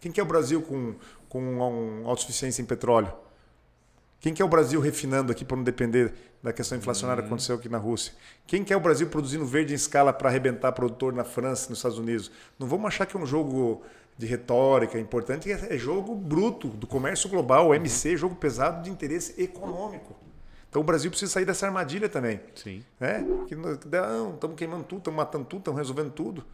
Quem 0.00 0.10
quer 0.10 0.22
o 0.22 0.26
Brasil 0.26 0.62
com, 0.62 0.94
com 1.28 1.40
um 1.40 2.08
autossuficiência 2.08 2.62
em 2.62 2.64
petróleo? 2.66 3.12
Quem 4.22 4.32
quer 4.32 4.44
o 4.44 4.48
Brasil 4.48 4.80
refinando 4.80 5.32
aqui 5.32 5.44
para 5.44 5.56
não 5.56 5.64
depender 5.64 6.14
da 6.40 6.52
questão 6.52 6.78
inflacionária 6.78 7.20
uhum. 7.20 7.26
que 7.26 7.34
aconteceu 7.34 7.56
aqui 7.56 7.68
na 7.68 7.76
Rússia? 7.76 8.12
Quem 8.46 8.62
quer 8.62 8.76
o 8.76 8.80
Brasil 8.80 9.08
produzindo 9.08 9.44
verde 9.44 9.72
em 9.72 9.76
escala 9.76 10.12
para 10.12 10.28
arrebentar 10.28 10.70
produtor 10.70 11.12
na 11.12 11.24
França, 11.24 11.68
nos 11.68 11.80
Estados 11.80 11.98
Unidos? 11.98 12.30
Não 12.56 12.68
vamos 12.68 12.86
achar 12.86 13.04
que 13.04 13.16
é 13.16 13.20
um 13.20 13.26
jogo 13.26 13.82
de 14.16 14.24
retórica 14.24 14.96
importante, 14.96 15.50
é 15.50 15.76
jogo 15.76 16.14
bruto 16.14 16.68
do 16.68 16.86
comércio 16.86 17.28
global, 17.28 17.74
MC, 17.74 18.16
jogo 18.16 18.36
pesado 18.36 18.84
de 18.84 18.90
interesse 18.90 19.42
econômico. 19.42 20.14
Então 20.70 20.80
o 20.80 20.84
Brasil 20.84 21.10
precisa 21.10 21.32
sair 21.32 21.44
dessa 21.44 21.66
armadilha 21.66 22.08
também. 22.08 22.40
Sim. 22.54 22.84
Né? 23.00 23.26
Que, 23.48 23.56
não, 23.56 24.34
estamos 24.34 24.56
queimando 24.56 24.84
tudo, 24.84 24.98
estamos 24.98 25.16
matando 25.16 25.46
tudo, 25.46 25.58
estamos 25.58 25.78
resolvendo 25.78 26.12
tudo. 26.12 26.44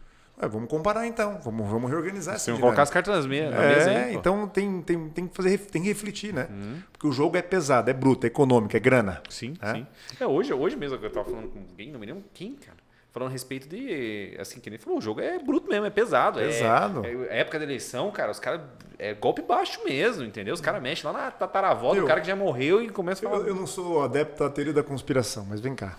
É, 0.41 0.47
vamos 0.47 0.69
comparar 0.69 1.05
então, 1.05 1.37
vamos, 1.43 1.69
vamos 1.69 1.91
reorganizar 1.91 2.35
essa 2.35 2.49
Vamos 2.51 2.61
colocar 2.61 2.83
as 2.83 2.89
cartas 2.89 3.13
nas 3.13 3.25
mesa, 3.25 3.49
na 3.49 3.61
é, 3.61 3.75
mesa 3.75 3.89
aí, 3.89 4.15
então 4.15 4.47
tem, 4.47 4.81
tem, 4.81 5.09
tem 5.09 5.27
que 5.27 5.35
fazer, 5.35 5.57
tem 5.57 5.81
que 5.81 5.89
refletir, 5.89 6.33
né? 6.33 6.47
Uhum. 6.49 6.81
Porque 6.93 7.07
o 7.07 7.11
jogo 7.11 7.35
é 7.35 7.41
pesado, 7.41 7.89
é 7.89 7.93
bruto, 7.93 8.25
é 8.25 8.27
econômico, 8.27 8.75
é 8.75 8.79
grana. 8.79 9.21
Sim, 9.29 9.55
é? 9.61 9.73
sim. 9.73 9.87
É, 10.17 10.25
hoje, 10.25 10.53
hoje 10.53 10.77
mesmo 10.77 10.95
eu 10.95 11.07
estava 11.07 11.29
falando 11.29 11.49
com 11.49 11.59
alguém, 11.59 11.91
não 11.91 11.99
me 11.99 12.05
lembro 12.05 12.23
quem, 12.33 12.53
cara. 12.53 12.77
Falando 13.11 13.29
a 13.29 13.31
respeito 13.33 13.67
de. 13.67 14.37
Assim, 14.39 14.59
que 14.59 14.69
ele 14.69 14.77
falou, 14.77 14.99
o 14.99 15.01
jogo 15.01 15.19
é 15.19 15.39
bruto 15.39 15.67
mesmo, 15.67 15.85
é 15.85 15.89
pesado. 15.89 16.39
É 16.39 16.45
pesado. 16.45 17.03
É, 17.05 17.37
é 17.37 17.39
época 17.39 17.57
da 17.57 17.65
eleição, 17.65 18.09
cara, 18.11 18.31
os 18.31 18.39
caras. 18.39 18.61
É 18.97 19.13
golpe 19.13 19.41
baixo 19.41 19.83
mesmo, 19.83 20.23
entendeu? 20.23 20.53
Os 20.53 20.61
caras 20.61 20.81
mexem 20.81 21.09
lá 21.09 21.17
na 21.17 21.31
tataravó 21.31 21.95
do 21.95 22.05
cara 22.05 22.21
que 22.21 22.27
já 22.27 22.35
morreu 22.35 22.83
e 22.83 22.89
começa 22.89 23.25
a 23.25 23.29
falar. 23.29 23.41
Eu, 23.43 23.47
eu 23.49 23.55
não 23.55 23.65
sou 23.65 24.03
adepto 24.03 24.43
da 24.43 24.49
teoria 24.49 24.73
da 24.73 24.83
conspiração, 24.83 25.45
mas 25.49 25.59
vem 25.59 25.73
cá. 25.73 25.97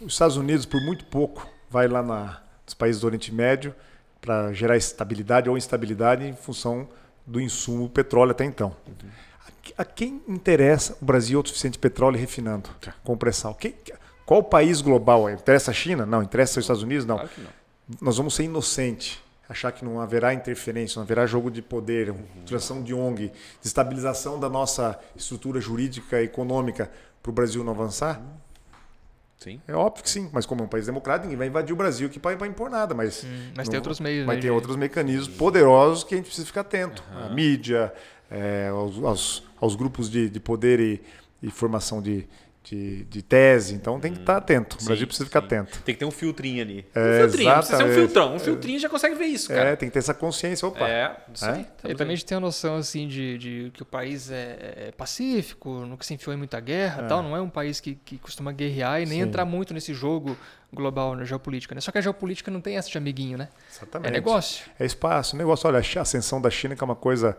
Os 0.00 0.12
Estados 0.12 0.36
Unidos, 0.36 0.64
por 0.64 0.80
muito 0.82 1.06
pouco, 1.06 1.48
vai 1.70 1.88
lá 1.88 2.02
na, 2.02 2.40
nos 2.66 2.74
países 2.74 3.00
do 3.00 3.06
Oriente 3.06 3.32
Médio 3.32 3.74
para 4.20 4.52
gerar 4.52 4.76
estabilidade 4.76 5.48
ou 5.48 5.56
instabilidade 5.56 6.26
em 6.26 6.34
função 6.34 6.86
do 7.24 7.40
insumo 7.40 7.88
petróleo 7.88 8.32
até 8.32 8.44
então. 8.44 8.76
Uhum. 8.86 9.08
A, 9.78 9.82
a, 9.82 9.84
quem 9.84 10.20
interessa 10.28 10.96
o 11.00 11.04
Brasil 11.04 11.38
autossuficiente 11.38 11.78
petróleo 11.78 12.18
refinando 12.18 12.68
tá. 12.80 12.94
com 13.04 13.16
pré-sal? 13.16 13.56
Qual 14.24 14.42
país 14.42 14.80
global? 14.80 15.30
Interessa 15.30 15.70
a 15.70 15.74
China? 15.74 16.04
Não. 16.04 16.22
Interessa 16.22 16.58
os 16.58 16.64
Estados 16.64 16.82
Unidos? 16.82 17.06
Não. 17.06 17.16
Claro 17.16 17.30
não. 17.38 17.50
Nós 18.00 18.16
vamos 18.16 18.34
ser 18.34 18.42
inocentes 18.42 19.20
achar 19.48 19.70
que 19.70 19.84
não 19.84 20.00
haverá 20.00 20.34
interferência, 20.34 20.98
não 20.98 21.04
haverá 21.04 21.24
jogo 21.24 21.50
de 21.50 21.62
poder, 21.62 22.10
utilização 22.42 22.82
de 22.82 22.92
ONG, 22.92 23.30
desestabilização 23.60 24.40
da 24.40 24.48
nossa 24.48 24.98
estrutura 25.14 25.60
jurídica 25.60 26.20
e 26.20 26.24
econômica 26.24 26.90
para 27.22 27.30
o 27.30 27.32
Brasil 27.32 27.62
não 27.62 27.72
avançar? 27.72 28.20
Sim. 29.38 29.60
É 29.68 29.74
óbvio 29.74 30.02
que 30.02 30.10
sim, 30.10 30.30
mas 30.32 30.46
como 30.46 30.62
é 30.62 30.64
um 30.64 30.68
país 30.68 30.86
democrático, 30.86 31.26
ninguém 31.26 31.38
vai 31.38 31.46
invadir 31.48 31.72
o 31.72 31.76
Brasil 31.76 32.08
que 32.08 32.18
vai, 32.18 32.36
vai 32.36 32.48
impor 32.48 32.70
nada. 32.70 32.94
Mas, 32.94 33.22
hum, 33.24 33.52
mas 33.54 33.68
tem 33.68 33.76
outros 33.76 34.00
meios. 34.00 34.26
Vai 34.26 34.36
né, 34.36 34.42
ter 34.42 34.50
outros 34.50 34.76
mecanismos 34.76 35.28
poderosos 35.28 36.04
que 36.04 36.14
a 36.14 36.16
gente 36.16 36.26
precisa 36.26 36.46
ficar 36.46 36.62
atento. 36.62 37.04
Uhum. 37.12 37.24
A 37.24 37.28
mídia, 37.28 37.92
é, 38.30 38.68
aos, 38.68 39.02
aos, 39.02 39.42
aos, 39.60 39.76
grupos 39.76 40.10
de, 40.10 40.30
de 40.30 40.40
poder 40.40 40.80
e, 40.80 41.02
e 41.42 41.50
formação 41.50 42.00
de, 42.00 42.26
de, 42.68 43.04
de 43.04 43.22
tese. 43.22 43.74
Então 43.74 44.00
tem 44.00 44.12
que 44.12 44.18
estar 44.20 44.36
atento. 44.38 44.76
O 44.76 44.80
Sim, 44.80 44.86
Brasil 44.86 45.06
precisa 45.06 45.24
ficar 45.26 45.40
sim. 45.40 45.46
atento. 45.46 45.80
Tem 45.82 45.94
que 45.94 45.98
ter 46.00 46.04
um 46.04 46.10
filtrinho 46.10 46.62
ali. 46.62 46.84
É, 46.94 47.00
um 47.00 47.20
filtrinho, 47.22 47.48
não 47.50 47.56
precisa 47.58 47.78
ser 47.78 47.84
um 47.84 47.94
filtrão. 47.94 48.34
Um 48.34 48.38
filtrinho 48.40 48.78
já 48.80 48.88
consegue 48.88 49.14
ver 49.14 49.26
isso, 49.26 49.48
cara. 49.48 49.70
É, 49.70 49.76
tem 49.76 49.88
que 49.88 49.92
ter 49.92 50.00
essa 50.00 50.12
consciência. 50.14 50.66
Opa, 50.66 50.88
É, 50.88 51.16
isso 51.32 51.44
É? 51.44 51.50
aí. 51.50 51.58
E 51.58 51.60
Estamos 51.62 51.96
também 51.98 52.12
a 52.14 52.16
gente 52.16 52.26
tem 52.26 52.36
a 52.36 52.40
noção 52.40 52.76
assim 52.76 53.06
de, 53.06 53.38
de 53.38 53.70
que 53.72 53.82
o 53.82 53.86
país 53.86 54.30
é, 54.30 54.86
é 54.88 54.92
pacífico, 54.92 55.70
nunca 55.86 56.04
se 56.04 56.12
enfiou 56.14 56.34
em 56.34 56.36
muita 56.36 56.58
guerra, 56.58 57.04
tal. 57.04 57.22
Não 57.22 57.36
é 57.36 57.40
um 57.40 57.48
país 57.48 57.78
que, 57.78 57.94
que 57.94 58.18
costuma 58.18 58.50
guerrear 58.50 59.00
e 59.00 59.06
nem 59.06 59.22
Sim. 59.22 59.28
entrar 59.28 59.44
muito 59.44 59.72
nesse 59.72 59.94
jogo 59.94 60.36
global 60.72 61.14
na 61.14 61.24
geopolítica, 61.24 61.74
né? 61.74 61.80
Só 61.80 61.92
que 61.92 61.98
a 61.98 62.00
geopolítica 62.00 62.50
não 62.50 62.60
tem 62.60 62.76
essa 62.76 62.90
de 62.90 62.98
amiguinho, 62.98 63.38
né? 63.38 63.48
Exatamente. 63.72 64.08
É 64.08 64.10
negócio. 64.10 64.64
É 64.78 64.84
espaço. 64.84 65.36
Negócio, 65.36 65.68
olha, 65.68 65.78
a 65.78 66.00
ascensão 66.02 66.40
da 66.40 66.50
China 66.50 66.74
que 66.74 66.82
é 66.82 66.84
uma 66.84 66.96
coisa 66.96 67.38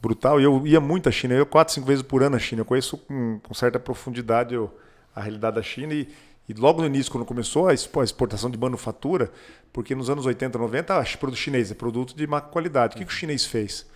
brutal. 0.00 0.40
E 0.40 0.44
eu 0.44 0.66
ia 0.66 0.80
muito 0.80 1.08
à 1.08 1.12
China. 1.12 1.34
Eu 1.34 1.40
ia 1.40 1.46
quatro, 1.46 1.74
cinco 1.74 1.86
vezes 1.86 2.02
por 2.02 2.22
ano 2.22 2.36
à 2.36 2.38
China. 2.38 2.60
Eu 2.62 2.64
conheço 2.64 2.96
com, 2.98 3.40
com 3.42 3.54
certa 3.54 3.78
profundidade 3.78 4.54
eu- 4.54 4.70
a 5.14 5.20
realidade 5.20 5.56
da 5.56 5.62
China. 5.62 5.92
E, 5.94 6.08
e 6.48 6.54
logo 6.54 6.80
no 6.80 6.86
início, 6.86 7.10
quando 7.12 7.24
começou 7.24 7.68
a 7.68 7.74
expo- 7.74 8.00
a 8.00 8.04
exportação 8.04 8.50
de 8.50 8.56
manufatura, 8.58 9.30
porque 9.72 9.94
nos 9.94 10.08
anos 10.08 10.24
80, 10.26 10.58
90, 10.58 10.98
ah, 10.98 11.04
produto 11.18 11.36
chinês 11.38 11.70
é 11.70 11.74
produto 11.74 12.14
de 12.16 12.26
má 12.26 12.40
qualidade. 12.40 12.94
O 12.94 12.98
que, 12.98 13.04
que 13.04 13.10
o 13.12 13.14
chinês 13.14 13.44
fez? 13.44 13.86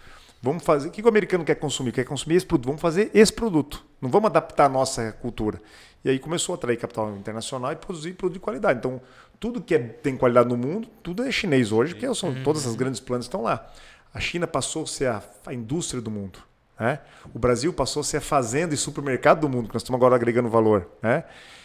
Vamos 0.42 0.64
fazer. 0.64 0.88
O 0.88 0.90
que 0.90 1.00
o 1.00 1.08
americano 1.08 1.44
quer 1.44 1.54
consumir? 1.54 1.92
Quer 1.92 2.04
consumir 2.04 2.34
esse 2.36 2.46
produto. 2.46 2.66
Vamos 2.66 2.82
fazer 2.82 3.10
esse 3.14 3.32
produto. 3.32 3.84
Não 4.00 4.10
vamos 4.10 4.26
adaptar 4.26 4.66
a 4.66 4.68
nossa 4.68 5.12
cultura. 5.12 5.60
E 6.04 6.10
aí 6.10 6.18
começou 6.18 6.52
a 6.52 6.56
atrair 6.56 6.76
capital 6.76 7.14
internacional 7.16 7.70
e 7.72 7.76
produzir 7.76 8.12
produto 8.14 8.34
de 8.34 8.40
qualidade. 8.40 8.80
Então, 8.80 9.00
tudo 9.38 9.60
que 9.62 9.72
é- 9.72 9.78
tem 9.78 10.16
qualidade 10.16 10.48
no 10.48 10.56
mundo, 10.56 10.88
tudo 11.00 11.22
é 11.22 11.30
chinês 11.30 11.70
hoje, 11.70 11.94
porque 11.94 12.12
são, 12.14 12.34
todas 12.42 12.66
as 12.66 12.74
grandes 12.74 12.98
plantas 12.98 13.26
estão 13.26 13.42
lá. 13.42 13.64
A 14.12 14.20
China 14.20 14.46
passou 14.46 14.84
a 14.84 14.86
ser 14.86 15.08
a, 15.08 15.22
a 15.46 15.54
indústria 15.54 16.00
do 16.00 16.10
mundo. 16.10 16.38
Né? 16.78 16.98
O 17.34 17.38
Brasil 17.38 17.72
passou 17.72 18.00
a 18.00 18.04
ser 18.04 18.18
a 18.18 18.20
fazenda 18.20 18.74
e 18.74 18.76
supermercado 18.76 19.40
do 19.40 19.48
mundo, 19.48 19.68
que 19.68 19.74
nós 19.74 19.82
estamos 19.82 19.98
agora 19.98 20.16
agregando 20.16 20.48
valor. 20.48 20.88
Né? 21.00 21.24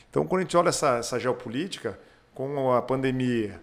Então, 0.10 0.26
quando 0.26 0.40
a 0.40 0.44
gente 0.44 0.56
olha 0.56 0.69
essa, 0.69 0.98
essa 0.98 1.19
geopolítica, 1.19 1.99
com 2.34 2.72
a 2.72 2.82
pandemia, 2.82 3.60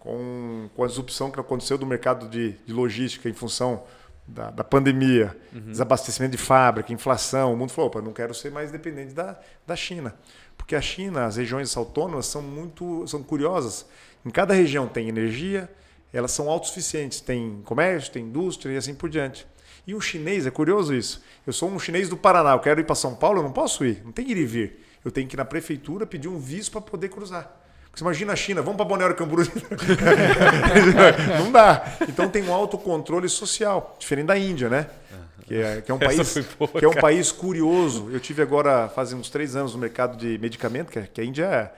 com, 0.00 0.68
com 0.74 0.84
a 0.84 0.86
disrupção 0.86 1.30
que 1.30 1.38
aconteceu 1.38 1.78
do 1.78 1.86
mercado 1.86 2.28
de, 2.28 2.52
de 2.52 2.72
logística 2.72 3.28
em 3.28 3.32
função 3.32 3.84
da, 4.26 4.50
da 4.50 4.64
pandemia, 4.64 5.36
desabastecimento 5.52 6.32
de 6.32 6.42
fábrica, 6.42 6.92
inflação, 6.92 7.52
o 7.52 7.56
mundo 7.56 7.70
falou, 7.70 7.88
opa, 7.88 8.02
não 8.02 8.12
quero 8.12 8.34
ser 8.34 8.50
mais 8.50 8.72
dependente 8.72 9.14
da, 9.14 9.38
da 9.66 9.76
China. 9.76 10.14
Porque 10.56 10.74
a 10.74 10.80
China, 10.80 11.26
as 11.26 11.36
regiões 11.36 11.76
autônomas 11.76 12.26
são 12.26 12.42
muito 12.42 13.06
são 13.06 13.22
curiosas. 13.22 13.86
Em 14.24 14.30
cada 14.30 14.52
região 14.52 14.88
tem 14.88 15.08
energia, 15.08 15.70
elas 16.16 16.32
são 16.32 16.48
autossuficientes, 16.48 17.20
tem 17.20 17.60
comércio, 17.64 18.12
tem 18.12 18.24
indústria 18.24 18.72
e 18.72 18.76
assim 18.76 18.94
por 18.94 19.10
diante. 19.10 19.46
E 19.86 19.94
o 19.94 20.00
chinês, 20.00 20.46
é 20.46 20.50
curioso 20.50 20.94
isso. 20.94 21.22
Eu 21.46 21.52
sou 21.52 21.70
um 21.70 21.78
chinês 21.78 22.08
do 22.08 22.16
Paraná, 22.16 22.52
eu 22.52 22.58
quero 22.58 22.80
ir 22.80 22.84
para 22.84 22.94
São 22.94 23.14
Paulo, 23.14 23.40
eu 23.40 23.42
não 23.42 23.52
posso 23.52 23.84
ir, 23.84 24.02
não 24.04 24.12
tem 24.12 24.28
ir 24.30 24.36
e 24.36 24.44
vir. 24.44 24.84
Eu 25.04 25.12
tenho 25.12 25.28
que 25.28 25.36
ir 25.36 25.38
na 25.38 25.44
prefeitura 25.44 26.06
pedir 26.06 26.28
um 26.28 26.38
visto 26.38 26.72
para 26.72 26.80
poder 26.80 27.10
cruzar. 27.10 27.44
Porque 27.84 27.98
você 27.98 28.04
imagina 28.04 28.32
a 28.32 28.36
China, 28.36 28.62
vamos 28.62 28.76
para 28.76 28.84
Balneário 28.84 29.14
Camboriú. 29.14 29.46
não 31.38 31.52
dá. 31.52 31.96
Então 32.08 32.28
tem 32.28 32.42
um 32.42 32.52
autocontrole 32.52 33.28
social, 33.28 33.96
diferente 33.98 34.26
da 34.26 34.38
Índia, 34.38 34.68
né? 34.68 34.88
Que 35.46 35.54
é, 35.54 35.80
que 35.80 35.90
é 35.92 35.94
um 35.94 35.98
país, 35.98 36.38
boa, 36.58 36.70
que 36.70 36.84
é 36.84 36.88
um 36.88 36.94
país 36.94 37.30
curioso. 37.30 38.10
Eu 38.10 38.18
tive 38.18 38.42
agora, 38.42 38.88
faz 38.88 39.12
uns 39.12 39.30
três 39.30 39.54
anos, 39.54 39.74
no 39.74 39.78
mercado 39.78 40.16
de 40.16 40.38
medicamento, 40.38 40.90
que, 40.90 41.00
que 41.00 41.20
a 41.20 41.24
Índia 41.24 41.72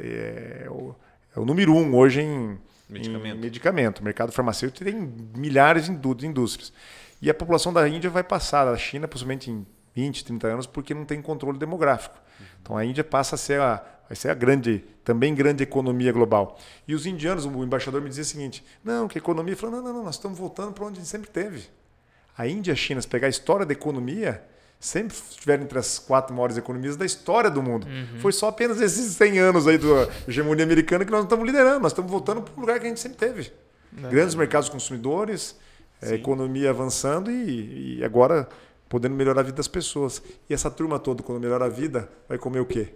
é, 0.00 0.64
é 0.64 0.68
o, 0.68 0.94
é 1.36 1.38
o 1.38 1.44
número 1.44 1.72
um 1.72 1.94
hoje 1.94 2.20
em 2.20 2.58
Medicamento. 2.88 3.38
medicamento. 3.38 3.98
O 4.00 4.04
mercado 4.04 4.32
farmacêutico 4.32 4.84
tem 4.84 4.94
milhares 5.36 5.86
de 5.86 5.92
indú- 5.92 6.14
de 6.14 6.26
indústrias. 6.26 6.72
E 7.20 7.30
a 7.30 7.34
população 7.34 7.72
da 7.72 7.88
Índia 7.88 8.10
vai 8.10 8.22
passar 8.22 8.64
da 8.64 8.76
China, 8.76 9.06
possivelmente 9.08 9.50
em 9.50 9.66
20, 9.94 10.24
30 10.24 10.48
anos, 10.48 10.66
porque 10.66 10.92
não 10.92 11.04
tem 11.04 11.22
controle 11.22 11.58
demográfico. 11.58 12.16
Então 12.60 12.76
a 12.76 12.84
Índia 12.84 13.04
passa 13.04 13.36
a 13.36 13.38
ser 13.38 13.60
a, 13.60 13.82
vai 14.08 14.16
ser 14.16 14.28
a 14.30 14.34
grande, 14.34 14.84
também 15.04 15.34
grande 15.34 15.62
economia 15.62 16.12
global. 16.12 16.58
E 16.86 16.94
os 16.94 17.06
indianos, 17.06 17.44
o 17.46 17.62
embaixador 17.64 18.00
me 18.02 18.08
dizia 18.08 18.22
o 18.22 18.26
seguinte: 18.26 18.64
não, 18.82 19.06
que 19.08 19.16
a 19.16 19.20
economia. 19.20 19.56
Falou: 19.56 19.76
não, 19.76 19.82
não, 19.84 19.92
não, 19.94 20.04
nós 20.04 20.16
estamos 20.16 20.38
voltando 20.38 20.72
para 20.72 20.84
onde 20.84 20.98
a 20.98 21.00
gente 21.02 21.10
sempre 21.10 21.30
teve. 21.30 21.68
A 22.36 22.46
Índia 22.46 22.72
e 22.72 22.74
a 22.74 22.76
China, 22.76 23.00
se 23.00 23.06
pegar 23.08 23.26
a 23.26 23.30
história 23.30 23.64
da 23.64 23.72
economia, 23.72 24.42
sempre 24.82 25.16
estiveram 25.16 25.62
entre 25.62 25.78
as 25.78 25.96
quatro 26.00 26.34
maiores 26.34 26.56
economias 26.56 26.96
da 26.96 27.06
história 27.06 27.48
do 27.48 27.62
mundo. 27.62 27.86
Foi 28.18 28.32
só 28.32 28.48
apenas 28.48 28.80
esses 28.80 29.14
100 29.14 29.38
anos 29.38 29.68
aí 29.68 29.78
da 29.78 30.08
hegemonia 30.26 30.64
americana 30.64 31.04
que 31.04 31.10
nós 31.10 31.20
não 31.20 31.26
estamos 31.26 31.46
liderando. 31.46 31.80
Nós 31.80 31.92
estamos 31.92 32.10
voltando 32.10 32.42
para 32.42 32.52
o 32.56 32.60
lugar 32.60 32.80
que 32.80 32.86
a 32.86 32.88
gente 32.88 33.00
sempre 33.00 33.16
teve. 33.16 33.52
Grandes 34.10 34.34
mercados 34.34 34.68
consumidores, 34.68 35.56
eh, 36.02 36.14
economia 36.14 36.70
avançando 36.70 37.30
e, 37.30 37.98
e 37.98 38.04
agora 38.04 38.48
podendo 38.88 39.14
melhorar 39.14 39.42
a 39.42 39.44
vida 39.44 39.56
das 39.56 39.68
pessoas. 39.68 40.20
E 40.50 40.52
essa 40.52 40.68
turma 40.68 40.98
toda, 40.98 41.22
quando 41.22 41.40
melhora 41.40 41.66
a 41.66 41.68
vida, 41.68 42.08
vai 42.28 42.36
comer 42.36 42.58
o 42.58 42.66
quê? 42.66 42.88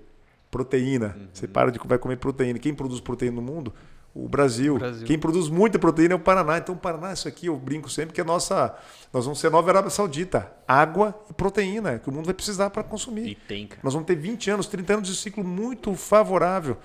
Proteína. 0.50 1.16
Você 1.32 1.46
para 1.46 1.70
de 1.70 1.78
vai 1.84 1.98
comer 1.98 2.16
proteína. 2.16 2.58
Quem 2.58 2.74
produz 2.74 3.00
proteína 3.00 3.36
no 3.36 3.42
mundo? 3.42 3.72
O 4.18 4.28
Brasil. 4.28 4.78
Brasil. 4.78 5.06
Quem 5.06 5.18
produz 5.18 5.48
muita 5.51 5.78
proteína 5.78 6.14
é 6.14 6.16
o 6.16 6.20
Paraná. 6.20 6.56
Então, 6.56 6.74
o 6.74 6.78
Paraná, 6.78 7.12
isso 7.12 7.28
aqui 7.28 7.47
eu 7.47 7.56
brinco 7.56 7.90
sempre 7.90 8.14
que 8.14 8.20
é 8.20 8.24
nossa. 8.24 8.74
Nós 9.12 9.24
vamos 9.26 9.38
ser 9.38 9.48
a 9.48 9.51
nova 9.51 9.68
Arábia 9.70 9.90
Saudita. 9.90 10.51
Água 10.66 11.14
e 11.28 11.34
proteína, 11.34 11.98
que 11.98 12.09
o 12.09 12.12
mundo 12.12 12.24
vai 12.24 12.32
precisar 12.34 12.70
para 12.70 12.82
consumir. 12.82 13.28
E 13.28 13.34
tem, 13.34 13.66
cara. 13.66 13.80
Nós 13.84 13.93
vamos 13.93 14.06
ter 14.06 14.16
20 14.16 14.51
anos, 14.51 14.66
30 14.68 14.94
anos 14.94 15.09
de 15.09 15.14
ciclo 15.16 15.44
muito 15.44 15.94
favorável 15.94 16.78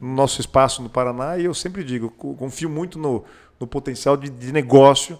no 0.00 0.14
nosso 0.14 0.40
espaço 0.40 0.82
no 0.82 0.88
Paraná. 0.88 1.36
E 1.36 1.44
eu 1.44 1.52
sempre 1.52 1.84
digo, 1.84 2.08
co- 2.10 2.34
confio 2.34 2.70
muito 2.70 2.98
no, 2.98 3.22
no 3.60 3.66
potencial 3.66 4.16
de, 4.16 4.30
de 4.30 4.50
negócio, 4.50 5.18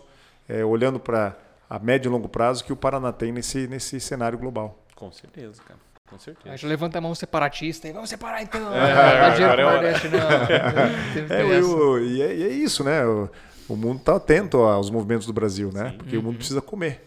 eh, 0.48 0.64
olhando 0.64 0.98
para 0.98 1.36
a 1.68 1.78
médio 1.78 2.08
e 2.08 2.10
longo 2.12 2.28
prazo, 2.30 2.64
que 2.64 2.72
o 2.72 2.76
Paraná 2.76 3.12
tem 3.12 3.30
nesse, 3.30 3.66
nesse 3.66 4.00
cenário 4.00 4.38
global. 4.38 4.82
Com 4.94 5.12
certeza, 5.12 5.60
cara. 5.62 5.78
Com 6.10 6.18
certeza. 6.18 6.56
já 6.56 6.68
levanta 6.68 6.98
a 6.98 7.00
mão 7.00 7.14
separatista 7.14 7.86
e 7.88 7.92
vamos 7.92 8.08
separar 8.10 8.42
então. 8.42 8.60
É, 8.74 8.80
não 8.80 9.20
dá 9.20 9.30
dinheiro 9.30 9.52
é 9.52 9.56
pro. 9.56 9.64
Nordeste, 9.72 10.08
não. 10.08 10.18
É, 11.36 11.58
eu- 11.60 12.04
e, 12.04 12.22
é, 12.22 12.34
e 12.36 12.42
é 12.44 12.48
isso, 12.48 12.82
né? 12.84 13.04
O, 13.04 13.28
o 13.68 13.76
mundo 13.76 13.98
está 13.98 14.16
atento 14.16 14.58
aos 14.58 14.90
movimentos 14.90 15.26
do 15.26 15.32
Brasil, 15.32 15.70
né? 15.72 15.94
Porque 15.98 16.16
o 16.16 16.22
mundo 16.22 16.36
precisa 16.36 16.60
comer. 16.62 17.04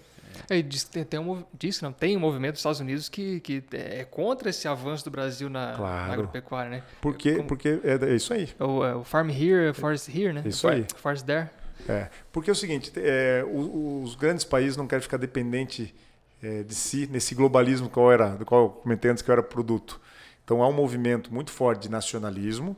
É, 0.49 0.57
e 0.57 0.63
diz, 0.63 0.83
tem, 0.83 1.03
tem 1.05 1.19
um, 1.19 1.43
diz 1.57 1.77
que 1.77 1.83
não, 1.83 1.93
tem 1.93 2.17
um 2.17 2.19
movimento 2.19 2.51
dos 2.53 2.59
Estados 2.59 2.79
Unidos 2.81 3.07
que, 3.07 3.39
que 3.39 3.63
é 3.71 4.03
contra 4.09 4.49
esse 4.49 4.67
avanço 4.67 5.03
do 5.05 5.09
Brasil 5.11 5.49
na, 5.49 5.73
Claro. 5.75 6.07
na 6.07 6.13
agropecuária, 6.13 6.69
né? 6.69 6.83
Por 6.99 7.15
quê? 7.15 7.35
Como- 7.35 7.47
Porque 7.47 7.79
é, 7.83 7.93
é 8.11 8.15
isso 8.15 8.33
aí. 8.33 8.49
O, 8.59 8.83
é, 8.83 8.95
o 8.95 9.03
Farm 9.03 9.29
Here, 9.29 9.73
Forest 9.73 10.09
Here, 10.15 10.33
né? 10.33 10.41
Isso 10.45 10.67
aí. 10.67 10.85
Forest 10.97 11.25
There. 11.25 11.47
É, 11.87 12.09
porque 12.33 12.49
é 12.49 12.53
o 12.53 12.55
seguinte, 12.55 12.91
é, 12.97 13.43
o- 13.47 14.03
os 14.03 14.13
grandes 14.15 14.43
países 14.43 14.75
não 14.77 14.87
querem 14.87 15.01
ficar 15.01 15.17
dependente 15.17 15.95
é, 16.41 16.63
de 16.63 16.73
si 16.75 17.07
nesse 17.11 17.35
globalismo 17.35 17.89
qual 17.89 18.11
era, 18.11 18.29
do 18.29 18.45
qual 18.45 18.63
eu 18.63 18.69
comentei 18.69 19.11
antes 19.11 19.21
que 19.23 19.31
era 19.31 19.43
produto. 19.43 19.99
Então 20.43 20.61
há 20.63 20.67
um 20.67 20.73
movimento 20.73 21.33
muito 21.33 21.51
forte 21.51 21.83
de 21.83 21.89
nacionalismo, 21.91 22.75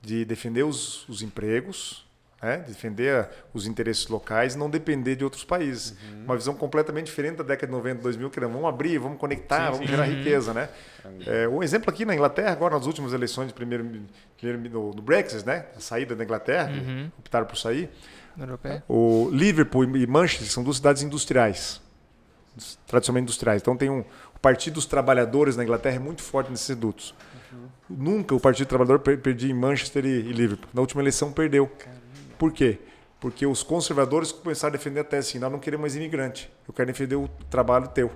de 0.00 0.24
defender 0.24 0.62
os, 0.64 1.08
os 1.08 1.22
empregos, 1.22 2.04
né, 2.42 2.58
defender 2.58 3.14
a- 3.14 3.30
os 3.54 3.66
interesses 3.68 4.08
locais 4.08 4.54
e 4.54 4.58
não 4.58 4.68
depender 4.68 5.14
de 5.14 5.22
outros 5.22 5.44
países. 5.44 5.94
Uma 6.24 6.36
visão 6.36 6.54
completamente 6.54 7.06
diferente 7.06 7.36
da 7.36 7.44
década 7.44 7.68
de 7.68 7.72
90, 7.72 8.02
2000, 8.02 8.30
que 8.30 8.38
era 8.38 8.48
vamos 8.48 8.64
abrir, 8.68 8.98
vamos 8.98 9.18
conectar, 9.18 9.70
vamos 9.70 9.88
gerar 9.88 10.04
riqueza. 10.06 10.52
Né? 10.52 10.68
É, 11.26 11.46
um 11.48 11.62
exemplo 11.62 11.88
aqui 11.88 12.04
na 12.04 12.14
Inglaterra, 12.14 12.50
agora 12.52 12.74
nas 12.76 12.86
últimas 12.86 13.12
eleições 13.12 13.46
de 13.48 13.54
primeiro, 13.54 13.84
primeiro 14.36 14.58
no, 14.70 14.90
no 14.92 15.02
Brexit, 15.02 15.46
né, 15.46 15.66
a 15.76 15.80
saída 15.80 16.16
da 16.16 16.24
Inglaterra, 16.24 16.70
optaram 17.18 17.46
por 17.46 17.56
sair. 17.56 17.88
Europeia. 18.38 18.82
O 18.88 19.28
Liverpool 19.30 19.84
e 19.84 20.06
Manchester 20.06 20.48
são 20.50 20.64
duas 20.64 20.78
cidades 20.78 21.02
industriais, 21.02 21.81
tradicionalmente 22.86 23.24
industriais. 23.24 23.60
Então 23.62 23.76
tem 23.76 23.90
um 23.90 24.00
o 24.34 24.38
Partido 24.42 24.74
dos 24.74 24.86
Trabalhadores 24.86 25.56
na 25.56 25.62
Inglaterra 25.62 25.96
é 25.96 25.98
muito 26.00 26.20
forte 26.22 26.50
nesses 26.50 26.66
redutos. 26.68 27.14
Nunca 27.88 28.34
o 28.34 28.40
Partido 28.40 28.66
Trabalhador 28.66 28.98
per- 28.98 29.18
perdia 29.18 29.50
em 29.50 29.54
Manchester 29.54 30.04
e, 30.04 30.08
e 30.08 30.32
Liverpool. 30.32 30.68
Na 30.74 30.80
última 30.80 31.00
eleição 31.02 31.30
perdeu. 31.32 31.70
Por 32.38 32.52
quê? 32.52 32.78
Porque 33.20 33.46
os 33.46 33.62
conservadores 33.62 34.32
começaram 34.32 34.74
a 34.74 34.76
defender 34.76 35.00
a 35.00 35.04
tese 35.04 35.28
assim, 35.28 35.38
nós 35.38 35.52
não 35.52 35.60
queremos 35.60 35.82
mais 35.82 35.94
imigrante, 35.94 36.50
eu 36.66 36.74
quero 36.74 36.88
defender 36.88 37.14
o 37.14 37.28
trabalho 37.48 37.86
teu. 37.88 38.10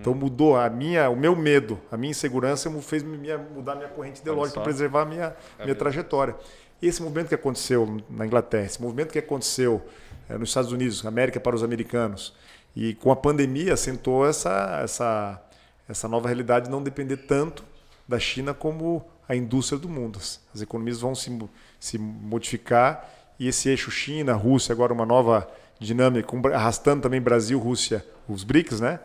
Então 0.00 0.14
mudou 0.14 0.56
a 0.56 0.70
minha, 0.70 1.10
o 1.10 1.16
meu 1.16 1.34
medo, 1.36 1.78
a 1.92 1.96
minha 1.96 2.12
insegurança 2.12 2.70
fez 2.80 3.02
me- 3.02 3.18
mudar 3.54 3.72
a 3.72 3.76
minha 3.76 3.88
corrente 3.88 4.20
ideológica 4.22 4.54
para 4.60 4.70
preservar 4.70 5.02
a 5.02 5.04
minha, 5.04 5.36
minha 5.62 5.74
trajetória. 5.74 6.34
E 6.80 6.86
esse 6.86 7.02
movimento 7.02 7.28
que 7.28 7.34
aconteceu 7.34 8.00
na 8.08 8.24
Inglaterra, 8.24 8.64
esse 8.64 8.80
movimento 8.80 9.12
que 9.12 9.18
aconteceu 9.18 9.82
eh, 10.30 10.38
nos 10.38 10.48
Estados 10.50 10.70
Unidos, 10.72 11.04
América 11.04 11.40
para 11.40 11.54
os 11.56 11.62
americanos, 11.64 12.32
e 12.74 12.94
com 12.94 13.10
a 13.10 13.16
pandemia 13.16 13.74
acentuou 13.74 14.26
essa, 14.26 14.80
essa, 14.82 15.42
essa 15.88 16.08
nova 16.08 16.28
realidade 16.28 16.66
de 16.66 16.70
não 16.70 16.82
depender 16.82 17.16
tanto 17.18 17.64
da 18.06 18.18
China 18.18 18.54
como 18.54 19.04
a 19.28 19.34
indústria 19.34 19.78
do 19.78 19.88
mundo. 19.88 20.18
As 20.18 20.40
as 20.58 20.62
economias 20.62 21.00
vão 21.00 21.14
se, 21.14 21.36
se 21.78 21.98
modificar 21.98 23.08
e 23.38 23.46
esse 23.48 23.68
eixo 23.68 23.90
China, 23.90 24.34
Rússia, 24.34 24.72
agora 24.72 24.92
uma 24.92 25.06
nova 25.06 25.48
dinâmica, 25.78 26.28
arrastando 26.54 27.02
também 27.02 27.20
Brasil, 27.20 27.58
Rússia, 27.58 28.04
os 28.28 28.42
BRICS, 28.42 28.80
né? 28.80 28.98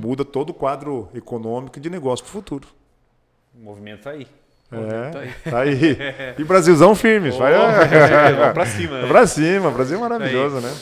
Muda 0.00 0.24
todo 0.24 0.50
o 0.50 0.54
quadro 0.54 1.10
econômico 1.14 1.78
e 1.78 1.80
de 1.80 1.90
negócio 1.90 2.24
para 2.24 2.30
o 2.30 2.32
futuro. 2.32 2.68
O 3.54 3.62
movimento 3.62 4.02
tá 4.02 4.10
aí. 4.10 4.26
É, 4.72 5.10
tá 5.10 5.18
aí. 5.20 5.34
tá 5.50 5.60
aí. 5.60 5.96
E 6.38 6.44
Brasilzão 6.44 6.94
firme. 6.94 7.30
vai, 7.30 7.52
Vamos 8.34 8.52
pra 8.54 8.66
cima. 8.66 8.98
é 9.04 9.06
pra 9.06 9.26
cima. 9.26 9.70
Brasil 9.70 9.98
é 9.98 10.00
maravilhoso, 10.00 10.60
né? 10.60 10.74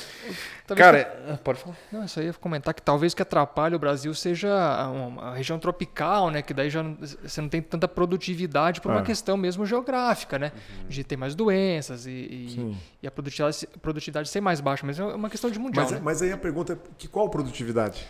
Talvez 0.66 0.82
Cara, 0.86 1.04
que- 1.04 1.30
ah, 1.32 1.38
pode 1.44 1.58
falar. 1.60 1.76
Não, 1.92 2.04
isso 2.04 2.18
aí 2.18 2.24
eu 2.26 2.30
ia 2.32 2.34
comentar 2.38 2.72
que 2.72 2.80
talvez 2.80 3.12
o 3.12 3.16
que 3.16 3.20
atrapalhe 3.20 3.74
o 3.76 3.78
Brasil 3.78 4.14
seja 4.14 4.50
a, 4.50 4.88
uma- 4.90 5.34
região 5.34 5.58
tropical, 5.58 6.30
né? 6.30 6.40
Que 6.40 6.54
daí 6.54 6.70
já 6.70 6.82
não- 6.82 6.96
você 6.96 7.40
não 7.42 7.50
tem 7.50 7.60
tanta 7.60 7.86
produtividade 7.86 8.80
por 8.80 8.90
uma 8.90 9.00
Ah. 9.00 9.04
questão 9.04 9.36
mesmo 9.36 9.66
geográfica, 9.66 10.38
né? 10.38 10.52
Uhum. 10.80 10.88
De 10.88 11.04
ter 11.04 11.16
mais 11.18 11.34
doenças 11.34 12.06
e, 12.06 12.10
e, 12.10 12.76
e 13.02 13.06
a 13.06 13.10
produtividade, 13.10 13.66
produtividade 13.82 14.28
ser 14.30 14.40
mais 14.40 14.60
baixa. 14.62 14.86
Mas 14.86 14.98
é 14.98 15.04
uma 15.04 15.28
questão 15.28 15.50
de 15.50 15.58
mundial, 15.58 15.84
Mas, 15.84 15.92
né? 15.92 16.00
mas 16.02 16.22
aí 16.22 16.32
a 16.32 16.38
pergunta 16.38 16.72
é: 16.72 16.76
que 16.96 17.08
qual 17.08 17.28
produtividade? 17.28 18.06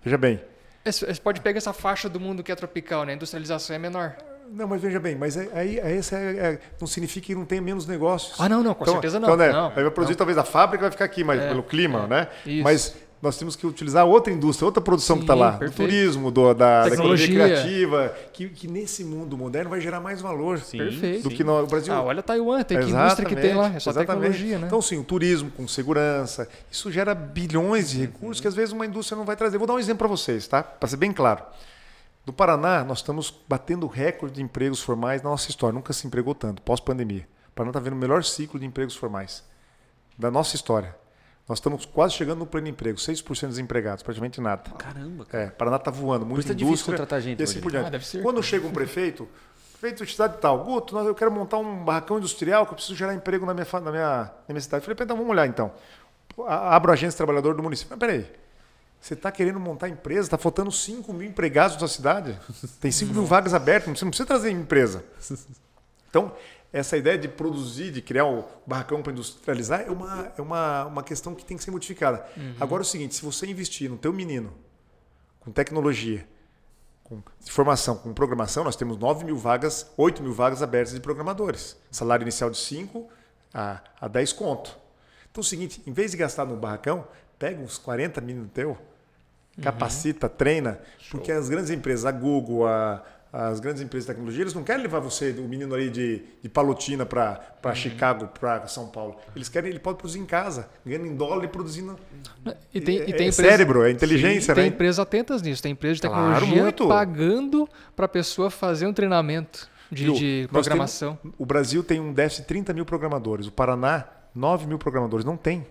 Veja 0.00 0.16
bem. 0.16 0.40
Esse- 0.84 1.04
Você 1.04 1.20
pode 1.20 1.40
pegar 1.40 1.58
essa 1.58 1.72
faixa 1.72 2.08
do 2.08 2.20
mundo 2.20 2.42
que 2.44 2.52
é 2.52 2.54
tropical, 2.54 3.04
né? 3.04 3.12
A 3.12 3.16
industrialização 3.16 3.74
é 3.74 3.78
menor. 3.80 4.16
Não, 4.52 4.66
mas 4.66 4.80
veja 4.82 4.98
bem, 4.98 5.14
mas 5.14 5.36
aí, 5.36 5.48
aí, 5.54 5.80
aí 5.80 5.96
essa 5.98 6.16
é- 6.16 6.36
é- 6.36 6.58
não 6.80 6.86
significa 6.86 7.26
que 7.28 7.34
não 7.34 7.44
tenha 7.44 7.62
menos 7.62 7.86
negócios. 7.86 8.34
Ah, 8.40 8.48
não, 8.48 8.62
não, 8.62 8.74
com 8.74 8.82
Então- 8.82 8.94
certeza 8.94 9.20
não. 9.20 9.28
Então, 9.28 9.36
né, 9.36 9.52
não, 9.52 9.68
aí 9.68 9.82
vai 9.82 9.90
produzir, 9.90 10.16
talvez 10.16 10.36
a 10.36 10.44
fábrica 10.44 10.82
vai 10.82 10.90
ficar 10.90 11.04
aqui, 11.04 11.22
mas 11.22 11.40
É, 11.40 11.48
pelo 11.48 11.62
clima, 11.62 12.04
é, 12.04 12.06
né? 12.08 12.28
isso. 12.44 12.64
Mas 12.64 12.96
nós 13.22 13.36
temos 13.38 13.54
que 13.54 13.66
utilizar 13.66 14.06
outra 14.06 14.32
indústria, 14.32 14.66
outra 14.66 14.80
produção 14.82 15.16
que 15.18 15.24
está 15.24 15.34
Sim, 15.34 15.40
lá. 15.40 15.50
Do 15.52 15.58
perfeito. 15.58 15.76
turismo, 15.88 16.30
do, 16.30 16.54
da, 16.54 16.82
da 16.82 16.88
economia 16.88 17.18
Tecnologia. 17.18 17.46
criativa, 17.62 18.14
que, 18.32 18.48
que 18.48 18.66
nesse 18.66 19.04
mundo 19.04 19.36
moderno 19.36 19.70
vai 19.70 19.80
gerar 19.80 20.00
mais 20.00 20.20
valor 20.22 20.58
Sim, 20.58 20.78
Perfeito. 20.78 21.28
do 21.28 21.30
que 21.30 21.44
no, 21.44 21.66
Brasil. 21.66 21.92
Ah, 21.92 22.02
olha 22.02 22.22
Taiwan, 22.22 22.62
tem 22.62 22.78
que 22.80 22.90
indústria 22.90 23.28
que 23.28 23.36
tem 23.36 23.54
lá, 23.54 23.66
é 23.68 23.78
só 23.78 23.90
exatamente. 23.90 24.22
tecnologia, 24.32 24.58
né? 24.58 24.66
Então, 24.66 24.80
sim, 24.82 24.98
o 24.98 25.04
turismo 25.04 25.50
com 25.50 25.68
segurança, 25.68 26.48
isso 26.72 26.90
gera 26.90 27.14
bilhões 27.14 27.90
de 27.90 27.98
Uhum. 27.98 28.02
recursos 28.06 28.40
que 28.40 28.48
às 28.48 28.54
vezes 28.54 28.72
uma 28.72 28.86
indústria 28.86 29.16
não 29.16 29.24
vai 29.26 29.36
trazer. 29.36 29.58
Vou 29.58 29.66
dar 29.66 29.74
um 29.74 29.78
exemplo 29.78 29.98
para 29.98 30.08
vocês, 30.08 30.48
tá? 30.48 30.62
Para 30.62 30.88
ser 30.88 30.96
bem 30.96 31.12
claro. 31.12 31.42
No 32.26 32.32
Paraná, 32.32 32.84
nós 32.84 32.98
estamos 32.98 33.34
batendo 33.48 33.86
recorde 33.86 34.36
de 34.36 34.42
empregos 34.42 34.80
formais 34.80 35.22
na 35.22 35.30
nossa 35.30 35.50
história. 35.50 35.74
Nunca 35.74 35.92
se 35.92 36.06
empregou 36.06 36.34
tanto, 36.34 36.60
pós-pandemia. 36.62 37.26
O 37.48 37.52
Paraná 37.52 37.70
está 37.70 37.80
vendo 37.80 37.94
o 37.94 37.96
melhor 37.96 38.22
ciclo 38.24 38.60
de 38.60 38.66
empregos 38.66 38.94
formais 38.94 39.44
da 40.18 40.30
nossa 40.30 40.54
história. 40.54 40.94
Nós 41.48 41.58
estamos 41.58 41.84
quase 41.84 42.14
chegando 42.14 42.38
no 42.38 42.46
pleno 42.46 42.68
emprego, 42.68 42.96
6% 42.96 43.48
desempregados, 43.48 44.04
praticamente 44.04 44.40
nada. 44.40 44.70
Caramba, 44.78 45.24
cara. 45.24 45.44
É, 45.44 45.50
Paraná 45.50 45.78
está 45.78 45.90
voando, 45.90 46.20
Por 46.20 46.34
muita 46.34 46.40
isso 46.40 46.48
tá 46.48 46.54
difícil 46.54 46.68
indústria 46.68 46.96
contratar 46.96 47.20
gente, 47.20 47.42
assim 47.42 47.60
por 47.60 47.72
diante. 47.72 47.86
Ah, 47.86 47.90
deve 47.90 48.06
ser. 48.06 48.22
Quando 48.22 48.40
chega 48.42 48.66
um 48.66 48.70
prefeito, 48.70 49.28
prefeito 49.80 50.04
de 50.04 50.12
cidade 50.12 50.38
tal, 50.40 50.62
Guto, 50.62 50.96
eu 50.98 51.14
quero 51.14 51.32
montar 51.32 51.56
um 51.56 51.84
barracão 51.84 52.18
industrial 52.18 52.66
que 52.66 52.72
eu 52.72 52.76
preciso 52.76 52.94
gerar 52.94 53.14
emprego 53.14 53.44
na 53.44 53.52
minha, 53.52 53.66
na 53.72 53.90
minha, 53.90 54.24
na 54.24 54.32
minha 54.50 54.60
cidade. 54.60 54.82
Eu 54.82 54.94
falei, 54.94 55.04
então 55.04 55.16
vamos 55.16 55.32
olhar 55.32 55.46
então. 55.48 55.72
Abro 56.46 56.92
a 56.92 56.94
agência 56.94 57.16
trabalhador 57.16 57.54
do 57.56 57.62
município. 57.64 57.90
Mas 57.90 57.98
peraí, 57.98 58.30
você 59.00 59.14
está 59.14 59.32
querendo 59.32 59.58
montar 59.58 59.88
empresa, 59.88 60.26
está 60.26 60.38
faltando 60.38 60.70
5 60.70 61.12
mil 61.12 61.26
empregados 61.26 61.74
na 61.74 61.78
sua 61.80 61.88
cidade. 61.88 62.38
Tem 62.80 62.92
5 62.92 63.14
mil 63.14 63.24
vagas 63.24 63.54
abertas, 63.54 63.98
você 63.98 64.04
não 64.04 64.10
precisa 64.10 64.26
trazer 64.26 64.50
empresa. 64.50 65.02
Então, 66.10 66.34
essa 66.72 66.96
ideia 66.96 67.16
de 67.16 67.26
produzir, 67.26 67.90
de 67.90 68.02
criar 68.02 68.26
o 68.26 68.44
barracão 68.66 69.02
para 69.02 69.12
industrializar, 69.12 69.80
é 69.80 69.90
uma, 69.90 70.32
é 70.36 70.42
uma, 70.42 70.84
uma 70.84 71.02
questão 71.02 71.34
que 71.34 71.44
tem 71.44 71.56
que 71.56 71.64
ser 71.64 71.70
modificada. 71.70 72.24
Agora 72.60 72.82
é 72.82 72.84
o 72.84 72.86
seguinte, 72.86 73.14
se 73.14 73.22
você 73.22 73.46
investir 73.46 73.90
no 73.90 73.96
teu 73.96 74.12
menino, 74.12 74.52
com 75.40 75.50
tecnologia, 75.50 76.26
com 77.02 77.22
formação, 77.40 77.96
com 77.96 78.12
programação, 78.12 78.62
nós 78.62 78.76
temos 78.76 78.98
9 78.98 79.24
mil 79.24 79.36
vagas, 79.36 79.90
8 79.96 80.22
mil 80.22 80.32
vagas 80.32 80.62
abertas 80.62 80.92
de 80.92 81.00
programadores. 81.00 81.76
Salário 81.90 82.22
inicial 82.22 82.50
de 82.50 82.58
5 82.58 83.08
a, 83.52 83.80
a 84.00 84.06
10 84.06 84.32
conto. 84.34 84.78
Então 85.30 85.40
é 85.40 85.44
o 85.44 85.44
seguinte, 85.44 85.82
em 85.86 85.92
vez 85.92 86.12
de 86.12 86.16
gastar 86.16 86.44
no 86.44 86.56
barracão, 86.56 87.06
pega 87.38 87.60
uns 87.60 87.78
40 87.78 88.20
meninos 88.20 88.50
teu, 88.52 88.78
capacita, 89.60 90.28
treina, 90.28 90.78
porque 91.10 91.30
as 91.32 91.48
grandes 91.48 91.70
empresas, 91.70 92.04
a 92.06 92.12
Google, 92.12 92.66
a- 92.66 93.02
as 93.32 93.60
grandes 93.60 93.80
empresas 93.80 94.06
de 94.06 94.12
tecnologia, 94.12 94.42
eles 94.42 94.54
não 94.54 94.64
querem 94.64 94.82
levar 94.82 94.98
você, 94.98 95.30
o 95.38 95.42
menino 95.42 95.72
ali 95.72 95.88
de, 95.88 96.20
de 96.42 96.48
Palotina 96.48 97.06
para 97.06 97.74
Chicago, 97.74 98.26
para 98.26 98.66
São 98.66 98.88
Paulo. 98.88 99.16
Eles 99.36 99.48
querem, 99.48 99.70
ele 99.70 99.78
pode 99.78 99.98
produzir 99.98 100.18
em 100.18 100.26
casa, 100.26 100.68
ganhando 100.84 101.06
em 101.06 101.14
dólar 101.14 101.44
e 101.44 101.48
produzindo. 101.48 101.96
E 102.74 102.80
tem, 102.80 102.96
e 102.96 103.00
é, 103.02 103.04
tem 103.04 103.12
é 103.12 103.14
empresa- 103.28 103.42
cérebro, 103.44 103.84
é 103.84 103.90
inteligência, 103.92 104.52
tem 104.52 104.64
né? 104.64 104.68
empresas 104.70 104.98
atentas 104.98 105.42
nisso, 105.42 105.62
tem 105.62 105.70
empresas 105.72 105.98
de 106.00 106.08
Claro, 106.08 106.34
tecnologia 106.40 106.62
muito. 106.64 106.88
pagando 106.88 107.68
para 107.94 108.06
a 108.06 108.08
pessoa 108.08 108.50
fazer 108.50 108.86
um 108.88 108.92
treinamento 108.92 109.68
de, 109.92 110.04
Viu? 110.06 110.14
de 110.14 110.48
programação. 110.50 111.16
temos- 111.22 111.36
o 111.38 111.46
Brasil 111.46 111.84
tem 111.84 112.00
um 112.00 112.12
déficit 112.12 112.42
de 112.42 112.48
30 112.48 112.72
mil 112.72 112.84
programadores. 112.84 113.46
O 113.46 113.52
Paraná, 113.52 114.06
9 114.34 114.66
mil 114.66 114.78
programadores. 114.78 115.24
Não 115.24 115.36
tem. 115.36 115.64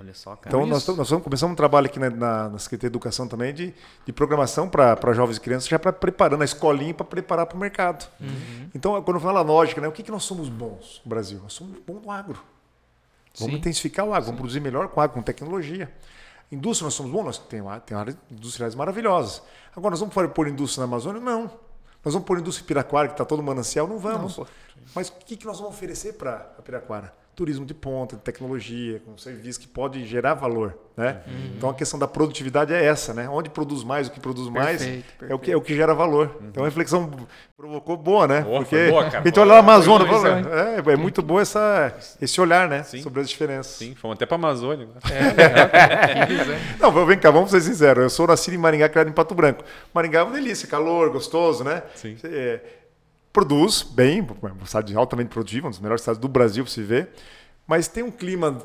Olha 0.00 0.14
só, 0.14 0.34
cara. 0.34 0.48
Então, 0.48 0.64
nós, 0.66 0.84
tamo- 0.84 0.96
nós 0.98 1.10
vamos 1.10 1.22
começar 1.22 1.46
um 1.46 1.54
trabalho 1.54 1.86
aqui 1.86 1.98
na, 1.98 2.08
na, 2.08 2.48
na 2.48 2.58
Secretaria 2.58 2.88
de 2.90 2.96
Educação 2.96 3.28
também 3.28 3.52
de, 3.52 3.74
de 4.06 4.12
programação 4.12 4.68
para 4.68 5.12
jovens 5.12 5.36
e 5.36 5.40
crianças, 5.40 5.68
já 5.68 5.78
para 5.78 5.92
preparando 5.92 6.40
a 6.40 6.44
escolinha 6.44 6.94
para 6.94 7.04
preparar 7.04 7.44
para 7.46 7.56
o 7.56 7.60
mercado. 7.60 8.08
Uhum. 8.18 8.70
Então, 8.74 9.00
quando 9.02 9.20
fala 9.20 9.40
a 9.40 9.42
lógica, 9.42 9.80
né, 9.80 9.86
o 9.88 9.92
que, 9.92 10.02
que 10.02 10.10
nós 10.10 10.24
somos 10.24 10.48
bons 10.48 11.02
no 11.04 11.08
Brasil? 11.10 11.38
Nós 11.42 11.52
somos 11.52 11.78
bons 11.86 12.00
no 12.02 12.10
agro. 12.10 12.40
Vamos 13.38 13.52
Sim. 13.52 13.58
intensificar 13.58 14.06
o 14.06 14.12
agro, 14.14 14.24
vamos 14.26 14.40
produzir 14.40 14.60
melhor 14.60 14.88
com 14.88 15.00
agro, 15.00 15.14
com 15.14 15.22
tecnologia. 15.22 15.92
Indústria, 16.50 16.86
nós 16.86 16.94
somos 16.94 17.12
bons, 17.12 17.24
nós 17.24 17.38
temos 17.38 17.72
tem 17.86 17.96
áreas 17.96 18.16
industriais 18.30 18.74
maravilhosas. 18.74 19.42
Agora, 19.76 19.90
nós 19.92 20.00
vamos 20.00 20.14
pôr 20.32 20.48
indústria 20.48 20.80
na 20.80 20.90
Amazônia? 20.90 21.20
Não. 21.20 21.42
Nós 22.02 22.14
vamos 22.14 22.26
pôr 22.26 22.38
indústria 22.38 22.64
em 22.64 22.66
Piraquara, 22.66 23.06
que 23.08 23.14
está 23.14 23.24
todo 23.24 23.42
manancial? 23.42 23.86
Não 23.86 23.98
vamos. 23.98 24.34
pô. 24.34 24.46
Mas 24.94 25.08
o 25.10 25.12
que, 25.12 25.36
que 25.36 25.46
nós 25.46 25.58
vamos 25.60 25.74
oferecer 25.74 26.14
para 26.14 26.38
Piraquara? 26.64 27.12
Turismo 27.40 27.64
de 27.64 27.72
ponta, 27.72 28.16
de 28.16 28.22
tecnologia, 28.22 29.00
com 29.00 29.16
serviço 29.16 29.58
que 29.58 29.66
pode 29.66 30.04
gerar 30.04 30.34
valor. 30.34 30.76
Né? 30.94 31.22
Uhum. 31.26 31.52
Então 31.56 31.70
a 31.70 31.74
questão 31.74 31.98
da 31.98 32.06
produtividade 32.06 32.74
é 32.74 32.84
essa, 32.84 33.14
né? 33.14 33.26
Onde 33.30 33.48
produz 33.48 33.82
mais, 33.82 34.08
o 34.08 34.10
que 34.10 34.20
produz 34.20 34.50
mais 34.50 34.82
Perfeito, 34.82 35.24
é 35.26 35.34
o 35.34 35.38
que, 35.38 35.50
é 35.52 35.56
o 35.56 35.60
que 35.62 35.74
gera 35.74 35.94
valor. 35.94 36.36
Então 36.42 36.62
a 36.62 36.66
reflexão 36.66 37.10
provocou 37.56 37.96
boa, 37.96 38.28
né? 38.28 38.42
Boa, 38.42 38.58
Porque 38.60 38.90
boa, 38.90 39.04
cara. 39.04 39.20
a 39.20 39.22
gente 39.26 39.40
olha 39.40 39.48
lá 39.48 39.54
na 39.54 39.60
Amazônia, 39.60 40.06
visão, 40.06 40.36
é, 40.52 40.92
é 40.92 40.96
muito 40.96 41.22
bom 41.22 41.40
essa, 41.40 41.96
esse 42.20 42.38
olhar, 42.38 42.68
né? 42.68 42.82
Sim. 42.82 43.00
Sobre 43.00 43.22
as 43.22 43.30
diferenças. 43.30 43.76
Sim, 43.76 43.94
fomos 43.94 44.16
até 44.16 44.26
pra 44.26 44.34
Amazônia. 44.34 44.88
Não, 46.78 47.06
vem 47.06 47.18
cá, 47.18 47.30
vamos 47.30 47.50
ser 47.52 47.62
sinceros. 47.62 48.02
Eu 48.02 48.10
sou 48.10 48.26
nascido 48.26 48.52
em 48.52 48.58
Maringá, 48.58 48.86
criado 48.86 49.08
em 49.08 49.14
Pato 49.14 49.34
Branco. 49.34 49.64
Maringá 49.94 50.18
é 50.18 50.22
uma 50.24 50.34
delícia, 50.34 50.68
calor, 50.68 51.08
gostoso, 51.08 51.64
né? 51.64 51.82
Sim. 51.94 52.18
É, 52.22 52.60
produz 53.32 53.82
bem, 53.82 54.26
uma 54.42 54.66
cidade 54.66 54.94
altamente 54.96 55.28
produtiva, 55.28 55.66
uma 55.66 55.70
das 55.70 55.80
melhores 55.80 56.02
cidades 56.02 56.20
do 56.20 56.28
Brasil 56.28 56.64
para 56.64 56.72
se 56.72 56.82
ver, 56.82 57.10
mas 57.66 57.88
tem 57.88 58.02
um 58.02 58.10
clima 58.10 58.58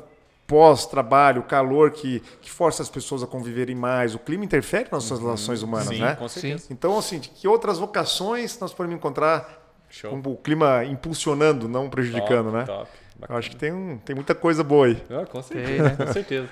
pós-trabalho, 0.46 1.42
calor 1.42 1.90
que, 1.90 2.20
que 2.40 2.50
força 2.50 2.82
as 2.82 2.88
pessoas 2.88 3.22
a 3.22 3.26
conviverem 3.26 3.74
mais. 3.74 4.14
O 4.14 4.18
clima 4.18 4.44
interfere 4.44 4.84
nas 4.84 4.92
nossas 4.92 5.18
relações 5.18 5.62
humanas, 5.62 5.88
Sim, 5.88 6.00
né? 6.00 6.14
com 6.14 6.28
certeza. 6.28 6.66
Então, 6.70 6.96
assim, 6.96 7.18
de 7.18 7.28
que 7.28 7.48
outras 7.48 7.78
vocações 7.78 8.58
nós 8.60 8.72
podemos 8.72 8.96
encontrar 8.96 9.64
Show. 9.88 10.10
com 10.10 10.30
o 10.30 10.36
clima 10.36 10.84
impulsionando, 10.84 11.68
não 11.68 11.90
prejudicando, 11.90 12.46
Top, 12.46 12.56
né? 12.56 12.64
top. 12.64 12.90
Eu 13.28 13.36
acho 13.36 13.50
que 13.50 13.56
tem, 13.56 13.72
um, 13.72 13.96
tem 13.98 14.14
muita 14.14 14.34
coisa 14.34 14.62
boa 14.62 14.86
aí. 14.86 15.02
Ah, 15.10 15.24
com 15.24 15.42
certeza, 15.42 15.66
Tem, 15.72 15.82
né? 15.82 15.96
com 16.06 16.12
certeza. 16.12 16.48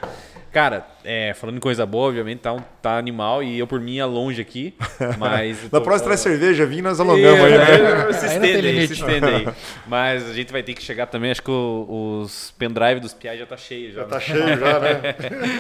Cara, 0.51 0.87
é, 1.05 1.35
falando 1.35 1.57
em 1.57 1.61
coisa 1.61 1.85
boa, 1.85 2.09
obviamente 2.09 2.39
tá, 2.39 2.53
um- 2.53 2.63
tá 2.81 2.97
animal 2.97 3.43
e 3.43 3.59
eu 3.59 3.67
por 3.67 3.81
mim 3.81 3.95
ia 3.97 4.07
longe 4.07 4.41
aqui, 4.41 4.75
mas... 5.19 5.65
Na 5.65 5.69
tô- 5.69 5.83
próxima 5.83 6.07
traz 6.11 6.21
cerveja, 6.21 6.65
vinho, 6.65 6.85
nós 6.85 6.99
alongamos 7.01 7.41
aí, 7.45 7.59
né? 7.59 8.09
É, 8.09 8.13
se 8.13 8.27
estende 8.27 8.67
aí, 8.69 8.87
se 8.87 8.93
estende 8.95 9.27
aí. 9.27 9.49
Mas 9.87 10.31
a 10.31 10.33
gente 10.33 10.53
vai 10.53 10.63
ter 10.63 10.73
que 10.75 10.83
chegar 10.83 11.07
também, 11.07 11.33
acho 11.33 11.43
que 11.43 11.51
o- 11.51 12.21
os 12.23 12.53
pendrive 12.53 13.01
dos 13.01 13.13
piais 13.13 13.39
já 13.39 13.47
tá 13.47 13.57
cheio 13.57 13.93
já. 13.93 14.03
Já 14.03 14.07
tá 14.09 14.15
né? 14.17 14.21
cheio 14.23 14.59
já, 14.59 14.81
né? 14.81 15.03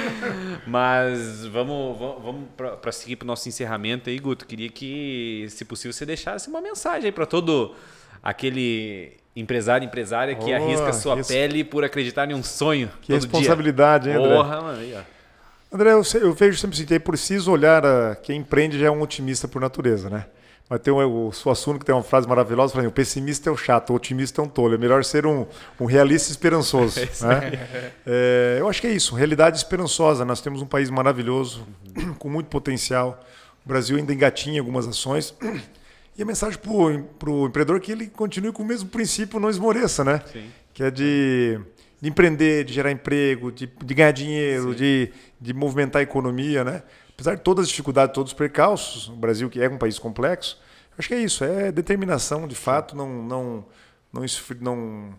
Mas 0.66 1.44
vamos, 1.46 1.98
vamos, 1.98 2.22
vamos 2.22 2.44
para 2.80 2.92
seguir 2.92 3.16
para 3.16 3.24
o 3.24 3.26
nosso 3.26 3.48
encerramento 3.48 4.08
aí, 4.08 4.18
Guto. 4.18 4.46
Queria 4.46 4.68
que, 4.68 5.46
se 5.50 5.64
possível, 5.64 5.92
você 5.92 6.06
deixasse 6.06 6.48
uma 6.48 6.60
mensagem 6.60 7.06
aí 7.06 7.12
para 7.12 7.26
todo 7.26 7.74
aquele 8.22 9.12
empresário, 9.36 9.84
empresária 9.84 10.34
que 10.34 10.52
Oh, 10.52 10.56
arrisca 10.56 10.92
sua 10.92 11.18
isso. 11.18 11.28
pele 11.28 11.64
por 11.64 11.84
acreditar 11.84 12.30
em 12.30 12.34
um 12.34 12.42
sonho. 12.42 12.90
Que 13.02 13.12
responsabilidade, 13.12 14.08
hein, 14.08 14.16
dia. 14.16 14.24
André? 14.24 14.36
Porra, 14.36 14.60
mano. 14.60 14.78
Aí, 14.78 14.94
ó. 14.96 15.14
André, 15.74 15.92
eu, 15.92 16.02
eu 16.20 16.32
vejo 16.32 16.58
sempre 16.58 16.80
assim, 16.80 16.94
é 16.94 16.98
preciso 16.98 17.50
olhar 17.50 17.84
a, 17.84 18.14
quem 18.14 18.38
empreende 18.38 18.78
já 18.78 18.86
é 18.86 18.90
um 18.90 19.02
otimista 19.02 19.48
por 19.48 19.60
natureza, 19.60 20.08
né? 20.08 20.26
Mas 20.68 20.80
tem 20.80 20.94
um, 20.94 21.26
o 21.26 21.32
Suassuna 21.32 21.78
que 21.78 21.84
tem 21.84 21.94
uma 21.94 22.02
frase 22.02 22.26
maravilhosa, 22.26 22.72
falando, 22.72 22.88
o 22.88 22.92
pessimista 22.92 23.50
é 23.50 23.52
o 23.52 23.56
chato, 23.56 23.90
o 23.90 23.96
otimista 23.96 24.40
é 24.40 24.44
um 24.44 24.48
tolo. 24.48 24.74
É 24.74 24.78
melhor 24.78 25.04
ser 25.04 25.26
um, 25.26 25.46
um 25.78 25.84
realista 25.84 26.30
esperançoso. 26.30 27.00
né? 27.26 27.68
É, 28.06 28.56
eu 28.60 28.68
acho 28.68 28.80
que 28.80 28.86
é 28.86 28.90
isso, 28.90 29.14
realidade 29.14 29.56
esperançosa. 29.58 30.24
Nós 30.24 30.40
temos 30.40 30.62
um 30.62 30.66
país 30.66 30.88
maravilhoso, 30.88 31.66
com 32.18 32.30
muito 32.30 32.46
potencial. 32.46 33.22
O 33.64 33.68
Brasil 33.68 33.96
ainda 33.96 34.12
engatinha 34.12 34.60
algumas 34.60 34.86
ações. 34.86 35.34
E 36.16 36.22
a 36.22 36.26
mensagem 36.26 36.58
para 36.58 36.70
o 37.30 37.46
empreendedor 37.46 37.76
é 37.76 37.80
que 37.80 37.90
ele 37.92 38.06
continue 38.06 38.52
com 38.52 38.62
o 38.62 38.66
mesmo 38.66 38.88
princípio, 38.88 39.40
não 39.40 39.50
esmoreça, 39.50 40.04
né? 40.04 40.22
Sim. 40.32 40.48
Que 40.72 40.84
é 40.84 40.90
de, 40.90 41.58
de 42.00 42.08
empreender, 42.08 42.64
de 42.64 42.72
gerar 42.72 42.90
emprego, 42.92 43.50
de, 43.50 43.66
de 43.66 43.94
ganhar 43.94 44.12
dinheiro, 44.12 44.74
de, 44.74 45.10
de 45.40 45.52
movimentar 45.52 46.00
a 46.00 46.02
economia, 46.02 46.62
né? 46.62 46.82
Apesar 47.12 47.34
de 47.36 47.42
todas 47.42 47.64
as 47.64 47.68
dificuldades, 47.68 48.14
todos 48.14 48.32
os 48.32 48.38
percalços, 48.38 49.08
o 49.08 49.16
Brasil 49.16 49.48
que 49.50 49.60
é 49.60 49.68
um 49.68 49.78
país 49.78 49.98
complexo, 49.98 50.60
acho 50.98 51.08
que 51.08 51.14
é 51.14 51.20
isso, 51.20 51.44
é 51.44 51.70
determinação, 51.72 52.46
de 52.46 52.54
fato, 52.56 52.96
não 52.96 53.08
não 53.22 53.64
não 54.12 54.24
não, 54.60 55.14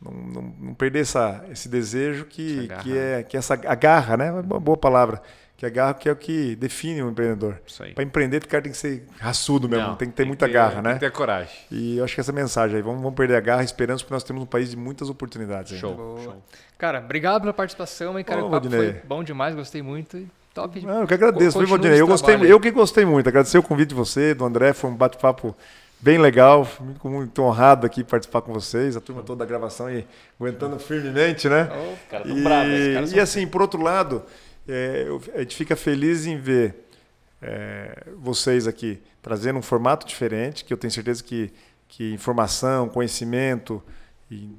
não, 0.00 0.12
não- 0.12 0.54
não 0.60 0.74
perder 0.74 1.00
essa, 1.00 1.44
esse 1.50 1.68
desejo 1.68 2.26
que, 2.26 2.66
garra. 2.66 2.82
que 2.82 2.96
é 2.98 3.22
que 3.22 3.36
essa 3.36 3.54
a 3.54 3.74
garra, 3.74 4.16
né? 4.18 4.28
É 4.28 4.32
uma 4.32 4.60
boa 4.60 4.76
palavra, 4.76 5.22
que 5.64 5.78
a 5.78 5.82
garra 5.82 5.94
que 5.94 6.08
é 6.08 6.12
o 6.12 6.16
que 6.16 6.54
define 6.56 7.02
o 7.02 7.10
empreendedor. 7.10 7.60
Isso 7.66 7.82
aí. 7.82 7.92
Para 7.94 8.04
empreender, 8.04 8.42
o 8.44 8.48
cara 8.48 8.62
tem 8.62 8.72
que 8.72 8.78
ser 8.78 9.06
raçudo 9.18 9.68
mesmo, 9.68 9.88
Não, 9.88 9.96
tem 9.96 10.08
que 10.08 10.14
ter 10.14 10.24
muita 10.26 10.46
garra, 10.46 10.82
né? 10.82 10.90
Tem 10.90 10.94
que 10.94 11.00
ter 11.06 11.12
coragem. 11.12 11.54
E 11.70 11.98
eu 11.98 12.04
acho 12.04 12.14
que 12.14 12.20
essa 12.20 12.32
mensagem 12.32 12.76
aí, 12.76 12.82
vamos, 12.82 13.00
vamos 13.02 13.14
perder 13.16 13.36
a 13.36 13.40
garra 13.40 13.62
esperança, 13.64 14.02
porque 14.04 14.14
nós 14.14 14.24
temos 14.24 14.42
um 14.42 14.46
país 14.46 14.70
de 14.70 14.76
muitas 14.76 15.08
oportunidades. 15.08 15.72
ainda. 15.72 15.80
Show, 15.80 15.94
Boa. 15.94 16.22
show. 16.22 16.42
Cara, 16.78 16.98
obrigado 17.00 17.42
pela 17.42 17.52
participação, 17.54 18.18
hein, 18.18 18.24
cara. 18.24 18.42
Ô, 18.42 18.48
o 18.48 18.50
papo 18.50 18.68
Valdinei. 18.68 18.92
foi 18.92 19.02
bom 19.08 19.24
demais, 19.24 19.54
gostei 19.54 19.82
muito. 19.82 20.16
e 20.18 20.28
Top. 20.52 20.80
Não, 20.86 21.00
eu 21.00 21.06
que 21.08 21.14
agradeço, 21.14 21.58
viu, 21.58 21.66
Valdinei? 21.66 22.00
Eu 22.00 22.06
gostei, 22.06 22.36
eu 22.36 22.60
que 22.60 22.70
gostei 22.70 23.04
muito. 23.04 23.28
Agradecer 23.28 23.58
o 23.58 23.62
convite 23.62 23.88
de 23.88 23.94
você, 23.96 24.34
do 24.34 24.44
André, 24.44 24.72
foi 24.72 24.88
um 24.88 24.94
bate-papo 24.94 25.54
bem 26.00 26.16
legal. 26.18 26.64
Fico 26.64 27.08
muito 27.08 27.42
honrado 27.42 27.84
aqui 27.86 28.04
participar 28.04 28.40
com 28.42 28.52
vocês, 28.52 28.96
a 28.96 29.00
turma 29.00 29.22
toda 29.22 29.40
da 29.40 29.46
gravação 29.46 29.90
e 29.90 30.06
aguentando 30.38 30.78
firmemente, 30.78 31.48
né? 31.48 31.68
Ô, 31.72 31.96
Cara, 32.08 32.28
E, 32.28 32.42
bravos, 32.42 33.12
e 33.12 33.18
assim, 33.18 33.46
por 33.48 33.62
outro 33.62 33.82
lado, 33.82 34.22
é, 34.68 35.06
a 35.34 35.40
gente 35.40 35.56
fica 35.56 35.76
feliz 35.76 36.26
em 36.26 36.38
ver 36.38 36.86
é, 37.40 38.04
vocês 38.18 38.66
aqui 38.66 39.00
trazendo 39.20 39.58
um 39.58 39.62
formato 39.62 40.06
diferente, 40.06 40.64
que 40.64 40.72
eu 40.72 40.76
tenho 40.76 40.90
certeza 40.90 41.22
que, 41.22 41.52
que 41.88 42.12
informação, 42.12 42.88
conhecimento 42.88 43.82
e 44.30 44.50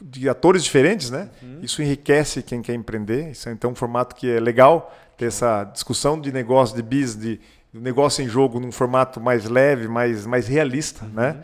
de 0.00 0.28
atores 0.28 0.62
diferentes, 0.62 1.10
né? 1.10 1.30
Isso 1.62 1.82
enriquece 1.82 2.42
quem 2.42 2.60
quer 2.60 2.74
empreender. 2.74 3.30
Isso 3.30 3.48
é 3.48 3.52
então 3.52 3.70
um 3.70 3.74
formato 3.74 4.14
que 4.14 4.30
é 4.30 4.38
legal 4.38 4.94
ter 5.16 5.26
essa 5.26 5.64
discussão 5.64 6.20
de 6.20 6.30
negócio, 6.30 6.76
de 6.76 6.82
business, 6.82 7.16
de, 7.16 7.40
negócio 7.72 8.22
em 8.22 8.28
jogo 8.28 8.60
num 8.60 8.70
formato 8.70 9.20
mais 9.20 9.46
leve, 9.46 9.88
mais, 9.88 10.26
mais 10.26 10.46
realista, 10.46 11.06
né? 11.06 11.42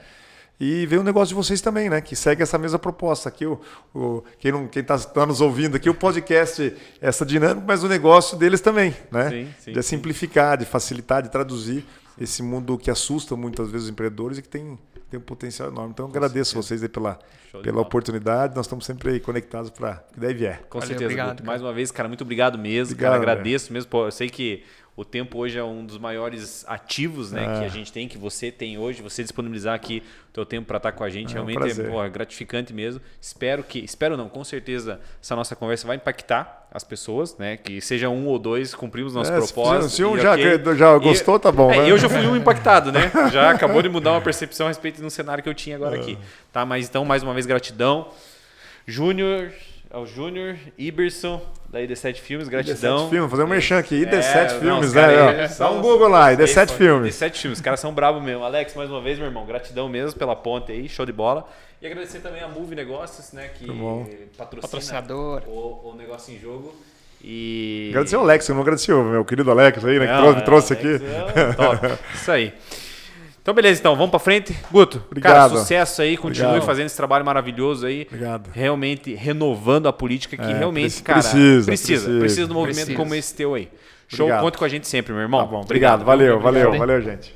E 0.61 0.85
ver 0.85 0.99
o 0.99 1.03
negócio 1.03 1.29
de 1.29 1.35
vocês 1.35 1.63
também, 1.63 1.89
né? 1.89 2.03
Que 2.03 2.15
segue 2.15 2.43
essa 2.43 2.59
mesma 2.59 2.79
proposta 2.79 3.31
aqui. 3.31 3.47
O, 3.47 3.59
o, 3.95 4.23
quem 4.39 4.53
não, 4.53 4.69
quem 4.69 4.83
está 4.83 5.25
nos 5.25 5.41
ouvindo 5.41 5.77
aqui, 5.77 5.89
o 5.89 5.95
podcast, 5.95 6.77
essa 7.01 7.25
dinâmica, 7.25 7.65
mas 7.67 7.83
o 7.83 7.89
negócio 7.89 8.37
deles 8.37 8.61
também, 8.61 8.95
né? 9.11 9.31
Sim, 9.31 9.55
sim, 9.59 9.73
de 9.73 9.83
sim. 9.83 9.97
simplificar, 9.97 10.59
de 10.59 10.67
facilitar, 10.67 11.23
de 11.23 11.31
traduzir 11.31 11.83
esse 12.21 12.43
mundo 12.43 12.77
que 12.77 12.91
assusta 12.91 13.35
muitas 13.35 13.71
vezes 13.71 13.87
os 13.87 13.91
empreendedores 13.91 14.37
e 14.37 14.43
que 14.43 14.49
tem, 14.49 14.79
tem 15.11 15.19
um 15.19 15.23
potencial 15.23 15.71
enorme. 15.71 15.93
Então, 15.93 16.05
eu 16.05 16.11
agradeço 16.11 16.55
vocês 16.55 16.83
aí 16.83 16.89
pela, 16.91 17.19
Show 17.51 17.63
pela 17.63 17.81
oportunidade. 17.81 18.55
Nós 18.55 18.67
estamos 18.67 18.85
sempre 18.85 19.13
aí 19.13 19.21
conectados 19.21 19.71
para 19.71 20.05
o 20.11 20.13
que 20.13 20.21
daí 20.21 20.35
vier. 20.35 20.61
Com 20.69 20.79
Valeu, 20.79 20.89
certeza. 20.89 21.05
obrigado. 21.07 21.43
Mais 21.43 21.63
uma 21.63 21.73
vez, 21.73 21.91
cara, 21.91 22.07
muito 22.07 22.21
obrigado 22.21 22.59
mesmo. 22.59 22.93
Obrigado, 22.93 23.13
cara, 23.13 23.33
agradeço 23.33 23.73
mesmo. 23.73 23.89
Pô, 23.89 24.05
eu 24.05 24.13
sei 24.13 24.29
que 24.29 24.63
o 25.01 25.05
tempo 25.05 25.39
hoje 25.39 25.59
é 25.59 25.65
um 25.65 25.83
dos 25.87 25.97
maiores 25.97 26.63
ativos 26.69 27.33
né, 27.33 27.43
É. 27.45 27.59
que 27.61 27.65
a 27.65 27.69
gente 27.69 27.91
tem, 27.91 28.07
que 28.07 28.19
você 28.19 28.51
tem 28.53 28.77
hoje. 28.77 29.01
Você 29.01 29.23
disponibilizar 29.23 29.75
aqui 29.75 30.03
o 30.29 30.33
teu 30.33 30.45
tempo 30.45 30.67
para 30.67 30.77
estar 30.77 30.93
com 30.93 31.03
a 31.03 31.09
gente 31.09 31.29
É 31.29 31.31
um 31.41 31.47
realmente 31.47 31.57
prazer. 31.59 31.91
é 31.91 32.07
é 32.07 32.09
gratificante 32.11 32.75
mesmo. 32.75 33.01
Espero 33.19 33.63
que, 33.63 33.79
espero 33.79 34.15
não, 34.15 34.29
com 34.29 34.45
certeza 34.45 35.01
essa 35.23 35.35
nossa 35.35 35.57
conversa 35.57 35.87
vai 35.87 35.97
impactar 35.97 36.69
as 36.71 36.85
pessoas, 36.85 37.35
né? 37.39 37.57
Que 37.57 37.81
seja 37.81 38.11
um 38.11 38.27
ou 38.27 38.39
dois 38.39 38.75
cumprimos 38.75 39.15
nosso 39.15 39.33
É, 39.33 39.41
se- 39.41 39.53
propósito. 39.55 39.91
se 39.91 40.05
um 40.05 40.19
e 40.19 40.21
já- 40.21 40.35
ok. 40.35 40.75
já 40.77 40.97
E- 40.97 41.01
gostou, 41.01 41.39
tá 41.41 41.51
bom, 41.51 41.73
É, 41.73 41.79
né? 41.79 41.91
Eu 41.91 41.97
já 41.97 42.07
fui 42.09 42.27
um 42.27 42.37
impactado, 42.37 42.93
né? 42.93 43.11
Já 43.33 43.51
acabou 43.51 43.81
de 43.81 43.89
mudar 43.89 44.13
uma 44.13 44.21
percepção 44.21 44.67
a 44.67 44.69
respeito 44.71 45.01
do 45.01 45.09
cenário 45.11 45.43
que 45.43 45.49
eu 45.49 45.55
tinha 45.55 45.77
agora 45.77 45.97
aqui. 45.97 46.19
Tá, 46.53 46.67
mas 46.67 46.87
então, 46.89 47.07
mais 47.07 47.23
uma 47.23 47.33
vez, 47.33 47.47
gratidão. 47.47 48.09
Júnior, 48.87 49.51
ao 49.91 50.07
Júnior, 50.07 50.57
Iberson, 50.79 51.41
da 51.71 51.81
ID7 51.81 52.15
Filmes, 52.17 52.49
gratidão. 52.49 53.07
ID7 53.07 53.11
Filmes, 53.11 53.31
fazer 53.31 53.43
um 53.45 53.47
merchan 53.47 53.79
aqui. 53.79 54.05
ID7 54.05 54.35
É, 54.35 54.53
não, 54.55 54.61
Filmes, 54.61 54.93
caras 54.93 55.37
né? 55.37 55.49
são- 55.49 55.69
Dá 55.73 55.79
um 55.79 55.81
Google 55.83 56.09
lá, 56.09 56.33
ID7 56.33 56.65
Esse- 56.65 56.75
Filmes. 56.75 57.15
ID7 57.17 57.33
Filmes, 57.37 57.59
os 57.59 57.63
caras 57.65 57.79
são 57.81 57.93
bravos 57.95 58.23
mesmo. 58.23 58.43
Alex, 58.45 58.75
mais 58.75 58.91
uma 58.91 59.01
vez, 59.01 59.19
meu 59.19 59.27
irmão, 59.29 59.47
gratidão 59.47 59.89
mesmo 59.89 60.19
pela 60.19 60.35
ponte 60.35 60.73
aí, 60.73 60.89
show 60.89 61.07
de 61.07 61.13
bola. 61.13 61.47
E 61.81 61.87
agradecer 61.87 62.19
também 62.19 62.43
a 62.43 62.49
Move 62.49 62.75
Negócios, 62.75 63.33
né, 63.33 63.49
que 63.57 63.67
patrocina 64.37 64.61
Patrocinador. 64.63 65.43
o, 65.47 65.91
o 65.93 65.95
negócio 65.97 66.35
em 66.35 66.39
jogo. 66.39 66.75
E... 67.23 67.89
Agradecer 67.91 68.17
ao 68.17 68.23
Alex, 68.23 68.49
eu 68.49 68.55
não 68.55 68.63
agradeci 68.63 68.93
o 68.93 69.03
meu 69.03 69.25
querido 69.25 69.51
Alex 69.51 69.85
aí, 69.85 69.99
né? 69.99 70.07
Que 70.07 70.13
Não, 70.13 70.41
trouxe, 70.43 70.73
é, 70.73 70.77
trouxe 70.77 71.05
Alex 71.05 71.31
aqui. 71.33 71.39
é 71.39 71.53
top. 71.53 71.87
Isso 72.15 72.31
aí. 72.33 72.53
Então, 73.43 73.55
beleza, 73.55 73.81
então, 73.81 73.95
vamos 73.97 74.11
pra 74.11 74.19
frente. 74.19 74.55
Guto, 74.71 74.99
cara, 74.99 75.07
Obrigado. 75.11 75.59
sucesso 75.59 76.03
aí, 76.03 76.17
continue 76.17 76.47
Obrigado. 76.49 76.67
fazendo 76.67 76.87
esse 76.87 76.97
trabalho 76.97 77.25
maravilhoso 77.25 77.87
aí. 77.87 78.07
Obrigado. 78.07 78.51
Realmente 78.53 79.15
renovando 79.15 79.87
a 79.89 79.93
política 79.93 80.37
que 80.37 80.43
É, 80.51 80.59
realmente, 80.59 80.83
preci- 80.91 81.03
cara, 81.03 81.21
precisa, 81.21 81.65
precisa, 81.67 81.93
precisa. 82.05 82.19
precisa 82.21 82.47
de 82.47 82.53
um 82.53 82.55
movimento 82.55 82.77
Precisa. 82.87 82.99
como 82.99 83.15
esse 83.15 83.35
teu 83.35 83.55
aí. 83.55 83.69
Show, 84.09 84.27
Obrigado. 84.27 84.43
conte 84.43 84.59
com 84.59 84.65
a 84.65 84.69
gente 84.69 84.87
sempre, 84.89 85.13
meu 85.13 85.23
irmão. 85.23 85.41
Tá 85.41 85.47
bom, 85.47 85.61
obrigado. 85.61 86.05
Valeu, 86.05 86.39
valeu, 86.39 86.69
Obrigado, 86.69 86.73
hein? 86.75 86.79
valeu, 86.79 87.01
gente. 87.01 87.35